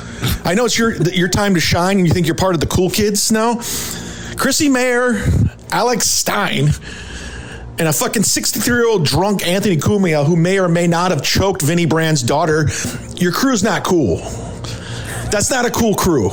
I 0.45 0.55
know 0.55 0.65
it's 0.65 0.79
your 0.79 0.95
your 1.11 1.29
time 1.29 1.55
to 1.55 1.61
shine, 1.61 1.99
and 1.99 2.07
you 2.07 2.13
think 2.13 2.27
you're 2.27 2.37
part 2.37 2.55
of 2.55 2.61
the 2.61 2.67
cool 2.67 2.91
kids 2.91 3.33
now. 3.33 3.55
Chrissie 4.37 4.69
Mayr, 4.69 5.25
Alex 5.73 6.07
Stein, 6.07 6.69
and 7.79 7.89
a 7.89 7.93
fucking 7.93 8.25
63 8.25 8.75
year 8.75 8.87
old 8.87 9.05
drunk 9.05 9.47
Anthony 9.47 9.77
Cumia 9.77 10.27
who 10.27 10.37
may 10.37 10.59
or 10.59 10.69
may 10.69 10.87
not 10.87 11.11
have 11.11 11.23
choked 11.23 11.63
Vinnie 11.63 11.87
Brand's 11.87 12.23
daughter, 12.23 12.69
your 13.17 13.33
crew's 13.33 13.63
not 13.63 13.85
cool. 13.85 14.17
That's 15.31 15.51
not 15.51 15.67
a 15.67 15.71
cool 15.71 15.95
crew. 15.95 16.31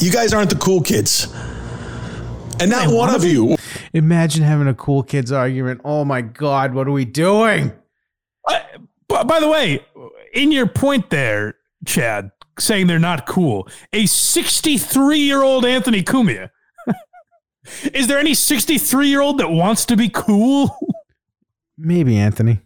You 0.00 0.10
guys 0.10 0.32
aren't 0.32 0.50
the 0.50 0.56
cool 0.56 0.80
kids. 0.80 1.32
And 2.58 2.70
not 2.70 2.92
one 2.92 3.14
of 3.14 3.24
you. 3.24 3.56
Imagine 3.94 4.42
having 4.42 4.68
a 4.68 4.74
cool 4.74 5.02
kids 5.02 5.32
argument. 5.32 5.80
Oh 5.84 6.04
my 6.04 6.20
god, 6.20 6.74
what 6.74 6.86
are 6.86 6.92
we 6.92 7.04
doing? 7.04 7.72
By, 9.08 9.24
by 9.24 9.40
the 9.40 9.48
way, 9.48 9.84
in 10.32 10.52
your 10.52 10.66
point 10.66 11.10
there, 11.10 11.56
Chad, 11.86 12.30
saying 12.58 12.86
they're 12.86 12.98
not 12.98 13.26
cool, 13.26 13.68
a 13.92 14.06
63 14.06 15.18
year 15.18 15.42
old 15.42 15.64
Anthony 15.64 16.02
Cumia. 16.02 16.50
Is 17.92 18.06
there 18.06 18.18
any 18.18 18.34
63 18.34 19.08
year 19.08 19.20
old 19.20 19.38
that 19.38 19.50
wants 19.50 19.84
to 19.86 19.96
be 19.96 20.08
cool? 20.08 20.76
Maybe 21.76 22.16
Anthony. 22.16 22.60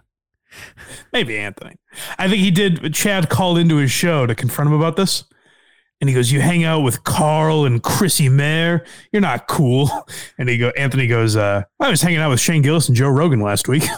Maybe 1.12 1.38
Anthony. 1.38 1.76
I 2.18 2.28
think 2.28 2.40
he 2.40 2.50
did. 2.50 2.94
Chad 2.94 3.28
called 3.28 3.58
into 3.58 3.76
his 3.76 3.90
show 3.90 4.26
to 4.26 4.34
confront 4.34 4.70
him 4.70 4.76
about 4.76 4.96
this. 4.96 5.24
And 6.00 6.08
he 6.08 6.14
goes, 6.14 6.30
You 6.30 6.40
hang 6.40 6.64
out 6.64 6.80
with 6.80 7.04
Karl 7.04 7.64
and 7.64 7.82
Chrissie 7.82 8.28
Mayr. 8.28 8.84
You're 9.12 9.22
not 9.22 9.48
cool. 9.48 9.90
And 10.38 10.48
he 10.48 10.58
go, 10.58 10.70
Anthony 10.76 11.06
goes, 11.06 11.36
uh, 11.36 11.62
I 11.78 11.90
was 11.90 12.02
hanging 12.02 12.18
out 12.18 12.30
with 12.30 12.40
Shane 12.40 12.60
Gillis 12.62 12.88
and 12.88 12.96
Joe 12.96 13.08
Rogan 13.08 13.40
last 13.40 13.68
week. 13.68 13.82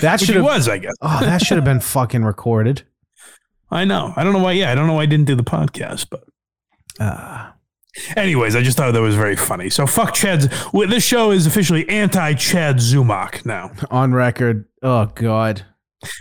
that 0.00 0.20
should 0.20 0.36
have 0.36 0.44
was, 0.44 0.68
I 0.68 0.78
guess. 0.78 0.94
Oh, 1.02 1.18
that 1.20 1.42
should 1.42 1.56
have 1.56 1.64
been 1.64 1.80
fucking 1.80 2.24
recorded. 2.24 2.82
I 3.70 3.84
know. 3.84 4.12
I 4.16 4.22
don't 4.22 4.32
know 4.32 4.38
why. 4.38 4.52
Yeah, 4.52 4.70
I 4.70 4.74
don't 4.76 4.86
know 4.86 4.94
why 4.94 5.02
I 5.02 5.06
didn't 5.06 5.26
do 5.26 5.34
the 5.34 5.42
podcast, 5.42 6.06
but. 6.10 6.24
Uh, 7.00 7.52
Anyways, 8.16 8.56
I 8.56 8.62
just 8.62 8.76
thought 8.78 8.92
that 8.92 9.02
was 9.02 9.16
very 9.16 9.36
funny. 9.36 9.68
So 9.68 9.86
fuck 9.86 10.14
Chad's. 10.14 10.48
This 10.72 11.04
show 11.04 11.30
is 11.30 11.46
officially 11.46 11.86
anti 11.88 12.34
Chad 12.34 12.76
Zumock 12.76 13.44
now. 13.44 13.70
on 13.90 14.14
record. 14.14 14.66
Oh 14.82 15.06
god. 15.06 15.66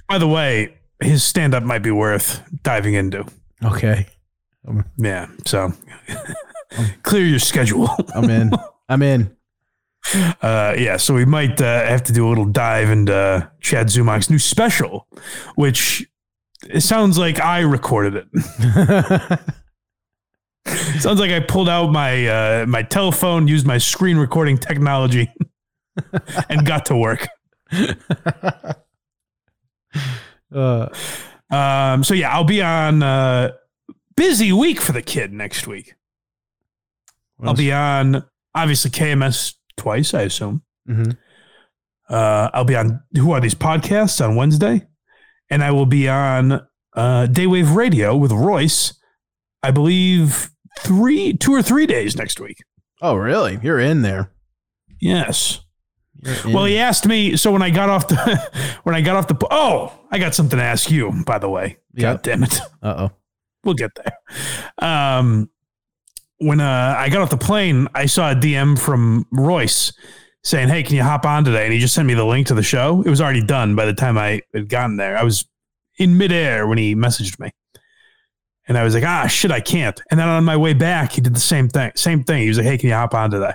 By 0.08 0.18
the 0.18 0.28
way, 0.28 0.78
his 1.00 1.24
stand 1.24 1.54
up 1.54 1.64
might 1.64 1.80
be 1.82 1.92
worth 1.92 2.44
diving 2.64 2.94
into. 2.94 3.26
Okay. 3.64 4.08
Yeah. 4.98 5.28
So 5.46 5.74
clear 7.04 7.26
your 7.26 7.40
schedule. 7.40 7.90
I'm 8.14 8.30
in. 8.30 8.52
I'm 8.90 9.02
in. 9.02 9.36
Uh, 10.14 10.76
yeah. 10.78 10.98
So 10.98 11.14
we 11.14 11.24
might 11.24 11.62
uh, 11.62 11.86
have 11.86 12.04
to 12.04 12.14
do 12.14 12.28
a 12.28 12.30
little 12.30 12.46
dive 12.46 12.90
into 12.90 13.50
Chad 13.62 13.88
Zumock's 13.88 14.30
new 14.30 14.40
special, 14.40 15.08
which 15.56 16.06
it 16.70 16.82
sounds 16.82 17.18
like 17.18 17.40
I 17.40 17.62
recorded 17.62 18.28
it. 18.34 19.40
Sounds 21.00 21.20
like 21.20 21.32
I 21.32 21.40
pulled 21.40 21.70
out 21.70 21.92
my 21.92 22.28
uh, 22.28 22.66
my 22.68 22.84
telephone, 22.84 23.48
used 23.48 23.66
my 23.66 23.78
screen 23.78 24.18
recording 24.18 24.58
technology, 24.58 25.30
and 26.50 26.66
got 26.66 26.86
to 26.88 26.96
work. 26.96 27.28
Uh, 30.54 30.88
Um, 31.50 32.04
so 32.04 32.14
yeah, 32.14 32.34
I'll 32.34 32.44
be 32.46 32.62
on 32.62 33.04
uh, 33.04 33.52
busy 34.16 34.52
week 34.54 34.80
for 34.80 34.92
the 34.94 35.02
kid 35.02 35.34
next 35.34 35.68
week. 35.68 35.96
I'll 37.44 37.54
be 37.56 37.74
on 37.74 38.24
obviously 38.56 38.92
KMS 38.92 39.56
twice, 39.78 40.14
I 40.14 40.22
assume. 40.24 40.62
mhm. 40.88 41.18
Uh, 42.10 42.50
I'll 42.54 42.66
be 42.66 42.76
on 42.76 43.02
Who 43.18 43.32
Are 43.32 43.40
These 43.42 43.56
Podcasts 43.56 44.24
on 44.26 44.36
Wednesday, 44.36 44.86
and 45.50 45.64
I 45.64 45.72
will 45.72 45.86
be 45.86 46.08
on 46.10 46.52
uh, 46.52 47.28
Daywave 47.30 47.74
Radio 47.76 48.16
with 48.16 48.32
Royce. 48.34 48.94
I 49.64 49.72
believe 49.72 50.50
three, 50.80 51.34
two 51.34 51.54
or 51.54 51.62
three 51.62 51.86
days 51.86 52.16
next 52.16 52.40
week. 52.40 52.64
Oh, 53.02 53.16
really? 53.16 53.60
You're 53.62 53.80
in 53.80 54.02
there. 54.02 54.32
Yes. 55.00 55.62
In. 56.46 56.54
Well, 56.54 56.66
he 56.66 56.78
asked 56.78 57.08
me. 57.08 57.36
So 57.36 57.52
when 57.52 57.62
I 57.64 57.70
got 57.72 57.90
off 57.90 58.08
the, 58.08 58.18
when 58.84 58.94
I 58.96 59.02
got 59.02 59.16
off 59.16 59.28
the, 59.28 59.38
oh, 59.50 59.92
I 60.12 60.20
got 60.20 60.36
something 60.36 60.58
to 60.58 60.64
ask 60.64 60.92
you. 60.92 61.12
By 61.26 61.40
the 61.40 61.50
way, 61.50 61.78
Yeah. 61.94 62.14
God 62.14 62.22
damn 62.24 62.44
it. 62.44 62.60
Uh 62.84 63.08
oh. 63.10 63.12
we'll 63.64 63.76
get 63.76 63.92
there. 63.96 64.18
Um, 64.80 65.50
when 66.38 66.60
uh, 66.60 66.96
I 66.98 67.10
got 67.10 67.22
off 67.22 67.30
the 67.30 67.38
plane, 67.38 67.88
I 67.94 68.08
saw 68.08 68.32
a 68.32 68.36
DM 68.36 68.78
from 68.80 69.28
Royce 69.32 69.94
saying, 70.44 70.70
"Hey, 70.70 70.82
can 70.82 70.96
you 70.96 71.04
hop 71.04 71.26
on 71.26 71.44
today?" 71.46 71.66
And 71.66 71.74
he 71.74 71.80
just 71.80 71.94
sent 71.94 72.08
me 72.08 72.16
the 72.16 72.26
link 72.26 72.48
to 72.48 72.56
the 72.56 72.64
show. 72.64 73.04
It 73.06 73.10
was 73.12 73.22
already 73.22 73.44
done 73.44 73.76
by 73.76 73.86
the 73.86 73.94
time 73.94 74.18
I 74.18 74.42
had 74.56 74.68
gotten 74.70 74.98
there. 74.98 75.16
I 75.16 75.22
was 75.24 75.46
in 76.00 76.18
midair 76.18 76.66
when 76.68 76.80
he 76.80 76.96
messaged 76.96 77.40
me, 77.40 77.52
and 78.72 78.78
I 78.78 78.86
was 78.86 78.96
like, 78.96 79.04
"Ah, 79.04 79.28
shit, 79.28 79.52
I 79.52 79.60
can't." 79.60 80.02
And 80.10 80.18
then 80.18 80.30
on 80.30 80.46
my 80.46 80.56
way 80.56 80.74
back, 80.74 81.12
he 81.12 81.20
did 81.20 81.36
the 81.36 81.42
same 81.42 81.68
thing. 81.68 81.92
Same 81.96 82.24
thing. 82.24 82.44
He 82.44 82.48
was 82.48 82.58
like, 82.58 82.68
"Hey, 82.68 82.78
can 82.78 82.88
you 82.88 82.96
hop 82.96 83.14
on 83.14 83.30
today?" 83.30 83.52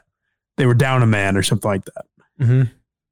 They 0.58 0.66
were 0.66 0.74
down 0.74 1.02
a 1.02 1.06
man 1.06 1.38
or 1.38 1.42
something 1.42 1.70
like 1.70 1.84
that. 1.86 2.04
hmm 2.38 2.62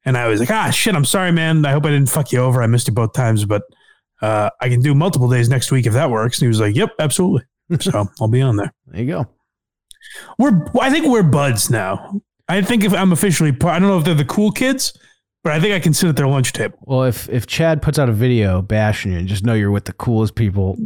And 0.04 0.18
I 0.18 0.28
was 0.28 0.38
like, 0.38 0.50
ah, 0.50 0.68
shit, 0.68 0.94
I'm 0.94 1.04
sorry, 1.06 1.32
man. 1.32 1.64
I 1.64 1.72
hope 1.72 1.86
I 1.86 1.90
didn't 1.90 2.10
fuck 2.10 2.30
you 2.30 2.40
over. 2.40 2.62
I 2.62 2.66
missed 2.66 2.88
you 2.88 2.92
both 2.94 3.14
times, 3.14 3.46
but 3.46 3.62
uh, 4.20 4.50
I 4.60 4.68
can 4.68 4.80
do 4.80 4.94
multiple 4.94 5.30
days 5.30 5.48
next 5.48 5.70
week 5.72 5.86
if 5.86 5.94
that 5.94 6.10
works. 6.10 6.38
And 6.38 6.44
he 6.44 6.48
was 6.48 6.60
like, 6.60 6.76
yep, 6.76 6.90
absolutely. 6.98 7.42
so 7.80 8.06
I'll 8.20 8.28
be 8.28 8.42
on 8.42 8.56
there. 8.56 8.72
There 8.88 9.00
you 9.00 9.06
go. 9.06 9.26
We're, 10.38 10.66
I 10.80 10.90
think 10.90 11.06
we're 11.06 11.22
buds 11.22 11.70
now. 11.70 12.20
I 12.48 12.60
think 12.60 12.84
if 12.84 12.92
I'm 12.92 13.12
officially, 13.12 13.50
I 13.50 13.78
don't 13.78 13.88
know 13.88 13.98
if 13.98 14.04
they're 14.04 14.14
the 14.14 14.24
cool 14.24 14.52
kids, 14.52 14.98
but 15.44 15.52
I 15.52 15.60
think 15.60 15.74
I 15.74 15.78
can 15.80 15.94
sit 15.94 16.08
at 16.08 16.16
their 16.16 16.26
lunch 16.26 16.52
table. 16.52 16.78
Well, 16.82 17.04
if 17.04 17.28
if 17.28 17.46
Chad 17.46 17.80
puts 17.82 17.98
out 17.98 18.08
a 18.08 18.12
video 18.12 18.60
bashing 18.62 19.12
you, 19.12 19.22
just 19.22 19.44
know 19.44 19.54
you're 19.54 19.70
with 19.70 19.84
the 19.84 19.92
coolest 19.92 20.34
people 20.34 20.76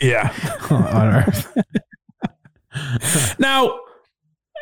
Yeah. 0.00 0.32
on 0.70 1.08
earth. 1.08 1.56
now, 3.38 3.80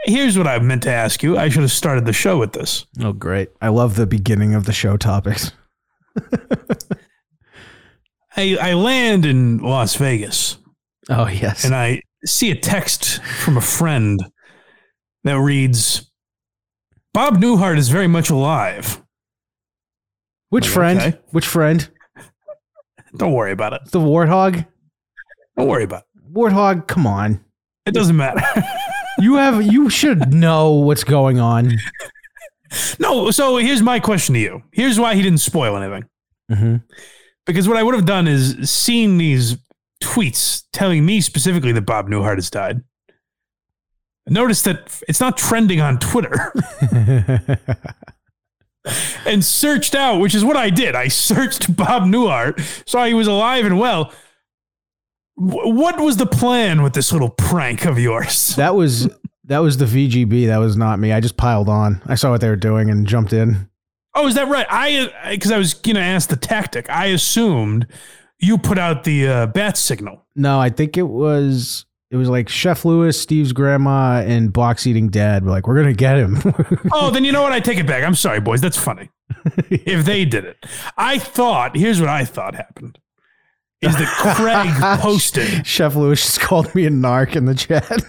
here's 0.05 0.39
what 0.39 0.47
I 0.47 0.59
meant 0.60 0.82
to 0.85 0.90
ask 0.93 1.23
you. 1.23 1.36
I 1.36 1.48
should 1.48 1.62
have 1.62 1.73
started 1.73 2.05
the 2.06 2.12
show 2.12 2.39
with 2.39 2.52
this. 2.52 2.86
Oh, 3.02 3.12
great! 3.12 3.51
I 3.60 3.69
love 3.69 3.97
the 3.97 4.06
beginning 4.06 4.55
of 4.55 4.64
the 4.64 4.73
show 4.73 4.97
topics. 4.97 5.52
I, 8.36 8.56
I 8.60 8.73
land 8.74 9.27
in 9.27 9.59
Las 9.59 9.94
Vegas. 9.97 10.56
Oh 11.10 11.27
yes. 11.27 11.64
and 11.64 11.74
I 11.74 12.01
see 12.24 12.51
a 12.51 12.55
text 12.55 13.20
from 13.23 13.56
a 13.56 13.60
friend 13.60 14.20
that 15.24 15.39
reads, 15.39 16.10
Bob 17.12 17.36
Newhart 17.39 17.77
is 17.77 17.89
very 17.89 18.06
much 18.06 18.31
alive. 18.31 19.01
Which 20.52 20.66
Okay. 20.66 20.74
friend? 20.74 21.18
Which 21.30 21.46
friend? 21.46 21.88
Don't 23.16 23.32
worry 23.32 23.52
about 23.52 23.72
it. 23.72 23.80
The 23.90 23.98
warthog. 23.98 24.66
Don't 25.56 25.66
worry 25.66 25.84
about 25.84 26.02
it. 26.14 26.34
Warthog. 26.34 26.86
Come 26.86 27.06
on. 27.06 27.42
It 27.86 27.94
doesn't 27.94 28.16
matter. 28.16 28.42
You 29.18 29.36
have. 29.36 29.62
You 29.62 29.88
should 29.88 30.34
know 30.34 30.72
what's 30.72 31.04
going 31.04 31.40
on. 31.40 31.78
no, 32.98 33.30
so 33.30 33.56
here's 33.56 33.80
my 33.80 33.98
question 33.98 34.34
to 34.34 34.40
you. 34.40 34.62
Here's 34.72 35.00
why 35.00 35.14
he 35.14 35.22
didn't 35.22 35.40
spoil 35.40 35.74
anything. 35.74 36.04
hmm 36.50 36.76
Because 37.46 37.66
what 37.66 37.78
I 37.78 37.82
would 37.82 37.94
have 37.94 38.04
done 38.04 38.28
is 38.28 38.70
seen 38.70 39.16
these 39.16 39.56
tweets 40.02 40.64
telling 40.74 41.06
me 41.06 41.22
specifically 41.22 41.72
that 41.72 41.86
Bob 41.86 42.08
Newhart 42.10 42.34
has 42.36 42.50
died. 42.50 42.82
Notice 44.28 44.60
that 44.62 45.00
it's 45.08 45.18
not 45.20 45.38
trending 45.38 45.80
on 45.80 45.98
Twitter. 45.98 46.52
and 49.26 49.44
searched 49.44 49.94
out, 49.94 50.20
which 50.20 50.34
is 50.34 50.44
what 50.44 50.56
I 50.56 50.70
did. 50.70 50.94
I 50.94 51.09
searched 51.09 51.74
Bob 51.76 52.02
Newhart, 52.04 52.60
saw 52.88 53.04
he 53.04 53.14
was 53.14 53.26
alive 53.26 53.64
and 53.64 53.78
well. 53.78 54.12
Wh- 55.36 55.66
What 55.74 56.00
was 56.00 56.16
the 56.16 56.26
plan 56.26 56.82
with 56.82 56.92
this 56.94 57.12
little 57.12 57.30
prank 57.30 57.84
of 57.86 57.98
yours? 57.98 58.48
that 58.56 58.74
was 58.74 59.09
that 59.44 59.59
was 59.59 59.76
the 59.76 59.84
VGB. 59.86 60.46
That 60.46 60.59
was 60.59 60.76
not 60.76 60.98
me. 60.98 61.12
I 61.12 61.20
just 61.20 61.36
piled 61.36 61.68
on. 61.68 62.02
I 62.06 62.14
saw 62.14 62.30
what 62.30 62.40
they 62.40 62.48
were 62.48 62.56
doing 62.56 62.90
and 62.90 63.06
jumped 63.06 63.32
in. 63.32 63.68
Oh, 64.14 64.26
is 64.28 64.34
that 64.34 64.48
right? 64.48 64.66
I 64.68 65.10
because 65.30 65.50
I 65.52 65.59
was 65.59 65.74
gonna 65.74 66.00
ask 66.00 66.28
the 66.28 66.36
tactic. 66.36 66.88
I 66.90 67.06
assumed 67.06 67.86
you 68.38 68.59
put 68.59 68.78
out 68.78 69.04
the 69.04 69.26
uh, 69.28 69.46
bat 69.46 69.76
signal. 69.76 70.24
No, 70.34 70.60
I 70.60 70.68
think 70.70 70.96
it 70.96 71.02
was 71.09 71.86
it 72.12 72.16
was 72.16 72.28
like 72.28 72.51
Chef 72.51 72.84
Lewis, 72.84 73.18
Steve's 73.18 73.55
grandma, 73.55 74.20
and 74.20 74.52
Box 74.52 74.86
Eating 74.86 75.09
Dad 75.09 75.44
were 75.44 75.51
like, 75.51 75.66
"We're 75.66 75.76
gonna 75.76 75.94
get 75.94 76.18
him." 76.18 76.36
Oh, 76.93 77.10
then 77.10 77.24
you 77.24 77.32
know 77.32 77.40
what? 77.40 77.52
I 77.52 77.60
take 77.60 77.78
it 77.78 77.86
back. 77.86 78.05
I'm 78.05 78.14
sorry, 78.14 78.39
boys. 78.39 78.60
That's 78.60 78.76
funny. 78.76 79.09
if 79.70 80.05
they 80.05 80.26
did 80.26 80.44
it, 80.44 80.64
I 80.98 81.18
thought. 81.18 81.74
Here's 81.74 82.01
what 82.01 82.10
I 82.10 82.26
thought 82.26 82.55
happened: 82.55 82.98
is 83.80 83.97
that 83.97 84.09
Craig 84.36 84.70
posted. 85.01 85.66
Chef 85.66 85.97
Lewis 85.97 86.22
just 86.22 86.40
called 86.40 86.74
me 86.74 86.84
a 86.84 86.90
narc 86.90 87.34
in 87.34 87.47
the 87.47 87.55
chat. 87.55 88.02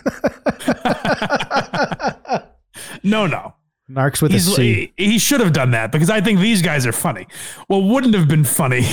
No, 3.03 3.25
no. 3.25 3.55
Narcs 3.89 4.21
with 4.21 4.31
a 4.31 4.35
He's, 4.35 4.55
C. 4.55 4.93
he, 4.97 5.11
he 5.11 5.19
should 5.19 5.41
have 5.41 5.51
done 5.53 5.71
that 5.71 5.91
because 5.91 6.09
I 6.09 6.21
think 6.21 6.39
these 6.39 6.61
guys 6.61 6.85
are 6.85 6.93
funny. 6.93 7.27
What 7.67 7.79
wouldn't 7.79 8.15
have 8.15 8.27
been 8.27 8.45
funny, 8.45 8.85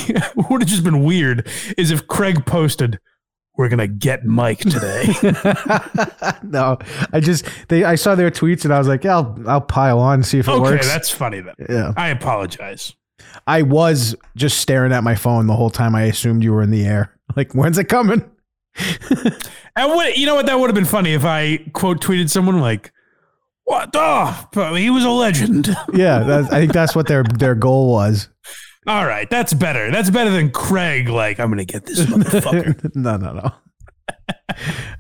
would 0.51 0.63
have 0.63 0.69
just 0.69 0.83
been 0.85 1.05
weird, 1.05 1.49
is 1.79 1.91
if 1.91 2.07
Craig 2.09 2.45
posted, 2.45 2.99
"We're 3.61 3.69
gonna 3.69 3.87
get 3.87 4.25
Mike 4.25 4.61
today." 4.61 5.05
no, 6.43 6.79
I 7.13 7.21
just 7.21 7.45
they 7.69 7.85
I 7.85 7.95
saw 7.95 8.15
their 8.15 8.31
tweets 8.31 8.65
and 8.65 8.73
I 8.73 8.79
was 8.79 8.89
like, 8.89 9.05
yeah, 9.05 9.17
I'll 9.17 9.39
I'll 9.47 9.61
pile 9.61 9.99
on 9.99 10.15
and 10.15 10.27
see 10.27 10.39
if 10.39 10.49
it 10.49 10.53
okay, 10.53 10.61
works. 10.61 10.87
Okay, 10.87 10.95
that's 10.95 11.11
funny 11.11 11.43
then. 11.43 11.55
Yeah. 11.69 11.93
I 11.95 12.09
apologize. 12.09 12.95
I 13.47 13.61
was 13.61 14.17
just 14.35 14.59
staring 14.59 14.93
at 14.93 15.05
my 15.05 15.15
phone 15.15 15.47
the 15.47 15.55
whole 15.55 15.69
time. 15.69 15.95
I 15.95 16.05
assumed 16.05 16.43
you 16.43 16.55
were 16.55 16.63
in 16.63 16.71
the 16.71 16.87
air. 16.87 17.15
Like, 17.37 17.53
when's 17.53 17.79
it 17.79 17.85
coming? 17.85 18.29
And 19.77 19.93
what 19.93 20.17
you 20.17 20.27
know 20.27 20.35
what 20.35 20.47
that 20.47 20.59
would 20.59 20.69
have 20.69 20.75
been 20.75 20.85
funny 20.85 21.13
if 21.13 21.25
I 21.25 21.59
quote 21.75 22.01
tweeted 22.03 22.29
someone 22.29 22.61
like, 22.61 22.93
What? 23.65 23.91
Oh, 23.95 24.75
he 24.75 24.91
was 24.91 25.05
a 25.05 25.11
legend. 25.11 25.69
Yeah, 25.95 26.21
that's, 26.21 26.51
I 26.51 26.59
think 26.59 26.73
that's 26.73 26.97
what 26.97 27.07
their 27.07 27.23
their 27.23 27.55
goal 27.55 27.93
was. 27.93 28.29
All 28.87 29.05
right, 29.05 29.29
that's 29.29 29.53
better. 29.53 29.91
That's 29.91 30.11
better 30.11 30.31
than 30.31 30.51
Craig. 30.51 31.09
Like, 31.09 31.39
I'm 31.39 31.51
gonna 31.51 31.65
get 31.65 31.85
this 31.87 32.01
motherfucker. 32.01 32.95
no, 32.95 33.17
no, 33.17 33.33
no. 33.35 33.53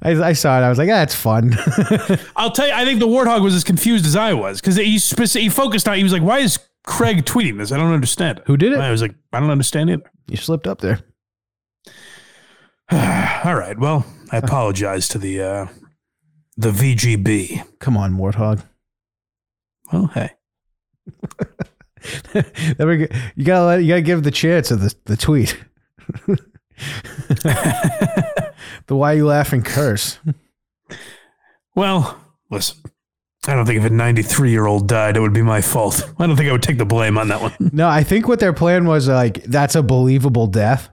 I, 0.02 0.11
I 0.28 0.32
saw 0.35 0.59
it. 0.59 0.62
I 0.62 0.69
was 0.69 0.78
like, 0.78 0.89
ah, 0.90 1.02
it's 1.02 1.15
fun. 1.15 1.57
I'll 2.36 2.51
tell 2.51 2.66
you. 2.66 2.73
I 2.73 2.85
think 2.85 3.01
the 3.01 3.07
warthog 3.07 3.43
was 3.43 3.55
as 3.55 3.65
confused 3.65 4.07
as 4.07 4.16
I 4.16 4.35
was 4.35 4.61
because 4.61 4.77
he 4.77 4.97
speci- 4.97 5.40
he 5.40 5.48
focused 5.48 5.89
on. 5.89 5.97
He 5.97 6.02
was 6.02 6.12
like, 6.12 6.23
"Why 6.23 6.39
is 6.39 6.59
Craig 6.85 7.24
tweeting 7.24 7.59
this? 7.59 7.73
I 7.73 7.77
don't 7.77 7.93
understand. 7.93 8.43
Who 8.47 8.57
did 8.57 8.73
it? 8.73 8.78
I 8.78 8.90
was 8.90 9.02
like, 9.02 9.15
"I 9.32 9.40
don't 9.40 9.51
understand 9.51 9.90
either." 9.90 10.11
you 10.31 10.36
slipped 10.36 10.66
up 10.66 10.81
there. 10.81 11.01
All 12.93 13.55
right. 13.55 13.78
Well, 13.78 14.07
I 14.31 14.39
apologize 14.39 15.09
to 15.09 15.19
the 15.19 15.43
uh, 15.43 15.66
the 16.57 16.70
VGB. 16.70 17.78
Come 17.78 17.97
on, 17.97 18.15
Warthog. 18.15 18.65
Well, 19.93 20.07
hey. 20.15 20.31
You 22.35 23.44
gotta 23.44 23.64
let, 23.66 23.82
you 23.82 23.89
gotta 23.89 24.02
give 24.02 24.22
the 24.22 24.31
chance 24.31 24.70
of 24.70 24.81
the 24.81 24.94
the 25.05 25.16
tweet. 25.16 25.56
the 28.86 28.97
why 28.97 29.12
you 29.12 29.27
laughing 29.27 29.62
curse. 29.62 30.18
Well, 31.74 32.18
listen. 32.51 32.78
I 33.47 33.55
don't 33.55 33.64
think 33.64 33.78
if 33.78 33.85
a 33.86 33.90
93 33.90 34.51
year 34.51 34.66
old 34.66 34.86
died, 34.86 35.16
it 35.16 35.20
would 35.20 35.32
be 35.32 35.43
my 35.43 35.62
fault. 35.62 36.02
I 36.18 36.27
don't 36.27 36.36
think 36.36 36.48
I 36.48 36.52
would 36.52 36.62
take 36.62 36.77
the 36.78 36.85
blame 36.85 37.16
on 37.16 37.28
that 37.28 37.40
one. 37.40 37.55
No, 37.72 37.89
I 37.89 38.02
think 38.02 38.28
what 38.28 38.39
their 38.40 38.52
plan 38.52 38.86
was 38.86 39.09
like 39.09 39.43
that's 39.44 39.74
a 39.74 39.82
believable 39.82 40.47
death. 40.47 40.90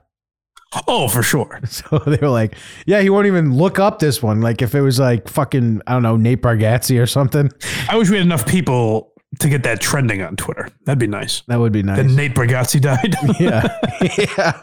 Oh, 0.86 1.08
for 1.08 1.22
sure. 1.22 1.60
So 1.66 1.98
they 1.98 2.18
were 2.18 2.28
like, 2.28 2.54
yeah, 2.86 3.00
he 3.00 3.10
won't 3.10 3.26
even 3.26 3.54
look 3.54 3.78
up 3.78 3.98
this 3.98 4.22
one. 4.22 4.40
Like 4.40 4.62
if 4.62 4.74
it 4.74 4.80
was 4.80 4.98
like 4.98 5.28
fucking 5.28 5.82
I 5.86 5.92
don't 5.92 6.02
know 6.02 6.16
Nate 6.16 6.42
Bargatze 6.42 7.00
or 7.00 7.06
something, 7.06 7.50
I 7.88 7.96
wish 7.96 8.08
we 8.10 8.16
had 8.16 8.26
enough 8.26 8.46
people 8.46 9.12
to 9.40 9.48
get 9.48 9.62
that 9.64 9.80
trending 9.80 10.22
on 10.22 10.36
Twitter. 10.36 10.68
That'd 10.84 10.98
be 10.98 11.06
nice. 11.06 11.42
that 11.48 11.58
would 11.60 11.72
be 11.72 11.82
nice. 11.82 11.98
That 11.98 12.06
Nate 12.06 12.34
Bargatze 12.34 12.80
died. 12.80 13.14
yeah, 13.40 13.78
yeah. 14.36 14.62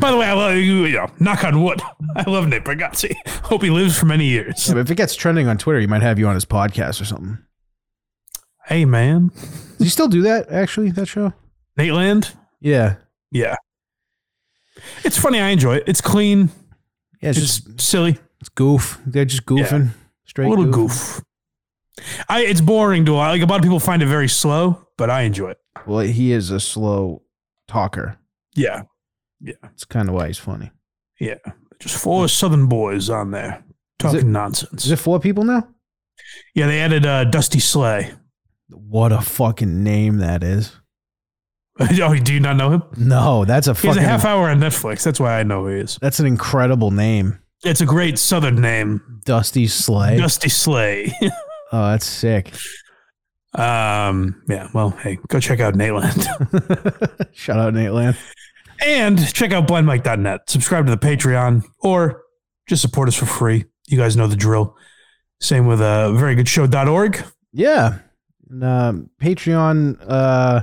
By 0.00 0.10
the 0.10 0.16
way, 0.16 0.26
I 0.26 0.32
love 0.32 0.56
you. 0.56 0.84
You 0.84 0.96
know, 0.96 1.10
knock 1.20 1.44
on 1.44 1.62
wood. 1.62 1.80
I 2.16 2.28
love 2.28 2.48
Nate 2.48 2.64
Bargatze. 2.64 3.14
Hope 3.44 3.62
he 3.62 3.70
lives 3.70 3.98
for 3.98 4.06
many 4.06 4.26
years. 4.26 4.66
Yeah, 4.68 4.74
but 4.74 4.80
if 4.80 4.90
it 4.90 4.96
gets 4.96 5.14
trending 5.14 5.46
on 5.48 5.58
Twitter, 5.58 5.80
he 5.80 5.86
might 5.86 6.02
have 6.02 6.18
you 6.18 6.26
on 6.26 6.34
his 6.34 6.44
podcast 6.44 7.00
or 7.00 7.04
something. 7.04 7.38
Hey, 8.66 8.84
man, 8.84 9.28
Does 9.78 9.78
he 9.78 9.88
still 9.88 10.08
do 10.08 10.22
that? 10.22 10.50
Actually, 10.50 10.90
that 10.92 11.06
show? 11.06 11.32
Nateland. 11.78 12.34
Yeah, 12.60 12.96
Yeah, 13.32 13.56
it's 15.04 15.16
funny. 15.18 15.40
I 15.40 15.48
enjoy 15.48 15.76
it. 15.76 15.84
It's 15.86 16.00
clean. 16.00 16.50
yeah. 17.22 17.30
It's, 17.30 17.38
It's 17.38 17.58
just 17.60 17.80
silly. 17.80 18.18
it's 18.40 18.48
goof. 18.50 19.00
They're 19.06 19.24
just 19.24 19.46
goofing. 19.46 19.90
Straight 20.26 20.46
a 20.46 20.50
little 20.50 20.66
goof. 20.70 21.22
I. 22.28 22.42
It's 22.44 22.60
boring 22.60 23.04
to. 23.06 23.14
Like 23.14 23.42
a 23.42 23.46
lot 23.46 23.56
of 23.56 23.62
people 23.62 23.80
find 23.80 24.02
it 24.02 24.06
very 24.06 24.28
slow, 24.28 24.86
but 24.96 25.10
I 25.10 25.22
enjoy 25.22 25.50
it. 25.50 25.58
Well, 25.86 26.00
he 26.00 26.32
is 26.32 26.50
a 26.50 26.60
slow 26.60 27.22
talker. 27.68 28.18
Yeah, 28.54 28.82
Yeah. 29.40 29.54
It's 29.72 29.84
kind 29.84 30.08
of 30.08 30.14
why 30.14 30.26
he's 30.26 30.38
funny. 30.38 30.70
yeah. 31.20 31.36
Just 31.78 31.96
four 31.96 32.28
Southern 32.28 32.66
boys 32.66 33.08
on 33.08 33.30
there 33.30 33.64
talking 33.98 34.20
it- 34.20 34.26
nonsense. 34.26 34.84
Is 34.84 34.90
it 34.90 34.96
four 34.98 35.18
people 35.20 35.44
now? 35.44 35.66
yeah, 36.54 36.66
they 36.66 36.80
added 36.80 37.06
uh, 37.06 37.24
Dusty 37.24 37.60
Slay. 37.60 38.12
What 38.68 39.12
a 39.12 39.20
fucking 39.22 39.82
name 39.82 40.18
that 40.18 40.42
is. 40.42 40.76
oh, 41.80 42.14
do 42.16 42.34
you 42.34 42.40
not 42.40 42.56
know 42.56 42.70
him? 42.70 42.82
No, 42.98 43.44
that's 43.46 43.66
a 43.66 43.74
fucking. 43.74 44.02
a 44.02 44.06
half 44.06 44.24
hour 44.26 44.50
on 44.50 44.60
Netflix. 44.60 45.02
That's 45.02 45.18
why 45.18 45.38
I 45.40 45.42
know 45.44 45.62
who 45.62 45.68
he 45.76 45.80
is. 45.80 45.98
that's 46.02 46.20
an 46.20 46.26
incredible 46.26 46.90
name, 46.90 47.38
It's 47.64 47.80
a 47.80 47.86
great 47.86 48.18
Southern 48.18 48.56
name, 48.60 49.22
Dusty 49.24 49.66
Slay. 49.68 50.18
Dusty 50.18 50.50
Slay. 50.50 51.14
oh, 51.72 51.90
that's 51.90 52.06
sick. 52.06 52.52
um, 53.54 54.42
yeah. 54.48 54.68
Well, 54.72 54.90
hey, 54.90 55.18
go 55.28 55.40
check 55.40 55.60
out 55.60 55.74
Nateland 55.74 57.28
Shout 57.34 57.58
out 57.58 57.74
Nateland. 57.74 58.16
and 58.84 59.18
check 59.34 59.52
out 59.52 59.66
blindmike.net. 59.66 60.48
Subscribe 60.48 60.86
to 60.86 60.90
the 60.94 60.98
Patreon 60.98 61.64
or 61.80 62.22
just 62.68 62.82
support 62.82 63.08
us 63.08 63.14
for 63.16 63.26
free. 63.26 63.64
You 63.88 63.96
guys 63.98 64.16
know 64.16 64.26
the 64.28 64.36
drill. 64.36 64.76
Same 65.40 65.66
with 65.66 65.80
uh, 65.80 66.10
verygoodshow.org. 66.10 67.24
Yeah. 67.52 67.98
And, 68.48 68.62
um, 68.64 69.10
Patreon, 69.20 69.98
uh, 70.06 70.62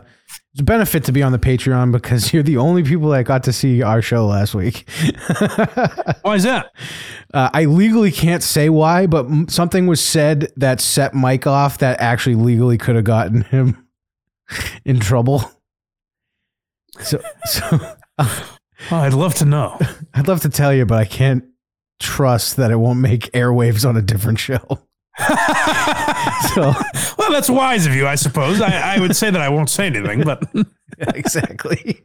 it's 0.54 0.62
a 0.62 0.64
benefit 0.64 1.04
to 1.06 1.12
be 1.12 1.22
on 1.24 1.32
the 1.32 1.40
Patreon 1.40 1.92
because 1.92 2.34
you're 2.34 2.44
the 2.44 2.58
only 2.58 2.84
people 2.84 3.10
that 3.10 3.24
got 3.26 3.44
to 3.44 3.54
see 3.54 3.82
our 3.82 4.02
show 4.02 4.26
last 4.28 4.54
week. 4.56 4.90
Why 6.22 6.36
is 6.36 6.44
that? 6.44 6.72
uh, 7.34 7.50
I 7.54 7.66
legally 7.66 8.12
can't 8.12 8.42
say 8.44 8.70
why, 8.70 9.06
but 9.08 9.26
m- 9.26 9.48
something 9.50 9.86
was 9.88 10.02
said 10.02 10.52
that 10.58 10.80
set 10.82 11.14
Mike 11.14 11.46
off 11.46 11.78
that 11.80 12.00
actually 12.00 12.36
legally 12.36 12.78
could 12.78 12.96
have 12.96 13.04
gotten 13.06 13.42
him 13.44 13.88
in 14.86 15.00
trouble. 15.00 15.44
So, 17.00 17.22
so 17.46 17.80
Oh, 18.20 18.56
I'd 18.92 19.14
love 19.14 19.36
to 19.36 19.46
know. 19.46 19.78
I'd 20.14 20.28
love 20.28 20.42
to 20.42 20.50
tell 20.50 20.74
you, 20.74 20.86
but 20.86 20.98
I 21.00 21.06
can't 21.06 21.44
trust 22.00 22.58
that 22.58 22.72
it 22.72 22.78
won't 22.78 23.00
make 23.00 23.32
airwaves 23.34 23.88
on 23.88 23.98
a 23.98 24.02
different 24.02 24.40
show. 24.40 24.80
so 26.54 26.74
well, 27.18 27.32
that's 27.32 27.50
wise 27.50 27.88
of 27.88 27.96
you, 27.96 28.08
I 28.08 28.14
suppose. 28.14 28.62
I, 28.62 28.98
I 28.98 29.00
would 29.00 29.16
say 29.16 29.32
that 29.32 29.42
I 29.42 29.50
won't 29.50 29.70
say 29.70 29.88
anything, 29.88 30.24
but 30.24 30.44
exactly. 31.16 32.00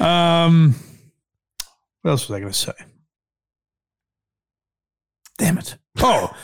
um, 0.00 0.74
what 2.00 2.10
else 2.10 2.28
was 2.28 2.30
I 2.30 2.40
going 2.40 2.52
to 2.52 2.58
say? 2.58 2.72
Damn 5.36 5.58
it! 5.58 5.76
Oh, 5.98 6.34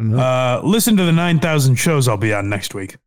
uh, 0.00 0.60
listen 0.62 0.96
to 0.96 1.04
the 1.04 1.12
nine 1.12 1.40
thousand 1.40 1.74
shows 1.74 2.06
I'll 2.06 2.16
be 2.16 2.32
on 2.32 2.48
next 2.48 2.72
week, 2.72 2.98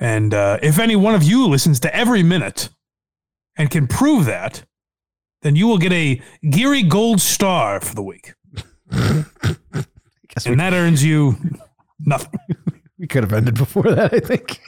and 0.00 0.34
uh, 0.34 0.58
if 0.60 0.80
any 0.80 0.96
one 0.96 1.14
of 1.14 1.22
you 1.22 1.46
listens 1.46 1.78
to 1.80 1.94
every 1.94 2.24
minute 2.24 2.70
and 3.56 3.70
can 3.70 3.86
prove 3.86 4.24
that, 4.24 4.64
then 5.42 5.56
you 5.56 5.66
will 5.66 5.78
get 5.78 5.92
a 5.92 6.20
Geary 6.48 6.82
Gold 6.82 7.20
Star 7.20 7.80
for 7.80 7.94
the 7.94 8.02
week, 8.02 8.34
and 8.90 10.60
that 10.60 10.72
earns 10.72 11.04
you 11.04 11.36
nothing. 12.00 12.40
we 12.98 13.06
could 13.06 13.22
have 13.22 13.32
ended 13.32 13.54
before 13.54 13.84
that. 13.84 14.12
I 14.12 14.20
think. 14.20 14.60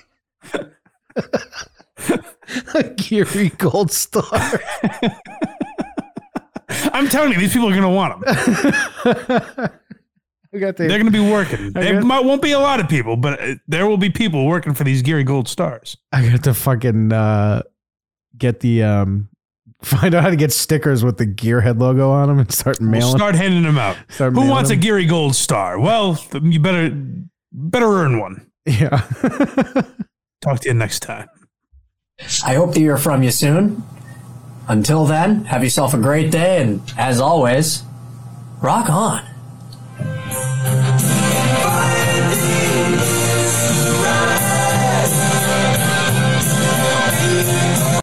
A 2.75 2.83
Geary 2.83 3.51
Gold 3.51 3.93
Star. 3.93 4.25
I'm 6.93 7.09
telling 7.09 7.33
you, 7.33 7.39
these 7.39 7.53
people 7.53 7.69
are 7.69 7.77
going 7.77 7.83
to 7.83 7.89
want 7.89 8.25
them. 8.25 9.71
Got 10.59 10.77
They're 10.77 10.89
going 10.89 11.05
to 11.05 11.13
be 11.13 11.21
working. 11.21 11.73
There 11.73 12.03
might, 12.03 12.25
won't 12.25 12.43
be 12.43 12.51
a 12.51 12.59
lot 12.59 12.81
of 12.81 12.89
people, 12.89 13.17
but 13.17 13.41
uh, 13.41 13.55
there 13.69 13.87
will 13.87 13.97
be 13.97 14.11
people 14.11 14.47
working 14.47 14.75
for 14.75 14.83
these 14.83 15.01
Geary 15.01 15.23
Gold 15.23 15.47
Stars. 15.47 15.97
I 16.13 16.29
got 16.29 16.43
to 16.43 16.55
fucking 16.55 17.13
uh, 17.13 17.63
get 18.37 18.59
the 18.59 18.83
um, 18.83 19.29
find 19.82 20.15
out 20.15 20.23
how 20.23 20.31
to 20.31 20.36
get 20.36 20.52
stickers 20.52 21.02
with 21.05 21.16
the 21.19 21.27
Gearhead 21.27 21.78
logo 21.81 22.11
on 22.11 22.28
them 22.28 22.39
and 22.39 22.52
start 22.52 22.81
We'll 22.81 22.90
mailing. 22.90 23.16
start 23.16 23.35
handing 23.35 23.62
them 23.62 23.78
out. 23.78 23.97
start 24.09 24.32
Who 24.32 24.40
mailing 24.40 24.51
wants 24.51 24.70
a 24.70 24.74
them. 24.74 24.81
Geary 24.81 25.07
Gold 25.07 25.35
Star? 25.35 25.78
Well, 25.78 26.19
you 26.43 26.61
better 26.61 26.90
better 27.52 27.86
earn 27.86 28.19
one. 28.20 28.51
Yeah. 28.66 29.01
Talk 30.43 30.61
to 30.61 30.69
you 30.69 30.74
next 30.74 31.01
time. 31.01 31.28
I 32.44 32.55
hope 32.55 32.74
to 32.74 32.81
hear 32.81 32.97
from 32.98 33.23
you 33.23 33.31
soon. 33.31 33.82
Until 34.69 35.05
then, 35.07 35.47
have 35.47 35.65
yourself 35.65 35.94
a 35.94 35.98
great 35.98 36.31
day, 36.31 36.62
and 36.62 36.81
as 36.97 37.19
always, 37.20 37.82
rock 38.62 38.89
on. 38.90 39.24